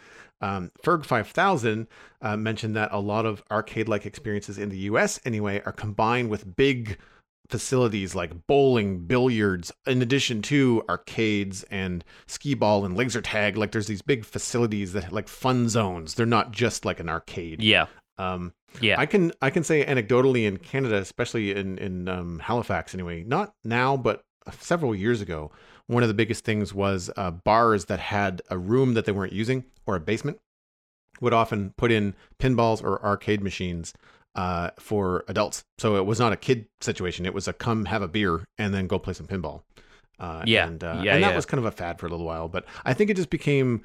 um, 0.41 0.71
Ferg 0.85 1.05
five 1.05 1.29
thousand 1.29 1.89
uh, 2.23 2.37
mentioned 2.37 2.77
that 2.77 2.91
a 2.93 3.01
lot 3.01 3.27
of 3.27 3.43
arcade-like 3.51 4.07
experiences 4.07 4.59
in 4.59 4.69
the 4.69 4.79
U.S. 4.91 5.19
anyway 5.25 5.61
are 5.67 5.73
combined 5.73 6.31
with 6.31 6.57
big 6.57 6.99
facilities 7.49 8.15
like 8.15 8.47
bowling, 8.47 9.01
billiards, 9.07 9.73
in 9.87 10.03
addition 10.03 10.43
to 10.43 10.83
arcades 10.89 11.63
and 11.65 12.05
skee 12.27 12.55
ball 12.55 12.85
and 12.85 12.97
laser 12.97 13.21
tag. 13.21 13.57
Like 13.57 13.73
there's 13.73 13.87
these 13.87 14.03
big 14.03 14.25
facilities 14.25 14.93
that 14.95 15.13
like 15.13 15.29
fun 15.29 15.69
zones. 15.69 16.15
They're 16.15 16.27
not 16.27 16.53
just 16.53 16.85
like 16.85 17.01
an 17.01 17.09
arcade. 17.09 17.63
Yeah. 17.63 17.87
Um, 18.19 18.53
Yeah. 18.81 18.99
I 18.99 19.07
can 19.07 19.33
I 19.43 19.51
can 19.51 19.65
say 19.65 19.85
anecdotally 19.85 20.47
in 20.47 20.59
Canada, 20.59 20.97
especially 20.97 21.55
in 21.55 21.79
in 21.79 22.09
um, 22.09 22.39
Halifax 22.39 22.95
anyway, 22.95 23.25
not 23.25 23.55
now 23.65 23.97
but 23.97 24.23
several 24.59 24.95
years 24.95 25.21
ago, 25.21 25.51
one 25.87 26.03
of 26.03 26.09
the 26.09 26.15
biggest 26.15 26.45
things 26.45 26.73
was 26.73 27.11
uh, 27.17 27.31
bars 27.31 27.87
that 27.87 28.01
had 28.01 28.43
a 28.51 28.59
room 28.59 28.95
that 28.95 29.05
they 29.05 29.13
weren't 29.13 29.33
using 29.33 29.65
or 29.87 29.97
a 29.97 30.01
basement 30.01 30.39
would 31.21 31.33
often 31.33 31.73
put 31.77 31.93
in 31.93 32.15
pinballs 32.39 32.83
or 32.83 33.05
arcade 33.05 33.43
machines 33.43 33.93
uh, 34.35 34.71
for 34.79 35.25
adults. 35.29 35.65
So 35.79 35.97
it 35.97 36.07
was 36.07 36.19
not 36.19 36.33
a 36.33 36.37
kid 36.37 36.67
situation; 36.81 37.27
it 37.27 37.35
was 37.35 37.49
a 37.49 37.53
come 37.53 37.85
have 37.87 38.03
a 38.03 38.09
beer 38.09 38.45
and 38.59 38.73
then 38.75 38.87
go 38.87 38.99
play 38.99 39.13
some 39.15 39.27
pinball. 39.27 39.63
Uh, 40.19 40.43
Yeah. 40.47 40.67
and, 40.69 40.83
uh, 40.83 41.01
Yeah, 41.03 41.15
and 41.15 41.25
that 41.25 41.31
yeah. 41.31 41.37
was 41.37 41.47
kind 41.47 41.59
of 41.59 41.65
a 41.65 41.73
fad 41.73 41.99
for 41.99 42.07
a 42.07 42.09
little 42.11 42.27
while, 42.27 42.49
but 42.49 42.65
I 42.85 42.95
think 42.95 43.11
it 43.11 43.17
just 43.17 43.31
became 43.31 43.85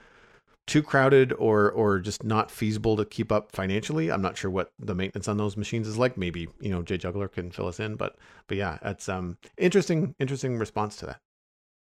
too 0.68 0.84
crowded 0.84 1.34
or 1.34 1.72
or 1.72 2.00
just 2.00 2.24
not 2.24 2.52
feasible 2.52 2.96
to 2.98 3.04
keep 3.04 3.32
up 3.32 3.52
financially. 3.52 4.12
I'm 4.12 4.22
not 4.22 4.38
sure 4.38 4.52
what 4.52 4.72
the 4.78 4.94
maintenance 4.94 5.28
on 5.28 5.38
those 5.38 5.58
machines 5.58 5.88
is 5.88 5.98
like. 5.98 6.16
Maybe 6.18 6.48
you 6.60 6.70
know 6.70 6.84
Jay 6.84 6.98
Juggler 6.98 7.28
can 7.28 7.50
fill 7.50 7.68
us 7.68 7.80
in, 7.80 7.96
but 7.96 8.18
but 8.48 8.58
yeah, 8.58 8.78
it's 8.84 9.10
um 9.10 9.38
interesting 9.58 10.14
interesting 10.20 10.58
response 10.60 10.96
to 10.98 11.08
that. 11.08 11.20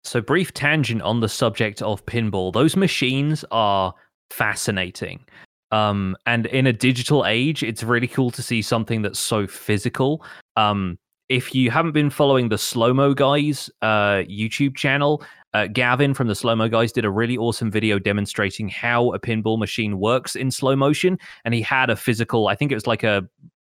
So, 0.03 0.19
brief 0.21 0.51
tangent 0.53 1.01
on 1.03 1.19
the 1.19 1.29
subject 1.29 1.81
of 1.81 2.03
pinball. 2.07 2.51
Those 2.53 2.75
machines 2.75 3.43
are 3.51 3.93
fascinating. 4.31 5.25
Um, 5.71 6.17
and 6.25 6.45
in 6.47 6.67
a 6.67 6.73
digital 6.73 7.25
age, 7.25 7.63
it's 7.63 7.83
really 7.83 8.07
cool 8.07 8.31
to 8.31 8.41
see 8.41 8.61
something 8.61 9.01
that's 9.01 9.19
so 9.19 9.47
physical. 9.47 10.23
Um, 10.57 10.97
if 11.29 11.55
you 11.55 11.71
haven't 11.71 11.93
been 11.93 12.09
following 12.09 12.49
the 12.49 12.57
Slow 12.57 12.93
Mo 12.93 13.13
Guys 13.13 13.69
uh, 13.81 14.23
YouTube 14.27 14.75
channel, 14.75 15.23
uh, 15.53 15.67
Gavin 15.67 16.13
from 16.13 16.27
the 16.27 16.35
Slow 16.35 16.55
Mo 16.55 16.67
Guys 16.67 16.91
did 16.91 17.05
a 17.05 17.09
really 17.09 17.37
awesome 17.37 17.71
video 17.71 17.99
demonstrating 17.99 18.67
how 18.67 19.13
a 19.13 19.19
pinball 19.19 19.57
machine 19.57 19.97
works 19.99 20.35
in 20.35 20.51
slow 20.51 20.75
motion. 20.75 21.17
And 21.45 21.53
he 21.53 21.61
had 21.61 21.89
a 21.89 21.95
physical, 21.95 22.49
I 22.49 22.55
think 22.55 22.71
it 22.71 22.75
was 22.75 22.87
like 22.87 23.03
a 23.03 23.27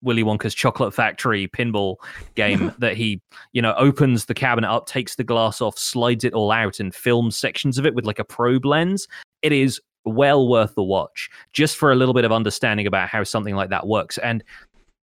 Willy 0.02 0.24
Wonka's 0.24 0.56
Chocolate 0.56 0.94
Factory 0.94 1.48
pinball 1.48 1.98
game 2.36 2.74
that 2.80 2.96
he 2.96 3.22
you 3.52 3.62
know, 3.62 3.74
opens 3.78 4.26
the 4.26 4.34
cabinet 4.34 4.70
up, 4.70 4.88
takes 4.88 5.16
the 5.16 5.24
glass 5.24 5.62
off, 5.62 5.78
slides 5.78 6.24
it 6.24 6.34
all 6.34 6.52
out, 6.52 6.80
and 6.80 6.96
films 6.96 7.38
sections 7.38 7.78
of 7.78 7.86
it 7.86 7.94
with 7.94 8.06
like 8.06 8.20
a 8.20 8.26
probe 8.26 8.66
lens. 8.66 9.08
It 9.42 9.52
is 9.52 9.80
well 10.06 10.48
worth 10.48 10.76
the 10.76 10.84
watch 10.84 11.30
just 11.54 11.78
for 11.78 11.92
a 11.92 11.96
little 11.96 12.14
bit 12.14 12.26
of 12.26 12.32
understanding 12.32 12.88
about 12.88 13.10
how 13.10 13.24
something 13.24 13.56
like 13.56 13.70
that 13.70 13.88
works. 13.88 14.18
And 14.18 14.44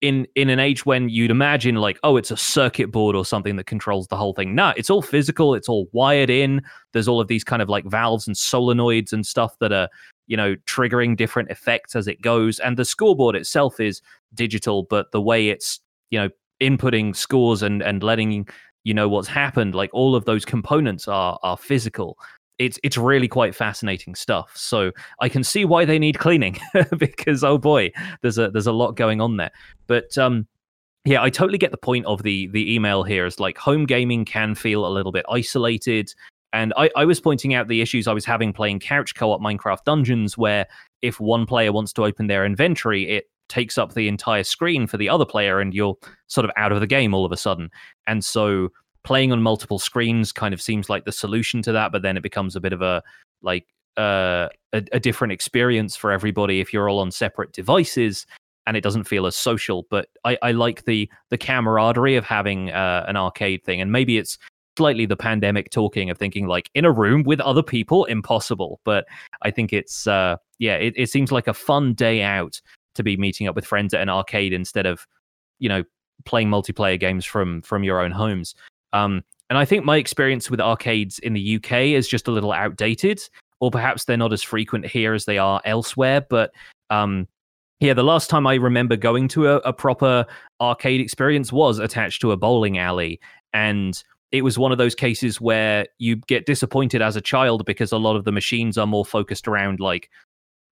in 0.03 0.27
in 0.35 0.51
an 0.51 0.59
age 0.59 0.85
when 0.85 1.09
you'd 1.09 1.31
imagine 1.31 1.77
like 1.77 1.99
oh 2.03 2.17
it's 2.17 2.33
a 2.33 2.37
circuit 2.37 2.91
board 2.91 3.15
or 3.15 3.25
something 3.25 3.55
that 3.55 3.67
controls 3.67 4.09
the 4.09 4.17
whole 4.17 4.35
thing. 4.35 4.55
No 4.55 4.73
it's 4.77 4.91
all 4.91 5.01
physical 5.01 5.55
it's 5.55 5.69
all 5.69 5.89
wired 5.93 6.29
in. 6.29 6.61
There's 6.93 7.09
all 7.09 7.21
of 7.21 7.29
these 7.29 7.45
kind 7.45 7.63
of 7.63 7.69
like 7.69 7.85
valves 7.85 8.27
and 8.27 8.37
solenoids 8.37 9.13
and 9.13 9.25
stuff 9.25 9.57
that 9.61 9.73
are 9.73 9.89
you 10.27 10.37
know 10.37 10.57
triggering 10.67 11.17
different 11.17 11.51
effects 11.51 11.95
as 11.95 12.09
it 12.09 12.21
goes. 12.21 12.59
And 12.59 12.77
the 12.77 12.85
scoreboard 12.85 13.37
itself 13.37 13.79
is 13.79 14.03
digital 14.35 14.83
but 14.83 15.13
the 15.13 15.21
way 15.21 15.49
it's 15.49 15.79
you 16.11 16.19
know 16.19 16.29
inputting 16.61 17.15
scores 17.15 17.63
and 17.63 17.81
and 17.83 18.03
letting 18.03 18.49
you 18.85 18.95
know 18.95 19.09
what's 19.09 19.29
happened 19.29 19.75
like 19.75 19.91
all 19.93 20.17
of 20.17 20.25
those 20.25 20.45
components 20.45 21.07
are 21.07 21.39
are 21.43 21.57
physical 21.57 22.19
it's 22.65 22.79
it's 22.83 22.97
really 22.97 23.29
quite 23.29 23.55
fascinating 23.55 24.15
stuff. 24.15 24.53
So 24.55 24.93
i 25.21 25.29
can 25.29 25.45
see 25.45 25.65
why 25.65 25.85
they 25.85 25.99
need 25.99 26.19
cleaning 26.19 26.59
because 26.99 27.45
oh 27.45 27.59
boy 27.59 27.93
there's 28.23 28.39
a 28.39 28.51
there's 28.51 28.67
a 28.67 28.73
lot 28.73 28.97
going 28.97 29.21
on 29.21 29.37
there. 29.37 29.53
But 29.87 30.17
um 30.19 30.47
yeah 31.05 31.21
i 31.21 31.29
totally 31.29 31.59
get 31.59 31.73
the 31.73 31.77
point 31.77 32.07
of 32.07 32.23
the 32.23 32.47
the 32.49 32.73
email 32.73 33.03
here 33.03 33.27
is 33.27 33.41
like 33.41 33.59
home 33.59 33.87
gaming 33.87 34.25
can 34.25 34.55
feel 34.55 34.87
a 34.87 34.91
little 34.91 35.13
bit 35.13 35.27
isolated. 35.29 36.13
And 36.55 36.75
I, 36.77 36.91
I 36.95 37.07
was 37.07 37.19
pointing 37.19 37.55
out 37.55 37.69
the 37.69 37.81
issues 37.81 38.07
I 38.07 38.13
was 38.13 38.27
having 38.27 38.53
playing 38.53 38.81
couch 38.81 39.15
co-op 39.15 39.41
Minecraft 39.41 39.85
Dungeons, 39.87 40.37
where 40.37 40.67
if 41.01 41.19
one 41.19 41.47
player 41.47 41.73
wants 41.73 41.95
to 41.95 42.05
open 42.05 42.27
their 42.27 42.45
inventory, 42.45 43.09
it 43.09 43.25
takes 43.49 43.79
up 43.79 43.95
the 43.95 44.07
entire 44.07 44.45
screen 44.45 44.87
for 44.87 44.99
the 44.99 45.09
other 45.09 45.25
player, 45.25 45.61
and 45.61 45.73
you're 45.73 45.97
sort 46.27 46.45
of 46.45 46.51
out 46.59 46.71
of 46.71 46.81
the 46.81 46.87
game 46.87 47.15
all 47.15 47.25
of 47.25 47.33
a 47.33 47.39
sudden. 47.39 47.71
And 48.07 48.23
so 48.23 48.69
playing 49.05 49.33
on 49.33 49.43
multiple 49.43 49.79
screens 49.79 50.33
kind 50.33 50.55
of 50.55 50.63
seems 50.63 50.89
like 50.89 51.05
the 51.05 51.13
solution 51.13 51.63
to 51.63 51.73
that 51.73 51.93
but 51.93 52.03
then 52.03 52.17
it 52.17 52.23
becomes 52.23 52.57
a 52.57 52.61
bit 52.61 52.73
of 52.73 52.83
a 52.83 53.03
like 53.43 53.67
uh, 53.97 54.49
a, 54.73 54.83
a, 54.93 55.01
different 55.01 55.33
experience 55.33 55.97
for 55.97 56.11
everybody 56.11 56.61
if 56.61 56.73
you're 56.73 56.89
all 56.89 57.01
on 57.01 57.11
separate 57.11 57.53
devices 57.53 58.27
and 58.67 58.77
it 58.77 58.83
doesn't 58.83 59.05
feel 59.05 59.27
as 59.27 59.37
social. 59.37 59.87
But 59.91 60.09
i, 60.25 60.39
I 60.41 60.53
like 60.53 60.85
the 60.85 61.11
the 61.29 61.37
camaraderie 61.37 62.17
of 62.17 62.25
having 62.25 62.71
uh, 62.71 63.05
an 63.07 63.17
arcade 63.17 63.65
thing 63.65 63.81
and 63.81 63.93
maybe 63.93 64.17
it's 64.17 64.39
slightly 64.79 65.05
the 65.05 65.17
pandemic 65.17 65.69
talking 65.71 66.09
of 66.09 66.17
thinking 66.17 66.47
like 66.47 66.71
in 66.75 66.87
a 66.87 66.91
room 66.91 67.23
with 67.25 67.41
other 67.41 67.63
people 67.63 68.07
impossible. 68.07 68.81
But 68.85 69.07
i 69.43 69.51
think 69.51 69.73
it's 69.73 70.07
uh 70.07 70.37
yeah 70.59 70.77
it, 70.77 70.95
it 70.97 71.11
seems 71.11 71.31
like 71.31 71.47
a 71.47 71.55
fun 71.55 71.93
day 71.93 72.23
out 72.23 72.61
to 72.95 73.03
be 73.03 73.17
meeting 73.17 73.47
up 73.47 73.55
with 73.55 73.67
friends 73.67 73.93
at 73.93 74.01
an 74.01 74.09
arcade 74.09 74.55
instead 74.55 74.87
of 74.87 75.07
you 75.59 75.69
know 75.69 75.85
playing 76.25 76.49
multiplayer 76.49 76.99
games 76.99 77.27
from 77.27 77.61
from 77.63 77.85
your 77.85 78.01
own 78.01 78.11
homes 78.11 78.55
um, 78.93 79.23
and 79.53 79.59
I 79.59 79.65
think 79.65 79.85
my 79.85 79.99
experience 79.99 80.51
with 80.51 80.61
arcades 80.61 81.19
in 81.19 81.35
the 81.35 81.57
UK 81.57 81.73
is 81.89 82.09
just 82.09 82.27
a 82.27 82.31
little 82.31 82.53
outdated, 82.53 83.21
or 83.61 83.71
perhaps 83.71 84.05
they're 84.05 84.17
not 84.17 84.33
as 84.33 84.43
frequent 84.43 84.87
here 84.87 85.13
as 85.13 85.27
they 85.27 85.37
are 85.37 85.61
elsewhere. 85.65 86.23
But 86.23 86.53
um, 86.89 87.29
yeah, 87.81 87.95
the 87.95 88.03
last 88.03 88.31
time 88.31 88.47
I 88.47 88.55
remember 88.55 88.97
going 88.97 89.29
to 89.29 89.49
a, 89.49 89.57
a 89.57 89.73
proper 89.73 90.25
arcade 90.61 91.01
experience 91.01 91.53
was 91.53 91.79
attached 91.79 92.21
to 92.23 92.33
a 92.33 92.37
bowling 92.37 92.79
alley. 92.79 93.21
And 93.53 94.03
it 94.31 94.43
was 94.43 94.59
one 94.59 94.73
of 94.73 94.79
those 94.79 94.95
cases 94.95 95.39
where 95.39 95.87
you 95.99 96.17
get 96.17 96.47
disappointed 96.47 97.03
as 97.03 97.17
a 97.17 97.21
child 97.21 97.67
because 97.67 97.93
a 97.93 97.99
lot 97.99 98.17
of 98.17 98.25
the 98.25 98.33
machines 98.33 98.79
are 98.79 98.87
more 98.87 99.05
focused 99.05 99.47
around 99.47 99.81
like 99.81 100.09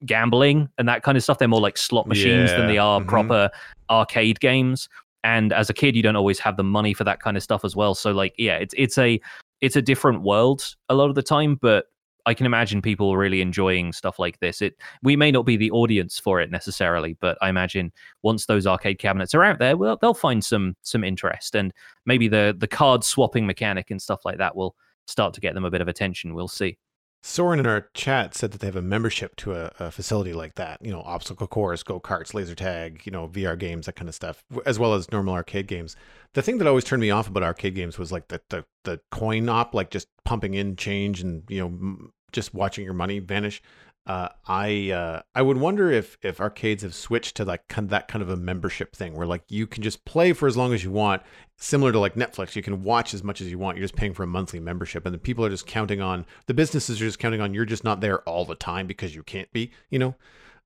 gambling 0.06 0.70
and 0.78 0.88
that 0.88 1.02
kind 1.02 1.18
of 1.18 1.22
stuff. 1.22 1.36
They're 1.36 1.48
more 1.48 1.60
like 1.60 1.76
slot 1.76 2.06
machines 2.06 2.50
yeah. 2.50 2.56
than 2.56 2.66
they 2.66 2.78
are 2.78 3.00
mm-hmm. 3.00 3.10
proper 3.10 3.50
arcade 3.90 4.40
games 4.40 4.88
and 5.24 5.52
as 5.52 5.70
a 5.70 5.74
kid 5.74 5.94
you 5.94 6.02
don't 6.02 6.16
always 6.16 6.38
have 6.38 6.56
the 6.56 6.64
money 6.64 6.94
for 6.94 7.04
that 7.04 7.20
kind 7.20 7.36
of 7.36 7.42
stuff 7.42 7.64
as 7.64 7.76
well 7.76 7.94
so 7.94 8.10
like 8.10 8.34
yeah 8.38 8.56
it's 8.56 8.74
it's 8.76 8.98
a 8.98 9.20
it's 9.60 9.76
a 9.76 9.82
different 9.82 10.22
world 10.22 10.74
a 10.88 10.94
lot 10.94 11.08
of 11.08 11.14
the 11.14 11.22
time 11.22 11.56
but 11.56 11.86
I 12.26 12.34
can 12.34 12.46
imagine 12.46 12.82
people 12.82 13.16
really 13.16 13.40
enjoying 13.40 13.92
stuff 13.92 14.18
like 14.18 14.38
this. 14.40 14.60
It 14.62 14.76
we 15.02 15.16
may 15.16 15.30
not 15.30 15.46
be 15.46 15.56
the 15.56 15.70
audience 15.70 16.18
for 16.18 16.40
it 16.40 16.50
necessarily, 16.50 17.16
but 17.20 17.38
I 17.40 17.48
imagine 17.48 17.92
once 18.22 18.46
those 18.46 18.66
arcade 18.66 18.98
cabinets 18.98 19.34
are 19.34 19.42
out 19.42 19.58
there, 19.58 19.76
well, 19.76 19.98
they'll 20.00 20.14
find 20.14 20.44
some 20.44 20.76
some 20.82 21.04
interest, 21.04 21.54
and 21.54 21.72
maybe 22.06 22.28
the 22.28 22.54
the 22.56 22.68
card 22.68 23.04
swapping 23.04 23.46
mechanic 23.46 23.90
and 23.90 24.00
stuff 24.00 24.24
like 24.24 24.38
that 24.38 24.54
will 24.56 24.76
start 25.06 25.34
to 25.34 25.40
get 25.40 25.54
them 25.54 25.64
a 25.64 25.70
bit 25.70 25.80
of 25.80 25.88
attention. 25.88 26.34
We'll 26.34 26.48
see. 26.48 26.78
Soren 27.22 27.60
in 27.60 27.66
our 27.66 27.88
chat 27.92 28.34
said 28.34 28.50
that 28.52 28.60
they 28.60 28.66
have 28.66 28.76
a 28.76 28.82
membership 28.82 29.36
to 29.36 29.52
a, 29.52 29.72
a, 29.78 29.90
facility 29.90 30.32
like 30.32 30.54
that. 30.54 30.78
You 30.80 30.90
know, 30.90 31.02
obstacle 31.02 31.46
course, 31.46 31.82
go 31.82 32.00
karts, 32.00 32.32
laser 32.32 32.54
tag, 32.54 33.02
you 33.04 33.12
know, 33.12 33.28
VR 33.28 33.58
games, 33.58 33.86
that 33.86 33.96
kind 33.96 34.08
of 34.08 34.14
stuff, 34.14 34.42
as 34.64 34.78
well 34.78 34.94
as 34.94 35.12
normal 35.12 35.34
arcade 35.34 35.66
games. 35.66 35.96
The 36.32 36.40
thing 36.40 36.56
that 36.58 36.66
always 36.66 36.84
turned 36.84 37.02
me 37.02 37.10
off 37.10 37.28
about 37.28 37.42
arcade 37.42 37.74
games 37.74 37.98
was 37.98 38.10
like 38.10 38.28
the 38.28 38.40
the, 38.48 38.64
the 38.84 39.00
coin 39.10 39.48
op, 39.50 39.74
like 39.74 39.90
just 39.90 40.08
pumping 40.24 40.54
in 40.54 40.76
change 40.76 41.20
and 41.20 41.42
you 41.48 41.60
know 41.60 42.10
just 42.32 42.54
watching 42.54 42.84
your 42.84 42.94
money 42.94 43.18
vanish 43.18 43.60
uh, 44.06 44.28
I 44.46 44.90
uh, 44.90 45.22
I 45.34 45.42
would 45.42 45.58
wonder 45.58 45.90
if 45.90 46.18
if 46.22 46.40
arcades 46.40 46.82
have 46.82 46.94
switched 46.94 47.36
to 47.36 47.44
like 47.44 47.68
kind 47.68 47.84
of 47.84 47.90
that 47.90 48.08
kind 48.08 48.22
of 48.22 48.30
a 48.30 48.36
membership 48.36 48.96
thing 48.96 49.14
where 49.14 49.26
like 49.26 49.44
you 49.48 49.66
can 49.66 49.82
just 49.82 50.04
play 50.04 50.32
for 50.32 50.46
as 50.46 50.56
long 50.56 50.72
as 50.72 50.82
you 50.82 50.90
want, 50.90 51.22
similar 51.56 51.92
to 51.92 51.98
like 51.98 52.14
Netflix. 52.14 52.56
You 52.56 52.62
can 52.62 52.82
watch 52.82 53.12
as 53.12 53.22
much 53.22 53.40
as 53.40 53.50
you 53.50 53.58
want. 53.58 53.76
You're 53.76 53.84
just 53.84 53.96
paying 53.96 54.14
for 54.14 54.22
a 54.22 54.26
monthly 54.26 54.58
membership, 54.58 55.04
and 55.04 55.14
the 55.14 55.18
people 55.18 55.44
are 55.44 55.50
just 55.50 55.66
counting 55.66 56.00
on 56.00 56.24
the 56.46 56.54
businesses 56.54 57.00
are 57.00 57.04
just 57.04 57.18
counting 57.18 57.40
on 57.40 57.52
you're 57.52 57.64
just 57.64 57.84
not 57.84 58.00
there 58.00 58.20
all 58.22 58.44
the 58.44 58.54
time 58.54 58.86
because 58.86 59.14
you 59.14 59.22
can't 59.22 59.52
be. 59.52 59.70
You 59.90 59.98
know, 59.98 60.14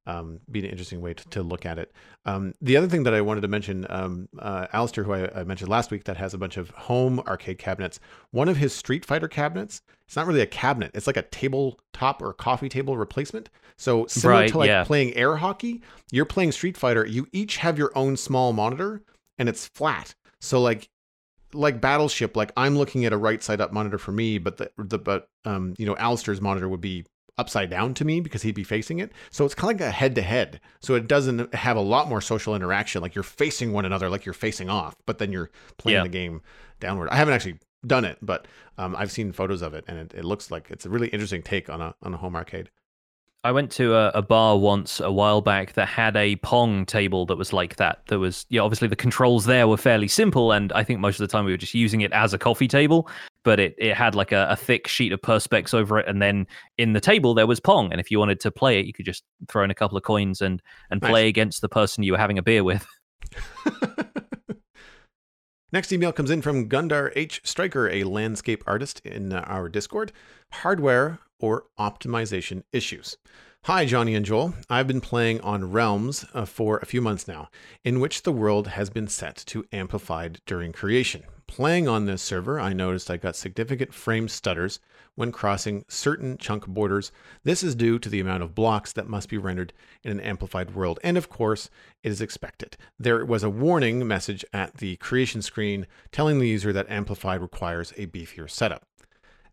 um, 0.07 0.41
be 0.51 0.61
an 0.61 0.67
interesting 0.67 1.01
way 1.01 1.15
to, 1.15 1.29
to 1.31 1.43
look 1.43 1.65
at 1.65 1.79
it. 1.79 1.93
Um, 2.27 2.55
the 2.61 2.77
other 2.77 2.89
thing 2.89 3.05
that 3.05 3.15
I 3.15 3.21
wanted 3.21 3.41
to 3.43 3.49
mention, 3.49 3.87
um, 3.89 4.29
uh, 4.39 4.67
Alistair, 4.73 5.05
who 5.05 5.13
I, 5.13 5.41
I, 5.41 5.45
mentioned 5.45 5.71
last 5.71 5.91
week, 5.91 6.05
that 6.05 6.17
has 6.17 6.35
a 6.35 6.39
bunch 6.39 6.57
of 6.57 6.71
home 6.71 7.21
arcade 7.21 7.59
cabinets. 7.59 8.01
One 8.31 8.49
of 8.49 8.57
his 8.57 8.75
Street 8.75 9.05
Fighter 9.05 9.29
cabinets, 9.29 9.83
it's 10.07 10.17
not 10.17 10.27
really 10.27 10.43
a 10.43 10.47
cabinet; 10.47 10.91
it's 10.95 11.07
like 11.07 11.17
a 11.17 11.23
tabletop 11.23 12.21
or 12.21 12.33
coffee 12.35 12.69
table 12.69 12.97
replacement. 12.97 13.49
So 13.77 14.07
similar 14.07 14.41
right, 14.41 14.51
to 14.51 14.59
like 14.59 14.69
yeah. 14.69 14.85
playing 14.85 15.15
air 15.15 15.37
hockey, 15.37 15.83
you're 16.11 16.27
playing 16.27 16.53
Street 16.53 16.77
Fighter. 16.77 17.07
You 17.07 17.27
each 17.33 17.59
have 17.59 17.79
your 17.79 17.93
own 17.97 18.17
small 18.17 18.53
monitor, 18.53 19.03
and 19.39 19.49
it's 19.49 19.67
flat. 19.69 20.15
So 20.41 20.61
like 20.61 20.91
like 21.55 21.81
battleship 21.81 22.37
like 22.37 22.51
i'm 22.57 22.77
looking 22.77 23.05
at 23.05 23.13
a 23.13 23.17
right 23.17 23.41
side 23.41 23.61
up 23.61 23.73
monitor 23.73 23.97
for 23.97 24.11
me 24.11 24.39
but 24.39 24.57
the, 24.57 24.69
the 24.77 24.99
but 24.99 25.29
um 25.45 25.73
you 25.79 25.87
know 25.87 25.97
alistair's 25.99 26.41
monitor 26.41 26.69
would 26.69 26.81
be 26.81 27.05
upside 27.37 27.71
down 27.71 27.95
to 27.95 28.05
me 28.05 28.21
because 28.21 28.43
he'd 28.43 28.55
be 28.55 28.65
facing 28.65 28.99
it. 28.99 29.13
So 29.31 29.45
it's 29.45 29.55
kind 29.55 29.75
of 29.75 29.81
like 29.81 29.89
a 29.89 29.93
head 29.93 30.15
to 30.15 30.23
head. 30.23 30.61
So 30.81 30.95
it 30.95 31.09
doesn't 31.09 31.55
have 31.55 31.77
a 31.77 31.81
lot 31.81 32.09
more 32.09 32.21
social 32.21 32.55
interaction. 32.55 33.03
Like 33.03 33.15
you're 33.15 33.25
facing 33.25 33.73
one 33.73 33.85
another, 33.85 34.09
like 34.09 34.25
you're 34.25 34.35
facing 34.35 34.71
off, 34.71 34.95
but 35.07 35.19
then 35.19 35.33
you're 35.33 35.51
playing 35.79 35.97
yeah. 35.97 36.03
the 36.03 36.09
game 36.09 36.43
downward. 36.81 37.09
I 37.11 37.17
haven't 37.17 37.35
actually 37.35 37.59
done 37.87 38.05
it, 38.05 38.19
but 38.23 38.47
um, 38.79 38.95
I've 38.97 39.11
seen 39.11 39.33
photos 39.33 39.63
of 39.63 39.75
it, 39.75 39.85
and 39.89 39.99
it, 39.99 40.15
it, 40.15 40.25
looks 40.25 40.51
like 40.51 40.71
it's 40.71 40.87
a 40.87 40.89
really 40.89 41.09
interesting 41.09 41.43
take 41.43 41.69
on 41.69 41.81
a 41.81 41.95
on 42.03 42.15
a 42.15 42.17
home 42.17 42.35
arcade. 42.35 42.71
I 43.45 43.53
went 43.53 43.71
to 43.73 43.95
a, 43.95 44.09
a, 44.15 44.23
bar 44.23 44.57
once 44.57 45.01
a 45.01 45.13
while 45.13 45.43
back 45.43 45.75
that 45.75 45.87
had 45.87 46.17
a 46.17 46.37
Pong 46.37 46.87
table 46.87 47.27
that 47.27 47.37
was 47.37 47.53
like 47.53 47.77
that. 47.77 48.01
There 48.07 48.19
was, 48.19 48.47
yeah, 48.49 48.63
obviously 48.63 48.89
the 48.89 48.97
controls 48.97 49.45
there 49.45 49.69
were 49.69 49.77
fairly 49.77 50.09
simple, 50.09 50.51
and 50.51 50.73
I 50.73 50.83
think 50.83 50.99
most 50.99 51.21
of 51.21 51.29
the 51.29 51.31
time 51.31 51.45
we 51.45 51.51
were 51.51 51.59
just 51.59 51.75
using 51.75 52.01
it 52.01 52.11
as 52.13 52.33
a 52.33 52.39
coffee 52.39 52.69
table. 52.69 53.07
But 53.45 53.61
it, 53.61 53.75
it 53.79 53.95
had 53.95 54.15
like 54.15 54.33
a, 54.33 54.49
a 54.51 54.57
thick 54.57 54.89
sheet 54.89 55.13
of 55.13 55.21
perspex 55.21 55.75
over 55.75 55.99
it, 55.99 56.09
and 56.09 56.21
then 56.21 56.47
in 56.79 56.95
the 56.95 57.01
table 57.01 57.35
there 57.35 57.47
was 57.47 57.61
Pong. 57.61 57.93
And 57.93 58.01
if 58.01 58.11
you 58.11 58.19
wanted 58.19 58.41
to 58.41 58.51
play 58.51 58.81
it, 58.81 58.87
you 58.87 58.93
could 58.93 59.07
just 59.07 59.23
throw 59.49 59.63
in 59.63 59.71
a 59.71 59.75
couple 59.75 59.97
of 59.97 60.03
coins 60.03 60.41
and 60.41 60.63
and 60.91 61.01
nice. 61.01 61.11
play 61.11 61.29
against 61.29 61.61
the 61.61 61.69
person 61.69 62.03
you 62.03 62.13
were 62.13 62.19
having 62.19 62.39
a 62.39 62.43
beer 62.43 62.65
with. 62.65 62.87
Next 65.73 65.93
email 65.93 66.13
comes 66.13 66.31
in 66.31 66.41
from 66.41 66.69
Gundar 66.69 67.11
H. 67.17 67.41
Striker, 67.43 67.89
a 67.91 68.05
landscape 68.05 68.63
artist 68.65 69.01
in 69.05 69.33
our 69.33 69.69
Discord. 69.69 70.13
Hardware 70.53 71.19
or 71.41 71.65
optimization 71.81 72.63
issues. 72.73 73.17
Hi, 73.65 73.85
Jonny 73.85 74.15
and 74.15 74.25
Joel. 74.25 74.55
I've 74.71 74.87
been 74.87 75.01
playing 75.01 75.41
on 75.41 75.73
Realms 75.73 76.27
uh, 76.33 76.45
for 76.45 76.79
a 76.79 76.87
few 76.87 77.01
months 77.01 77.27
now, 77.27 77.49
in 77.83 77.99
which 77.99 78.23
the 78.23 78.31
world 78.31 78.69
has 78.69 78.89
been 78.89 79.09
set 79.09 79.37
to 79.47 79.65
amplified 79.73 80.41
during 80.47 80.71
creation. 80.71 81.25
Playing 81.47 81.87
on 81.87 82.07
this 82.07 82.23
server, 82.23 82.59
I 82.59 82.73
noticed 82.73 83.11
I 83.11 83.17
got 83.17 83.37
significant 83.37 83.95
frame 83.95 84.29
stutters 84.29 84.81
when 85.15 85.31
crossing 85.31 85.85
certain 85.89 86.37
chunk 86.37 86.67
borders. 86.67 87.13
This 87.45 87.63
is 87.63 87.75
due 87.75 87.99
to 87.99 88.09
the 88.09 88.19
amount 88.19 88.43
of 88.43 88.55
blocks 88.55 88.93
that 88.93 89.09
must 89.09 89.29
be 89.29 89.39
rendered 89.39 89.73
in 90.03 90.11
an 90.11 90.21
amplified 90.21 90.75
world, 90.75 90.99
and 91.05 91.17
of 91.17 91.29
course, 91.29 91.71
it 92.03 92.11
is 92.11 92.21
expected. 92.21 92.77
There 92.99 93.25
was 93.25 93.43
a 93.43 93.51
warning 93.51 94.07
message 94.07 94.45
at 94.53 94.79
the 94.79 94.97
creation 94.97 95.43
screen 95.43 95.87
telling 96.11 96.39
the 96.39 96.49
user 96.49 96.73
that 96.73 96.91
amplified 96.91 97.41
requires 97.41 97.93
a 97.97 98.07
beefier 98.07 98.51
setup. 98.51 98.87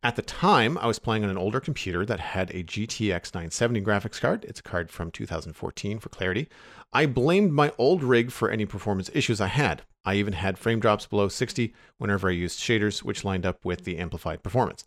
At 0.03 0.15
the 0.15 0.23
time, 0.23 0.79
I 0.79 0.87
was 0.87 0.97
playing 0.97 1.23
on 1.23 1.29
an 1.29 1.37
older 1.37 1.59
computer 1.59 2.07
that 2.07 2.19
had 2.19 2.49
a 2.49 2.63
GTX 2.63 3.35
970 3.35 3.81
graphics 3.81 4.19
card. 4.19 4.43
It's 4.45 4.59
a 4.59 4.63
card 4.63 4.89
from 4.89 5.11
2014 5.11 5.99
for 5.99 6.09
clarity. 6.09 6.49
I 6.91 7.05
blamed 7.05 7.51
my 7.51 7.71
old 7.77 8.01
rig 8.01 8.31
for 8.31 8.49
any 8.49 8.65
performance 8.65 9.11
issues 9.13 9.39
I 9.39 9.47
had. 9.47 9.83
I 10.03 10.15
even 10.15 10.33
had 10.33 10.57
frame 10.57 10.79
drops 10.79 11.05
below 11.05 11.27
60 11.27 11.71
whenever 11.99 12.29
I 12.29 12.31
used 12.31 12.59
shaders, 12.59 13.03
which 13.03 13.23
lined 13.23 13.45
up 13.45 13.63
with 13.63 13.83
the 13.83 13.99
amplified 13.99 14.41
performance. 14.41 14.83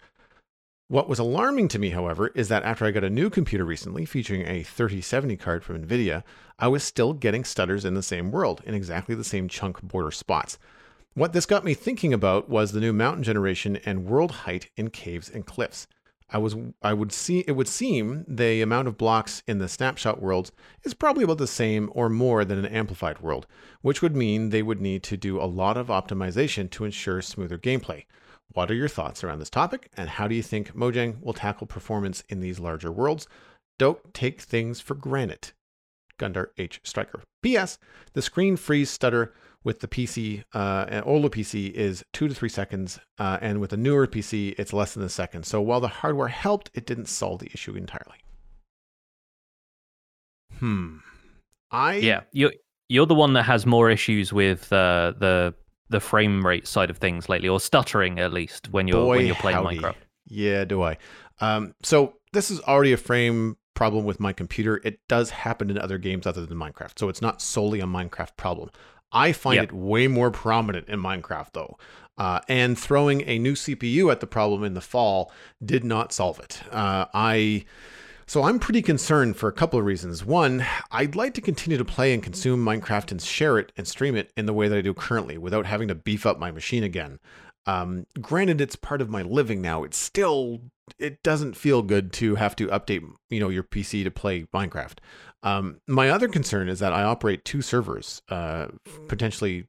What 0.88 1.08
was 1.08 1.20
alarming 1.20 1.68
to 1.68 1.78
me, 1.78 1.90
however, 1.90 2.28
is 2.34 2.48
that 2.48 2.64
after 2.64 2.84
I 2.84 2.90
got 2.90 3.04
a 3.04 3.10
new 3.10 3.30
computer 3.30 3.64
recently 3.64 4.04
featuring 4.04 4.42
a 4.42 4.64
3070 4.64 5.36
card 5.36 5.62
from 5.62 5.80
NVIDIA, 5.80 6.24
I 6.58 6.66
was 6.66 6.82
still 6.82 7.12
getting 7.12 7.44
stutters 7.44 7.84
in 7.84 7.94
the 7.94 8.02
same 8.02 8.32
world, 8.32 8.62
in 8.66 8.74
exactly 8.74 9.14
the 9.14 9.22
same 9.22 9.46
chunk 9.46 9.80
border 9.80 10.10
spots. 10.10 10.58
What 11.16 11.32
this 11.32 11.46
got 11.46 11.64
me 11.64 11.74
thinking 11.74 12.12
about 12.12 12.48
was 12.48 12.72
the 12.72 12.80
new 12.80 12.92
mountain 12.92 13.22
generation 13.22 13.76
and 13.84 14.04
world 14.04 14.32
height 14.32 14.70
in 14.76 14.90
caves 14.90 15.30
and 15.30 15.46
cliffs. 15.46 15.86
I 16.28 16.38
was 16.38 16.56
I 16.82 16.92
would 16.92 17.12
see 17.12 17.44
it 17.46 17.52
would 17.52 17.68
seem 17.68 18.24
the 18.26 18.60
amount 18.62 18.88
of 18.88 18.98
blocks 18.98 19.40
in 19.46 19.58
the 19.58 19.68
snapshot 19.68 20.20
worlds 20.20 20.50
is 20.82 20.92
probably 20.92 21.22
about 21.22 21.38
the 21.38 21.46
same 21.46 21.88
or 21.92 22.08
more 22.08 22.44
than 22.44 22.58
an 22.58 22.66
amplified 22.66 23.20
world, 23.20 23.46
which 23.80 24.02
would 24.02 24.16
mean 24.16 24.48
they 24.48 24.62
would 24.64 24.80
need 24.80 25.04
to 25.04 25.16
do 25.16 25.40
a 25.40 25.46
lot 25.46 25.76
of 25.76 25.86
optimization 25.86 26.68
to 26.70 26.84
ensure 26.84 27.22
smoother 27.22 27.58
gameplay. 27.58 28.06
What 28.52 28.68
are 28.68 28.74
your 28.74 28.88
thoughts 28.88 29.22
around 29.22 29.38
this 29.38 29.50
topic, 29.50 29.90
and 29.96 30.08
how 30.08 30.26
do 30.26 30.34
you 30.34 30.42
think 30.42 30.74
Mojang 30.74 31.20
will 31.22 31.32
tackle 31.32 31.68
performance 31.68 32.24
in 32.28 32.40
these 32.40 32.58
larger 32.58 32.90
worlds? 32.90 33.28
Don't 33.78 34.12
take 34.12 34.40
things 34.40 34.80
for 34.80 34.96
granted. 34.96 35.52
Gundar 36.18 36.48
H. 36.58 36.80
Striker. 36.82 37.22
P.S. 37.42 37.78
The 38.14 38.22
screen 38.22 38.56
freeze 38.56 38.90
stutter 38.90 39.32
with 39.64 39.80
the 39.80 39.88
PC, 39.88 40.44
uh, 40.52 40.84
an 40.88 41.02
older 41.04 41.30
PC 41.30 41.72
is 41.72 42.04
two 42.12 42.28
to 42.28 42.34
three 42.34 42.50
seconds, 42.50 43.00
uh, 43.18 43.38
and 43.40 43.60
with 43.60 43.72
a 43.72 43.76
newer 43.76 44.06
PC, 44.06 44.54
it's 44.58 44.72
less 44.72 44.94
than 44.94 45.02
a 45.02 45.08
second. 45.08 45.44
So 45.46 45.60
while 45.60 45.80
the 45.80 45.88
hardware 45.88 46.28
helped, 46.28 46.70
it 46.74 46.86
didn't 46.86 47.06
solve 47.06 47.40
the 47.40 47.50
issue 47.52 47.74
entirely. 47.74 48.18
Hmm. 50.58 50.98
I 51.70 51.94
yeah, 51.94 52.20
you're 52.30 52.52
you're 52.88 53.06
the 53.06 53.14
one 53.14 53.32
that 53.32 53.42
has 53.44 53.66
more 53.66 53.90
issues 53.90 54.32
with 54.32 54.72
uh, 54.72 55.14
the 55.18 55.54
the 55.88 56.00
frame 56.00 56.46
rate 56.46 56.68
side 56.68 56.90
of 56.90 56.98
things 56.98 57.28
lately, 57.28 57.48
or 57.48 57.58
stuttering 57.58 58.20
at 58.20 58.32
least 58.32 58.70
when 58.70 58.86
you're 58.86 59.04
Boy, 59.04 59.16
when 59.16 59.26
you're 59.26 59.34
playing 59.34 59.56
howdy. 59.56 59.78
Minecraft. 59.78 59.96
Yeah, 60.26 60.64
do 60.64 60.82
I? 60.82 60.98
Um, 61.40 61.74
so 61.82 62.14
this 62.32 62.50
is 62.50 62.60
already 62.60 62.92
a 62.92 62.96
frame 62.96 63.56
problem 63.74 64.04
with 64.04 64.20
my 64.20 64.32
computer. 64.32 64.80
It 64.84 65.00
does 65.08 65.30
happen 65.30 65.70
in 65.70 65.78
other 65.78 65.98
games 65.98 66.26
other 66.26 66.46
than 66.46 66.56
Minecraft, 66.56 66.98
so 66.98 67.08
it's 67.08 67.20
not 67.20 67.42
solely 67.42 67.80
a 67.80 67.86
Minecraft 67.86 68.36
problem. 68.36 68.70
I 69.14 69.32
find 69.32 69.56
Yep. 69.56 69.64
it 69.64 69.72
way 69.72 70.08
more 70.08 70.30
prominent 70.30 70.88
in 70.88 71.00
Minecraft 71.00 71.52
though. 71.52 71.78
Uh, 72.18 72.40
and 72.48 72.78
throwing 72.78 73.22
a 73.22 73.38
new 73.38 73.54
CPU 73.54 74.10
at 74.12 74.20
the 74.20 74.26
problem 74.26 74.62
in 74.62 74.74
the 74.74 74.80
fall 74.80 75.32
did 75.64 75.82
not 75.84 76.12
solve 76.12 76.38
it. 76.40 76.60
Uh, 76.70 77.06
I 77.14 77.64
so 78.26 78.44
I'm 78.44 78.58
pretty 78.58 78.80
concerned 78.82 79.36
for 79.36 79.48
a 79.48 79.52
couple 79.52 79.78
of 79.78 79.84
reasons. 79.84 80.24
One, 80.24 80.64
I'd 80.90 81.14
like 81.14 81.34
to 81.34 81.40
continue 81.42 81.76
to 81.76 81.84
play 81.84 82.14
and 82.14 82.22
consume 82.22 82.64
Minecraft 82.64 83.10
and 83.10 83.20
share 83.20 83.58
it 83.58 83.70
and 83.76 83.86
stream 83.86 84.16
it 84.16 84.32
in 84.36 84.46
the 84.46 84.52
way 84.54 84.66
that 84.68 84.78
I 84.78 84.80
do 84.80 84.94
currently 84.94 85.36
without 85.38 85.66
having 85.66 85.88
to 85.88 85.94
beef 85.94 86.24
up 86.24 86.38
my 86.38 86.50
machine 86.50 86.82
again. 86.84 87.18
Um, 87.66 88.06
granted, 88.20 88.60
it's 88.60 88.76
part 88.76 89.00
of 89.00 89.10
my 89.10 89.22
living 89.22 89.60
now. 89.60 89.84
It's 89.84 89.96
still 89.98 90.60
it 90.98 91.22
doesn't 91.22 91.56
feel 91.56 91.82
good 91.82 92.12
to 92.12 92.34
have 92.36 92.54
to 92.56 92.66
update 92.68 93.02
you 93.30 93.40
know 93.40 93.48
your 93.48 93.62
PC 93.62 94.04
to 94.04 94.10
play 94.10 94.44
Minecraft. 94.54 94.98
Um, 95.44 95.80
my 95.86 96.08
other 96.08 96.26
concern 96.26 96.68
is 96.68 96.80
that 96.80 96.92
I 96.92 97.04
operate 97.04 97.44
two 97.44 97.62
servers, 97.62 98.22
uh, 98.30 98.68
potentially 99.08 99.66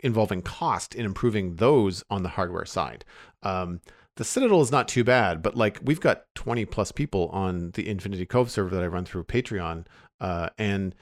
involving 0.00 0.40
cost 0.40 0.94
in 0.94 1.04
improving 1.04 1.56
those 1.56 2.04
on 2.08 2.22
the 2.22 2.28
hardware 2.30 2.64
side. 2.64 3.04
Um, 3.42 3.80
the 4.16 4.24
Citadel 4.24 4.62
is 4.62 4.70
not 4.70 4.88
too 4.88 5.04
bad, 5.04 5.42
but 5.42 5.56
like 5.56 5.78
we've 5.82 6.00
got 6.00 6.24
20 6.36 6.64
plus 6.66 6.92
people 6.92 7.28
on 7.32 7.72
the 7.72 7.88
Infinity 7.88 8.24
Cove 8.24 8.50
server 8.50 8.74
that 8.74 8.84
I 8.84 8.86
run 8.86 9.04
through 9.04 9.24
Patreon, 9.24 9.86
uh, 10.20 10.48
and 10.56 10.94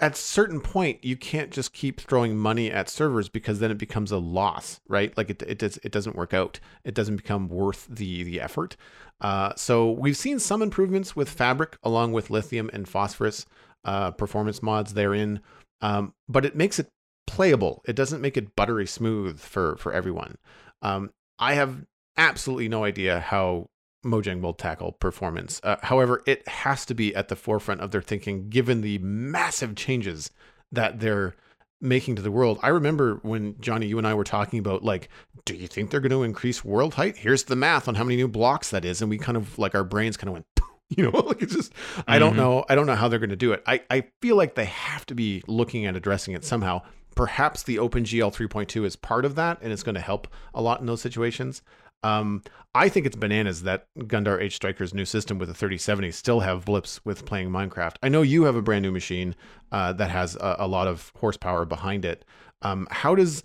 at 0.00 0.12
a 0.12 0.16
certain 0.16 0.60
point 0.60 1.04
you 1.04 1.16
can't 1.16 1.50
just 1.50 1.72
keep 1.72 2.00
throwing 2.00 2.36
money 2.36 2.70
at 2.70 2.88
servers 2.88 3.28
because 3.28 3.58
then 3.58 3.70
it 3.70 3.78
becomes 3.78 4.12
a 4.12 4.18
loss, 4.18 4.80
right? 4.88 5.16
Like 5.16 5.30
it 5.30 5.42
it 5.42 5.58
does 5.58 5.78
it 5.82 5.92
doesn't 5.92 6.16
work 6.16 6.32
out. 6.32 6.60
It 6.84 6.94
doesn't 6.94 7.16
become 7.16 7.48
worth 7.48 7.86
the 7.88 8.22
the 8.22 8.40
effort. 8.40 8.76
Uh, 9.20 9.52
so 9.56 9.90
we've 9.90 10.16
seen 10.16 10.38
some 10.38 10.62
improvements 10.62 11.16
with 11.16 11.28
Fabric 11.28 11.76
along 11.82 12.12
with 12.12 12.30
lithium 12.30 12.70
and 12.72 12.88
phosphorus 12.88 13.46
uh, 13.84 14.12
performance 14.12 14.62
mods 14.62 14.94
therein, 14.94 15.40
um, 15.80 16.14
but 16.28 16.44
it 16.44 16.56
makes 16.56 16.78
it 16.78 16.88
playable. 17.26 17.82
It 17.86 17.96
doesn't 17.96 18.20
make 18.20 18.36
it 18.36 18.56
buttery 18.56 18.86
smooth 18.86 19.40
for 19.40 19.76
for 19.76 19.92
everyone. 19.92 20.36
Um, 20.82 21.10
I 21.38 21.54
have 21.54 21.84
absolutely 22.16 22.68
no 22.68 22.84
idea 22.84 23.20
how 23.20 23.68
Mojang 24.08 24.40
will 24.40 24.54
tackle 24.54 24.92
performance. 24.92 25.60
Uh, 25.62 25.76
however, 25.82 26.22
it 26.26 26.46
has 26.48 26.84
to 26.86 26.94
be 26.94 27.14
at 27.14 27.28
the 27.28 27.36
forefront 27.36 27.80
of 27.80 27.90
their 27.90 28.02
thinking, 28.02 28.48
given 28.48 28.80
the 28.80 28.98
massive 28.98 29.74
changes 29.76 30.30
that 30.72 31.00
they're 31.00 31.34
making 31.80 32.16
to 32.16 32.22
the 32.22 32.30
world. 32.32 32.58
I 32.62 32.68
remember 32.68 33.20
when 33.22 33.54
Jonny, 33.60 33.86
you 33.86 33.98
and 33.98 34.06
I 34.06 34.14
were 34.14 34.24
talking 34.24 34.58
about 34.58 34.82
like, 34.82 35.08
do 35.44 35.54
you 35.54 35.68
think 35.68 35.90
they're 35.90 36.00
going 36.00 36.10
to 36.10 36.24
increase 36.24 36.64
world 36.64 36.94
height? 36.94 37.16
Here's 37.16 37.44
the 37.44 37.56
math 37.56 37.86
on 37.88 37.94
how 37.94 38.04
many 38.04 38.16
new 38.16 38.28
blocks 38.28 38.70
that 38.70 38.84
is, 38.84 39.00
and 39.00 39.08
we 39.08 39.16
kind 39.18 39.36
of 39.36 39.58
like 39.58 39.74
our 39.74 39.84
brains 39.84 40.16
kind 40.16 40.28
of 40.28 40.32
went. 40.34 40.46
You 40.96 41.04
know, 41.04 41.18
like 41.18 41.42
it's 41.42 41.54
just 41.54 41.74
I 42.06 42.18
don't 42.18 42.32
Mhm. 42.32 42.36
know. 42.36 42.64
I 42.66 42.74
don't 42.74 42.86
know 42.86 42.94
how 42.94 43.08
they're 43.08 43.18
going 43.18 43.28
to 43.28 43.36
do 43.36 43.52
it. 43.52 43.62
I, 43.66 43.82
I 43.90 44.04
feel 44.22 44.36
like 44.36 44.54
they 44.54 44.64
have 44.64 45.04
to 45.06 45.14
be 45.14 45.42
looking 45.46 45.84
at 45.84 45.94
addressing 45.96 46.32
it 46.32 46.46
somehow. 46.46 46.80
Perhaps 47.14 47.64
the 47.64 47.76
OpenGL 47.76 48.32
3.2 48.34 48.86
is 48.86 48.96
part 48.96 49.26
of 49.26 49.34
that, 49.34 49.58
and 49.60 49.70
it's 49.70 49.82
going 49.82 49.96
to 49.96 50.00
help 50.00 50.28
a 50.54 50.62
lot 50.62 50.80
in 50.80 50.86
those 50.86 51.02
situations. 51.02 51.60
Um, 52.02 52.42
I 52.74 52.88
think 52.88 53.06
it's 53.06 53.16
bananas 53.16 53.62
that 53.64 53.86
Gundar 53.98 54.40
H 54.40 54.54
Striker's 54.54 54.94
new 54.94 55.04
system 55.04 55.38
with 55.38 55.48
the 55.48 55.54
3070 55.54 56.12
still 56.12 56.40
have 56.40 56.64
blips 56.64 57.04
with 57.04 57.24
playing 57.24 57.50
Minecraft. 57.50 57.96
I 58.02 58.08
know 58.08 58.22
you 58.22 58.44
have 58.44 58.56
a 58.56 58.62
brand 58.62 58.82
new 58.82 58.92
machine 58.92 59.34
uh, 59.72 59.92
that 59.94 60.10
has 60.10 60.36
a, 60.36 60.56
a 60.60 60.68
lot 60.68 60.86
of 60.86 61.12
horsepower 61.16 61.64
behind 61.64 62.04
it. 62.04 62.24
Um, 62.62 62.86
how 62.90 63.14
does 63.14 63.42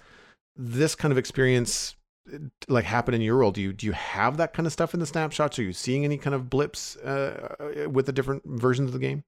this 0.55 0.93
kind 0.93 1.11
of 1.11 1.17
experience 1.17 1.95
uh, 2.31 2.37
like 2.67 2.85
happen 2.85 3.13
in 3.13 3.21
your 3.21 3.37
world? 3.37 3.55
Do 3.55 3.61
you 3.61 3.73
do 3.73 3.87
you 3.87 3.93
have 3.93 4.37
that 4.37 4.53
kind 4.53 4.67
of 4.67 4.73
stuff 4.73 4.93
in 4.93 4.99
the 4.99 5.05
snapshots? 5.07 5.57
Are 5.57 5.63
you 5.63 5.73
seeing 5.73 6.05
any 6.05 6.17
kind 6.17 6.35
of 6.35 6.49
blips 6.49 6.95
uh, 6.97 7.87
with 7.89 8.05
the 8.05 8.13
different 8.13 8.43
versions 8.45 8.89
of 8.89 8.93
the 8.93 8.99
game? 8.99 9.23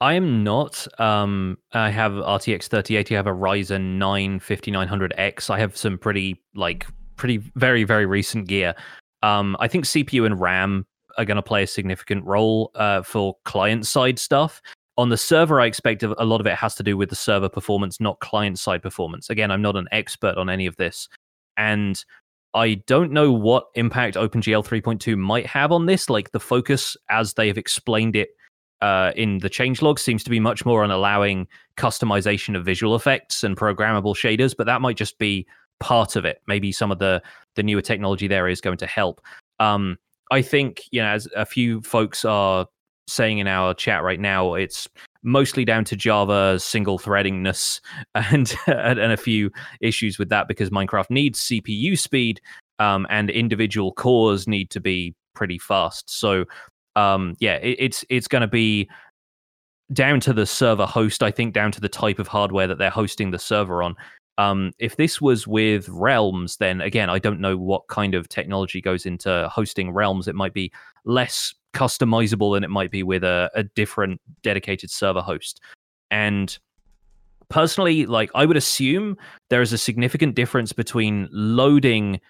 I 0.00 0.14
am 0.14 0.44
not. 0.44 0.86
Um, 1.00 1.58
I 1.72 1.90
have 1.90 2.12
RTX 2.12 2.68
3080. 2.68 3.14
I 3.14 3.18
have 3.18 3.26
a 3.26 3.32
Ryzen 3.32 3.98
9 3.98 4.38
5900X. 4.38 5.50
I 5.50 5.58
have 5.58 5.76
some 5.76 5.98
pretty 5.98 6.40
like 6.54 6.86
pretty 7.18 7.38
very 7.56 7.84
very 7.84 8.06
recent 8.06 8.48
gear. 8.48 8.74
Um, 9.22 9.56
I 9.60 9.68
think 9.68 9.84
CPU 9.84 10.24
and 10.24 10.40
RAM 10.40 10.86
are 11.18 11.24
going 11.24 11.36
to 11.36 11.42
play 11.42 11.64
a 11.64 11.66
significant 11.66 12.24
role 12.24 12.70
uh, 12.76 13.02
for 13.02 13.36
client 13.44 13.86
side 13.86 14.18
stuff. 14.18 14.62
On 14.96 15.10
the 15.10 15.16
server, 15.16 15.60
I 15.60 15.66
expect 15.66 16.02
a 16.02 16.24
lot 16.24 16.40
of 16.40 16.46
it 16.46 16.54
has 16.54 16.74
to 16.76 16.82
do 16.82 16.96
with 16.96 17.10
the 17.10 17.16
server 17.16 17.48
performance, 17.48 18.00
not 18.00 18.18
client 18.20 18.58
side 18.58 18.82
performance. 18.82 19.30
Again, 19.30 19.50
I'm 19.50 19.62
not 19.62 19.76
an 19.76 19.86
expert 19.92 20.36
on 20.36 20.48
any 20.48 20.66
of 20.66 20.76
this, 20.76 21.08
and 21.56 22.02
I 22.54 22.74
don't 22.86 23.12
know 23.12 23.32
what 23.32 23.66
impact 23.74 24.16
OpenGL 24.16 24.66
3.2 24.66 25.16
might 25.16 25.46
have 25.46 25.70
on 25.70 25.86
this. 25.86 26.10
Like 26.10 26.32
the 26.32 26.40
focus, 26.40 26.96
as 27.10 27.34
they 27.34 27.46
have 27.46 27.58
explained 27.58 28.16
it 28.16 28.30
uh, 28.80 29.12
in 29.16 29.38
the 29.38 29.50
changelog 29.50 29.98
seems 29.98 30.24
to 30.24 30.30
be 30.30 30.40
much 30.40 30.64
more 30.64 30.82
on 30.82 30.90
allowing 30.90 31.46
customization 31.76 32.56
of 32.56 32.64
visual 32.64 32.94
effects 32.94 33.44
and 33.44 33.56
programmable 33.56 34.16
shaders, 34.16 34.54
but 34.56 34.66
that 34.66 34.80
might 34.80 34.96
just 34.96 35.18
be 35.18 35.46
part 35.80 36.16
of 36.16 36.24
it. 36.24 36.40
Maybe 36.46 36.72
some 36.72 36.90
of 36.90 36.98
the 36.98 37.22
the 37.56 37.62
newer 37.62 37.82
technology 37.82 38.28
there 38.28 38.48
is 38.48 38.60
going 38.60 38.78
to 38.78 38.86
help. 38.86 39.20
Um, 39.60 39.96
I 40.30 40.42
think 40.42 40.82
you 40.90 41.02
know, 41.02 41.08
as 41.08 41.28
a 41.34 41.46
few 41.46 41.80
folks 41.82 42.24
are 42.24 42.66
saying 43.06 43.38
in 43.38 43.46
our 43.46 43.74
chat 43.74 44.02
right 44.02 44.20
now, 44.20 44.54
it's 44.54 44.88
mostly 45.22 45.64
down 45.64 45.84
to 45.84 45.96
Java 45.96 46.58
single 46.60 46.98
threadingness 46.98 47.80
and 48.14 48.54
and 48.66 49.12
a 49.12 49.16
few 49.16 49.50
issues 49.80 50.18
with 50.18 50.28
that 50.28 50.48
because 50.48 50.70
Minecraft 50.70 51.10
needs 51.10 51.40
CPU 51.40 51.98
speed 51.98 52.40
um, 52.78 53.06
and 53.10 53.30
individual 53.30 53.92
cores 53.92 54.46
need 54.46 54.70
to 54.70 54.80
be 54.80 55.14
pretty 55.34 55.58
fast. 55.58 56.10
So 56.10 56.44
um, 56.96 57.34
yeah, 57.38 57.56
it, 57.56 57.76
it's 57.78 58.04
it's 58.08 58.28
going 58.28 58.42
to 58.42 58.48
be 58.48 58.88
down 59.92 60.20
to 60.20 60.32
the 60.32 60.46
server 60.46 60.86
host. 60.86 61.22
I 61.22 61.30
think 61.30 61.54
down 61.54 61.72
to 61.72 61.80
the 61.80 61.88
type 61.88 62.18
of 62.18 62.28
hardware 62.28 62.66
that 62.66 62.78
they're 62.78 62.90
hosting 62.90 63.30
the 63.30 63.38
server 63.38 63.82
on. 63.82 63.94
Um, 64.38 64.72
if 64.78 64.96
this 64.96 65.20
was 65.20 65.46
with 65.46 65.88
Realms, 65.88 66.56
then 66.56 66.80
again, 66.80 67.10
I 67.10 67.18
don't 67.18 67.40
know 67.40 67.56
what 67.56 67.88
kind 67.88 68.14
of 68.14 68.28
technology 68.28 68.80
goes 68.80 69.04
into 69.04 69.48
hosting 69.52 69.90
Realms. 69.90 70.28
It 70.28 70.36
might 70.36 70.54
be 70.54 70.72
less 71.04 71.54
customizable 71.74 72.54
than 72.54 72.64
it 72.64 72.70
might 72.70 72.90
be 72.90 73.02
with 73.02 73.24
a, 73.24 73.50
a 73.54 73.64
different 73.64 74.20
dedicated 74.42 74.90
server 74.90 75.20
host. 75.20 75.60
And 76.10 76.56
personally, 77.48 78.06
like 78.06 78.30
I 78.34 78.46
would 78.46 78.56
assume 78.56 79.16
there 79.50 79.60
is 79.60 79.72
a 79.72 79.78
significant 79.78 80.36
difference 80.36 80.72
between 80.72 81.28
loading 81.32 82.20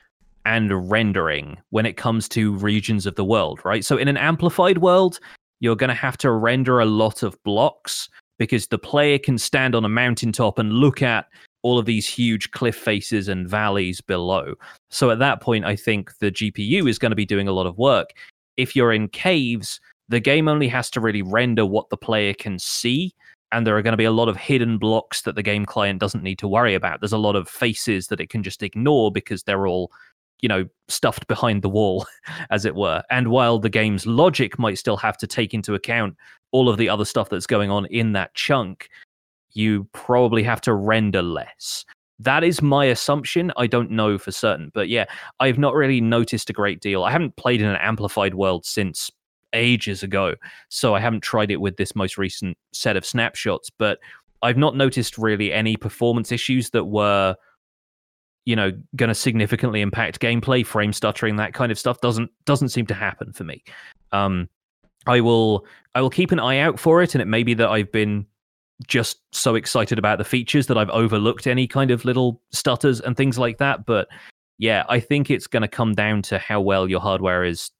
and 0.46 0.90
rendering 0.90 1.58
when 1.70 1.84
it 1.84 1.98
comes 1.98 2.26
to 2.30 2.54
regions 2.56 3.04
of 3.04 3.16
the 3.16 3.24
world, 3.24 3.60
right? 3.64 3.84
So 3.84 3.98
in 3.98 4.08
an 4.08 4.16
amplified 4.16 4.78
world, 4.78 5.20
you're 5.60 5.76
going 5.76 5.88
to 5.88 5.94
have 5.94 6.16
to 6.18 6.30
render 6.30 6.80
a 6.80 6.86
lot 6.86 7.22
of 7.22 7.40
blocks 7.42 8.08
because 8.38 8.68
the 8.68 8.78
player 8.78 9.18
can 9.18 9.36
stand 9.36 9.74
on 9.74 9.84
a 9.84 9.88
mountaintop 9.88 10.58
and 10.58 10.72
look 10.72 11.02
at 11.02 11.26
all 11.62 11.78
of 11.78 11.86
these 11.86 12.06
huge 12.06 12.50
cliff 12.52 12.76
faces 12.76 13.28
and 13.28 13.48
valleys 13.48 14.00
below. 14.00 14.54
So 14.90 15.10
at 15.10 15.18
that 15.18 15.40
point, 15.40 15.64
I 15.64 15.76
think 15.76 16.16
the 16.18 16.30
GPU 16.30 16.88
is 16.88 16.98
going 16.98 17.10
to 17.10 17.16
be 17.16 17.26
doing 17.26 17.48
a 17.48 17.52
lot 17.52 17.66
of 17.66 17.78
work. 17.78 18.10
If 18.56 18.76
you're 18.76 18.92
in 18.92 19.08
caves, 19.08 19.80
the 20.08 20.20
game 20.20 20.48
only 20.48 20.68
has 20.68 20.90
to 20.90 21.00
really 21.00 21.22
render 21.22 21.66
what 21.66 21.90
the 21.90 21.96
player 21.96 22.34
can 22.34 22.58
see. 22.58 23.14
And 23.50 23.66
there 23.66 23.76
are 23.76 23.82
going 23.82 23.92
to 23.92 23.98
be 23.98 24.04
a 24.04 24.12
lot 24.12 24.28
of 24.28 24.36
hidden 24.36 24.78
blocks 24.78 25.22
that 25.22 25.34
the 25.34 25.42
game 25.42 25.64
client 25.64 26.00
doesn't 26.00 26.22
need 26.22 26.38
to 26.38 26.48
worry 26.48 26.74
about. 26.74 27.00
There's 27.00 27.12
a 27.12 27.18
lot 27.18 27.34
of 27.36 27.48
faces 27.48 28.08
that 28.08 28.20
it 28.20 28.28
can 28.30 28.42
just 28.42 28.62
ignore 28.62 29.10
because 29.10 29.42
they're 29.42 29.66
all 29.66 29.90
you 30.40 30.48
know 30.48 30.66
stuffed 30.86 31.26
behind 31.26 31.62
the 31.62 31.68
wall 31.68 32.06
as 32.50 32.64
it 32.64 32.76
were 32.76 33.02
and 33.10 33.28
while 33.28 33.58
the 33.58 33.68
game's 33.68 34.06
logic 34.06 34.58
might 34.58 34.78
still 34.78 34.96
have 34.96 35.16
to 35.18 35.26
take 35.26 35.52
into 35.52 35.74
account 35.74 36.16
all 36.52 36.68
of 36.68 36.78
the 36.78 36.88
other 36.88 37.04
stuff 37.04 37.28
that's 37.28 37.46
going 37.46 37.70
on 37.70 37.86
in 37.86 38.12
that 38.12 38.32
chunk 38.34 38.88
you 39.52 39.88
probably 39.92 40.42
have 40.42 40.60
to 40.62 40.74
render 40.74 41.22
less 41.22 41.84
that 42.20 42.42
is 42.42 42.60
my 42.60 42.86
assumption. 42.86 43.52
I 43.56 43.66
don't 43.66 43.90
know 43.90 44.18
for 44.18 44.32
certain, 44.32 44.70
but 44.74 44.88
yeah, 44.88 45.04
I've 45.38 45.58
not 45.58 45.74
really 45.74 46.00
noticed 46.00 46.50
a 46.50 46.52
great 46.52 46.80
deal. 46.80 47.04
I 47.04 47.12
haven't 47.12 47.36
played 47.36 47.60
in 47.60 47.68
an 47.68 47.76
amplified 47.76 48.34
world 48.34 48.66
since 48.66 49.10
ages 49.52 50.02
ago, 50.02 50.34
so 50.68 50.94
I 50.94 51.00
haven't 51.00 51.22
tried 51.22 51.50
it 51.50 51.60
with 51.60 51.76
this 51.76 51.94
most 51.94 52.18
recent 52.18 52.58
set 52.72 52.96
of 52.96 53.06
snapshots, 53.06 53.70
but 53.70 53.98
I've 54.42 54.56
not 54.56 54.76
noticed 54.76 55.16
really 55.16 55.52
any 55.52 55.76
performance 55.76 56.32
issues 56.32 56.70
that 56.70 56.86
were 56.86 57.36
you 58.44 58.56
know 58.56 58.72
going 58.96 59.08
to 59.08 59.14
significantly 59.14 59.82
impact 59.82 60.20
gameplay 60.20 60.64
frame 60.64 60.92
stuttering 60.92 61.36
that 61.36 61.52
kind 61.52 61.70
of 61.70 61.78
stuff 61.78 62.00
doesn't 62.00 62.30
doesn't 62.46 62.70
seem 62.70 62.86
to 62.86 62.94
happen 62.94 63.30
for 63.30 63.44
me 63.44 63.62
um 64.12 64.48
i 65.06 65.20
will 65.20 65.66
i 65.94 66.00
will 66.00 66.08
keep 66.08 66.32
an 66.32 66.40
eye 66.40 66.58
out 66.58 66.80
for 66.80 67.02
it 67.02 67.14
and 67.14 67.20
it 67.20 67.26
may 67.26 67.42
be 67.42 67.52
that 67.52 67.68
i've 67.68 67.92
been 67.92 68.24
just 68.86 69.20
so 69.32 69.54
excited 69.54 69.98
about 69.98 70.18
the 70.18 70.24
features 70.24 70.66
that 70.68 70.78
I've 70.78 70.90
overlooked 70.90 71.46
any 71.46 71.66
kind 71.66 71.90
of 71.90 72.04
little 72.04 72.40
stutters 72.52 73.00
and 73.00 73.16
things 73.16 73.38
like 73.38 73.58
that. 73.58 73.86
But 73.86 74.08
yeah, 74.58 74.84
I 74.88 75.00
think 75.00 75.30
it's 75.30 75.46
going 75.46 75.62
to 75.62 75.68
come 75.68 75.94
down 75.94 76.22
to 76.22 76.38
how 76.38 76.60
well 76.60 76.88
your 76.88 77.00
hardware 77.00 77.44
is 77.44 77.70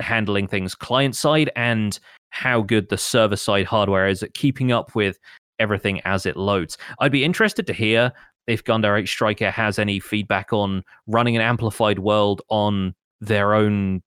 handling 0.00 0.48
things 0.48 0.74
client 0.74 1.14
side 1.16 1.50
and 1.56 1.98
how 2.30 2.62
good 2.62 2.88
the 2.88 2.98
server 2.98 3.36
side 3.36 3.66
hardware 3.66 4.08
is 4.08 4.22
at 4.22 4.34
keeping 4.34 4.72
up 4.72 4.94
with 4.94 5.18
everything 5.58 6.00
as 6.04 6.26
it 6.26 6.36
loads. 6.36 6.76
I'd 6.98 7.12
be 7.12 7.24
interested 7.24 7.66
to 7.66 7.72
hear 7.72 8.12
if 8.46 8.62
Gun 8.64 8.80
Direct 8.80 9.08
Striker 9.08 9.50
has 9.50 9.78
any 9.78 10.00
feedback 10.00 10.52
on 10.52 10.84
running 11.06 11.36
an 11.36 11.42
amplified 11.42 12.00
world 12.00 12.42
on 12.48 12.94
their 13.20 13.54
own 13.54 14.02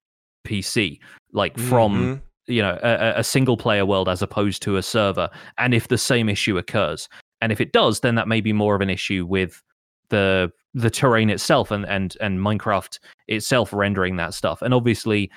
PC, 0.45 0.99
like 1.31 1.57
from 1.57 1.93
mm-hmm 1.93 2.26
you 2.47 2.61
know 2.61 2.77
a, 2.81 3.13
a 3.17 3.23
single 3.23 3.57
player 3.57 3.85
world 3.85 4.09
as 4.09 4.21
opposed 4.21 4.61
to 4.63 4.77
a 4.77 4.83
server. 4.83 5.29
And 5.57 5.73
if 5.73 5.87
the 5.87 5.97
same 5.97 6.29
issue 6.29 6.57
occurs 6.57 7.09
and 7.41 7.51
if 7.51 7.61
it 7.61 7.71
does 7.71 7.99
then 8.01 8.15
that 8.15 8.27
may 8.27 8.41
be 8.41 8.53
more 8.53 8.75
of 8.75 8.81
an 8.81 8.89
issue 8.89 9.25
with 9.25 9.61
the 10.09 10.51
the 10.73 10.89
terrain 10.89 11.29
itself 11.29 11.71
and 11.71 11.85
and 11.85 12.15
and 12.21 12.39
minecraft 12.39 12.99
itself 13.27 13.73
rendering 13.73 14.17
that 14.17 14.33
stuff. 14.33 14.61
And 14.61 14.73
obviously 14.73 15.29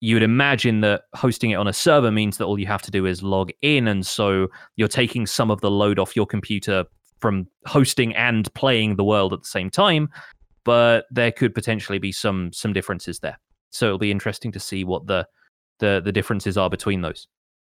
you 0.00 0.16
would 0.16 0.22
imagine 0.24 0.80
that 0.80 1.02
hosting 1.14 1.50
it 1.50 1.56
on 1.56 1.68
a 1.68 1.72
server 1.72 2.10
means 2.10 2.36
that 2.38 2.46
all 2.46 2.58
you 2.58 2.66
have 2.66 2.82
to 2.82 2.90
do 2.90 3.06
is 3.06 3.22
log 3.22 3.52
in. 3.62 3.86
And 3.86 4.04
so 4.04 4.48
you're 4.74 4.88
taking 4.88 5.26
some 5.26 5.48
of 5.48 5.60
the 5.60 5.70
load 5.70 6.00
off 6.00 6.16
your 6.16 6.26
computer 6.26 6.84
from 7.20 7.46
hosting 7.66 8.12
and 8.16 8.52
playing 8.54 8.96
the 8.96 9.04
world 9.04 9.32
at 9.32 9.38
the 9.42 9.48
same 9.48 9.70
time 9.70 10.08
but 10.64 11.06
there 11.10 11.32
could 11.32 11.54
potentially 11.54 11.98
be 11.98 12.12
some 12.12 12.52
some 12.52 12.72
differences 12.72 13.20
there. 13.20 13.38
So 13.70 13.86
it'll 13.86 13.98
be 13.98 14.10
interesting 14.10 14.52
to 14.52 14.60
see 14.60 14.84
what 14.84 15.06
the 15.06 15.26
the 15.82 16.00
the 16.02 16.12
differences 16.12 16.56
are 16.56 16.70
between 16.70 17.02
those. 17.02 17.26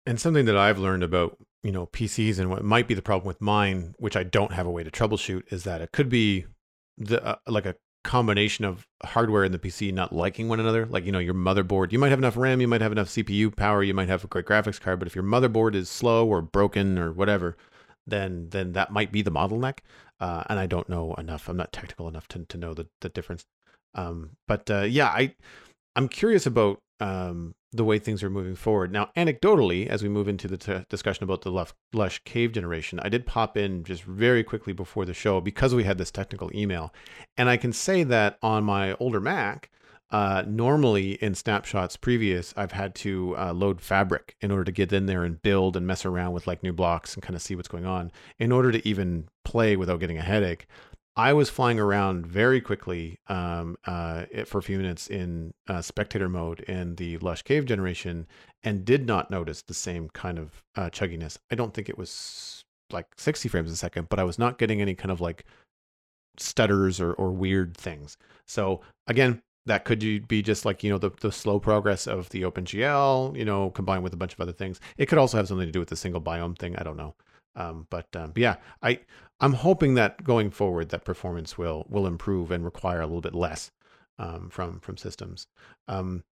And 0.07 0.19
something 0.19 0.47
that 0.47 0.57
I've 0.57 0.79
learned 0.79 1.05
about 1.05 1.37
you 1.63 1.71
know 1.71 1.87
PCs 1.87 2.39
and 2.41 2.51
what 2.51 2.65
might 2.65 2.89
be 2.89 2.95
the 2.95 3.03
problem 3.03 3.29
with 3.29 3.41
mine, 3.41 3.95
which 3.99 4.17
I 4.17 4.25
don't 4.25 4.53
have 4.53 4.67
a 4.67 4.71
way 4.71 4.83
to 4.83 4.91
troubleshoot, 4.91 5.53
is 5.53 5.63
that 5.65 5.83
it 5.83 5.93
could 5.93 6.09
be 6.09 6.47
the 6.97 7.25
uh, 7.25 7.37
like 7.47 7.67
a 7.67 7.77
combination 8.05 8.65
of 8.65 8.87
hardware 9.05 9.45
and 9.45 9.53
the 9.53 9.59
PC 9.59 9.93
not 9.93 10.15
liking 10.15 10.49
one 10.49 10.59
another. 10.59 10.87
Like 10.87 11.05
you 11.05 11.13
know 11.13 11.19
your 11.19 11.35
motherboard, 11.35 11.93
you 11.93 11.99
might 11.99 12.09
have 12.09 12.19
enough 12.19 12.37
RAM, 12.37 12.63
you 12.63 12.67
might 12.67 12.81
have 12.81 12.93
enough 12.93 13.09
CPU 13.09 13.55
power, 13.55 13.83
you 13.83 13.95
might 13.95 14.09
have 14.09 14.25
a 14.25 14.29
great 14.29 14.47
graphics 14.47 14.81
card, 14.81 14.99
but 14.99 15.07
if 15.07 15.15
your 15.15 15.25
motherboard 15.25 15.75
is 15.75 15.91
slow 15.91 16.27
or 16.27 16.41
broken 16.41 16.99
or 16.99 17.13
whatever, 17.13 17.57
then 18.07 18.49
then 18.49 18.73
that 18.73 18.91
might 18.91 19.13
be 19.13 19.21
the 19.23 19.31
bottleneck. 19.31 19.81
Uh, 20.19 20.43
and 20.49 20.59
I 20.59 20.67
don't 20.67 20.89
know 20.89 21.15
enough. 21.15 21.49
I'm 21.49 21.59
not 21.59 21.73
technical 21.73 22.09
enough 22.09 22.27
to 22.29 22.47
to 22.47 22.57
know 22.57 22.73
the 22.73 22.89
the 23.03 23.11
difference. 23.11 23.45
Um, 23.95 24.31
but 24.47 24.71
uh, 24.71 24.83
yeah, 24.83 25.09
I 25.09 25.35
I'm 25.97 26.09
curious 26.09 26.47
about 26.47 26.81
um, 27.01 27.55
the 27.73 27.85
way 27.85 27.99
things 27.99 28.23
are 28.23 28.31
moving 28.31 28.55
forward. 28.55 28.91
Now, 28.91 29.11
anecdotally, 29.17 29.87
as 29.87 30.03
we 30.03 30.09
move 30.09 30.29
into 30.29 30.49
the 30.49 30.57
t- 30.57 30.85
discussion 30.89 31.25
about 31.25 31.43
the 31.43 31.67
lush 31.93 32.25
cave 32.25 32.53
generation, 32.53 32.99
I 33.01 33.09
did 33.09 33.27
pop 33.27 33.57
in 33.57 33.85
just 33.85 34.05
very 34.05 34.43
quickly 34.43 34.73
before 34.73 35.05
the 35.05 35.15
show 35.15 35.41
because 35.41 35.75
we 35.75 35.85
had 35.85 35.99
this 35.99 36.11
technical 36.11 36.51
email. 36.55 36.95
And 37.37 37.49
I 37.49 37.57
can 37.57 37.73
say 37.73 38.05
that 38.05 38.39
on 38.43 38.65
my 38.65 38.95
older 38.95 39.21
Mac, 39.21 39.71
uh, 40.11 40.43
normally 40.47 41.13
in 41.23 41.35
snapshots 41.35 41.97
previous, 41.97 42.55
I've 42.57 42.73
had 42.73 42.95
to 42.97 43.37
uh, 43.37 43.53
load 43.53 43.83
Fabric 43.83 44.37
in 44.41 44.51
order 44.51 44.65
to 44.65 44.73
get 44.73 44.93
in 44.93 45.05
there 45.05 45.25
and 45.25 45.43
build 45.43 45.77
and 45.77 45.87
mess 45.87 46.07
around 46.07 46.33
with 46.33 46.47
like 46.47 46.63
new 46.63 46.73
blocks 46.73 47.13
and 47.15 47.23
kind 47.23 47.37
of 47.37 47.43
see 47.43 47.55
what's 47.55 47.69
going 47.69 47.85
on 47.85 48.11
in 48.39 48.51
order 48.51 48.73
to 48.73 48.89
even 48.89 49.29
play 49.45 49.77
without 49.77 50.01
getting 50.01 50.17
a 50.17 50.23
headache. 50.23 50.67
I 51.19 51.33
was 51.33 51.51
flying 51.51 51.81
around 51.81 52.29
very 52.29 52.61
quickly 52.61 53.19
um, 53.27 53.77
uh, 53.85 54.27
for 54.47 54.59
a 54.59 54.63
few 54.63 54.79
minutes 54.79 55.09
in 55.09 55.53
uh, 55.67 55.83
spectator 55.83 56.29
mode 56.29 56.61
in 56.61 56.95
the 56.95 57.19
Lush 57.19 57.43
Cave 57.43 57.65
generation 57.65 58.29
and 58.63 58.85
did 58.85 59.05
not 59.05 59.29
notice 59.29 59.63
the 59.63 59.75
same 59.75 60.09
kind 60.11 60.39
of 60.39 60.63
uh, 60.77 60.91
chugginess. 60.91 61.37
I 61.51 61.57
don't 61.57 61.75
think 61.75 61.89
it 61.89 61.99
was 61.99 62.63
like 62.93 63.07
60 63.17 63.49
frames 63.49 63.73
a 63.73 63.77
second, 63.77 64.09
but 64.09 64.21
I 64.21 64.25
was 64.25 64.39
not 64.39 64.59
getting 64.59 64.81
any 64.81 64.95
kind 64.95 65.11
of 65.11 65.21
like 65.21 65.45
stutters 66.39 67.01
or, 67.01 67.15
or 67.15 67.33
weird 67.33 67.77
things. 67.77 68.17
So 68.47 68.83
again, 69.09 69.43
that 69.67 69.85
could 69.85 70.29
be 70.29 70.41
just 70.41 70.65
like 70.65 70.85
you 70.85 70.91
know 70.91 70.99
the, 70.99 71.11
the 71.21 71.33
slow 71.33 71.59
progress 71.59 72.07
of 72.07 72.29
the 72.29 72.43
OpenGL, 72.43 73.37
you 73.37 73.45
know, 73.45 73.71
combined 73.71 74.05
with 74.05 74.15
a 74.15 74.17
bunch 74.17 74.35
of 74.35 74.41
other 74.41 74.53
things. 74.53 74.79
It 74.97 75.07
could 75.07 75.19
also 75.19 75.37
have 75.37 75.49
something 75.49 75.67
to 75.67 75.73
do 75.73 75.81
with 75.81 75.89
the 75.89 75.97
single 75.97 76.21
biome 76.21 76.57
thing. 76.57 76.77
I 76.77 76.85
don't 76.85 76.97
know. 76.97 77.17
Um, 77.57 77.89
but, 77.91 78.07
um, 78.15 78.31
but 78.31 78.41
yeah, 78.41 78.57
I 78.83 79.01
I'm 79.41 79.55
hoping 79.55 79.95
that 79.95 80.25
going 80.25 80.51
forward 80.51 80.89
that 80.91 81.05
performance 81.05 81.57
will 81.57 81.87
will 81.89 82.07
improve 82.07 82.51
and 82.51 82.65
require 82.65 83.01
a 83.01 83.07
little 83.07 83.21
bit 83.21 83.35
less 83.35 83.71
um, 84.19 84.51
from 84.51 84.81
from 84.81 84.97
systems. 84.97 85.47
Um, 85.87 86.25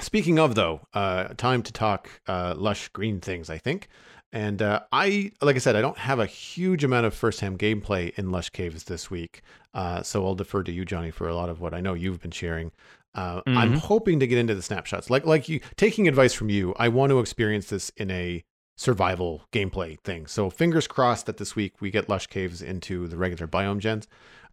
speaking 0.00 0.38
of 0.38 0.54
though, 0.54 0.80
uh, 0.94 1.28
time 1.36 1.62
to 1.62 1.72
talk 1.72 2.08
uh, 2.26 2.54
lush 2.56 2.88
green 2.88 3.20
things. 3.20 3.50
I 3.50 3.58
think. 3.58 3.88
And 4.30 4.60
uh, 4.60 4.80
I, 4.92 5.32
like 5.40 5.56
I 5.56 5.58
said, 5.58 5.74
I 5.74 5.80
don't 5.80 5.96
have 5.96 6.18
a 6.18 6.26
huge 6.26 6.84
amount 6.84 7.06
of 7.06 7.14
first-hand 7.14 7.58
gameplay 7.58 8.12
in 8.18 8.30
Lush 8.30 8.50
Caves 8.50 8.84
this 8.84 9.10
week, 9.10 9.40
uh, 9.72 10.02
so 10.02 10.26
I'll 10.26 10.34
defer 10.34 10.62
to 10.64 10.70
you, 10.70 10.84
Jonny, 10.84 11.10
for 11.10 11.28
a 11.28 11.34
lot 11.34 11.48
of 11.48 11.62
what 11.62 11.72
I 11.72 11.80
know 11.80 11.94
you've 11.94 12.20
been 12.20 12.30
sharing. 12.30 12.70
Uh, 13.14 13.36
mm-hmm. 13.40 13.56
I'm 13.56 13.72
hoping 13.72 14.20
to 14.20 14.26
get 14.26 14.36
into 14.36 14.54
the 14.54 14.60
snapshots, 14.60 15.08
like 15.08 15.24
like 15.24 15.48
you 15.48 15.60
taking 15.76 16.06
advice 16.06 16.34
from 16.34 16.50
you. 16.50 16.74
I 16.78 16.88
want 16.88 17.08
to 17.10 17.20
experience 17.20 17.70
this 17.70 17.90
in 17.96 18.10
a 18.10 18.44
survival 18.78 19.42
gameplay 19.52 19.98
thing. 20.00 20.26
So 20.26 20.48
fingers 20.50 20.86
crossed 20.86 21.26
that 21.26 21.36
this 21.36 21.56
week 21.56 21.80
we 21.80 21.90
get 21.90 22.08
Lush 22.08 22.28
Caves 22.28 22.62
into 22.62 23.08
the 23.08 23.16
regular 23.16 23.48
biome 23.48 23.80
gens. 23.80 24.06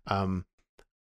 Um, 0.07 0.45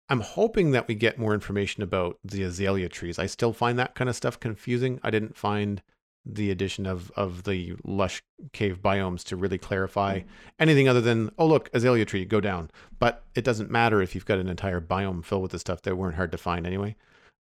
I'm 0.07 0.21
hoping 0.21 0.71
that 0.71 0.87
we 0.87 0.93
get 0.95 1.17
more 1.17 1.33
information 1.33 1.81
about 1.81 2.19
the 2.23 2.43
azalea 2.43 2.87
trees. 2.87 3.17
I 3.17 3.25
still 3.25 3.53
find 3.53 3.77
that 3.79 3.95
kind 3.95 4.09
of 4.09 4.15
stuff 4.15 4.39
confusing. 4.39 4.99
I 5.03 5.09
didn't 5.09 5.35
find 5.35 5.81
the 6.29 6.51
addition 6.51 6.85
of 6.85 7.09
of 7.11 7.43
the 7.43 7.73
lush 7.83 8.21
cave 8.51 8.81
biomes 8.81 9.23
to 9.23 9.35
really 9.35 9.57
clarify 9.57 10.19
anything 10.59 10.87
other 10.89 10.99
than 10.99 11.29
oh 11.37 11.47
look 11.47 11.69
azalea 11.73 12.03
tree 12.03 12.25
go 12.25 12.41
down 12.41 12.69
but 12.99 13.23
it 13.33 13.45
doesn't 13.45 13.71
matter 13.71 14.01
if 14.01 14.13
you've 14.13 14.25
got 14.25 14.37
an 14.37 14.49
entire 14.49 14.81
biome 14.81 15.23
filled 15.23 15.41
with 15.41 15.51
the 15.51 15.59
stuff 15.59 15.81
that 15.83 15.95
weren't 15.95 16.15
hard 16.15 16.29
to 16.29 16.37
find 16.37 16.67
anyway 16.67 16.93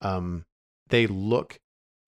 um, 0.01 0.45
they 0.91 1.09
look 1.09 1.59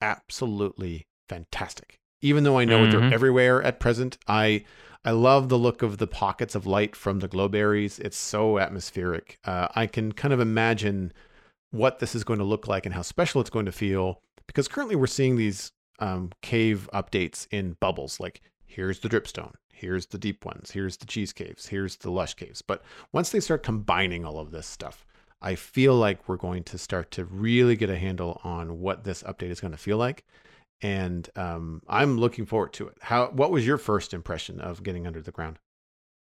absolutely 0.01 1.07
fantastic 1.29 2.00
even 2.21 2.45
though 2.45 2.59
I 2.59 2.65
know 2.65 2.81
mm-hmm. 2.81 3.01
they're 3.01 3.15
everywhere 3.15 3.63
at 3.63 3.81
present. 3.81 4.19
I 4.29 4.65
I 5.05 5.13
love 5.13 5.49
the 5.49 5.59
look 5.59 5.83
of 5.83 5.97
the 5.97 6.07
pockets 6.07 6.55
of 6.55 6.67
light 6.67 6.95
from 6.95 7.21
the 7.21 7.29
glowberries. 7.29 7.99
It's 8.01 8.19
so 8.19 8.59
atmospheric. 8.59 9.39
Uh, 9.45 9.69
I 9.75 9.87
can 9.87 10.13
kind 10.13 10.35
of 10.35 10.41
imagine 10.41 11.13
what 11.71 12.01
this 12.01 12.15
is 12.15 12.25
going 12.25 12.39
to 12.39 12.45
look 12.45 12.69
like 12.69 12.85
and 12.85 12.95
how 12.95 13.03
special 13.03 13.41
it's 13.41 13.51
going 13.51 13.67
to 13.67 13.73
feel 13.73 14.21
because 14.47 14.69
currently 14.69 14.97
we're 14.97 15.07
seeing 15.07 15.37
these 15.37 15.73
um, 16.01 16.33
cave 16.43 16.89
updates 16.93 17.47
in 17.51 17.77
bubbles. 17.81 18.21
Like 18.21 18.43
here's 18.67 19.01
the 19.01 19.09
dripstone, 19.09 19.55
here's 19.73 20.07
the 20.07 20.19
deep 20.19 20.45
ones, 20.45 20.73
here's 20.73 20.97
the 20.99 21.07
cheese 21.07 21.33
caves, 21.33 21.69
here's 21.69 21.97
the 21.97 22.11
lush 22.11 22.35
caves. 22.35 22.61
But 22.61 22.83
once 23.13 23.31
they 23.31 23.41
start 23.41 23.63
combining 23.63 24.25
all 24.25 24.39
of 24.39 24.51
this 24.51 24.67
stuff, 24.67 25.07
I 25.41 25.55
feel 25.55 25.95
like 25.95 26.29
we're 26.29 26.37
going 26.37 26.65
to 26.65 26.79
start 26.79 27.11
to 27.13 27.25
really 27.25 27.77
get 27.77 27.89
a 27.89 27.97
handle 27.97 28.41
on 28.45 28.81
what 28.81 29.05
this 29.05 29.23
update 29.23 29.51
is 29.51 29.61
going 29.61 29.73
to 29.73 29.79
feel 29.79 29.97
like 29.97 30.25
and 30.83 31.29
um, 31.37 31.83
I'm 31.89 32.19
looking 32.19 32.47
forward 32.47 32.73
to 32.75 32.89
it. 32.89 32.97
How? 33.01 33.29
What 33.29 33.51
was 33.51 33.67
your 33.67 33.79
first 33.79 34.15
impression 34.15 34.61
of 34.61 34.83
getting 34.83 35.07
under 35.07 35.21
the 35.21 35.33
ground? 35.33 35.59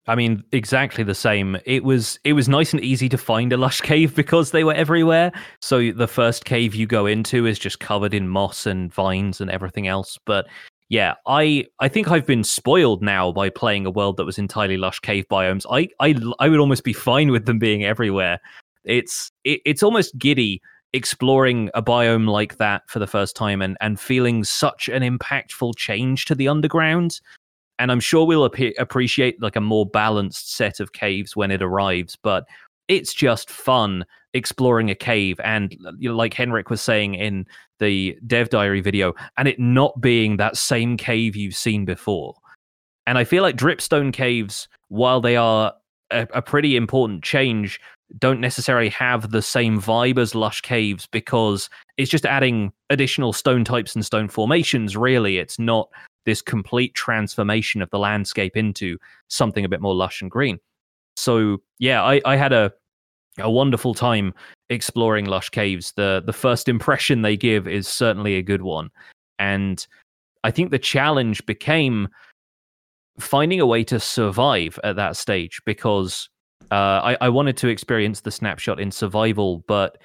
I 0.07 0.15
mean, 0.15 0.43
exactly 0.51 1.03
the 1.03 1.15
same. 1.15 1.57
It 1.65 1.83
was 1.83 2.19
it 2.23 2.33
was 2.33 2.47
nice 2.47 2.73
and 2.73 2.83
easy 2.83 3.09
to 3.09 3.17
find 3.17 3.51
a 3.51 3.57
lush 3.57 3.81
cave 3.81 4.15
because 4.15 4.51
they 4.51 4.63
were 4.63 4.73
everywhere. 4.73 5.31
So 5.61 5.91
the 5.91 6.07
first 6.07 6.45
cave 6.45 6.75
you 6.75 6.85
go 6.85 7.05
into 7.05 7.45
is 7.45 7.57
just 7.57 7.79
covered 7.79 8.13
in 8.13 8.27
moss 8.27 8.65
and 8.65 8.93
vines 8.93 9.41
and 9.41 9.49
everything 9.49 9.87
else. 9.87 10.17
But 10.25 10.45
yeah, 10.89 11.15
I 11.25 11.65
I 11.79 11.87
think 11.87 12.09
I've 12.09 12.27
been 12.27 12.43
spoiled 12.43 13.01
now 13.01 13.31
by 13.31 13.49
playing 13.49 13.85
a 13.87 13.91
world 13.91 14.17
that 14.17 14.25
was 14.25 14.37
entirely 14.37 14.77
lush 14.77 14.99
cave 14.99 15.25
biomes. 15.29 15.65
I 15.71 15.89
I 15.99 16.15
I 16.39 16.49
would 16.49 16.59
almost 16.59 16.83
be 16.83 16.93
fine 17.11 17.31
with 17.31 17.45
them 17.45 17.57
being 17.57 17.83
everywhere. 17.83 18.39
It's 18.83 19.31
it, 19.43 19.61
it's 19.65 19.81
almost 19.81 20.17
giddy 20.19 20.61
exploring 20.95 21.69
a 21.73 21.83
biome 21.83 22.27
like 22.27 22.57
that 22.57 22.89
for 22.89 22.99
the 22.99 23.07
first 23.07 23.35
time 23.35 23.61
and, 23.61 23.77
and 23.81 23.99
feeling 23.99 24.45
such 24.45 24.87
an 24.87 25.03
impactful 25.03 25.75
change 25.75 26.23
to 26.25 26.33
the 26.33 26.47
underground. 26.47 27.19
And 27.77 27.91
I'm 27.91 27.99
sure 27.99 28.25
we'll 28.25 28.45
ap- 28.45 28.73
appreciate 28.79 29.41
like 29.41 29.57
a 29.57 29.61
more 29.61 29.85
balanced 29.85 30.55
set 30.55 30.79
of 30.79 30.93
caves 30.93 31.35
when 31.35 31.51
it 31.51 31.61
arrives, 31.61 32.15
but 32.15 32.45
it's 32.87 33.13
just 33.13 33.49
fun 33.49 34.05
exploring 34.33 34.89
a 34.89 34.95
cave 34.95 35.39
and 35.43 35.75
you 35.97 36.09
know, 36.09 36.15
like 36.15 36.33
Henrik 36.33 36.69
was 36.69 36.81
saying 36.81 37.15
in 37.15 37.45
the 37.79 38.17
dev 38.25 38.49
diary 38.49 38.81
video 38.81 39.13
and 39.37 39.47
it 39.49 39.59
not 39.59 39.99
being 39.99 40.37
that 40.37 40.55
same 40.55 40.95
cave 40.95 41.35
you've 41.35 41.55
seen 41.55 41.83
before. 41.83 42.35
And 43.05 43.17
I 43.17 43.25
feel 43.25 43.43
like 43.43 43.57
dripstone 43.57 44.13
caves 44.13 44.69
while 44.87 45.19
they 45.19 45.35
are 45.35 45.73
a, 46.11 46.27
a 46.33 46.41
pretty 46.41 46.77
important 46.77 47.23
change 47.23 47.81
don't 48.17 48.39
necessarily 48.39 48.89
have 48.89 49.31
the 49.31 49.41
same 49.41 49.81
vibe 49.81 50.17
as 50.17 50.35
lush 50.35 50.61
caves 50.61 51.07
because 51.07 51.69
it's 51.97 52.11
just 52.11 52.25
adding 52.25 52.71
additional 52.89 53.33
stone 53.33 53.63
types 53.63 53.95
and 53.95 54.05
stone 54.05 54.27
formations 54.27 54.95
really. 54.95 55.37
It's 55.37 55.59
not 55.59 55.89
this 56.25 56.41
complete 56.41 56.93
transformation 56.93 57.81
of 57.81 57.89
the 57.89 57.99
landscape 57.99 58.55
into 58.55 58.97
something 59.27 59.65
a 59.65 59.69
bit 59.69 59.81
more 59.81 59.95
lush 59.95 60.21
and 60.21 60.29
green. 60.29 60.59
So 61.17 61.61
yeah 61.79 62.03
i, 62.03 62.21
I 62.25 62.35
had 62.35 62.53
a 62.53 62.71
a 63.39 63.51
wonderful 63.51 63.93
time 63.93 64.33
exploring 64.69 65.25
lush 65.25 65.49
caves. 65.49 65.93
The 65.93 66.23
the 66.25 66.33
first 66.33 66.69
impression 66.75 67.21
they 67.21 67.37
give 67.37 67.67
is 67.67 67.87
certainly 67.87 68.35
a 68.35 68.43
good 68.43 68.61
one. 68.61 68.89
And 69.39 69.85
i 70.43 70.51
think 70.51 70.71
the 70.71 70.79
challenge 70.79 71.45
became 71.45 72.07
finding 73.19 73.59
a 73.59 73.65
way 73.65 73.83
to 73.83 73.99
survive 73.99 74.79
at 74.83 74.95
that 74.97 75.15
stage 75.17 75.61
because 75.65 76.29
uh, 76.71 77.01
I, 77.03 77.17
I 77.21 77.29
wanted 77.29 77.57
to 77.57 77.67
experience 77.67 78.21
the 78.21 78.31
snapshot 78.31 78.79
in 78.79 78.91
survival, 78.91 79.63
but 79.67 79.97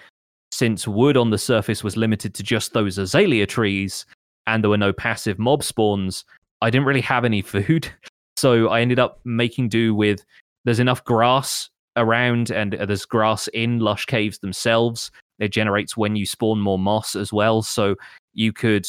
since 0.52 0.86
wood 0.86 1.16
on 1.16 1.30
the 1.30 1.38
surface 1.38 1.84
was 1.84 1.96
limited 1.96 2.34
to 2.34 2.42
just 2.42 2.72
those 2.72 2.98
azalea 2.98 3.46
trees 3.46 4.04
and 4.46 4.62
there 4.62 4.70
were 4.70 4.76
no 4.76 4.92
passive 4.92 5.38
mob 5.38 5.62
spawns, 5.62 6.24
I 6.60 6.70
didn't 6.70 6.86
really 6.86 7.00
have 7.02 7.24
any 7.24 7.42
food. 7.42 7.90
So 8.36 8.68
I 8.68 8.80
ended 8.80 8.98
up 8.98 9.20
making 9.24 9.68
do 9.68 9.94
with 9.94 10.24
there's 10.64 10.80
enough 10.80 11.04
grass 11.04 11.68
around 11.96 12.50
and 12.50 12.72
there's 12.72 13.04
grass 13.04 13.48
in 13.48 13.80
lush 13.80 14.06
caves 14.06 14.38
themselves. 14.38 15.10
It 15.40 15.48
generates 15.48 15.94
when 15.94 16.16
you 16.16 16.24
spawn 16.24 16.58
more 16.58 16.78
moss 16.78 17.14
as 17.14 17.34
well. 17.34 17.60
So 17.60 17.96
you 18.32 18.54
could 18.54 18.86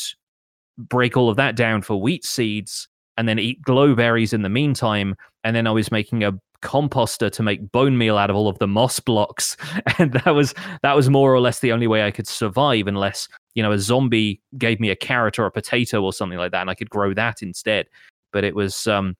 break 0.77 1.17
all 1.17 1.29
of 1.29 1.35
that 1.35 1.57
down 1.57 1.81
for 1.81 1.99
wheat 1.99 2.23
seeds 2.23 2.87
and 3.17 3.27
then 3.27 3.39
eat 3.39 3.61
glowberries 3.63 4.33
in 4.33 4.41
the 4.41 4.47
meantime. 4.47 5.15
And 5.43 5.53
then 5.53 5.67
I 5.67 5.71
was 5.71 5.91
making 5.91 6.23
a 6.23 6.31
composter 6.61 7.31
to 7.31 7.43
make 7.43 7.71
bone 7.71 7.97
meal 7.97 8.17
out 8.17 8.29
of 8.29 8.35
all 8.35 8.47
of 8.47 8.59
the 8.59 8.67
moss 8.67 8.99
blocks. 8.99 9.57
And 9.97 10.13
that 10.13 10.33
was 10.33 10.53
that 10.81 10.95
was 10.95 11.09
more 11.09 11.33
or 11.33 11.39
less 11.39 11.59
the 11.59 11.71
only 11.71 11.87
way 11.87 12.03
i 12.03 12.11
could 12.11 12.27
survive 12.27 12.87
unless 12.87 13.27
you 13.55 13.61
know 13.61 13.71
a 13.71 13.79
zombie 13.79 14.41
gave 14.57 14.79
me 14.79 14.89
a 14.89 14.95
carrot 14.95 15.37
or 15.37 15.45
a 15.45 15.51
potato 15.51 16.01
or 16.01 16.13
something 16.13 16.39
like 16.39 16.51
that 16.51 16.61
and 16.61 16.69
i 16.69 16.75
could 16.75 16.89
grow 16.89 17.13
that 17.13 17.41
instead. 17.41 17.87
But 18.31 18.43
it 18.43 18.55
was 18.55 18.87
um 18.87 19.15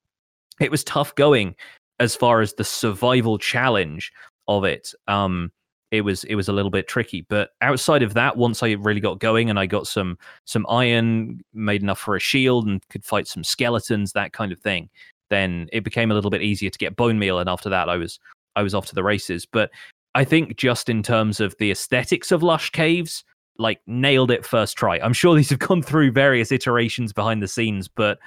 it 0.60 0.72
was 0.72 0.84
tough 0.84 1.14
going 1.16 1.56
as 2.00 2.16
far 2.16 2.42
as 2.42 2.54
the 2.54 2.64
survival 2.64 3.38
challenge 3.38 4.12
of 4.48 4.64
it. 4.64 4.94
Um 5.08 5.52
it 5.92 6.02
was 6.02 6.24
it 6.24 6.36
was 6.36 6.48
a 6.48 6.54
little 6.54 6.72
bit 6.72 6.88
tricky. 6.88 7.26
But 7.30 7.50
outside 7.62 8.04
of 8.04 8.14
that 8.14 8.38
once 8.38 8.64
i 8.64 8.72
really 8.72 9.02
got 9.02 9.20
going 9.20 9.50
and 9.50 9.60
i 9.60 9.66
got 9.66 9.88
some 9.88 10.18
some 10.46 10.66
iron 10.70 11.42
made 11.54 11.84
enough 11.84 12.00
for 12.00 12.16
a 12.16 12.20
shield 12.20 12.68
and 12.68 12.88
could 12.90 13.04
fight 13.04 13.28
some 13.28 13.44
skeletons 13.44 14.14
that 14.14 14.34
kind 14.34 14.52
of 14.52 14.60
thing 14.60 14.90
then 15.32 15.68
it 15.72 15.84
became 15.84 16.12
a 16.12 16.14
little 16.14 16.30
bit 16.30 16.44
easier 16.44 16.70
to 16.70 16.78
get 16.78 16.96
bone 16.96 17.18
meal 17.18 17.40
and 17.40 17.50
after 17.50 17.70
that 17.70 17.90
i 17.90 17.98
was 17.98 18.20
i 18.56 18.62
was 18.62 18.76
off 18.76 18.86
to 18.86 18.96
the 18.96 19.04
races. 19.04 19.46
But 19.46 19.72
i 20.14 20.24
think 20.24 20.58
just 20.58 20.90
in 20.90 21.02
terms 21.02 21.40
of 21.40 21.56
the 21.58 21.72
aesthetics 21.72 22.32
of 22.32 22.44
lush 22.44 22.70
caves 22.70 23.24
like 23.58 23.80
nailed 23.86 24.32
it 24.32 24.46
first 24.46 24.78
try. 24.78 25.00
I'm 25.00 25.14
sure 25.14 25.36
these 25.38 25.50
have 25.50 25.60
gone 25.60 25.82
through 25.82 26.12
various 26.12 26.52
iterations 26.52 27.14
behind 27.14 27.42
the 27.42 27.48
scenes 27.48 27.88
but 27.88 28.20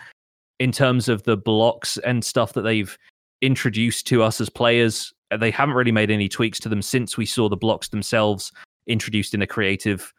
in 0.59 0.73
terms 0.73 1.09
of 1.09 1.23
the 1.25 1.37
blocks 1.37 1.99
and 1.99 2.25
stuff 2.25 2.53
that 2.55 2.63
they've 2.63 2.97
introduced 3.43 4.07
to 4.07 4.23
us 4.23 4.41
as 4.41 4.49
players 4.49 5.13
they 5.39 5.51
haven't 5.51 5.75
really 5.75 5.93
made 5.93 6.11
any 6.11 6.29
tweaks 6.29 6.61
to 6.61 6.69
them 6.69 6.81
since 6.83 7.17
we 7.17 7.27
saw 7.27 7.49
the 7.49 7.57
blocks 7.57 7.89
themselves 7.89 8.53
introduced 8.87 9.35
in 9.35 9.43
a 9.43 9.47
creative 9.47 10.13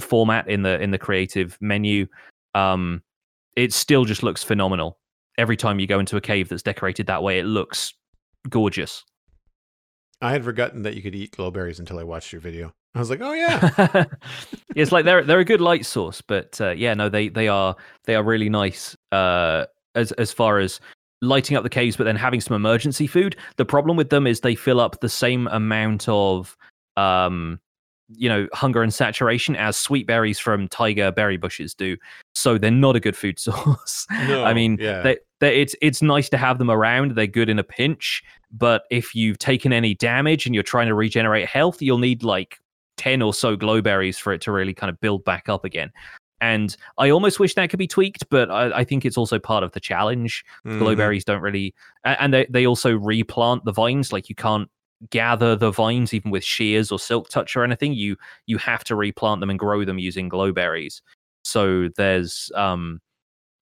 format 0.00 0.48
in 0.48 0.62
the 0.62 0.80
in 0.80 0.90
the 0.90 0.98
creative 0.98 1.56
menu. 1.60 2.06
Um 2.54 3.02
it 3.54 3.72
still 3.72 4.04
just 4.04 4.22
looks 4.22 4.42
phenomenal 4.42 4.98
every 5.38 5.56
time 5.56 5.78
you 5.78 5.86
go 5.86 5.98
into 5.98 6.16
a 6.16 6.20
cave 6.20 6.48
that's 6.48 6.62
decorated 6.62 7.06
that 7.06 7.22
way, 7.22 7.38
it 7.38 7.44
looks 7.44 7.94
gorgeous. 8.48 9.04
I 10.22 10.32
had 10.32 10.44
forgotten 10.44 10.82
that 10.82 10.94
you 10.94 11.02
could 11.02 11.14
eat 11.14 11.32
glowberries 11.32 11.78
until 11.78 11.98
I 11.98 12.02
watched 12.02 12.32
your 12.32 12.40
video. 12.40 12.72
I 12.94 12.98
was 12.98 13.10
like, 13.10 13.20
oh 13.20 13.34
yeah, 13.34 14.04
it's 14.74 14.90
like 14.90 15.04
they're 15.04 15.22
they're 15.22 15.40
a 15.40 15.44
good 15.44 15.60
light 15.60 15.84
source, 15.84 16.22
but 16.22 16.58
uh, 16.60 16.70
yeah, 16.70 16.94
no, 16.94 17.10
they 17.10 17.28
they 17.28 17.48
are 17.48 17.76
they 18.04 18.14
are 18.14 18.22
really 18.22 18.48
nice 18.48 18.96
uh, 19.12 19.66
as 19.94 20.12
as 20.12 20.32
far 20.32 20.58
as 20.58 20.80
lighting 21.20 21.56
up 21.56 21.62
the 21.62 21.68
caves, 21.68 21.96
but 21.96 22.04
then 22.04 22.16
having 22.16 22.40
some 22.40 22.56
emergency 22.56 23.06
food. 23.06 23.36
The 23.56 23.66
problem 23.66 23.98
with 23.98 24.08
them 24.08 24.26
is 24.26 24.40
they 24.40 24.54
fill 24.54 24.80
up 24.80 25.00
the 25.00 25.08
same 25.10 25.46
amount 25.48 26.08
of 26.08 26.56
um, 26.96 27.60
you 28.08 28.28
know 28.28 28.46
hunger 28.52 28.82
and 28.82 28.94
saturation 28.94 29.56
as 29.56 29.76
sweet 29.76 30.06
berries 30.06 30.38
from 30.38 30.68
tiger 30.68 31.10
berry 31.10 31.36
bushes 31.36 31.74
do 31.74 31.96
so 32.34 32.56
they're 32.56 32.70
not 32.70 32.94
a 32.94 33.00
good 33.00 33.16
food 33.16 33.38
source 33.38 34.06
no, 34.28 34.44
i 34.44 34.54
mean 34.54 34.76
yeah. 34.80 35.02
they, 35.02 35.16
they, 35.40 35.60
it's 35.60 35.74
it's 35.82 36.02
nice 36.02 36.28
to 36.28 36.36
have 36.36 36.58
them 36.58 36.70
around 36.70 37.12
they're 37.12 37.26
good 37.26 37.48
in 37.48 37.58
a 37.58 37.64
pinch 37.64 38.22
but 38.50 38.84
if 38.90 39.14
you've 39.14 39.38
taken 39.38 39.72
any 39.72 39.94
damage 39.94 40.46
and 40.46 40.54
you're 40.54 40.64
trying 40.64 40.86
to 40.86 40.94
regenerate 40.94 41.48
health 41.48 41.82
you'll 41.82 41.98
need 41.98 42.22
like 42.22 42.58
10 42.96 43.22
or 43.22 43.34
so 43.34 43.56
glow 43.56 43.82
berries 43.82 44.18
for 44.18 44.32
it 44.32 44.40
to 44.40 44.52
really 44.52 44.72
kind 44.72 44.90
of 44.90 45.00
build 45.00 45.24
back 45.24 45.48
up 45.48 45.64
again 45.64 45.90
and 46.40 46.76
I 46.98 47.10
almost 47.10 47.40
wish 47.40 47.54
that 47.54 47.70
could 47.70 47.78
be 47.78 47.86
tweaked, 47.86 48.28
but 48.30 48.50
I, 48.50 48.80
I 48.80 48.84
think 48.84 49.06
it's 49.06 49.16
also 49.16 49.38
part 49.38 49.64
of 49.64 49.72
the 49.72 49.80
challenge. 49.80 50.44
Mm-hmm. 50.66 50.82
Glowberries 50.82 51.24
don't 51.24 51.40
really, 51.40 51.74
and 52.04 52.32
they, 52.32 52.46
they 52.50 52.66
also 52.66 52.94
replant 52.94 53.64
the 53.64 53.72
vines. 53.72 54.12
Like 54.12 54.28
you 54.28 54.34
can't 54.34 54.68
gather 55.10 55.54
the 55.56 55.70
vines 55.70 56.14
even 56.14 56.30
with 56.30 56.44
shears 56.44 56.90
or 56.90 56.98
silk 56.98 57.28
touch 57.28 57.56
or 57.56 57.64
anything 57.64 57.92
you 57.92 58.16
you 58.46 58.58
have 58.58 58.82
to 58.84 58.96
replant 58.96 59.40
them 59.40 59.50
and 59.50 59.58
grow 59.58 59.84
them 59.84 59.98
using 59.98 60.30
glowberries. 60.30 61.00
So 61.44 61.88
there's 61.96 62.50
um 62.54 63.00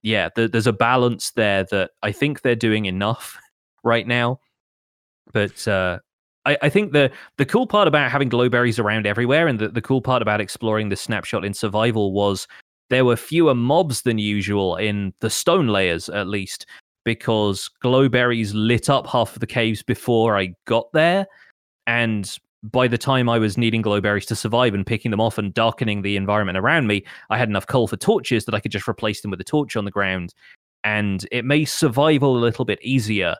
yeah 0.05 0.29
th- 0.29 0.51
there's 0.51 0.67
a 0.67 0.73
balance 0.73 1.31
there 1.31 1.65
that 1.65 1.91
i 2.03 2.11
think 2.11 2.41
they're 2.41 2.55
doing 2.55 2.85
enough 2.85 3.37
right 3.83 4.07
now 4.07 4.39
but 5.33 5.67
uh 5.67 5.99
I, 6.45 6.57
I 6.61 6.69
think 6.69 6.93
the 6.93 7.11
the 7.37 7.45
cool 7.45 7.67
part 7.67 7.87
about 7.87 8.11
having 8.11 8.29
glowberries 8.29 8.79
around 8.79 9.07
everywhere 9.07 9.47
and 9.47 9.59
the, 9.59 9.69
the 9.69 9.81
cool 9.81 10.01
part 10.01 10.21
about 10.21 10.39
exploring 10.39 10.89
the 10.89 10.95
snapshot 10.95 11.43
in 11.43 11.55
survival 11.55 12.13
was 12.13 12.47
there 12.91 13.03
were 13.03 13.17
fewer 13.17 13.55
mobs 13.55 14.03
than 14.03 14.19
usual 14.19 14.75
in 14.75 15.11
the 15.21 15.29
stone 15.29 15.67
layers 15.67 16.07
at 16.07 16.27
least 16.27 16.67
because 17.05 17.69
glowberries 17.83 18.51
lit 18.53 18.89
up 18.89 19.07
half 19.07 19.33
of 19.33 19.39
the 19.39 19.47
caves 19.47 19.81
before 19.81 20.37
I 20.37 20.55
got 20.65 20.91
there. 20.91 21.27
And 21.87 22.37
by 22.63 22.87
the 22.87 22.97
time 22.97 23.29
I 23.29 23.37
was 23.37 23.57
needing 23.57 23.83
glowberries 23.83 24.25
to 24.27 24.35
survive 24.35 24.73
and 24.73 24.85
picking 24.85 25.11
them 25.11 25.21
off 25.21 25.37
and 25.37 25.53
darkening 25.53 26.01
the 26.01 26.17
environment 26.17 26.57
around 26.57 26.87
me, 26.87 27.05
I 27.29 27.37
had 27.37 27.47
enough 27.47 27.67
coal 27.67 27.87
for 27.87 27.95
torches 27.95 28.45
that 28.45 28.55
I 28.55 28.59
could 28.59 28.71
just 28.71 28.89
replace 28.89 29.21
them 29.21 29.31
with 29.31 29.39
a 29.39 29.45
torch 29.45 29.77
on 29.77 29.85
the 29.85 29.91
ground. 29.91 30.33
And 30.83 31.25
it 31.31 31.45
made 31.45 31.65
survival 31.65 32.37
a 32.37 32.39
little 32.39 32.65
bit 32.65 32.79
easier. 32.81 33.35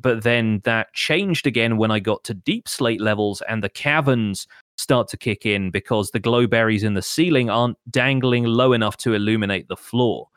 But 0.00 0.22
then 0.22 0.60
that 0.64 0.92
changed 0.92 1.46
again 1.46 1.76
when 1.76 1.90
I 1.90 1.98
got 1.98 2.22
to 2.24 2.34
deepslate 2.34 3.00
levels 3.00 3.42
and 3.48 3.64
the 3.64 3.68
caverns 3.68 4.46
start 4.76 5.08
to 5.08 5.16
kick 5.16 5.44
in 5.44 5.70
because 5.70 6.10
the 6.10 6.20
glowberries 6.20 6.84
in 6.84 6.94
the 6.94 7.02
ceiling 7.02 7.50
aren't 7.50 7.76
dangling 7.90 8.44
low 8.44 8.74
enough 8.74 8.96
to 8.98 9.14
illuminate 9.14 9.66
the 9.68 9.76
floor. 9.76 10.28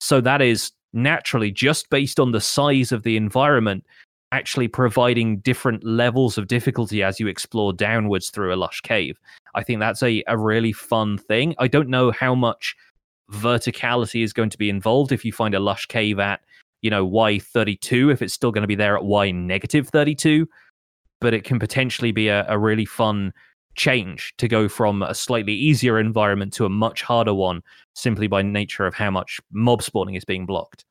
So 0.00 0.20
that 0.22 0.40
is 0.40 0.72
naturally, 0.94 1.50
just 1.50 1.90
based 1.90 2.20
on 2.20 2.32
the 2.32 2.40
size 2.40 2.92
of 2.92 3.02
the 3.02 3.16
environment, 3.16 3.84
actually 4.32 4.68
providing 4.68 5.38
different 5.38 5.84
levels 5.84 6.36
of 6.38 6.48
difficulty 6.48 7.02
as 7.02 7.20
you 7.20 7.28
explore 7.28 7.72
downwards 7.72 8.30
through 8.30 8.52
a 8.52 8.56
lush 8.56 8.80
cave. 8.80 9.18
I 9.54 9.62
think 9.62 9.80
that's 9.80 10.02
a, 10.02 10.24
a 10.26 10.36
really 10.36 10.72
fun 10.72 11.18
thing. 11.18 11.54
I 11.58 11.68
don't 11.68 11.88
know 11.88 12.10
how 12.10 12.34
much 12.34 12.74
verticality 13.30 14.24
is 14.24 14.32
going 14.32 14.50
to 14.50 14.58
be 14.58 14.68
involved 14.68 15.12
if 15.12 15.24
you 15.24 15.32
find 15.32 15.54
a 15.54 15.60
lush 15.60 15.86
cave 15.86 16.18
at, 16.18 16.40
you 16.82 16.90
know, 16.90 17.08
Y32, 17.08 18.12
if 18.12 18.22
it's 18.22 18.34
still 18.34 18.50
going 18.50 18.62
to 18.62 18.68
be 18.68 18.74
there 18.74 18.96
at 18.96 19.04
Y 19.04 19.30
negative 19.30 19.88
32, 19.88 20.48
but 21.20 21.32
it 21.32 21.44
can 21.44 21.58
potentially 21.58 22.12
be 22.12 22.28
a, 22.28 22.44
a 22.48 22.58
really 22.58 22.84
fun 22.84 23.32
change 23.74 24.34
to 24.38 24.48
go 24.48 24.68
from 24.68 25.02
a 25.02 25.14
slightly 25.14 25.54
easier 25.54 25.98
environment 25.98 26.52
to 26.54 26.64
a 26.64 26.70
much 26.70 27.02
harder 27.02 27.34
one 27.34 27.62
simply 27.94 28.26
by 28.26 28.42
nature 28.42 28.86
of 28.86 28.94
how 28.94 29.10
much 29.10 29.40
mob 29.52 29.82
spawning 29.82 30.14
is 30.14 30.24
being 30.24 30.46
blocked. 30.46 30.84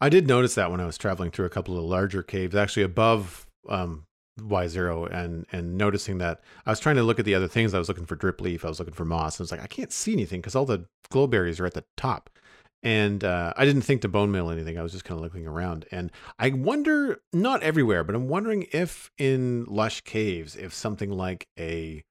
I 0.00 0.08
did 0.08 0.26
notice 0.26 0.54
that 0.56 0.70
when 0.70 0.80
I 0.80 0.86
was 0.86 0.98
traveling 0.98 1.30
through 1.30 1.46
a 1.46 1.50
couple 1.50 1.78
of 1.78 1.84
larger 1.84 2.22
caves, 2.22 2.54
actually 2.54 2.82
above 2.82 3.46
um, 3.68 4.06
Y 4.40 4.66
zero, 4.66 5.06
and 5.06 5.46
and 5.52 5.78
noticing 5.78 6.18
that 6.18 6.42
I 6.66 6.70
was 6.70 6.80
trying 6.80 6.96
to 6.96 7.04
look 7.04 7.18
at 7.18 7.24
the 7.24 7.34
other 7.34 7.48
things. 7.48 7.72
I 7.72 7.78
was 7.78 7.88
looking 7.88 8.06
for 8.06 8.16
dripleaf. 8.16 8.64
I 8.64 8.68
was 8.68 8.80
looking 8.80 8.94
for 8.94 9.04
moss. 9.04 9.38
And 9.38 9.42
I 9.42 9.44
was 9.44 9.52
like, 9.52 9.62
I 9.62 9.68
can't 9.68 9.92
see 9.92 10.12
anything 10.12 10.40
because 10.40 10.56
all 10.56 10.66
the 10.66 10.86
glowberries 11.10 11.60
are 11.60 11.66
at 11.66 11.74
the 11.74 11.84
top. 11.96 12.30
And 12.84 13.24
uh, 13.24 13.54
I 13.56 13.64
didn't 13.64 13.82
think 13.82 14.02
to 14.02 14.08
bone 14.08 14.30
meal 14.30 14.50
anything. 14.50 14.78
I 14.78 14.82
was 14.82 14.92
just 14.92 15.04
kind 15.04 15.18
of 15.18 15.24
looking 15.24 15.46
around, 15.46 15.86
and 15.90 16.12
I 16.38 16.50
wonder, 16.50 17.22
not 17.32 17.62
everywhere, 17.62 18.04
but 18.04 18.14
I'm 18.14 18.28
wondering 18.28 18.66
if 18.72 19.10
in 19.16 19.64
lush 19.64 20.02
caves, 20.02 20.54
if 20.54 20.74
something 20.74 21.10
like 21.10 21.48
a 21.58 22.04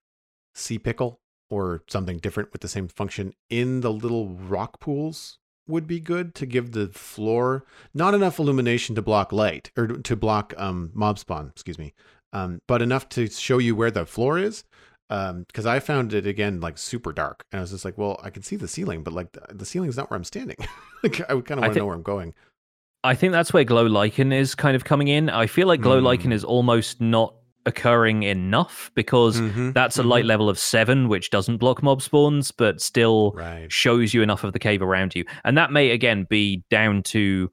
sea 0.55 0.79
pickle 0.79 1.19
or 1.49 1.83
something 1.87 2.17
different 2.17 2.51
with 2.51 2.61
the 2.61 2.67
same 2.67 2.87
function 2.87 3.33
in 3.49 3.81
the 3.81 3.93
little 3.93 4.29
rock 4.29 4.79
pools 4.79 5.37
would 5.67 5.87
be 5.87 5.99
good 5.99 6.35
to 6.35 6.45
give 6.45 6.71
the 6.71 6.87
floor 6.87 7.63
not 7.93 8.13
enough 8.13 8.39
illumination 8.39 8.95
to 8.95 9.01
block 9.01 9.31
light 9.31 9.71
or 9.77 9.87
to 9.87 10.15
block 10.15 10.53
um, 10.57 10.91
mob 10.93 11.19
spawn, 11.19 11.49
excuse 11.49 11.77
me, 11.77 11.93
um, 12.33 12.61
but 12.67 12.81
enough 12.81 13.07
to 13.09 13.27
show 13.29 13.59
you 13.59 13.75
where 13.75 13.91
the 13.91 14.05
floor 14.05 14.37
is. 14.39 14.63
Because 15.13 15.65
um, 15.67 15.71
I 15.71 15.79
found 15.79 16.13
it 16.13 16.25
again 16.25 16.59
like 16.59 16.77
super 16.79 17.13
dark, 17.13 17.45
and 17.51 17.59
I 17.59 17.61
was 17.61 17.69
just 17.71 17.85
like, 17.85 17.97
"Well, 17.99 18.19
I 18.23 18.31
can 18.31 18.41
see 18.41 18.55
the 18.55 18.67
ceiling, 18.67 19.03
but 19.03 19.13
like 19.13 19.31
the, 19.33 19.41
the 19.53 19.65
ceiling's 19.65 19.95
not 19.95 20.09
where 20.09 20.17
I'm 20.17 20.23
standing. 20.23 20.57
like 21.03 21.21
I 21.29 21.35
would 21.35 21.45
kind 21.45 21.59
of 21.59 21.63
want 21.63 21.73
to 21.73 21.79
know 21.79 21.85
where 21.85 21.95
I'm 21.95 22.01
going." 22.03 22.33
I 23.03 23.13
think 23.13 23.31
that's 23.31 23.53
where 23.53 23.63
glow 23.63 23.85
lichen 23.85 24.31
is 24.31 24.55
kind 24.55 24.75
of 24.75 24.85
coming 24.85 25.09
in. 25.09 25.29
I 25.29 25.45
feel 25.45 25.67
like 25.67 25.81
glow 25.81 25.99
lichen 25.99 26.31
Mm. 26.31 26.35
is 26.35 26.43
almost 26.43 26.99
not 27.01 27.35
occurring 27.65 28.23
enough 28.23 28.91
because 28.95 29.39
Mhm, 29.39 29.73
that's 29.73 29.97
a 29.97 30.03
light 30.03 30.23
mhm. 30.23 30.29
level 30.29 30.49
of 30.49 30.57
seven, 30.57 31.09
which 31.09 31.29
doesn't 31.29 31.57
block 31.57 31.83
mob 31.83 32.01
spawns, 32.01 32.51
but 32.51 32.81
still 32.81 33.33
Right. 33.35 33.71
shows 33.71 34.13
you 34.13 34.21
enough 34.23 34.43
of 34.43 34.53
the 34.53 34.59
cave 34.59 34.81
around 34.81 35.15
you. 35.15 35.25
And 35.43 35.57
that 35.57 35.71
may 35.71 35.91
again 35.91 36.25
be 36.29 36.63
down 36.69 37.03
to 37.03 37.51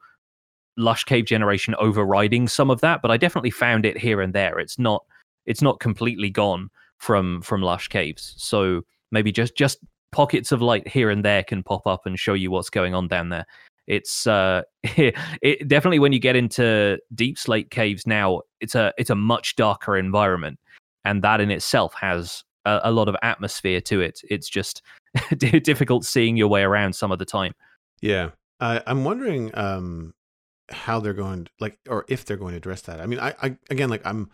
lush 0.76 1.04
cave 1.04 1.26
generation 1.26 1.74
overriding 1.78 2.48
some 2.48 2.70
of 2.70 2.80
that, 2.80 3.02
but 3.02 3.10
I 3.10 3.16
definitely 3.16 3.50
found 3.50 3.84
it 3.84 3.98
here 3.98 4.20
and 4.20 4.32
there. 4.32 4.58
It's 4.58 4.78
not 4.78 5.04
it's 5.46 5.62
not 5.62 5.80
completely 5.80 6.30
gone 6.30 6.70
from 7.00 7.40
from 7.42 7.62
lush 7.62 7.88
caves. 7.88 8.34
So 8.36 8.82
maybe 9.10 9.32
just 9.32 9.56
just 9.56 9.78
pockets 10.12 10.52
of 10.52 10.62
light 10.62 10.86
here 10.86 11.10
and 11.10 11.24
there 11.24 11.42
can 11.42 11.62
pop 11.62 11.86
up 11.86 12.06
and 12.06 12.18
show 12.18 12.34
you 12.34 12.50
what's 12.50 12.70
going 12.70 12.94
on 12.94 13.08
down 13.08 13.30
there. 13.30 13.46
It's 13.86 14.26
uh 14.26 14.62
it 14.84 15.66
definitely 15.66 15.98
when 15.98 16.12
you 16.12 16.20
get 16.20 16.36
into 16.36 16.98
deepslate 17.14 17.70
caves 17.70 18.06
now, 18.06 18.42
it's 18.60 18.74
a 18.74 18.92
it's 18.98 19.10
a 19.10 19.14
much 19.14 19.56
darker 19.56 19.96
environment. 19.96 20.60
And 21.04 21.22
that 21.22 21.40
in 21.40 21.50
itself 21.50 21.94
has 21.94 22.44
a, 22.66 22.80
a 22.84 22.92
lot 22.92 23.08
of 23.08 23.16
atmosphere 23.22 23.80
to 23.80 24.02
it. 24.02 24.20
It's 24.28 24.48
just 24.48 24.82
difficult 25.38 26.04
seeing 26.04 26.36
your 26.36 26.48
way 26.48 26.62
around 26.62 26.94
some 26.94 27.10
of 27.10 27.18
the 27.18 27.24
time. 27.24 27.54
Yeah. 28.02 28.30
I 28.60 28.82
I'm 28.86 29.04
wondering 29.04 29.50
um 29.54 30.12
how 30.68 31.00
they're 31.00 31.14
going 31.14 31.48
like 31.58 31.78
or 31.88 32.04
if 32.08 32.26
they're 32.26 32.36
going 32.36 32.52
to 32.52 32.58
address 32.58 32.82
that. 32.82 33.00
I 33.00 33.06
mean, 33.06 33.18
I, 33.18 33.34
I 33.42 33.56
again 33.70 33.88
like 33.88 34.02
I'm 34.04 34.30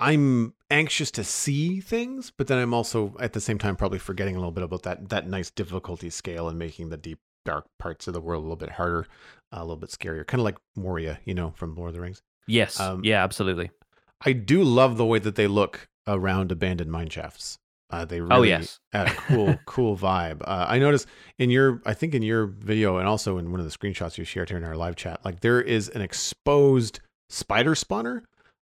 I'm 0.00 0.54
anxious 0.70 1.10
to 1.12 1.24
see 1.24 1.80
things, 1.80 2.32
but 2.36 2.46
then 2.48 2.58
I'm 2.58 2.74
also 2.74 3.14
at 3.20 3.32
the 3.32 3.40
same 3.40 3.58
time 3.58 3.76
probably 3.76 3.98
forgetting 3.98 4.34
a 4.34 4.38
little 4.38 4.52
bit 4.52 4.64
about 4.64 4.82
that 4.82 5.08
that 5.10 5.28
nice 5.28 5.50
difficulty 5.50 6.10
scale 6.10 6.48
and 6.48 6.58
making 6.58 6.88
the 6.90 6.96
deep 6.96 7.18
dark 7.44 7.66
parts 7.78 8.06
of 8.08 8.14
the 8.14 8.20
world 8.20 8.40
a 8.40 8.44
little 8.44 8.56
bit 8.56 8.70
harder, 8.70 9.06
a 9.52 9.60
little 9.60 9.76
bit 9.76 9.90
scarier. 9.90 10.26
Kind 10.26 10.40
of 10.40 10.44
like 10.44 10.56
Moria, 10.76 11.20
you 11.24 11.34
know, 11.34 11.52
from 11.56 11.74
Lord 11.74 11.88
of 11.90 11.94
the 11.94 12.00
Rings. 12.00 12.22
Yes. 12.46 12.80
Um, 12.80 13.02
yeah, 13.04 13.22
absolutely. 13.22 13.70
I 14.24 14.32
do 14.32 14.62
love 14.64 14.96
the 14.96 15.04
way 15.04 15.18
that 15.18 15.36
they 15.36 15.46
look 15.46 15.88
around 16.06 16.50
abandoned 16.50 16.90
mine 16.90 17.08
shafts. 17.10 17.58
Uh, 17.90 18.04
they 18.04 18.20
really 18.20 18.34
Oh, 18.34 18.42
yes. 18.42 18.80
add 18.92 19.08
a 19.08 19.14
cool, 19.14 19.58
cool 19.66 19.96
vibe. 19.96 20.40
Uh, 20.42 20.64
I 20.68 20.78
noticed 20.78 21.06
in 21.38 21.50
your, 21.50 21.80
I 21.86 21.94
think 21.94 22.14
in 22.14 22.22
your 22.22 22.46
video 22.46 22.96
and 22.96 23.06
also 23.06 23.38
in 23.38 23.50
one 23.52 23.60
of 23.60 23.70
the 23.70 23.76
screenshots 23.76 24.18
you 24.18 24.24
shared 24.24 24.48
here 24.48 24.58
in 24.58 24.64
our 24.64 24.76
live 24.76 24.96
chat, 24.96 25.20
like 25.24 25.40
there 25.40 25.60
is 25.60 25.88
an 25.90 26.00
exposed 26.00 27.00
spider 27.28 27.74
spawner. 27.74 28.22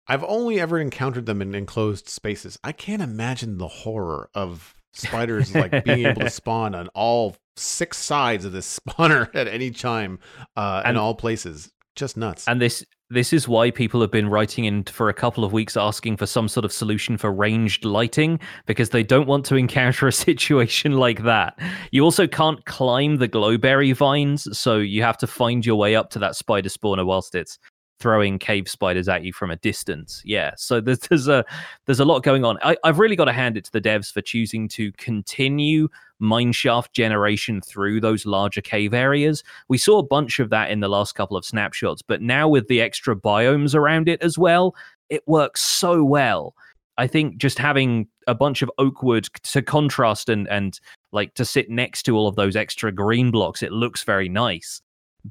I've 0.10 0.24
only 0.24 0.60
ever 0.60 0.80
encountered 0.80 1.26
them 1.26 1.42
in 1.42 1.54
enclosed 1.56 2.10
spaces. 2.10 2.58
I 2.64 2.72
can't 2.72 3.02
imagine 3.02 3.58
the 3.58 3.68
horror 3.68 4.30
of 4.34 4.76
spiders 4.94 5.54
like 5.54 5.84
being 5.86 6.06
able 6.06 6.22
to 6.22 6.30
spawn 6.42 6.74
on 6.76 6.88
all 6.90 7.36
six 7.56 7.98
sides 7.98 8.44
of 8.44 8.52
this 8.52 8.80
spawner 8.88 9.30
at 9.36 9.48
any 9.48 9.72
time, 9.72 10.20
uh, 10.58 10.82
in 10.84 10.90
And- 10.90 10.98
all 10.98 11.16
places. 11.16 11.72
Just 11.96 12.16
nuts. 12.16 12.48
And 12.48 12.62
this 12.62 12.86
this 13.10 13.34
is 13.34 13.48
why 13.48 13.72
people 13.72 14.00
have 14.00 14.12
been 14.12 14.30
writing 14.30 14.64
in 14.66 14.84
for 14.84 15.10
a 15.10 15.14
couple 15.14 15.44
of 15.44 15.52
weeks 15.52 15.76
asking 15.76 16.16
for 16.16 16.26
some 16.28 16.48
sort 16.48 16.64
of 16.64 16.72
solution 16.72 17.18
for 17.18 17.30
ranged 17.34 17.84
lighting 17.84 18.40
because 18.68 18.92
they 18.92 19.04
don't 19.04 19.28
want 19.28 19.44
to 19.48 19.56
encounter 19.56 20.08
a 20.08 20.12
situation 20.30 20.94
like 20.94 21.24
that. 21.24 21.60
You 21.92 22.04
also 22.04 22.26
can't 22.28 22.64
climb 22.66 23.18
the 23.18 23.28
glowberry 23.28 23.94
vines, 23.94 24.48
so 24.58 24.78
you 24.78 25.02
have 25.02 25.18
to 25.18 25.28
find 25.28 25.66
your 25.66 25.76
way 25.76 25.96
up 25.96 26.10
to 26.12 26.20
that 26.20 26.36
spider 26.38 26.70
spawner 26.70 27.06
whilst 27.06 27.36
it's 27.36 27.58
throwing 28.00 28.40
cave 28.40 28.68
spiders 28.68 29.08
at 29.08 29.24
you 29.24 29.34
from 29.34 29.52
a 29.52 29.56
distance. 29.58 30.22
Yeah, 30.26 30.52
so 30.58 30.82
there's 30.82 31.00
there's 31.10 31.28
a 31.28 31.46
there's 31.86 32.00
a 32.00 32.06
lot 32.06 32.24
going 32.24 32.46
on. 32.46 32.58
I, 32.62 32.78
I've 32.84 33.00
really 33.00 33.16
got 33.16 33.26
to 33.26 33.34
hand 33.34 33.58
it 33.58 33.66
to 33.66 33.72
the 33.72 33.82
devs 33.82 34.12
for 34.12 34.22
choosing 34.22 34.68
to 34.70 34.92
continue 34.94 35.88
mineshaft 36.22 36.92
generation 36.92 37.62
through 37.62 38.02
those 38.02 38.26
larger 38.26 38.62
cave 38.62 38.94
areas. 38.94 39.44
We 39.70 39.78
saw 39.78 40.00
a 40.00 40.04
bunch 40.04 40.40
of 40.40 40.50
that 40.50 40.70
in 40.70 40.80
the 40.80 40.90
last 40.90 41.16
couple 41.16 41.38
of 41.38 41.46
snapshots, 41.46 42.02
but 42.02 42.22
now 42.22 42.48
with 42.48 42.68
the 42.68 42.82
extra 42.82 43.16
biomes 43.16 43.74
around 43.74 44.10
it 44.10 44.22
as 44.22 44.38
well, 44.38 44.76
it 45.10 45.26
works 45.28 45.62
so 45.62 46.04
well. 46.04 46.56
I 46.98 47.08
think 47.08 47.38
just 47.38 47.58
having 47.58 48.08
a 48.28 48.36
bunch 48.36 48.62
of 48.62 48.70
oak 48.78 49.02
wood 49.02 49.28
to 49.44 49.62
contrast 49.62 50.28
and 50.28 50.48
and 50.50 50.80
like 51.12 51.34
to 51.36 51.46
sit 51.46 51.70
next 51.70 52.04
to 52.04 52.16
all 52.16 52.28
of 52.28 52.36
those 52.36 52.56
extra 52.56 52.92
green 52.92 53.32
blocks, 53.32 53.64
it 53.64 53.72
looks 53.72 54.04
very 54.04 54.30
nice. 54.30 54.82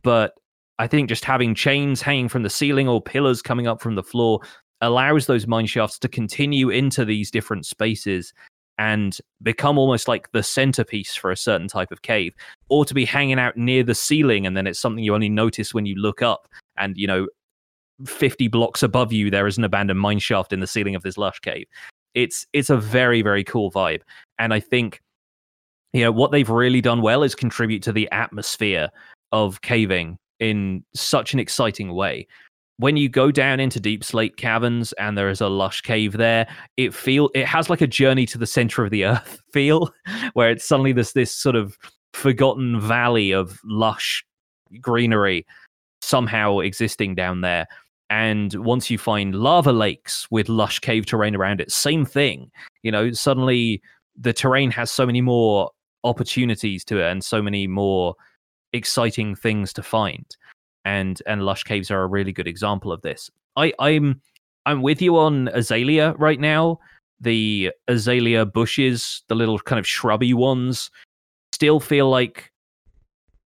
But 0.02 0.34
I 0.78 0.86
think 0.86 1.08
just 1.08 1.24
having 1.24 1.54
chains 1.54 2.00
hanging 2.00 2.28
from 2.28 2.42
the 2.42 2.50
ceiling 2.50 2.88
or 2.88 3.02
pillars 3.02 3.42
coming 3.42 3.66
up 3.66 3.80
from 3.80 3.96
the 3.96 4.02
floor 4.02 4.40
allows 4.80 5.26
those 5.26 5.46
mine 5.46 5.66
shafts 5.66 5.98
to 5.98 6.08
continue 6.08 6.70
into 6.70 7.04
these 7.04 7.30
different 7.30 7.66
spaces 7.66 8.32
and 8.78 9.18
become 9.42 9.76
almost 9.76 10.06
like 10.06 10.30
the 10.30 10.42
centerpiece 10.42 11.16
for 11.16 11.32
a 11.32 11.36
certain 11.36 11.66
type 11.66 11.90
of 11.90 12.02
cave 12.02 12.32
or 12.68 12.84
to 12.84 12.94
be 12.94 13.04
hanging 13.04 13.38
out 13.38 13.56
near 13.56 13.82
the 13.82 13.94
ceiling 13.94 14.46
and 14.46 14.56
then 14.56 14.68
it's 14.68 14.78
something 14.78 15.02
you 15.02 15.14
only 15.14 15.28
notice 15.28 15.74
when 15.74 15.84
you 15.84 15.96
look 15.96 16.22
up 16.22 16.46
and 16.76 16.96
you 16.96 17.06
know 17.06 17.26
50 18.06 18.46
blocks 18.46 18.84
above 18.84 19.12
you 19.12 19.30
there 19.30 19.48
is 19.48 19.58
an 19.58 19.64
abandoned 19.64 19.98
mine 19.98 20.20
shaft 20.20 20.52
in 20.52 20.60
the 20.60 20.66
ceiling 20.68 20.94
of 20.94 21.02
this 21.02 21.18
lush 21.18 21.40
cave. 21.40 21.66
It's 22.14 22.46
it's 22.52 22.70
a 22.70 22.76
very 22.76 23.20
very 23.20 23.42
cool 23.42 23.72
vibe. 23.72 24.02
And 24.38 24.54
i 24.54 24.60
think 24.60 25.00
you 25.92 26.02
know 26.02 26.12
what 26.12 26.30
they've 26.30 26.48
really 26.48 26.80
done 26.80 27.02
well 27.02 27.24
is 27.24 27.34
contribute 27.34 27.82
to 27.82 27.92
the 27.92 28.08
atmosphere 28.12 28.90
of 29.32 29.60
caving 29.62 30.18
in 30.40 30.84
such 30.94 31.32
an 31.32 31.40
exciting 31.40 31.92
way. 31.92 32.26
When 32.78 32.96
you 32.96 33.08
go 33.08 33.32
down 33.32 33.58
into 33.58 33.80
deepslate 33.80 34.36
caverns 34.36 34.92
and 34.94 35.18
there 35.18 35.28
is 35.28 35.40
a 35.40 35.48
lush 35.48 35.80
cave 35.80 36.12
there 36.12 36.46
it 36.76 36.94
feel 36.94 37.28
it 37.34 37.44
has 37.44 37.68
like 37.68 37.80
a 37.80 37.88
journey 37.88 38.24
to 38.26 38.38
the 38.38 38.46
center 38.46 38.84
of 38.84 38.90
the 38.90 39.04
earth 39.04 39.42
feel 39.52 39.92
where 40.34 40.50
it's 40.50 40.64
suddenly 40.64 40.92
this 40.92 41.12
this 41.12 41.34
sort 41.34 41.56
of 41.56 41.76
forgotten 42.12 42.80
valley 42.80 43.32
of 43.32 43.58
lush 43.64 44.24
greenery 44.80 45.44
somehow 46.00 46.60
existing 46.60 47.14
down 47.14 47.40
there. 47.40 47.66
And 48.10 48.54
once 48.54 48.90
you 48.90 48.96
find 48.96 49.34
lava 49.34 49.72
lakes 49.72 50.28
with 50.30 50.48
lush 50.48 50.78
cave 50.78 51.04
terrain 51.04 51.34
around 51.34 51.60
it 51.60 51.70
same 51.70 52.06
thing 52.06 52.50
you 52.82 52.90
know 52.90 53.12
suddenly 53.12 53.82
the 54.16 54.32
terrain 54.32 54.70
has 54.70 54.90
so 54.90 55.04
many 55.04 55.20
more 55.20 55.70
opportunities 56.04 56.84
to 56.84 56.98
it 57.00 57.10
and 57.10 57.22
so 57.22 57.42
many 57.42 57.66
more 57.66 58.14
exciting 58.72 59.34
things 59.34 59.72
to 59.74 59.82
find. 59.82 60.26
And 60.84 61.20
and 61.26 61.44
lush 61.44 61.64
caves 61.64 61.90
are 61.90 62.02
a 62.02 62.06
really 62.06 62.32
good 62.32 62.46
example 62.46 62.92
of 62.92 63.02
this. 63.02 63.30
I 63.56 63.72
i'm 63.78 64.20
i'm 64.66 64.82
with 64.82 65.02
you 65.02 65.18
on 65.18 65.48
azalea 65.48 66.14
right 66.18 66.40
now. 66.40 66.78
The 67.20 67.72
azalea 67.88 68.46
bushes 68.46 69.22
the 69.28 69.34
little 69.34 69.58
kind 69.58 69.78
of 69.78 69.86
shrubby 69.86 70.34
ones 70.34 70.90
still 71.52 71.80
feel 71.80 72.08
like 72.08 72.52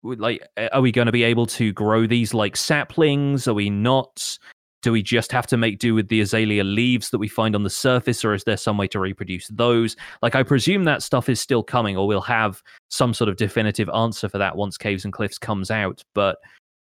like 0.05 0.43
are 0.73 0.81
we 0.81 0.93
going 0.93 1.07
to 1.07 1.12
be 1.12 1.23
able 1.23 1.47
to 1.47 1.73
grow 1.73 2.07
these 2.07 2.35
like 2.35 2.57
saplings? 2.57 3.47
Are 3.47 3.55
we 3.55 3.70
not 3.70 4.39
do 4.82 4.92
we 4.92 5.02
just 5.02 5.32
have 5.32 5.46
to 5.46 5.56
make 5.56 5.78
do 5.78 5.94
with 5.94 6.09
the 6.09 6.20
azalea 6.20 6.64
leaves 6.64 7.10
that 7.10 7.18
we 7.18 7.28
find 7.28 7.54
on 7.54 7.62
the 7.62 7.70
surface 7.70 8.24
or 8.24 8.34
is 8.34 8.44
there 8.44 8.56
some 8.56 8.76
way 8.76 8.86
to 8.88 9.00
reproduce 9.00 9.48
those? 9.48 9.96
Like 10.20 10.34
i 10.34 10.42
presume 10.42 10.84
that 10.84 11.02
stuff 11.02 11.28
is 11.28 11.40
still 11.40 11.62
coming 11.62 11.96
or 11.96 12.06
we'll 12.06 12.20
have 12.20 12.62
some 12.88 13.14
sort 13.14 13.28
of 13.28 13.36
definitive 13.36 13.88
answer 13.90 14.28
for 14.28 14.38
that 14.38 14.56
once 14.56 14.76
caves 14.76 15.04
and 15.04 15.12
cliffs 15.12 15.38
comes 15.38 15.70
out 15.70 16.02
but 16.14 16.38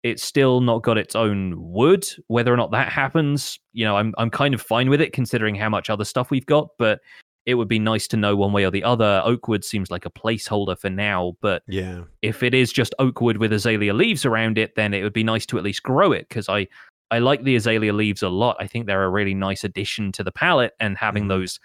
it's 0.03 0.23
still 0.23 0.61
not 0.61 0.81
got 0.81 0.97
its 0.97 1.15
own 1.15 1.53
wood. 1.57 2.07
Whether 2.26 2.51
or 2.51 2.57
not 2.57 2.72
that 2.72 2.91
happens 2.91 3.59
you 3.73 3.85
know 3.85 3.97
i'm 3.97 4.13
i'm 4.18 4.30
kind 4.30 4.53
of 4.53 4.61
fine 4.61 4.89
with 4.89 5.01
it 5.01 5.13
considering 5.13 5.55
how 5.55 5.69
much 5.69 5.89
other 5.89 6.05
stuff 6.05 6.31
we've 6.31 6.45
got 6.45 6.69
but 6.77 6.99
it 7.45 7.55
would 7.55 7.68
be 7.68 7.80
nice 7.80 8.07
to 8.07 8.18
know 8.18 8.35
one 8.35 8.53
way 8.53 8.65
or 8.65 8.69
the 8.69 8.84
other. 8.84 9.19
Oakwood 9.26 9.65
seems 9.65 9.89
like 9.89 10.05
a 10.05 10.11
placeholder 10.11 10.77
for 10.77 10.89
now 10.89 11.34
but 11.41 11.63
yeah. 11.68 12.01
if 12.22 12.43
it 12.43 12.53
is 12.53 12.72
just 12.72 12.93
oakwood 12.99 13.38
with 13.38 13.51
azalea 13.51 13.93
leaves 13.93 14.26
around 14.26 14.59
it, 14.59 14.76
then 14.76 14.93
it 14.93 15.01
would 15.01 15.13
be 15.13 15.23
nice 15.23 15.45
to 15.47 15.57
at 15.57 15.63
least 15.63 15.81
grow 15.81 16.11
it 16.11 16.30
because 16.30 16.47
I 16.47 16.68
I 17.11 17.19
like 17.19 17.43
the 17.43 17.55
azalea 17.55 17.93
leaves 17.93 18.23
a 18.23 18.29
lot. 18.29 18.55
I 18.59 18.67
think 18.67 18.85
they're 18.88 19.03
a 19.03 19.09
really 19.09 19.33
nice 19.35 19.63
addition 19.63 20.11
to 20.13 20.23
the 20.23 20.31
palette, 20.31 20.73
and 20.79 20.97
having 20.97 21.25
Mhm. 21.25 21.29
those 21.29 21.59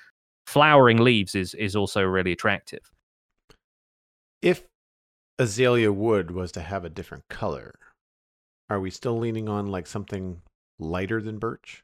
flowering 0.47 0.99
leaves 0.99 1.35
is 1.35 1.55
is 1.55 1.75
also 1.77 2.03
really 2.03 2.33
attractive. 2.33 2.81
if 4.43 4.65
azalea 5.39 5.93
wood 5.93 6.31
was 6.31 6.53
to 6.53 6.61
have 6.61 6.85
a 6.85 6.89
different 6.91 7.25
color, 7.29 7.75
are 8.71 8.79
we 8.81 8.91
still 8.91 9.19
leaning 9.19 9.49
on 9.49 9.67
like 9.67 9.87
something 9.87 10.41
lighter 10.79 11.21
than 11.23 11.39
birch? 11.39 11.83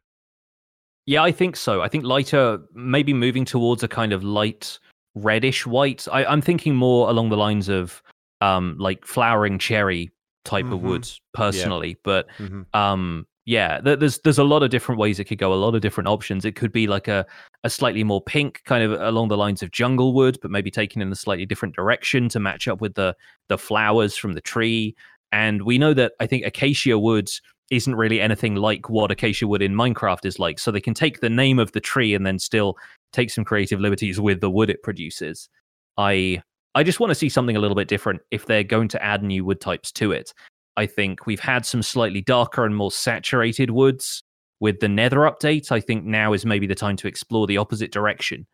Yeah, 1.06 1.22
I 1.22 1.32
think 1.32 1.56
so. 1.56 1.82
I 1.82 1.88
think 1.88 2.04
lighter, 2.04 2.60
maybe 2.74 3.12
moving 3.12 3.44
towards 3.44 3.82
a 3.82 3.88
kind 3.88 4.12
of 4.12 4.22
light 4.22 4.78
reddish 5.14 5.66
white. 5.66 6.06
I, 6.12 6.24
I'm 6.24 6.40
thinking 6.42 6.76
more 6.76 7.08
along 7.10 7.30
the 7.30 7.36
lines 7.36 7.68
of 7.68 8.02
um 8.40 8.76
like 8.78 9.04
flowering 9.06 9.58
cherry 9.58 10.10
type 10.44 10.66
of 10.66 10.80
Mhm. 10.80 10.82
woods 10.82 11.20
personally, 11.34 11.96
but 12.04 12.28
Mhm. 12.38 12.66
um 12.74 13.26
yeah 13.44 13.80
there's 13.80 14.18
there's 14.20 14.38
a 14.38 14.44
lot 14.44 14.62
of 14.62 14.70
different 14.70 15.00
ways 15.00 15.18
it 15.18 15.24
could 15.24 15.38
go 15.38 15.52
a 15.52 15.54
lot 15.54 15.74
of 15.74 15.80
different 15.80 16.08
options. 16.08 16.44
It 16.44 16.54
could 16.54 16.72
be 16.72 16.86
like 16.86 17.08
a 17.08 17.26
a 17.64 17.70
slightly 17.70 18.04
more 18.04 18.22
pink 18.22 18.62
kind 18.64 18.84
of 18.84 19.00
along 19.00 19.28
the 19.28 19.36
lines 19.36 19.62
of 19.62 19.70
jungle 19.70 20.12
wood 20.14 20.38
but 20.42 20.50
maybe 20.50 20.70
taken 20.70 21.02
in 21.02 21.10
a 21.10 21.16
slightly 21.16 21.46
different 21.46 21.74
direction 21.74 22.28
to 22.30 22.40
match 22.40 22.68
up 22.68 22.80
with 22.80 22.94
the 22.94 23.16
the 23.48 23.58
flowers 23.58 24.16
from 24.16 24.34
the 24.34 24.40
tree. 24.40 24.94
And 25.32 25.62
we 25.62 25.78
know 25.78 25.94
that 25.94 26.12
i 26.20 26.26
think 26.26 26.44
acacia 26.44 26.98
wood 26.98 27.28
isn't 27.70 27.96
really 27.96 28.20
anything 28.20 28.54
like 28.56 28.90
what 28.90 29.10
acacia 29.10 29.46
wood 29.46 29.62
in 29.62 29.72
minecraft 29.74 30.24
is 30.24 30.38
like. 30.38 30.58
So 30.58 30.70
they 30.70 30.80
can 30.80 30.94
take 30.94 31.20
the 31.20 31.30
name 31.30 31.58
of 31.58 31.72
the 31.72 31.80
tree 31.80 32.14
and 32.14 32.26
then 32.26 32.38
still 32.38 32.76
take 33.12 33.30
some 33.30 33.44
creative 33.44 33.80
liberties 33.80 34.20
with 34.20 34.40
the 34.40 34.50
wood 34.50 34.70
it 34.70 34.82
produces. 34.82 35.48
I 35.96 36.42
i 36.74 36.82
just 36.82 37.00
want 37.00 37.10
to 37.10 37.14
see 37.14 37.28
something 37.28 37.56
a 37.56 37.60
little 37.60 37.74
bit 37.74 37.88
different 37.88 38.20
if 38.30 38.46
they're 38.46 38.64
going 38.64 38.88
to 38.88 39.02
add 39.02 39.22
new 39.22 39.44
wood 39.44 39.60
types 39.60 39.90
to 39.92 40.12
it 40.12 40.32
I 40.76 40.86
think 40.86 41.26
we've 41.26 41.40
had 41.40 41.66
some 41.66 41.82
slightly 41.82 42.22
darker 42.22 42.64
and 42.64 42.74
more 42.74 42.90
saturated 42.90 43.70
woods 43.70 44.22
with 44.60 44.80
the 44.80 44.88
Nether 44.88 45.18
update. 45.18 45.70
I 45.70 45.80
think 45.80 46.04
now 46.04 46.32
is 46.32 46.46
maybe 46.46 46.66
the 46.66 46.74
time 46.74 46.96
to 46.96 47.08
explore 47.08 47.46
the 47.46 47.58
opposite 47.58 47.92
direction. 47.92 48.46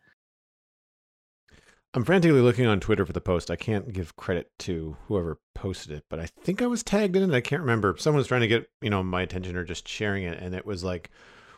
I'm 1.93 2.03
frantically 2.03 2.41
looking 2.41 2.67
on 2.67 2.79
Twitter 2.79 3.05
for 3.05 3.13
the 3.13 3.21
post. 3.21 3.49
I 3.49 3.55
can't 3.55 3.91
give 3.91 4.15
credit 4.15 4.51
to 4.59 4.95
whoever 5.07 5.39
posted 5.55 5.91
it, 5.91 6.03
but 6.09 6.19
I 6.19 6.27
think 6.43 6.61
I 6.61 6.67
was 6.67 6.83
tagged 6.83 7.15
in 7.15 7.31
it. 7.31 7.35
I 7.35 7.41
can't 7.41 7.61
remember. 7.61 7.95
Someone 7.97 8.19
was 8.19 8.27
trying 8.27 8.41
to 8.41 8.47
get, 8.47 8.69
you 8.81 8.91
know, 8.91 9.01
my 9.01 9.23
attention 9.23 9.55
or 9.55 9.63
just 9.63 9.87
sharing 9.87 10.23
it 10.23 10.37
and 10.39 10.53
it 10.53 10.65
was 10.65 10.83
like 10.83 11.09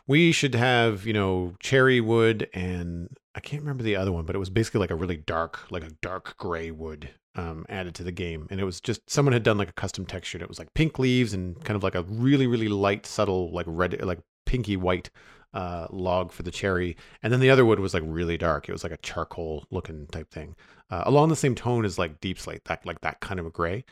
we 0.06 0.32
should 0.32 0.54
have, 0.54 1.06
you 1.06 1.12
know, 1.12 1.54
cherry 1.60 2.00
wood 2.00 2.48
and 2.54 3.08
I 3.34 3.40
can't 3.40 3.62
remember 3.62 3.82
the 3.82 3.96
other 3.96 4.10
one, 4.10 4.24
but 4.24 4.34
it 4.34 4.38
was 4.38 4.50
basically 4.50 4.80
like 4.80 4.90
a 4.90 4.94
really 4.96 5.18
dark, 5.18 5.70
like 5.70 5.84
a 5.84 5.92
dark 6.00 6.36
gray 6.38 6.70
wood 6.70 7.10
um, 7.34 7.64
added 7.68 7.94
to 7.96 8.04
the 8.04 8.12
game. 8.12 8.46
And 8.50 8.60
it 8.60 8.64
was 8.64 8.80
just 8.80 9.08
someone 9.08 9.32
had 9.32 9.42
done 9.42 9.58
like 9.58 9.70
a 9.70 9.74
custom 9.74 10.06
texture. 10.06 10.38
It 10.38 10.48
was 10.48 10.58
like 10.58 10.74
pink 10.74 10.98
leaves 10.98 11.34
and 11.34 11.62
kind 11.64 11.76
of 11.76 11.82
like 11.82 11.94
a 11.94 12.02
really, 12.02 12.46
really 12.46 12.68
light, 12.68 13.06
subtle, 13.06 13.52
like 13.52 13.66
red, 13.68 14.00
like 14.02 14.20
pinky 14.46 14.76
white 14.76 15.10
uh, 15.54 15.86
log 15.90 16.32
for 16.32 16.42
the 16.42 16.50
cherry, 16.50 16.96
and 17.22 17.32
then 17.32 17.40
the 17.40 17.50
other 17.50 17.64
wood 17.64 17.80
was 17.80 17.94
like 17.94 18.02
really 18.06 18.38
dark. 18.38 18.68
It 18.68 18.72
was 18.72 18.82
like 18.82 18.92
a 18.92 18.98
charcoal 18.98 19.66
looking 19.70 20.06
type 20.06 20.30
thing, 20.30 20.56
uh, 20.90 21.02
along 21.06 21.28
the 21.28 21.36
same 21.36 21.54
tone 21.54 21.84
as 21.84 21.98
like 21.98 22.20
deepslate, 22.20 22.64
that 22.64 22.84
like 22.86 23.00
that 23.02 23.20
kind 23.20 23.38
of 23.38 23.46
a 23.46 23.50
gray. 23.50 23.84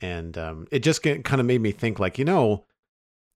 And 0.00 0.36
um, 0.36 0.66
it 0.70 0.80
just 0.80 1.02
get, 1.02 1.24
kind 1.24 1.40
of 1.40 1.46
made 1.46 1.62
me 1.62 1.72
think, 1.72 1.98
like 1.98 2.18
you 2.18 2.24
know, 2.24 2.64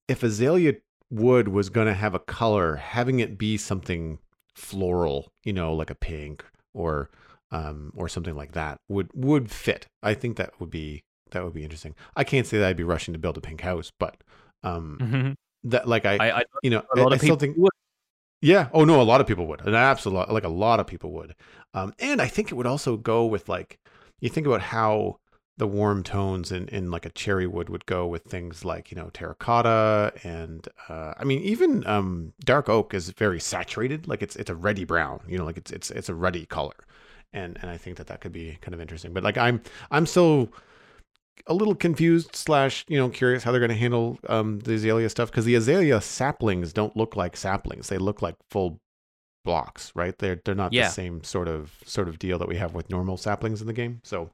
if 0.08 0.22
azalea 0.22 0.74
wood 1.10 1.48
was 1.48 1.70
going 1.70 1.86
to 1.86 1.94
have 1.94 2.14
a 2.14 2.18
color, 2.18 2.76
having 2.76 3.20
it 3.20 3.38
be 3.38 3.56
something 3.56 4.18
floral, 4.54 5.32
you 5.44 5.52
know, 5.52 5.72
like 5.72 5.90
a 5.90 5.94
pink 5.94 6.44
or 6.74 7.10
um, 7.50 7.92
or 7.96 8.08
something 8.08 8.36
like 8.36 8.52
that 8.52 8.78
would 8.88 9.10
would 9.14 9.50
fit. 9.50 9.86
I 10.02 10.14
think 10.14 10.36
that 10.36 10.58
would 10.60 10.70
be 10.70 11.02
that 11.32 11.44
would 11.44 11.54
be 11.54 11.64
interesting. 11.64 11.94
I 12.16 12.24
can't 12.24 12.46
say 12.46 12.58
that 12.58 12.68
I'd 12.68 12.76
be 12.76 12.84
rushing 12.84 13.14
to 13.14 13.20
build 13.20 13.36
a 13.36 13.40
pink 13.40 13.60
house, 13.60 13.92
but 13.98 14.16
um, 14.62 14.98
mm-hmm 15.00 15.32
that 15.64 15.88
like 15.88 16.06
I, 16.06 16.16
I, 16.16 16.38
I 16.40 16.44
you 16.62 16.70
know, 16.70 16.82
a 16.94 17.00
lot 17.00 17.12
I, 17.12 17.16
of 17.16 17.20
people 17.20 17.36
think, 17.36 17.56
would. 17.56 17.70
Yeah. 18.40 18.68
Oh 18.72 18.84
no, 18.84 19.00
a 19.00 19.04
lot 19.04 19.20
of 19.20 19.26
people 19.26 19.46
would. 19.46 19.60
An 19.66 19.74
absolute 19.74 20.30
like 20.30 20.44
a 20.44 20.48
lot 20.48 20.80
of 20.80 20.86
people 20.86 21.12
would. 21.12 21.34
Um, 21.74 21.92
and 21.98 22.20
I 22.22 22.26
think 22.26 22.50
it 22.50 22.54
would 22.54 22.66
also 22.66 22.96
go 22.96 23.26
with 23.26 23.48
like 23.48 23.78
you 24.20 24.28
think 24.28 24.46
about 24.46 24.62
how 24.62 25.18
the 25.58 25.66
warm 25.66 26.02
tones 26.02 26.50
in, 26.52 26.68
in 26.68 26.90
like 26.90 27.04
a 27.04 27.10
cherry 27.10 27.46
wood 27.46 27.68
would 27.68 27.84
go 27.84 28.06
with 28.06 28.22
things 28.24 28.64
like 28.64 28.90
you 28.90 28.96
know 28.96 29.10
terracotta 29.12 30.12
and 30.24 30.66
uh, 30.88 31.12
I 31.18 31.24
mean 31.24 31.42
even 31.42 31.86
um, 31.86 32.32
dark 32.42 32.70
oak 32.70 32.94
is 32.94 33.10
very 33.10 33.40
saturated 33.40 34.08
like 34.08 34.22
it's 34.22 34.36
it's 34.36 34.48
a 34.48 34.54
reddy 34.54 34.84
brown 34.84 35.20
you 35.28 35.36
know 35.36 35.44
like 35.44 35.58
it's 35.58 35.70
it's 35.70 35.90
it's 35.90 36.08
a 36.08 36.14
ruddy 36.14 36.46
color 36.46 36.76
and 37.32 37.58
and 37.60 37.70
I 37.70 37.76
think 37.76 37.96
that 37.96 38.08
that 38.08 38.20
could 38.20 38.32
be 38.32 38.58
kind 38.60 38.74
of 38.74 38.80
interesting 38.80 39.12
but 39.12 39.22
like 39.22 39.38
I'm 39.38 39.62
I'm 39.90 40.06
still 40.06 40.50
a 41.46 41.54
little 41.54 41.74
confused 41.74 42.34
slash 42.36 42.84
you 42.88 42.98
know 42.98 43.08
curious 43.08 43.42
how 43.42 43.50
they're 43.50 43.60
going 43.60 43.70
to 43.70 43.76
handle 43.76 44.18
um, 44.28 44.60
the 44.60 44.74
azalea 44.74 45.08
stuff 45.08 45.30
because 45.30 45.44
the 45.44 45.54
azalea 45.54 46.00
saplings 46.00 46.72
don't 46.72 46.96
look 46.96 47.16
like 47.16 47.36
saplings; 47.36 47.88
they 47.88 47.98
look 47.98 48.22
like 48.22 48.36
full 48.50 48.78
blocks, 49.44 49.92
right? 49.94 50.16
They're 50.18 50.40
they're 50.44 50.54
not 50.54 50.72
yeah. 50.72 50.88
the 50.88 50.92
same 50.92 51.24
sort 51.24 51.48
of 51.48 51.72
sort 51.84 52.08
of 52.08 52.18
deal 52.18 52.38
that 52.38 52.48
we 52.48 52.56
have 52.56 52.74
with 52.74 52.90
normal 52.90 53.16
saplings 53.16 53.60
in 53.60 53.66
the 53.66 53.72
game. 53.72 54.00
So 54.04 54.30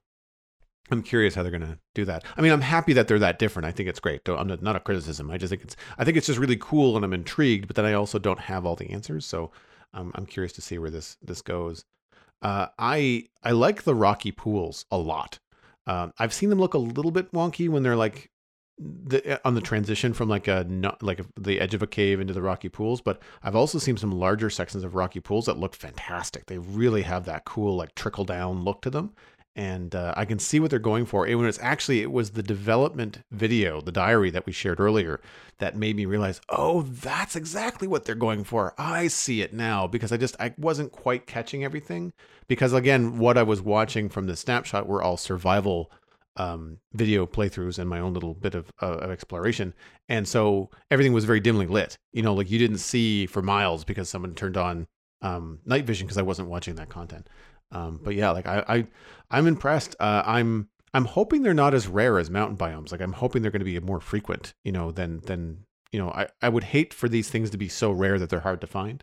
I'm 0.90 1.02
curious 1.02 1.35
how 1.35 1.43
they're 1.43 1.51
going 1.51 1.62
to 1.62 1.78
do 1.94 2.05
that. 2.05 2.24
I 2.36 2.43
mean, 2.43 2.52
I'm 2.52 2.60
happy 2.60 2.93
that 2.93 3.09
they're 3.09 3.18
that 3.18 3.39
different. 3.39 3.66
I 3.66 3.73
think 3.73 3.89
it's 3.89 4.01
great. 4.01 4.28
I'm 4.28 4.47
not, 4.47 4.62
not 4.62 4.77
a 4.77 4.81
criticism. 4.81 5.31
I 5.31 5.39
just 5.39 5.51
think 5.51 5.62
it's 5.62 5.77
I 5.98 6.05
think 6.05 6.16
it's 6.16 6.27
just 6.27 6.39
really 6.39 6.56
cool, 6.56 6.97
and 6.97 7.05
I'm 7.05 7.12
intrigued. 7.12 7.66
But 7.66 7.77
then 7.77 7.85
I 7.85 7.94
also 7.94 8.18
don't 8.18 8.40
have 8.40 8.66
all 8.66 8.77
the 8.77 8.90
answers, 8.90 9.27
so 9.27 9.51
um, 9.94 10.12
I'm 10.14 10.27
curious 10.27 10.52
to 10.55 10.60
see 10.60 10.78
where 10.78 10.90
this 10.90 11.16
this 11.23 11.43
goes. 11.43 11.85
Uh, 12.43 12.67
I 12.79 13.25
I 13.43 13.53
like 13.53 13.83
the 13.83 13.95
rocky 13.95 14.33
pools 14.33 14.85
a 14.91 14.99
lot. 14.99 15.39
Um, 15.87 16.13
I've 16.19 16.35
seen 16.35 16.51
them 16.51 16.59
look 16.59 16.75
a 16.75 16.79
little 16.79 17.11
bit 17.11 17.33
wonky 17.33 17.69
when 17.69 17.83
they're 17.83 17.97
like 17.97 18.31
the, 18.79 19.27
eh, 19.27 19.39
on 19.45 19.55
the 19.55 19.61
transition 19.61 20.13
from 20.13 20.29
like 20.29 20.49
a 20.49 20.67
like 21.01 21.21
the 21.39 21.61
edge 21.61 21.75
of 21.75 21.83
a 21.83 21.87
cave 21.87 22.21
into 22.21 22.35
the 22.35 22.43
rocky 22.43 22.69
pools. 22.69 23.01
But 23.01 23.23
I've 23.43 23.57
also 23.57 23.79
seen 23.79 23.97
some 23.97 24.13
larger 24.13 24.51
sections 24.51 24.85
of 24.85 24.95
rocky 24.95 25.21
pools 25.21 25.47
that 25.47 25.59
look 25.59 25.75
fantastic. 25.75 26.47
They 26.47 26.59
really 26.59 27.03
have 27.03 27.25
that 27.25 27.45
cool 27.45 27.77
like 27.77 27.95
trickle 27.95 28.25
down 28.25 28.65
look 28.65 28.83
to 28.83 28.91
them, 28.91 29.15
and 29.57 29.95
uh, 29.95 30.12
I 30.16 30.27
can 30.27 30.39
see 30.39 30.61
what 30.61 30.70
they're 30.70 30.78
going 30.78 31.07
for. 31.07 31.27
And 31.27 31.39
when 31.39 31.49
it's 31.49 31.59
actually 31.62 32.03
it 32.03 32.12
was 32.12 32.31
the 32.31 32.43
development 32.43 33.20
video, 33.33 33.81
the 33.81 33.91
diary 33.91 34.31
that 34.31 34.45
we 34.45 34.53
shared 34.53 34.78
earlier, 34.78 35.20
that 35.59 35.77
made 35.77 35.97
me 35.97 36.05
realize, 36.05 36.43
oh, 36.51 36.83
that's 36.83 37.35
exactly 37.35 37.89
what 37.89 38.05
they're 38.05 38.15
going 38.15 38.45
for. 38.45 38.74
I 38.77 39.09
see 39.09 39.41
it 39.41 39.55
now 39.55 39.87
because 39.87 40.12
I 40.12 40.19
just 40.19 40.37
I 40.39 40.55
wasn't 40.59 40.93
quite 40.93 41.27
catching 41.27 41.65
everything 41.65 42.12
because 42.47 42.74
again, 42.74 43.19
what 43.19 43.39
I 43.39 43.43
was 43.43 43.62
watching 43.62 44.11
from 44.11 44.27
the 44.27 44.37
snapshot 44.37 44.87
were 44.87 45.03
all 45.03 45.16
survival 45.16 45.91
um, 46.37 46.77
video 46.93 47.27
playthroughs 47.27 47.78
and 47.78 47.89
my 47.89 47.99
own 47.99 48.12
little 48.12 48.35
bit 48.35 48.55
of, 48.55 48.70
uh, 48.83 48.99
of 48.99 49.11
exploration. 49.11 49.73
And 50.11 50.28
so 50.28 50.69
everything 50.91 51.15
was 51.15 51.24
very 51.24 51.41
dimly 51.41 51.66
lit. 51.66 51.97
You 52.12 52.23
know, 52.23 52.35
like 52.35 52.51
you 52.51 52.59
didn't 52.59 52.78
see 52.78 53.24
for 53.24 53.41
miles 53.41 53.85
because 53.85 54.11
someone 54.11 54.35
turned 54.35 54.59
on 54.59 54.87
um, 55.23 55.61
night 55.65 55.87
vision 55.87 56.07
because 56.07 56.19
I 56.19 56.23
wasn't 56.23 56.51
watching 56.51 56.74
that 56.74 56.91
content. 56.91 57.28
Um, 57.73 58.01
but 58.03 58.15
yeah, 58.15 58.31
like 58.31 58.47
I, 58.47 58.65
I 58.69 58.87
I'm 59.31 59.47
impressed. 59.47 59.97
Uh, 60.01 60.23
I'm 60.25 60.69
I'm 60.95 61.05
hoping 61.05 61.43
they're 61.43 61.55
not 61.55 61.75
as 61.75 61.89
rare 61.89 62.19
as 62.19 62.31
mountain 62.31 62.57
biomes. 62.57 62.93
Like 62.93 63.01
I'm 63.01 63.13
hoping 63.13 63.43
they're 63.43 63.51
going 63.51 63.61
to 63.61 63.65
be 63.65 63.79
more 63.81 64.01
frequent. 64.01 64.55
You 64.65 64.73
know, 64.73 64.91
than 64.93 65.21
than 65.21 65.65
you 65.93 65.99
know. 65.99 66.11
I 66.11 66.29
I 66.43 66.49
would 66.49 66.65
hate 66.65 66.95
for 66.95 67.09
these 67.09 67.29
things 67.29 67.51
to 67.51 67.59
be 67.59 67.69
so 67.69 67.91
rare 67.91 68.19
that 68.19 68.31
they're 68.31 68.41
hard 68.41 68.61
to 68.61 68.67
find. 68.67 69.03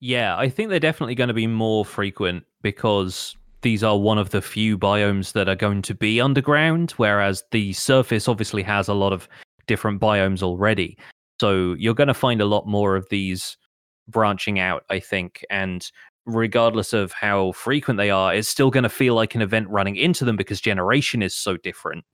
Yeah, 0.00 0.36
I 0.36 0.48
think 0.48 0.70
they're 0.70 0.80
definitely 0.80 1.14
going 1.14 1.28
to 1.28 1.34
be 1.34 1.46
more 1.46 1.84
frequent 1.84 2.44
because 2.62 3.36
these 3.62 3.84
are 3.84 3.98
one 3.98 4.18
of 4.18 4.30
the 4.30 4.40
few 4.40 4.78
biomes 4.78 5.32
that 5.32 5.48
are 5.48 5.56
going 5.56 5.82
to 5.82 5.94
be 5.94 6.20
underground, 6.20 6.92
whereas 6.92 7.44
the 7.50 7.74
surface 7.74 8.26
obviously 8.26 8.62
has 8.62 8.88
a 8.88 8.94
lot 8.94 9.12
of 9.12 9.28
different 9.66 10.00
biomes 10.00 10.42
already. 10.42 10.98
So 11.40 11.74
you're 11.78 11.94
going 11.94 12.08
to 12.08 12.14
find 12.14 12.40
a 12.40 12.46
lot 12.46 12.66
more 12.66 12.96
of 12.96 13.06
these 13.10 13.56
branching 14.08 14.58
out, 14.58 14.84
I 14.90 15.00
think. 15.00 15.44
And 15.50 15.86
regardless 16.26 16.92
of 16.92 17.12
how 17.12 17.52
frequent 17.52 17.98
they 17.98 18.10
are, 18.10 18.34
it's 18.34 18.48
still 18.48 18.70
going 18.70 18.82
to 18.82 18.88
feel 18.88 19.14
like 19.14 19.34
an 19.34 19.42
event 19.42 19.68
running 19.68 19.96
into 19.96 20.24
them 20.24 20.36
because 20.36 20.60
generation 20.60 21.22
is 21.22 21.34
so 21.34 21.56
different. 21.56 22.04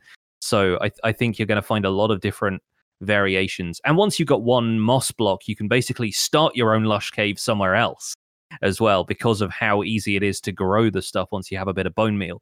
So 0.41 0.79
I, 0.81 0.91
I 1.05 1.13
think 1.13 1.39
you're 1.39 1.47
going 1.47 1.57
to 1.57 1.63
find 1.63 1.85
a 1.85 1.91
lot 1.91 2.11
of 2.11 2.21
different 2.21 2.63
variations. 3.01 3.81
And 3.85 3.97
once 3.97 4.19
you've 4.19 4.29
got 4.29 4.43
one 4.43 4.81
moss 4.81 5.11
block, 5.11 5.49
you 5.49 5.57
can 5.57 5.69
basically 5.69 6.13
start 6.13 6.57
your 6.57 6.75
own 6.75 6.85
lush 6.85 7.11
cave 7.11 7.39
somewhere 7.39 7.75
else 7.75 8.15
as 8.63 8.81
well 8.81 9.05
because 9.05 9.41
of 9.41 9.51
how 9.51 9.83
easy 9.83 10.17
it 10.17 10.23
is 10.23 10.41
to 10.43 10.53
grow 10.53 10.89
the 10.89 11.03
stuff 11.03 11.29
once 11.33 11.51
you 11.51 11.59
have 11.59 11.69
a 11.69 11.75
bit 11.75 11.87
of 11.87 11.95
bone 11.95 12.17
meal. 12.17 12.41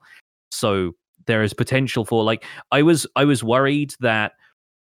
So 0.51 0.93
there 1.27 1.43
is 1.43 1.55
potential 1.55 2.05
for 2.05 2.23
like 2.23 2.45
I 2.71 2.83
was 2.83 3.07
I 3.17 3.25
was 3.25 3.43
worried 3.43 3.95
that 4.01 4.33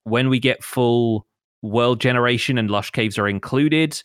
when 0.03 0.29
we 0.29 0.39
get 0.39 0.63
full 0.63 1.27
world 1.61 2.01
generation 2.01 2.57
and 2.57 2.71
lush 2.71 2.91
caves 2.91 3.17
are 3.17 3.27
included, 3.27 4.01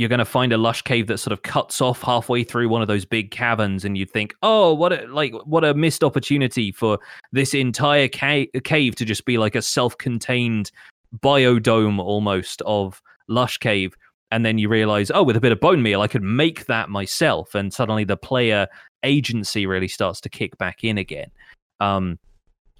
you're 0.00 0.08
going 0.08 0.18
to 0.18 0.24
find 0.24 0.50
a 0.50 0.56
lush 0.56 0.80
cave 0.80 1.08
that 1.08 1.18
sort 1.18 1.30
of 1.30 1.42
cuts 1.42 1.82
off 1.82 2.00
halfway 2.00 2.42
through 2.42 2.70
one 2.70 2.80
of 2.80 2.88
those 2.88 3.04
big 3.04 3.30
caverns 3.30 3.84
and 3.84 3.98
you'd 3.98 4.10
think 4.10 4.34
oh 4.42 4.72
what 4.72 4.94
a 4.94 5.06
like 5.08 5.34
what 5.44 5.62
a 5.62 5.74
missed 5.74 6.02
opportunity 6.02 6.72
for 6.72 6.98
this 7.32 7.52
entire 7.52 8.08
ca- 8.08 8.48
cave 8.64 8.94
to 8.96 9.04
just 9.04 9.26
be 9.26 9.36
like 9.36 9.54
a 9.54 9.60
self-contained 9.60 10.72
biodome 11.18 11.98
almost 11.98 12.62
of 12.62 13.02
lush 13.28 13.58
cave. 13.58 13.94
And 14.30 14.46
then 14.46 14.56
you 14.56 14.70
realize 14.70 15.10
oh 15.10 15.22
with 15.22 15.36
a 15.36 15.40
bit 15.40 15.52
of 15.52 15.60
bone 15.60 15.82
meal 15.82 16.00
i 16.00 16.08
could 16.08 16.22
make 16.22 16.64
that 16.64 16.88
myself. 16.88 17.54
And 17.54 17.70
suddenly 17.70 18.04
the 18.04 18.16
player 18.16 18.68
agency 19.02 19.66
really 19.66 19.88
starts 19.88 20.18
to 20.22 20.30
kick 20.30 20.56
back 20.56 20.82
in 20.82 20.96
again. 20.96 21.30
Um 21.78 22.18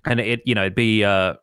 and 0.07 0.21
it 0.21 0.41
you 0.47 0.55
know 0.55 0.63
it'd 0.63 0.75
be 0.75 1.05
uh 1.05 1.35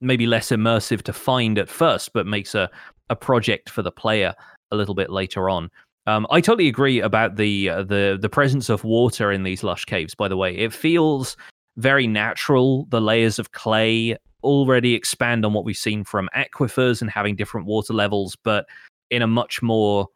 maybe 0.00 0.26
less 0.26 0.48
immersive 0.48 1.02
to 1.02 1.12
find 1.12 1.58
at 1.58 1.68
first 1.68 2.14
but 2.14 2.26
makes 2.26 2.54
a 2.54 2.70
a 3.10 3.16
project 3.16 3.68
for 3.68 3.82
the 3.82 3.92
player 3.92 4.34
a 4.70 4.76
little 4.76 4.94
bit 4.94 5.10
later 5.10 5.48
on. 5.48 5.70
Um, 6.06 6.26
I 6.30 6.40
totally 6.40 6.68
agree 6.68 7.00
about 7.00 7.36
the 7.36 7.68
uh, 7.68 7.82
the 7.82 8.16
the 8.20 8.28
presence 8.28 8.68
of 8.68 8.84
water 8.84 9.32
in 9.32 9.42
these 9.42 9.64
lush 9.64 9.84
caves. 9.84 10.14
By 10.14 10.28
the 10.28 10.36
way, 10.36 10.56
it 10.56 10.72
feels 10.72 11.36
very 11.76 12.06
natural. 12.06 12.86
The 12.90 13.00
layers 13.00 13.38
of 13.38 13.52
clay 13.52 14.16
already 14.44 14.94
expand 14.94 15.44
on 15.44 15.52
what 15.52 15.64
we've 15.64 15.76
seen 15.76 16.04
from 16.04 16.28
aquifers 16.36 17.00
and 17.00 17.10
having 17.10 17.34
different 17.34 17.66
water 17.66 17.92
levels, 17.92 18.36
but 18.44 18.66
in 19.10 19.22
a 19.22 19.26
much 19.26 19.62
more 19.62 20.08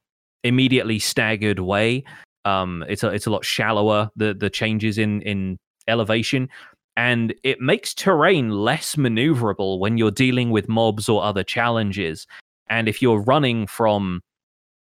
immediately 0.44 0.98
staggered 0.98 1.58
way. 1.58 2.04
Um, 2.44 2.84
it's 2.88 3.02
a 3.02 3.08
it's 3.08 3.26
a 3.26 3.30
lot 3.30 3.44
shallower. 3.44 4.10
The 4.16 4.32
the 4.32 4.48
changes 4.48 4.96
in 4.96 5.22
in 5.22 5.58
elevation, 5.88 6.48
and 6.96 7.34
it 7.42 7.60
makes 7.60 7.94
terrain 7.94 8.50
less 8.50 8.94
maneuverable 8.94 9.80
when 9.80 9.98
you're 9.98 10.10
dealing 10.10 10.50
with 10.50 10.68
mobs 10.68 11.08
or 11.08 11.22
other 11.22 11.42
challenges. 11.42 12.26
And 12.68 12.88
if 12.88 13.02
you're 13.02 13.20
running 13.20 13.66
from 13.66 14.20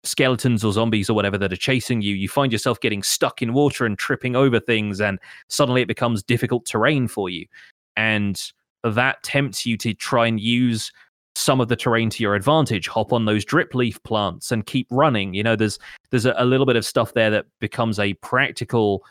skeletons 0.04 0.64
or 0.64 0.72
zombies 0.72 1.10
or 1.10 1.14
whatever 1.14 1.38
that 1.38 1.52
are 1.52 1.56
chasing 1.56 2.02
you, 2.02 2.14
you 2.14 2.28
find 2.28 2.52
yourself 2.52 2.80
getting 2.80 3.02
stuck 3.02 3.42
in 3.42 3.52
water 3.52 3.84
and 3.86 3.98
tripping 3.98 4.36
over 4.36 4.60
things, 4.60 5.00
and 5.00 5.18
suddenly 5.48 5.82
it 5.82 5.88
becomes 5.88 6.22
difficult 6.22 6.66
terrain 6.66 7.08
for 7.08 7.28
you. 7.28 7.46
And 7.96 8.40
that 8.82 9.22
tempts 9.22 9.66
you 9.66 9.76
to 9.78 9.92
try 9.92 10.26
and 10.26 10.40
use 10.40 10.90
some 11.34 11.60
of 11.60 11.68
the 11.68 11.76
terrain 11.76 12.10
to 12.10 12.22
your 12.22 12.34
advantage 12.34 12.88
hop 12.88 13.12
on 13.12 13.24
those 13.24 13.44
dripleaf 13.44 14.02
plants 14.02 14.50
and 14.50 14.66
keep 14.66 14.88
running 14.90 15.32
you 15.32 15.44
know 15.44 15.54
there's 15.54 15.78
there's 16.10 16.26
a, 16.26 16.34
a 16.36 16.44
little 16.44 16.66
bit 16.66 16.74
of 16.74 16.84
stuff 16.84 17.14
there 17.14 17.30
that 17.30 17.46
becomes 17.60 18.00
a 18.00 18.14
practical 18.14 19.04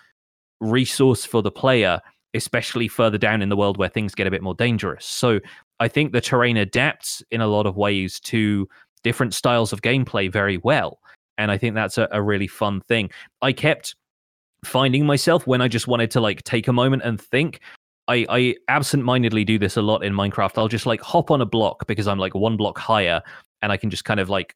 resource 0.60 1.24
for 1.24 1.42
the 1.42 1.50
player 1.50 2.02
especially 2.34 2.88
further 2.88 3.18
down 3.18 3.42
in 3.42 3.50
the 3.50 3.58
world 3.58 3.78
where 3.78 3.90
things 3.90 4.14
get 4.14 4.28
a 4.28 4.32
bit 4.32 4.44
more 4.44 4.54
dangerous. 4.54 5.06
So 5.06 5.40
I 5.80 5.88
think 5.88 6.12
the 6.12 6.22
terrain 6.22 6.58
adapts 6.58 7.24
in 7.32 7.42
a 7.42 7.48
lot 7.48 7.66
of 7.66 7.78
ways 7.78 8.20
to 8.22 8.68
different 9.04 9.34
styles 9.34 9.74
of 9.74 9.82
gameplay 9.82 10.32
very 10.32 10.58
well. 10.58 11.00
And 11.38 11.52
I 11.52 11.58
think 11.58 11.76
that's 11.76 11.98
a, 11.98 12.08
a 12.12 12.22
really 12.22 12.48
fun 12.48 12.82
thing. 12.82 13.10
I 13.42 13.54
kept 13.54 13.96
finding 14.66 15.06
myself 15.06 15.48
when 15.48 15.62
I 15.62 15.68
just 15.68 15.88
wanted 15.88 16.12
to 16.12 16.22
like 16.22 16.44
take 16.44 16.68
a 16.68 16.74
moment 16.74 17.04
and 17.04 17.20
think. 17.20 17.62
I, 18.10 18.26
I 18.28 18.56
absent-mindedly 18.68 19.46
do 19.46 19.60
this 19.60 19.78
a 19.78 19.82
lot 19.82 20.04
in 20.04 20.14
Minecraft. 20.14 20.58
I'll 20.58 20.68
just 20.68 20.88
like 20.88 21.00
hop 21.00 21.30
on 21.30 21.42
a 21.42 21.46
block 21.46 21.86
because 21.86 22.08
I'm 22.08 22.18
like 22.18 22.34
one 22.34 22.58
block 22.58 22.78
higher, 22.78 23.22
and 23.62 23.72
I 23.72 23.78
can 23.78 23.90
just 23.90 24.04
kind 24.04 24.20
of 24.20 24.30
like 24.30 24.56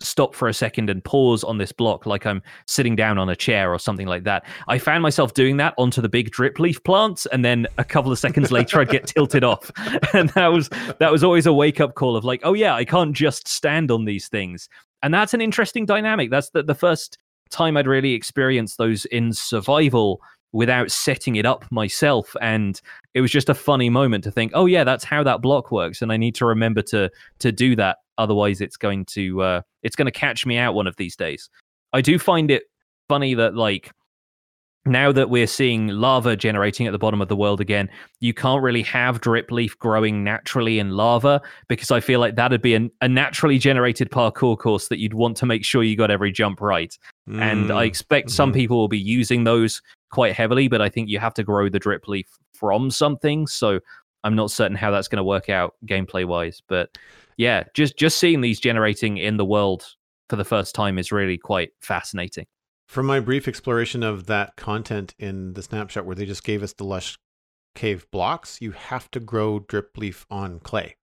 stop 0.00 0.34
for 0.34 0.48
a 0.48 0.54
second 0.54 0.90
and 0.90 1.04
pause 1.04 1.44
on 1.44 1.58
this 1.58 1.72
block 1.72 2.06
like 2.06 2.26
I'm 2.26 2.42
sitting 2.66 2.96
down 2.96 3.18
on 3.18 3.28
a 3.28 3.36
chair 3.36 3.72
or 3.72 3.78
something 3.78 4.06
like 4.06 4.24
that. 4.24 4.44
I 4.68 4.78
found 4.78 5.02
myself 5.02 5.34
doing 5.34 5.58
that 5.58 5.74
onto 5.78 6.00
the 6.00 6.08
big 6.08 6.30
dripleaf 6.30 6.82
plants 6.84 7.26
and 7.26 7.44
then 7.44 7.66
a 7.78 7.84
couple 7.84 8.10
of 8.10 8.18
seconds 8.18 8.50
later 8.50 8.80
I'd 8.80 8.88
get 8.88 9.06
tilted 9.06 9.44
off. 9.44 9.70
And 10.12 10.30
that 10.30 10.48
was 10.48 10.68
that 10.98 11.12
was 11.12 11.22
always 11.22 11.46
a 11.46 11.52
wake 11.52 11.80
up 11.80 11.94
call 11.94 12.16
of 12.16 12.24
like, 12.24 12.40
oh 12.42 12.54
yeah, 12.54 12.74
I 12.74 12.84
can't 12.84 13.14
just 13.14 13.46
stand 13.46 13.90
on 13.90 14.04
these 14.04 14.28
things. 14.28 14.68
And 15.02 15.14
that's 15.14 15.34
an 15.34 15.40
interesting 15.40 15.86
dynamic. 15.86 16.30
That's 16.30 16.50
the, 16.50 16.62
the 16.62 16.74
first 16.74 17.18
time 17.50 17.76
I'd 17.76 17.86
really 17.86 18.12
experienced 18.12 18.78
those 18.78 19.04
in 19.06 19.32
survival 19.32 20.20
without 20.52 20.90
setting 20.90 21.36
it 21.36 21.46
up 21.46 21.64
myself 21.70 22.34
and 22.40 22.80
it 23.14 23.20
was 23.20 23.30
just 23.30 23.48
a 23.48 23.54
funny 23.54 23.88
moment 23.88 24.24
to 24.24 24.30
think 24.30 24.50
oh 24.54 24.66
yeah 24.66 24.84
that's 24.84 25.04
how 25.04 25.22
that 25.22 25.40
block 25.40 25.70
works 25.70 26.02
and 26.02 26.12
i 26.12 26.16
need 26.16 26.34
to 26.34 26.44
remember 26.44 26.82
to 26.82 27.10
to 27.38 27.52
do 27.52 27.76
that 27.76 27.98
otherwise 28.18 28.60
it's 28.60 28.76
going 28.76 29.04
to 29.04 29.40
uh, 29.42 29.60
it's 29.82 29.96
going 29.96 30.06
to 30.06 30.12
catch 30.12 30.44
me 30.44 30.56
out 30.56 30.74
one 30.74 30.86
of 30.86 30.96
these 30.96 31.16
days 31.16 31.48
i 31.92 32.00
do 32.00 32.18
find 32.18 32.50
it 32.50 32.64
funny 33.08 33.34
that 33.34 33.54
like 33.54 33.92
now 34.86 35.12
that 35.12 35.28
we're 35.28 35.46
seeing 35.46 35.88
lava 35.88 36.36
generating 36.36 36.86
at 36.86 36.92
the 36.92 36.98
bottom 36.98 37.20
of 37.20 37.28
the 37.28 37.36
world 37.36 37.60
again, 37.60 37.88
you 38.20 38.32
can't 38.32 38.62
really 38.62 38.82
have 38.82 39.20
dripleaf 39.20 39.76
growing 39.78 40.24
naturally 40.24 40.78
in 40.78 40.90
lava 40.90 41.40
because 41.68 41.90
I 41.90 42.00
feel 42.00 42.18
like 42.18 42.36
that'd 42.36 42.62
be 42.62 42.74
an, 42.74 42.90
a 43.00 43.08
naturally 43.08 43.58
generated 43.58 44.10
parkour 44.10 44.58
course 44.58 44.88
that 44.88 44.98
you'd 44.98 45.14
want 45.14 45.36
to 45.38 45.46
make 45.46 45.64
sure 45.64 45.82
you 45.82 45.96
got 45.96 46.10
every 46.10 46.32
jump 46.32 46.60
right. 46.60 46.96
Mm. 47.28 47.40
And 47.40 47.70
I 47.70 47.84
mm, 47.84 47.88
expect 47.88 48.28
mm-hmm. 48.28 48.34
some 48.34 48.52
people 48.52 48.78
will 48.78 48.88
be 48.88 48.98
using 48.98 49.44
those 49.44 49.82
quite 50.10 50.34
heavily, 50.34 50.68
but 50.68 50.80
I 50.80 50.88
think 50.88 51.08
you 51.08 51.18
have 51.18 51.34
to 51.34 51.44
grow 51.44 51.68
the 51.68 51.80
dripleaf 51.80 52.26
from 52.52 52.90
something. 52.90 53.46
So 53.46 53.80
I'm 54.24 54.36
not 54.36 54.50
certain 54.50 54.76
how 54.76 54.90
that's 54.90 55.08
going 55.08 55.18
to 55.18 55.24
work 55.24 55.48
out 55.48 55.74
gameplay 55.86 56.26
wise. 56.26 56.62
But 56.66 56.96
yeah, 57.36 57.64
just 57.74 57.96
just 57.96 58.18
seeing 58.18 58.40
these 58.40 58.60
generating 58.60 59.16
in 59.16 59.36
the 59.36 59.44
world 59.44 59.86
for 60.28 60.36
the 60.36 60.44
first 60.44 60.74
time 60.74 60.98
is 60.98 61.10
really 61.10 61.38
quite 61.38 61.70
fascinating. 61.80 62.46
From 62.86 63.06
my 63.06 63.20
brief 63.20 63.46
exploration 63.46 64.02
of 64.02 64.26
that 64.26 64.56
content 64.56 65.14
in 65.18 65.54
the 65.54 65.62
snapshot 65.62 66.04
where 66.04 66.16
they 66.16 66.26
just 66.26 66.44
gave 66.44 66.62
us 66.62 66.72
the 66.72 66.84
lush 66.84 67.18
cave 67.74 68.06
blocks, 68.10 68.60
you 68.60 68.72
have 68.72 69.10
to 69.12 69.20
grow 69.20 69.60
dripleaf 69.60 70.24
on 70.30 70.58
clay. 70.60 70.96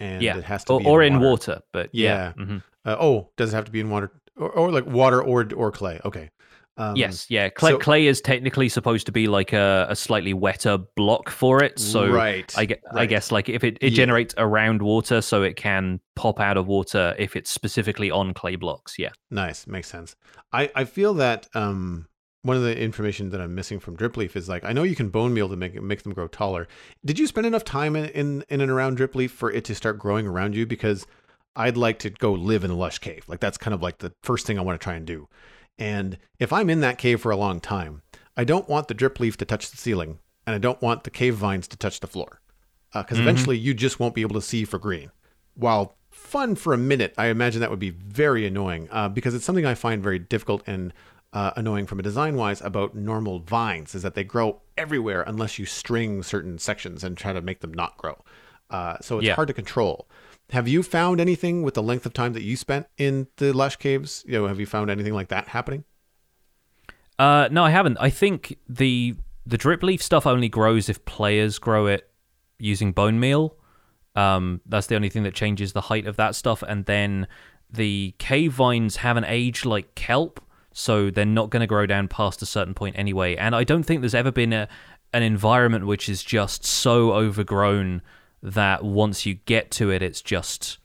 And 0.00 0.22
yeah. 0.22 0.36
it 0.36 0.44
has 0.44 0.64
to 0.64 0.74
or, 0.74 0.80
be 0.80 0.86
or 0.86 1.02
in, 1.02 1.14
in 1.14 1.20
water. 1.20 1.52
water. 1.52 1.60
but 1.72 1.90
yeah. 1.92 2.32
yeah. 2.36 2.44
Mm-hmm. 2.44 2.56
Uh, 2.84 2.96
oh, 2.98 3.30
does 3.36 3.52
it 3.52 3.56
have 3.56 3.64
to 3.64 3.70
be 3.70 3.80
in 3.80 3.90
water 3.90 4.10
or, 4.36 4.50
or 4.50 4.72
like 4.72 4.86
water 4.86 5.22
or 5.22 5.48
or 5.54 5.70
clay? 5.70 6.00
Okay. 6.04 6.30
Um, 6.76 6.96
yes, 6.96 7.30
yeah. 7.30 7.48
Clay, 7.50 7.70
so, 7.70 7.78
clay 7.78 8.06
is 8.06 8.20
technically 8.20 8.68
supposed 8.68 9.06
to 9.06 9.12
be 9.12 9.28
like 9.28 9.52
a, 9.52 9.86
a, 9.88 9.94
slightly 9.94 10.34
wetter 10.34 10.78
block 10.96 11.30
for 11.30 11.62
it. 11.62 11.78
So 11.78 12.08
right, 12.08 12.52
I, 12.56 12.62
right. 12.62 12.78
I 12.94 13.06
guess 13.06 13.30
like 13.30 13.48
if 13.48 13.62
it, 13.62 13.78
it 13.80 13.92
yeah. 13.92 13.96
generates 13.96 14.34
around 14.38 14.82
water, 14.82 15.20
so 15.20 15.42
it 15.42 15.54
can 15.54 16.00
pop 16.16 16.40
out 16.40 16.56
of 16.56 16.66
water 16.66 17.14
if 17.16 17.36
it's 17.36 17.50
specifically 17.50 18.10
on 18.10 18.34
clay 18.34 18.56
blocks. 18.56 18.98
Yeah. 18.98 19.10
Nice, 19.30 19.66
makes 19.68 19.88
sense. 19.88 20.16
I 20.52 20.70
I 20.74 20.84
feel 20.84 21.14
that 21.14 21.48
um 21.54 22.08
one 22.42 22.56
of 22.56 22.62
the 22.62 22.78
information 22.78 23.30
that 23.30 23.40
I'm 23.40 23.54
missing 23.54 23.78
from 23.78 23.96
Dripleaf 23.96 24.34
is 24.34 24.48
like 24.48 24.64
I 24.64 24.72
know 24.72 24.82
you 24.82 24.96
can 24.96 25.10
bone 25.10 25.32
meal 25.32 25.48
to 25.48 25.56
make 25.56 25.80
make 25.80 26.02
them 26.02 26.12
grow 26.12 26.26
taller. 26.26 26.66
Did 27.04 27.20
you 27.20 27.28
spend 27.28 27.46
enough 27.46 27.64
time 27.64 27.94
in 27.94 28.06
in, 28.06 28.44
in 28.48 28.60
and 28.60 28.70
around 28.70 28.98
Dripleaf 28.98 29.30
for 29.30 29.50
it 29.50 29.64
to 29.66 29.76
start 29.76 29.98
growing 29.98 30.26
around 30.26 30.56
you? 30.56 30.66
Because 30.66 31.06
I'd 31.56 31.76
like 31.76 32.00
to 32.00 32.10
go 32.10 32.32
live 32.32 32.64
in 32.64 32.70
a 32.70 32.76
lush 32.76 32.98
cave. 32.98 33.24
Like 33.28 33.40
that's 33.40 33.58
kind 33.58 33.74
of 33.74 33.82
like 33.82 33.98
the 33.98 34.12
first 34.22 34.44
thing 34.46 34.58
I 34.58 34.62
want 34.62 34.80
to 34.80 34.84
try 34.84 34.94
and 34.94 35.06
do. 35.06 35.28
And 35.78 36.18
if 36.38 36.52
I'm 36.52 36.70
in 36.70 36.80
that 36.80 36.98
cave 36.98 37.20
for 37.20 37.30
a 37.30 37.36
long 37.36 37.60
time, 37.60 38.02
I 38.36 38.44
don't 38.44 38.68
want 38.68 38.88
the 38.88 38.94
dripleaf 38.94 39.36
to 39.36 39.44
touch 39.44 39.70
the 39.70 39.76
ceiling, 39.76 40.18
and 40.46 40.54
I 40.54 40.58
don't 40.58 40.80
want 40.82 41.04
the 41.04 41.10
cave 41.10 41.34
vines 41.34 41.68
to 41.68 41.76
touch 41.76 42.00
the 42.00 42.06
floor, 42.06 42.40
because 42.92 43.04
uh, 43.04 43.14
mm-hmm. 43.14 43.28
eventually 43.28 43.58
you 43.58 43.74
just 43.74 44.00
won't 44.00 44.14
be 44.14 44.22
able 44.22 44.34
to 44.34 44.42
see 44.42 44.64
for 44.64 44.78
green. 44.78 45.10
While 45.54 45.96
fun 46.10 46.54
for 46.54 46.72
a 46.72 46.78
minute, 46.78 47.14
I 47.18 47.26
imagine 47.26 47.60
that 47.60 47.70
would 47.70 47.78
be 47.78 47.90
very 47.90 48.46
annoying 48.46 48.88
uh, 48.90 49.08
because 49.08 49.34
it's 49.34 49.44
something 49.44 49.66
I 49.66 49.74
find 49.74 50.02
very 50.02 50.18
difficult 50.18 50.62
and 50.66 50.92
uh, 51.32 51.50
annoying 51.56 51.86
from 51.86 51.98
a 51.98 52.02
design 52.02 52.36
wise 52.36 52.60
about 52.60 52.94
normal 52.94 53.40
vines 53.40 53.94
is 53.94 54.02
that 54.02 54.14
they 54.14 54.22
grow 54.22 54.62
everywhere 54.76 55.22
unless 55.26 55.58
you 55.58 55.66
string 55.66 56.22
certain 56.22 56.58
sections 56.58 57.02
and 57.02 57.16
try 57.16 57.32
to 57.32 57.40
make 57.40 57.60
them 57.60 57.74
not 57.74 57.96
grow. 57.98 58.16
Uh, 58.70 58.96
so 59.00 59.18
it's 59.18 59.26
yeah. 59.26 59.34
hard 59.34 59.48
to 59.48 59.54
control. 59.54 60.08
Have 60.50 60.68
you 60.68 60.82
found 60.82 61.20
anything 61.20 61.62
with 61.62 61.74
the 61.74 61.82
length 61.82 62.06
of 62.06 62.12
time 62.12 62.32
that 62.34 62.42
you 62.42 62.56
spent 62.56 62.86
in 62.98 63.28
the 63.36 63.52
lush 63.52 63.76
caves? 63.76 64.24
You 64.26 64.34
know, 64.34 64.46
have 64.46 64.60
you 64.60 64.66
found 64.66 64.90
anything 64.90 65.14
like 65.14 65.28
that 65.28 65.48
happening? 65.48 65.84
Uh, 67.18 67.48
no, 67.50 67.64
I 67.64 67.70
haven't. 67.70 67.96
I 68.00 68.10
think 68.10 68.58
the 68.68 69.14
the 69.46 69.58
dripleaf 69.58 70.00
stuff 70.00 70.26
only 70.26 70.48
grows 70.48 70.88
if 70.88 71.04
players 71.04 71.58
grow 71.58 71.86
it 71.86 72.10
using 72.58 72.92
bone 72.92 73.20
meal. 73.20 73.56
Um, 74.16 74.60
that's 74.66 74.86
the 74.86 74.96
only 74.96 75.08
thing 75.08 75.24
that 75.24 75.34
changes 75.34 75.72
the 75.72 75.82
height 75.82 76.06
of 76.06 76.16
that 76.16 76.34
stuff. 76.34 76.62
And 76.62 76.86
then 76.86 77.26
the 77.70 78.14
cave 78.18 78.52
vines 78.52 78.96
have 78.96 79.16
an 79.16 79.24
age 79.24 79.64
like 79.64 79.94
kelp, 79.94 80.40
so 80.72 81.10
they're 81.10 81.24
not 81.24 81.50
going 81.50 81.60
to 81.60 81.66
grow 81.66 81.86
down 81.86 82.08
past 82.08 82.42
a 82.42 82.46
certain 82.46 82.74
point 82.74 82.96
anyway. 82.98 83.36
And 83.36 83.54
I 83.54 83.64
don't 83.64 83.82
think 83.82 84.00
there's 84.00 84.14
ever 84.14 84.32
been 84.32 84.52
a 84.52 84.68
an 85.12 85.22
environment 85.22 85.86
which 85.86 86.08
is 86.08 86.24
just 86.24 86.64
so 86.64 87.12
overgrown 87.12 88.02
that 88.44 88.84
once 88.84 89.24
you 89.24 89.34
get 89.34 89.70
to 89.72 89.90
it, 89.90 90.02
it's 90.02 90.20
just 90.20 90.78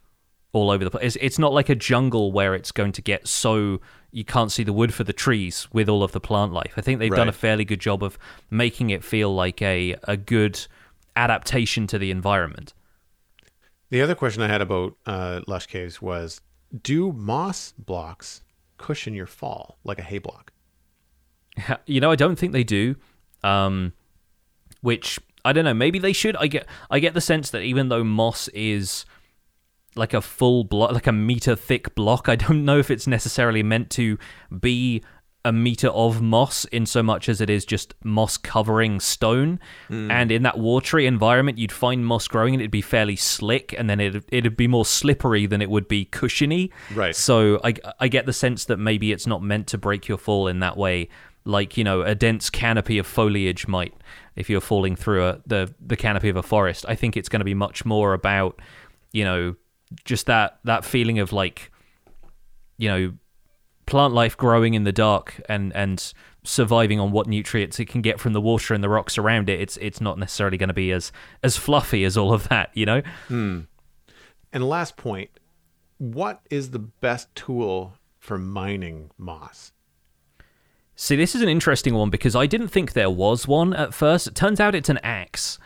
all 0.53 0.71
over 0.71 0.83
the 0.83 0.89
place. 0.89 1.03
It's, 1.03 1.17
it's 1.21 1.39
not 1.39 1.53
like 1.53 1.69
a 1.69 1.75
jungle 1.75 2.31
where 2.31 2.55
it's 2.55 2.71
going 2.71 2.93
to 2.93 3.01
get 3.01 3.27
so 3.27 3.81
you 4.11 4.23
can't 4.23 4.51
see 4.51 4.63
the 4.63 4.73
wood 4.73 4.93
for 4.93 5.03
the 5.03 5.13
trees 5.13 5.67
with 5.71 5.87
all 5.89 6.01
of 6.01 6.13
the 6.13 6.21
plant 6.21 6.53
life. 6.53 6.73
I 6.77 6.81
think 6.81 6.99
they've 6.99 7.11
right. 7.11 7.17
done 7.17 7.29
a 7.29 7.33
fairly 7.33 7.65
good 7.65 7.81
job 7.81 8.01
of 8.01 8.17
making 8.49 8.89
it 8.89 9.03
feel 9.03 9.35
like 9.35 9.61
a, 9.61 9.97
a 10.05 10.17
good 10.17 10.65
adaptation 11.15 11.85
to 11.87 11.99
the 11.99 12.09
environment. 12.09 12.73
The 13.89 14.01
other 14.01 14.15
question 14.15 14.41
I 14.41 14.47
had 14.47 14.61
about 14.61 14.95
uh, 15.05 15.41
Lush 15.45 15.67
Caves 15.67 16.01
was 16.01 16.41
do 16.81 17.11
moss 17.11 17.73
blocks 17.77 18.41
cushion 18.77 19.13
your 19.13 19.27
fall 19.27 19.77
like 19.83 19.99
a 19.99 20.03
hay 20.03 20.19
block? 20.19 20.53
You 21.85 21.99
know, 21.99 22.09
I 22.09 22.15
don't 22.15 22.37
think 22.37 22.53
they 22.53 22.63
do. 22.63 22.95
Um, 23.43 23.93
which 24.81 25.19
I 25.49 25.53
don't 25.53 25.65
know. 25.65 25.73
Maybe 25.73 25.97
they 25.97 26.13
should. 26.13 26.35
I 26.35 26.45
get 26.45 26.67
I 26.91 26.99
get 26.99 27.15
the 27.15 27.21
sense 27.21 27.49
that 27.49 27.61
even 27.61 27.89
though 27.89 28.03
moss 28.03 28.47
is 28.49 29.05
like 29.95 30.13
a 30.13 30.21
full 30.21 30.63
block, 30.63 30.91
like 30.91 31.07
a 31.07 31.11
meter 31.11 31.55
thick 31.55 31.95
block, 31.95 32.29
I 32.29 32.35
don't 32.35 32.63
know 32.63 32.77
if 32.77 32.91
it's 32.91 33.07
necessarily 33.07 33.63
meant 33.63 33.89
to 33.91 34.19
be 34.59 35.01
a 35.45 35.51
meter 35.51 35.87
of 35.87 36.21
moss 36.21 36.65
in 36.65 36.85
so 36.85 37.01
much 37.01 37.29
as 37.29 37.41
it 37.41 37.49
is 37.49 37.65
just 37.65 37.95
moss 38.03 38.37
covering 38.37 38.99
stone. 38.99 39.59
Mm. 39.89 40.11
And 40.11 40.31
in 40.31 40.43
that 40.43 40.59
watery 40.59 41.07
environment, 41.07 41.57
you'd 41.57 41.71
find 41.71 42.05
moss 42.05 42.27
growing 42.27 42.53
and 42.53 42.61
it'd 42.61 42.71
be 42.71 42.81
fairly 42.81 43.15
slick, 43.15 43.73
and 43.77 43.89
then 43.89 43.99
it'd, 43.99 44.25
it'd 44.29 44.57
be 44.57 44.67
more 44.67 44.85
slippery 44.85 45.47
than 45.47 45.61
it 45.61 45.69
would 45.69 45.87
be 45.87 46.05
cushiony. 46.05 46.71
Right. 46.93 47.15
So 47.15 47.59
I, 47.63 47.73
I 47.99 48.09
get 48.09 48.25
the 48.25 48.33
sense 48.33 48.65
that 48.65 48.77
maybe 48.77 49.11
it's 49.11 49.25
not 49.25 49.41
meant 49.41 49.65
to 49.67 49.77
break 49.77 50.07
your 50.07 50.17
fall 50.17 50.47
in 50.47 50.59
that 50.59 50.77
way, 50.77 51.09
like, 51.45 51.77
you 51.77 51.83
know, 51.83 52.01
a 52.01 52.15
dense 52.15 52.49
canopy 52.49 52.97
of 52.97 53.07
foliage 53.07 53.67
might 53.67 53.93
if 54.35 54.49
you're 54.49 54.61
falling 54.61 54.95
through 54.95 55.25
a, 55.25 55.41
the 55.45 55.73
the 55.85 55.97
canopy 55.97 56.29
of 56.29 56.35
a 56.35 56.43
forest. 56.43 56.85
I 56.87 56.95
think 56.95 57.17
it's 57.17 57.29
going 57.29 57.41
to 57.41 57.45
be 57.45 57.53
much 57.53 57.85
more 57.85 58.13
about 58.13 58.59
you 59.11 59.23
know 59.25 59.55
just 60.05 60.27
that 60.27 60.59
that 60.63 60.85
feeling 60.85 61.19
of 61.19 61.33
like 61.33 61.71
you 62.77 62.87
know 62.87 63.13
plant 63.85 64.13
life 64.13 64.37
growing 64.37 64.75
in 64.75 64.83
the 64.83 64.91
dark 64.91 65.41
and 65.49 65.75
and 65.75 66.13
surviving 66.43 66.99
on 66.99 67.11
what 67.11 67.27
nutrients 67.27 67.79
it 67.79 67.85
can 67.85 68.01
get 68.01 68.19
from 68.19 68.33
the 68.33 68.41
water 68.41 68.73
and 68.73 68.83
the 68.83 68.89
rocks 68.89 69.17
around 69.17 69.49
it. 69.49 69.59
It's 69.59 69.77
it's 69.77 69.99
not 69.99 70.17
necessarily 70.17 70.57
going 70.57 70.69
to 70.69 70.73
be 70.73 70.91
as 70.91 71.11
as 71.43 71.57
fluffy 71.57 72.03
as 72.03 72.17
all 72.17 72.33
of 72.33 72.47
that, 72.49 72.69
you 72.73 72.85
know. 72.85 73.01
Hmm. 73.27 73.61
And 74.51 74.67
last 74.67 74.95
point, 74.95 75.29
what 75.97 76.41
is 76.49 76.71
the 76.71 76.79
best 76.79 77.33
tool 77.35 77.93
for 78.19 78.37
mining 78.37 79.11
moss? 79.17 79.73
See, 81.01 81.15
this 81.15 81.33
is 81.33 81.41
an 81.41 81.47
interesting 81.47 81.93
one 81.93 82.09
because 82.09 82.35
I 82.35 82.45
didn't 82.45 82.67
think 82.67 82.91
there 82.91 83.09
was 83.09 83.47
one 83.47 83.73
at 83.73 83.93
first. 83.93 84.27
It 84.27 84.35
turns 84.35 84.59
out 84.59 84.75
it's 84.75 84.89
an 84.89 84.97
axe. 84.97 85.57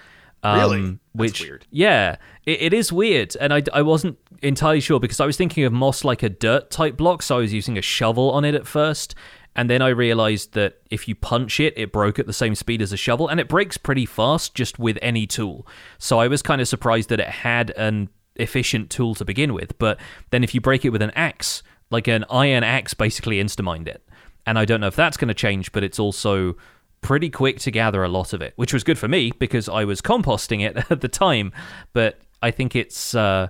Um, 0.44 0.60
really? 0.60 0.82
That's 0.84 1.00
which, 1.14 1.42
weird. 1.42 1.66
Yeah, 1.72 2.18
it, 2.46 2.62
it 2.62 2.72
is 2.72 2.94
weird. 2.94 3.36
And 3.42 3.52
I, 3.52 3.64
I 3.74 3.82
wasn't 3.82 4.20
entirely 4.44 4.80
sure 4.80 5.00
because 5.00 5.20
I 5.20 5.26
was 5.26 5.36
thinking 5.36 5.64
of 5.64 5.74
moss 5.74 6.04
like 6.04 6.22
a 6.22 6.30
dirt 6.30 6.70
type 6.70 6.98
block. 6.98 7.24
So 7.24 7.38
I 7.38 7.40
was 7.40 7.52
using 7.52 7.80
a 7.80 7.82
shovel 7.82 8.30
on 8.30 8.46
it 8.46 8.54
at 8.54 8.68
first. 8.68 9.16
And 9.56 9.72
then 9.72 9.82
I 9.82 9.88
realized 9.88 10.54
that 10.54 10.82
if 10.92 11.08
you 11.08 11.16
punch 11.16 11.60
it, 11.60 11.74
it 11.76 11.92
broke 11.92 12.20
at 12.20 12.28
the 12.28 12.32
same 12.32 12.54
speed 12.54 12.80
as 12.80 12.94
a 12.94 12.98
shovel. 12.98 13.28
And 13.28 13.40
it 13.40 13.50
breaks 13.50 13.76
pretty 13.76 14.06
fast 14.06 14.54
just 14.54 14.78
with 14.78 15.00
any 15.02 15.26
tool. 15.26 15.66
So 15.98 16.20
I 16.20 16.28
was 16.28 16.44
kind 16.44 16.62
of 16.62 16.68
surprised 16.68 17.10
that 17.10 17.20
it 17.20 17.30
had 17.30 17.72
an 17.72 18.10
efficient 18.36 18.92
tool 18.92 19.16
to 19.16 19.26
begin 19.26 19.56
with. 19.56 19.80
But 19.80 20.00
then 20.30 20.44
if 20.44 20.54
you 20.54 20.62
break 20.62 20.86
it 20.86 20.92
with 20.92 21.02
an 21.02 21.12
axe, 21.16 21.64
like 21.90 22.08
an 22.08 22.24
iron 22.30 22.64
axe 22.64 22.94
basically 22.94 23.40
instamined 23.40 23.88
it 23.88 24.04
and 24.46 24.60
I 24.60 24.66
don't 24.66 24.82
know 24.82 24.88
if 24.88 24.96
that's 24.96 25.18
going 25.18 25.30
to 25.30 25.34
change, 25.34 25.72
but 25.72 25.84
it's 25.84 26.00
also 26.00 26.56
pretty 27.02 27.30
quick 27.30 27.60
to 27.60 27.72
gather 27.72 28.04
a 28.04 28.10
lot 28.10 28.34
of 28.34 28.42
it, 28.42 28.54
which 28.56 28.74
was 28.74 28.84
good 28.84 28.98
for 28.98 29.08
me 29.08 29.32
because 29.38 29.70
I 29.70 29.86
was 29.86 30.02
composting 30.02 30.62
it 30.62 30.86
at 30.92 31.02
the 31.02 31.08
time. 31.08 31.52
But 31.94 32.20
I 32.42 32.52
think 32.52 32.76
it's 32.76 33.16
uh, 33.16 33.48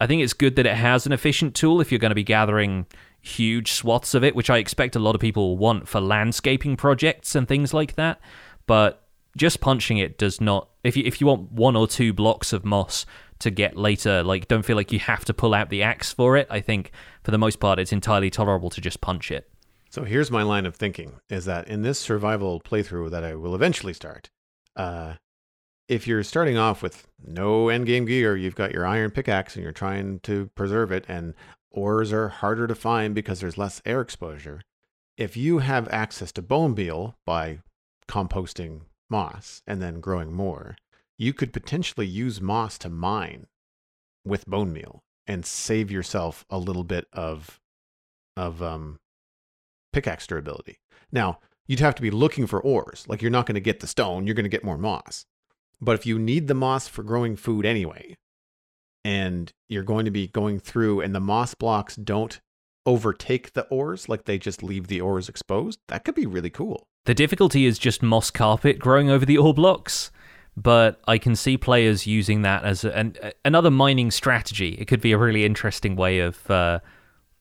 I 0.00 0.06
think 0.06 0.22
it's 0.22 0.32
good 0.32 0.56
that 0.56 0.66
it 0.66 0.76
has 0.76 1.06
an 1.06 1.12
efficient 1.12 1.54
tool 1.54 1.80
if 1.80 1.90
you're 1.90 1.98
going 1.98 2.10
to 2.10 2.14
be 2.14 2.24
gathering 2.24 2.86
huge 3.22 3.72
swaths 3.72 4.14
of 4.14 4.24
it, 4.24 4.34
which 4.34 4.48
I 4.50 4.58
expect 4.58 4.96
a 4.96 4.98
lot 4.98 5.14
of 5.14 5.20
people 5.20 5.58
want 5.58 5.88
for 5.88 6.00
landscaping 6.00 6.76
projects 6.76 7.34
and 7.34 7.46
things 7.46 7.74
like 7.74 7.96
that. 7.96 8.20
But 8.66 9.06
just 9.36 9.60
punching 9.60 9.98
it 9.98 10.18
does 10.18 10.40
not. 10.40 10.68
If 10.84 10.96
you 10.96 11.02
if 11.04 11.20
you 11.20 11.26
want 11.26 11.52
one 11.52 11.76
or 11.76 11.86
two 11.86 12.12
blocks 12.12 12.52
of 12.52 12.64
moss 12.64 13.04
to 13.40 13.50
get 13.50 13.76
later, 13.76 14.22
like 14.22 14.48
don't 14.48 14.64
feel 14.64 14.76
like 14.76 14.92
you 14.92 14.98
have 15.00 15.24
to 15.26 15.34
pull 15.34 15.54
out 15.54 15.70
the 15.70 15.82
axe 15.82 16.12
for 16.12 16.36
it. 16.36 16.46
I 16.50 16.60
think 16.60 16.92
for 17.22 17.30
the 17.30 17.38
most 17.38 17.60
part, 17.60 17.78
it's 17.78 17.92
entirely 17.92 18.30
tolerable 18.30 18.70
to 18.70 18.80
just 18.80 19.00
punch 19.00 19.30
it. 19.30 19.49
So 19.90 20.04
here's 20.04 20.30
my 20.30 20.44
line 20.44 20.66
of 20.66 20.76
thinking: 20.76 21.20
is 21.28 21.46
that 21.46 21.66
in 21.66 21.82
this 21.82 21.98
survival 21.98 22.60
playthrough 22.60 23.10
that 23.10 23.24
I 23.24 23.34
will 23.34 23.56
eventually 23.56 23.92
start, 23.92 24.30
uh, 24.76 25.14
if 25.88 26.06
you're 26.06 26.22
starting 26.22 26.56
off 26.56 26.80
with 26.80 27.08
no 27.20 27.66
endgame 27.66 28.06
gear, 28.06 28.36
you've 28.36 28.54
got 28.54 28.72
your 28.72 28.86
iron 28.86 29.10
pickaxe 29.10 29.56
and 29.56 29.64
you're 29.64 29.72
trying 29.72 30.20
to 30.20 30.48
preserve 30.54 30.92
it, 30.92 31.04
and 31.08 31.34
ores 31.72 32.12
are 32.12 32.28
harder 32.28 32.68
to 32.68 32.74
find 32.76 33.16
because 33.16 33.40
there's 33.40 33.58
less 33.58 33.82
air 33.84 34.00
exposure. 34.00 34.62
If 35.16 35.36
you 35.36 35.58
have 35.58 35.88
access 35.88 36.30
to 36.32 36.42
bone 36.42 36.74
meal 36.74 37.16
by 37.26 37.58
composting 38.08 38.82
moss 39.08 39.60
and 39.66 39.82
then 39.82 40.00
growing 40.00 40.32
more, 40.32 40.76
you 41.18 41.32
could 41.32 41.52
potentially 41.52 42.06
use 42.06 42.40
moss 42.40 42.78
to 42.78 42.88
mine 42.88 43.48
with 44.24 44.46
bone 44.46 44.72
meal 44.72 45.02
and 45.26 45.44
save 45.44 45.90
yourself 45.90 46.44
a 46.48 46.58
little 46.58 46.84
bit 46.84 47.08
of 47.12 47.60
of 48.36 48.62
um, 48.62 49.00
pickaxe 49.92 50.26
durability. 50.26 50.78
Now, 51.12 51.38
you'd 51.66 51.80
have 51.80 51.94
to 51.94 52.02
be 52.02 52.10
looking 52.10 52.46
for 52.46 52.60
ores. 52.60 53.04
Like 53.08 53.22
you're 53.22 53.30
not 53.30 53.46
going 53.46 53.54
to 53.54 53.60
get 53.60 53.80
the 53.80 53.86
stone, 53.86 54.26
you're 54.26 54.34
going 54.34 54.44
to 54.44 54.50
get 54.50 54.64
more 54.64 54.78
moss. 54.78 55.24
But 55.80 55.94
if 55.94 56.04
you 56.04 56.18
need 56.18 56.46
the 56.46 56.54
moss 56.54 56.88
for 56.88 57.02
growing 57.02 57.36
food 57.36 57.64
anyway, 57.64 58.16
and 59.04 59.50
you're 59.68 59.82
going 59.82 60.04
to 60.04 60.10
be 60.10 60.26
going 60.26 60.60
through, 60.60 61.00
and 61.00 61.14
the 61.14 61.20
moss 61.20 61.54
blocks 61.54 61.96
don't 61.96 62.40
overtake 62.84 63.52
the 63.52 63.66
ores, 63.68 64.08
like 64.08 64.24
they 64.24 64.38
just 64.38 64.62
leave 64.62 64.88
the 64.88 65.00
ores 65.00 65.28
exposed, 65.28 65.78
that 65.88 66.04
could 66.04 66.14
be 66.14 66.26
really 66.26 66.50
cool. 66.50 66.86
The 67.06 67.14
difficulty 67.14 67.64
is 67.64 67.78
just 67.78 68.02
moss 68.02 68.30
carpet 68.30 68.78
growing 68.78 69.08
over 69.08 69.24
the 69.24 69.38
ore 69.38 69.54
blocks, 69.54 70.10
but 70.56 71.00
I 71.06 71.16
can 71.16 71.34
see 71.34 71.56
players 71.56 72.06
using 72.06 72.42
that 72.42 72.64
as 72.64 72.84
an, 72.84 73.16
another 73.44 73.70
mining 73.70 74.10
strategy. 74.10 74.76
It 74.78 74.86
could 74.86 75.00
be 75.00 75.12
a 75.12 75.18
really 75.18 75.44
interesting 75.44 75.96
way 75.96 76.18
of 76.18 76.50
uh, 76.50 76.80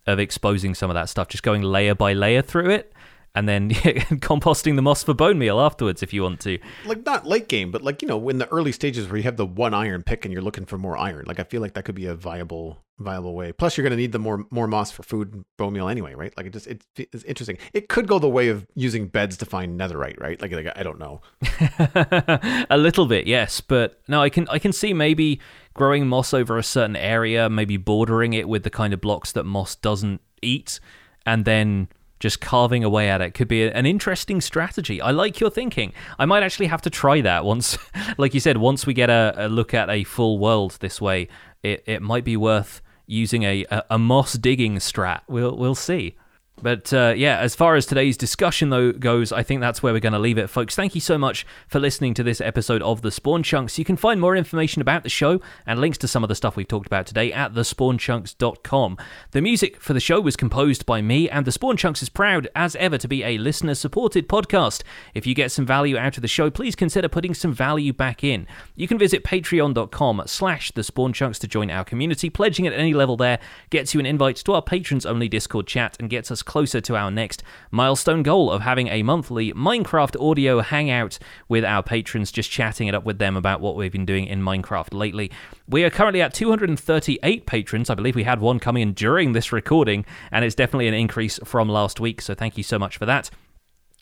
of 0.09 0.19
exposing 0.19 0.75
some 0.75 0.89
of 0.89 0.95
that 0.95 1.09
stuff, 1.09 1.27
just 1.27 1.43
going 1.43 1.61
layer 1.61 1.95
by 1.95 2.13
layer 2.13 2.41
through 2.41 2.69
it 2.71 2.93
and 3.35 3.47
then 3.47 3.69
composting 4.19 4.75
the 4.75 4.81
moss 4.81 5.03
for 5.03 5.13
bone 5.13 5.37
meal 5.37 5.59
afterwards 5.59 6.03
if 6.03 6.13
you 6.13 6.23
want 6.23 6.39
to. 6.41 6.59
Like 6.85 7.05
not 7.05 7.25
late 7.25 7.47
game, 7.47 7.71
but 7.71 7.81
like 7.81 8.01
you 8.01 8.07
know, 8.07 8.29
in 8.29 8.37
the 8.37 8.47
early 8.49 8.71
stages 8.71 9.07
where 9.07 9.17
you 9.17 9.23
have 9.23 9.37
the 9.37 9.45
one 9.45 9.73
iron 9.73 10.03
pick 10.03 10.25
and 10.25 10.33
you're 10.33 10.41
looking 10.41 10.65
for 10.65 10.77
more 10.77 10.97
iron. 10.97 11.25
Like 11.27 11.39
I 11.39 11.43
feel 11.43 11.61
like 11.61 11.73
that 11.73 11.85
could 11.85 11.95
be 11.95 12.05
a 12.05 12.15
viable 12.15 12.83
viable 12.97 13.33
way. 13.33 13.51
Plus, 13.53 13.77
you're 13.77 13.83
going 13.83 13.91
to 13.91 13.97
need 13.97 14.11
the 14.11 14.19
more 14.19 14.45
more 14.49 14.67
moss 14.67 14.91
for 14.91 15.03
food 15.03 15.33
and 15.33 15.45
bone 15.57 15.73
meal 15.73 15.87
anyway, 15.87 16.13
right? 16.13 16.35
Like 16.35 16.47
it 16.47 16.53
just 16.53 16.67
it, 16.67 16.83
it's 16.97 17.23
interesting. 17.23 17.57
It 17.73 17.87
could 17.87 18.07
go 18.07 18.19
the 18.19 18.29
way 18.29 18.49
of 18.49 18.65
using 18.75 19.07
beds 19.07 19.37
to 19.37 19.45
find 19.45 19.79
netherite, 19.79 20.19
right? 20.19 20.41
Like, 20.41 20.51
like 20.51 20.67
I 20.75 20.83
don't 20.83 20.99
know. 20.99 21.21
a 22.69 22.77
little 22.77 23.05
bit, 23.05 23.27
yes, 23.27 23.61
but 23.61 24.01
no, 24.07 24.21
I 24.21 24.29
can 24.29 24.47
I 24.49 24.59
can 24.59 24.71
see 24.71 24.93
maybe 24.93 25.39
growing 25.79 26.07
moss 26.07 26.33
over 26.33 26.57
a 26.57 26.63
certain 26.63 26.97
area, 26.97 27.49
maybe 27.49 27.77
bordering 27.77 28.33
it 28.33 28.49
with 28.49 28.63
the 28.63 28.69
kind 28.69 28.93
of 28.93 28.99
blocks 28.99 29.31
that 29.31 29.45
moss 29.45 29.75
doesn't 29.75 30.19
eat, 30.41 30.81
and 31.25 31.45
then 31.45 31.87
just 32.19 32.41
carving 32.41 32.83
away 32.83 33.09
at 33.09 33.21
it 33.21 33.33
could 33.33 33.47
be 33.47 33.65
an 33.65 33.85
interesting 33.85 34.41
strategy. 34.41 34.99
I 34.99 35.11
like 35.11 35.39
your 35.39 35.49
thinking. 35.49 35.93
I 36.19 36.25
might 36.25 36.43
actually 36.43 36.67
have 36.67 36.81
to 36.81 36.89
try 36.89 37.21
that 37.21 37.45
once, 37.45 37.77
like 38.17 38.33
you 38.33 38.41
said, 38.41 38.57
once 38.57 38.85
we 38.85 38.93
get 38.93 39.09
a, 39.09 39.33
a 39.37 39.47
look 39.47 39.73
at 39.73 39.89
a 39.89 40.03
full 40.03 40.37
world 40.37 40.77
this 40.81 40.99
way, 40.99 41.29
it, 41.63 41.81
it 41.85 42.01
might 42.01 42.25
be 42.25 42.35
worth 42.35 42.81
using 43.07 43.43
a, 43.43 43.65
a, 43.71 43.85
a 43.91 43.97
moss 43.97 44.33
digging 44.33 44.75
strat. 44.75 45.21
We'll, 45.29 45.55
we'll 45.55 45.75
see. 45.75 46.17
But 46.61 46.93
uh, 46.93 47.13
yeah, 47.15 47.39
as 47.39 47.55
far 47.55 47.75
as 47.75 47.85
today's 47.85 48.17
discussion 48.17 48.69
though 48.69 48.91
goes, 48.91 49.31
I 49.31 49.43
think 49.43 49.61
that's 49.61 49.81
where 49.81 49.93
we're 49.93 49.99
going 49.99 50.13
to 50.13 50.19
leave 50.19 50.37
it, 50.37 50.49
folks. 50.49 50.75
Thank 50.75 50.95
you 50.95 51.01
so 51.01 51.17
much 51.17 51.45
for 51.67 51.79
listening 51.79 52.13
to 52.15 52.23
this 52.23 52.41
episode 52.41 52.81
of 52.81 53.01
the 53.01 53.11
Spawn 53.11 53.43
Chunks. 53.43 53.77
You 53.79 53.85
can 53.85 53.97
find 53.97 54.19
more 54.19 54.35
information 54.35 54.81
about 54.81 55.03
the 55.03 55.09
show 55.09 55.41
and 55.65 55.79
links 55.79 55.97
to 55.99 56.07
some 56.07 56.23
of 56.23 56.27
the 56.27 56.35
stuff 56.35 56.55
we've 56.55 56.67
talked 56.67 56.87
about 56.87 57.05
today 57.05 57.31
at 57.31 57.53
thespawnchunks.com. 57.53 58.97
The 59.31 59.41
music 59.41 59.79
for 59.81 59.93
the 59.93 59.99
show 59.99 60.19
was 60.19 60.35
composed 60.35 60.85
by 60.85 61.01
me, 61.01 61.29
and 61.29 61.45
the 61.45 61.51
Spawn 61.51 61.77
Chunks 61.77 62.01
is 62.01 62.09
proud 62.09 62.47
as 62.55 62.75
ever 62.75 62.97
to 62.97 63.07
be 63.07 63.23
a 63.23 63.37
listener-supported 63.37 64.27
podcast. 64.27 64.83
If 65.13 65.25
you 65.25 65.33
get 65.33 65.51
some 65.51 65.65
value 65.65 65.97
out 65.97 66.17
of 66.17 66.21
the 66.21 66.27
show, 66.27 66.49
please 66.49 66.75
consider 66.75 67.07
putting 67.07 67.33
some 67.33 67.53
value 67.53 67.93
back 67.93 68.23
in. 68.23 68.47
You 68.75 68.87
can 68.87 68.97
visit 68.97 69.23
patreon.com/slash 69.23 70.71
the 70.71 70.83
Spawn 70.83 71.13
Chunks 71.13 71.39
to 71.39 71.47
join 71.47 71.69
our 71.69 71.83
community. 71.83 72.29
Pledging 72.29 72.67
at 72.67 72.73
any 72.73 72.93
level 72.93 73.17
there 73.17 73.39
gets 73.69 73.93
you 73.93 73.99
an 73.99 74.05
invite 74.05 74.37
to 74.37 74.53
our 74.53 74.61
patrons-only 74.61 75.29
Discord 75.29 75.67
chat 75.67 75.97
and 75.99 76.09
gets 76.09 76.31
us 76.31 76.41
closer 76.49 76.81
to 76.81 76.95
our 76.95 77.11
next 77.11 77.43
milestone 77.69 78.23
goal 78.23 78.51
of 78.51 78.63
having 78.63 78.87
a 78.87 79.03
monthly 79.03 79.53
Minecraft 79.53 80.19
audio 80.19 80.61
hangout 80.61 81.19
with 81.47 81.63
our 81.63 81.83
patrons, 81.83 82.31
just 82.31 82.49
chatting 82.49 82.87
it 82.87 82.95
up 82.95 83.05
with 83.05 83.19
them 83.19 83.37
about 83.37 83.61
what 83.61 83.75
we've 83.75 83.91
been 83.91 84.03
doing 84.03 84.25
in 84.25 84.41
Minecraft 84.41 84.91
lately. 84.91 85.31
We 85.67 85.83
are 85.83 85.91
currently 85.91 86.23
at 86.23 86.33
238 86.33 87.45
patrons. 87.45 87.91
I 87.91 87.93
believe 87.93 88.15
we 88.15 88.23
had 88.23 88.41
one 88.41 88.59
coming 88.59 88.81
in 88.81 88.93
during 88.93 89.33
this 89.33 89.51
recording, 89.51 90.05
and 90.31 90.43
it's 90.43 90.55
definitely 90.55 90.87
an 90.87 90.95
increase 90.95 91.39
from 91.45 91.69
last 91.69 91.99
week, 91.99 92.19
so 92.19 92.33
thank 92.33 92.57
you 92.57 92.63
so 92.63 92.79
much 92.79 92.97
for 92.97 93.05
that. 93.05 93.29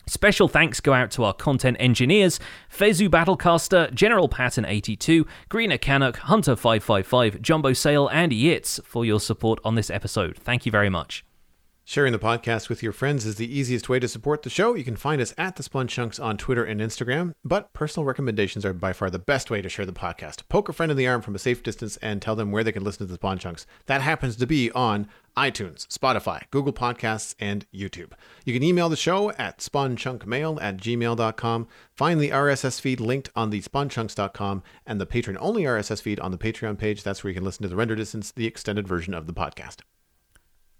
Special 0.05 0.47
thanks 0.47 0.79
go 0.79 0.93
out 0.93 1.11
to 1.11 1.25
our 1.25 1.33
content 1.33 1.75
engineers, 1.81 2.39
Fezu 2.73 3.09
Battlecaster, 3.09 3.93
General 3.93 4.29
Patton 4.29 4.63
82, 4.63 5.27
Greener 5.49 5.77
Canuck, 5.77 6.15
Hunter 6.15 6.55
555, 6.55 7.41
Jumbo 7.41 7.73
Sale, 7.73 8.07
and 8.07 8.31
Yitz 8.31 8.81
for 8.85 9.03
your 9.03 9.19
support 9.19 9.59
on 9.65 9.75
this 9.75 9.89
episode. 9.89 10.37
Thank 10.37 10.65
you 10.65 10.71
very 10.71 10.89
much. 10.89 11.26
Sharing 11.89 12.11
the 12.11 12.19
podcast 12.19 12.67
with 12.67 12.83
your 12.83 12.91
friends 12.91 13.25
is 13.25 13.37
the 13.37 13.57
easiest 13.57 13.87
way 13.87 13.97
to 13.97 14.09
support 14.09 14.41
the 14.41 14.49
show. 14.49 14.75
You 14.75 14.83
can 14.83 14.97
find 14.97 15.21
us 15.21 15.33
at 15.37 15.55
the 15.55 15.63
Spawn 15.63 15.87
Chunks 15.87 16.19
on 16.19 16.35
Twitter 16.35 16.65
and 16.65 16.81
Instagram, 16.81 17.31
but 17.45 17.71
personal 17.71 18.03
recommendations 18.05 18.65
are 18.65 18.73
by 18.73 18.91
far 18.91 19.09
the 19.09 19.17
best 19.17 19.49
way 19.49 19.61
to 19.61 19.69
share 19.69 19.85
the 19.85 19.93
podcast. 19.93 20.41
Poke 20.49 20.67
a 20.67 20.73
friend 20.73 20.91
in 20.91 20.97
the 20.97 21.07
arm 21.07 21.21
from 21.21 21.33
a 21.33 21.39
safe 21.39 21.63
distance 21.63 21.95
and 22.01 22.21
tell 22.21 22.35
them 22.35 22.51
where 22.51 22.61
they 22.61 22.73
can 22.73 22.83
listen 22.83 23.07
to 23.07 23.11
the 23.13 23.15
Spawn 23.15 23.39
Chunks. 23.39 23.65
That 23.85 24.01
happens 24.01 24.35
to 24.35 24.45
be 24.45 24.69
on 24.71 25.07
iTunes, 25.37 25.87
Spotify, 25.87 26.41
Google 26.51 26.73
Podcasts, 26.73 27.35
and 27.39 27.65
YouTube. 27.73 28.11
You 28.43 28.51
can 28.51 28.63
email 28.63 28.89
the 28.89 28.97
show 28.97 29.31
at 29.31 29.59
spawnchunkmail 29.59 30.61
at 30.61 30.75
gmail.com. 30.75 31.67
Find 31.95 32.19
the 32.19 32.31
RSS 32.31 32.81
feed 32.81 32.99
linked 32.99 33.29
on 33.33 33.49
the 33.49 33.61
spawnchunks.com 33.61 34.61
and 34.85 34.99
the 34.99 35.05
patron 35.05 35.37
only 35.39 35.63
RSS 35.63 36.01
feed 36.01 36.19
on 36.19 36.31
the 36.31 36.37
Patreon 36.37 36.77
page. 36.77 37.03
That's 37.03 37.23
where 37.23 37.31
you 37.31 37.35
can 37.35 37.45
listen 37.45 37.63
to 37.63 37.69
the 37.69 37.77
render 37.77 37.95
distance, 37.95 38.33
the 38.33 38.45
extended 38.45 38.89
version 38.89 39.13
of 39.13 39.25
the 39.25 39.33
podcast. 39.33 39.83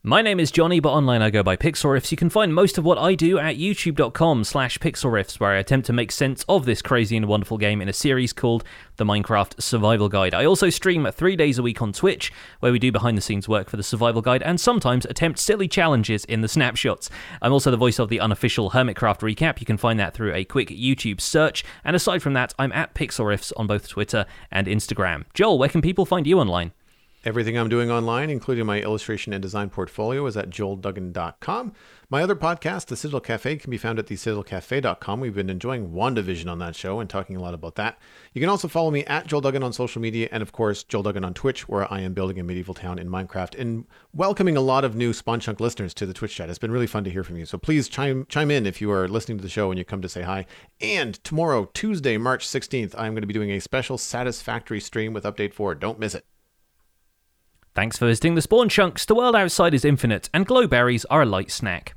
My 0.03 0.22
name 0.22 0.40
is 0.40 0.52
Jonny, 0.52 0.80
but 0.80 0.94
online 0.94 1.24
I 1.24 1.32
go 1.32 1.41
by 1.41 1.57
Pixlriffs. 1.57 2.11
You 2.11 2.18
can 2.18 2.30
find 2.30 2.53
most 2.53 2.78
of 2.78 2.86
what 2.86 2.99
I 2.99 3.15
do 3.15 3.40
at 3.40 3.57
youtube.com 3.57 4.44
slash 4.44 4.78
pixlriffs, 4.78 5.40
where 5.40 5.52
I 5.52 5.57
attempt 5.57 5.88
to 5.88 5.94
make 5.94 6.11
sense 6.11 6.45
of 6.48 6.65
this 6.65 6.84
crazy 6.84 7.18
and 7.18 7.26
wonderful 7.26 7.57
game 7.57 7.82
in 7.82 7.90
a 7.90 7.94
series 7.94 8.32
called 8.32 8.64
The 8.98 9.06
Minecraft 9.06 9.60
Survival 9.60 10.07
Guide. 10.07 10.36
I 10.36 10.45
also 10.45 10.69
stream 10.69 11.07
three 11.11 11.36
days 11.36 11.57
a 11.57 11.64
week 11.64 11.82
on 11.82 11.94
Twitch, 11.94 12.32
where 12.60 12.72
we 12.72 12.78
do 12.78 12.91
behind-the-scenes 12.91 13.49
work 13.49 13.72
for 13.72 13.76
the 13.76 13.84
Survival 13.84 14.22
Guide 14.22 14.44
and 14.44 14.61
sometimes 14.61 15.03
attempt 15.06 15.40
silly 15.40 15.68
challenges 15.68 16.26
in 16.26 16.41
the 16.41 16.48
snapshots. 16.48 17.10
I'm 17.41 17.52
also 17.52 17.72
the 17.72 17.76
voice 17.76 17.98
of 17.98 18.10
the 18.10 18.19
unofficial 18.19 18.72
Hermitcraft 18.72 19.22
recap. 19.22 19.60
You 19.60 19.65
can 19.65 19.78
find 19.78 19.99
that 19.99 20.14
through 20.14 20.34
a 20.36 20.45
quick 20.45 20.69
YouTube 20.69 21.19
search. 21.19 21.65
And 21.84 21.95
aside 21.95 22.22
from 22.22 22.34
that, 22.34 22.53
I'm 22.60 22.72
at 22.72 22.94
Pixlriffs 22.94 23.52
on 23.57 23.65
both 23.65 23.90
Twitter 23.90 24.28
and 24.52 24.68
Instagram. 24.68 25.26
Joel, 25.34 25.57
where 25.57 25.69
can 25.69 25.82
people 25.82 26.06
find 26.06 26.28
you 26.28 26.40
online? 26.40 26.72
Everything 27.26 27.57
I'm 27.57 27.68
doing 27.68 27.89
online, 27.89 28.30
including 28.30 28.68
my 28.68 28.80
illustration 28.80 29.34
and 29.34 29.41
design 29.41 29.69
portfolio, 29.69 30.26
is 30.27 30.38
at 30.38 30.52
joelduggan.com. 30.52 31.73
My 32.10 32.22
other 32.22 32.35
podcast, 32.35 32.85
The 32.85 32.95
Citadel 32.95 33.19
Cafe, 33.19 33.57
can 33.57 33.72
be 33.72 33.77
found 33.77 33.98
at 33.98 34.06
thecitadelcafe.com. 34.06 35.19
We've 35.19 35.34
been 35.34 35.49
enjoying 35.49 35.89
WandaVision 35.89 36.49
on 36.49 36.60
that 36.60 36.76
show 36.76 36.99
and 36.99 37.10
talking 37.10 37.35
a 37.35 37.41
lot 37.41 37.56
about 37.56 37.76
that. 37.76 37.98
You 38.34 38.39
can 38.39 38.49
also 38.49 38.68
follow 38.68 38.91
me 38.91 39.03
at 39.06 39.26
Joel 39.26 39.41
Duggan 39.41 39.64
on 39.64 39.73
social 39.73 39.99
media 39.99 40.30
and, 40.31 40.44
of 40.44 40.52
course, 40.52 40.84
Joel 40.84 41.03
Duggan 41.03 41.26
on 41.26 41.34
Twitch, 41.34 41.68
where 41.68 41.91
I 41.91 42.02
am 42.02 42.14
building 42.14 42.39
a 42.39 42.44
medieval 42.44 42.76
town 42.76 42.99
in 42.99 43.10
Minecraft 43.10 43.60
and 43.60 43.85
welcoming 44.14 44.56
a 44.56 44.61
lot 44.61 44.85
of 44.85 44.95
new 44.95 45.11
Spawn 45.11 45.39
Chunk 45.39 45.60
listeners 45.60 45.95
to 45.95 46.06
the 46.06 46.14
Twitch 46.14 46.35
chat. 46.35 46.49
It's 46.49 46.60
been 46.60 46.72
really 46.72 46.88
fun 46.88 47.03
to 47.03 47.10
hear 47.10 47.23
from 47.23 47.38
you. 47.38 47.48
So 47.48 47.57
please 47.57 47.89
chime, 47.89 48.27
chime 48.30 48.52
in 48.52 48.68
if 48.68 48.80
you 48.80 48.91
are 48.91 49.07
listening 49.07 49.39
to 49.39 49.44
the 49.44 49.49
show 49.49 49.72
and 49.72 49.80
you 49.80 49.84
come 49.84 50.03
to 50.03 50.10
say 50.10 50.22
hi. 50.22 50.45
And 50.80 51.22
tomorrow, 51.23 51.65
Tuesday, 51.73 52.18
March 52.18 52.48
16th, 52.48 52.94
I'm 52.95 53.14
going 53.14 53.22
to 53.22 53.27
be 53.27 53.34
doing 53.34 53.52
a 53.52 53.60
special 53.60 53.98
Satisfactory 53.98 54.80
stream 54.80 55.14
with 55.14 55.23
Update 55.23 55.53
4. 55.53 55.76
Don't 55.76 55.99
miss 55.99 56.14
it. 56.14 56.23
Thanks 57.78 57.99
for 57.99 58.08
visiting 58.08 58.34
the 58.34 58.41
Spawn 58.41 58.70
Chunks. 58.70 59.06
The 59.06 59.14
world 59.14 59.36
outside 59.36 59.76
is 59.76 59.86
infinite, 59.86 60.32
and 60.34 60.48
glowberries 60.48 61.06
are 61.12 61.22
a 61.22 61.28
light 61.28 61.52
snack. 61.52 61.94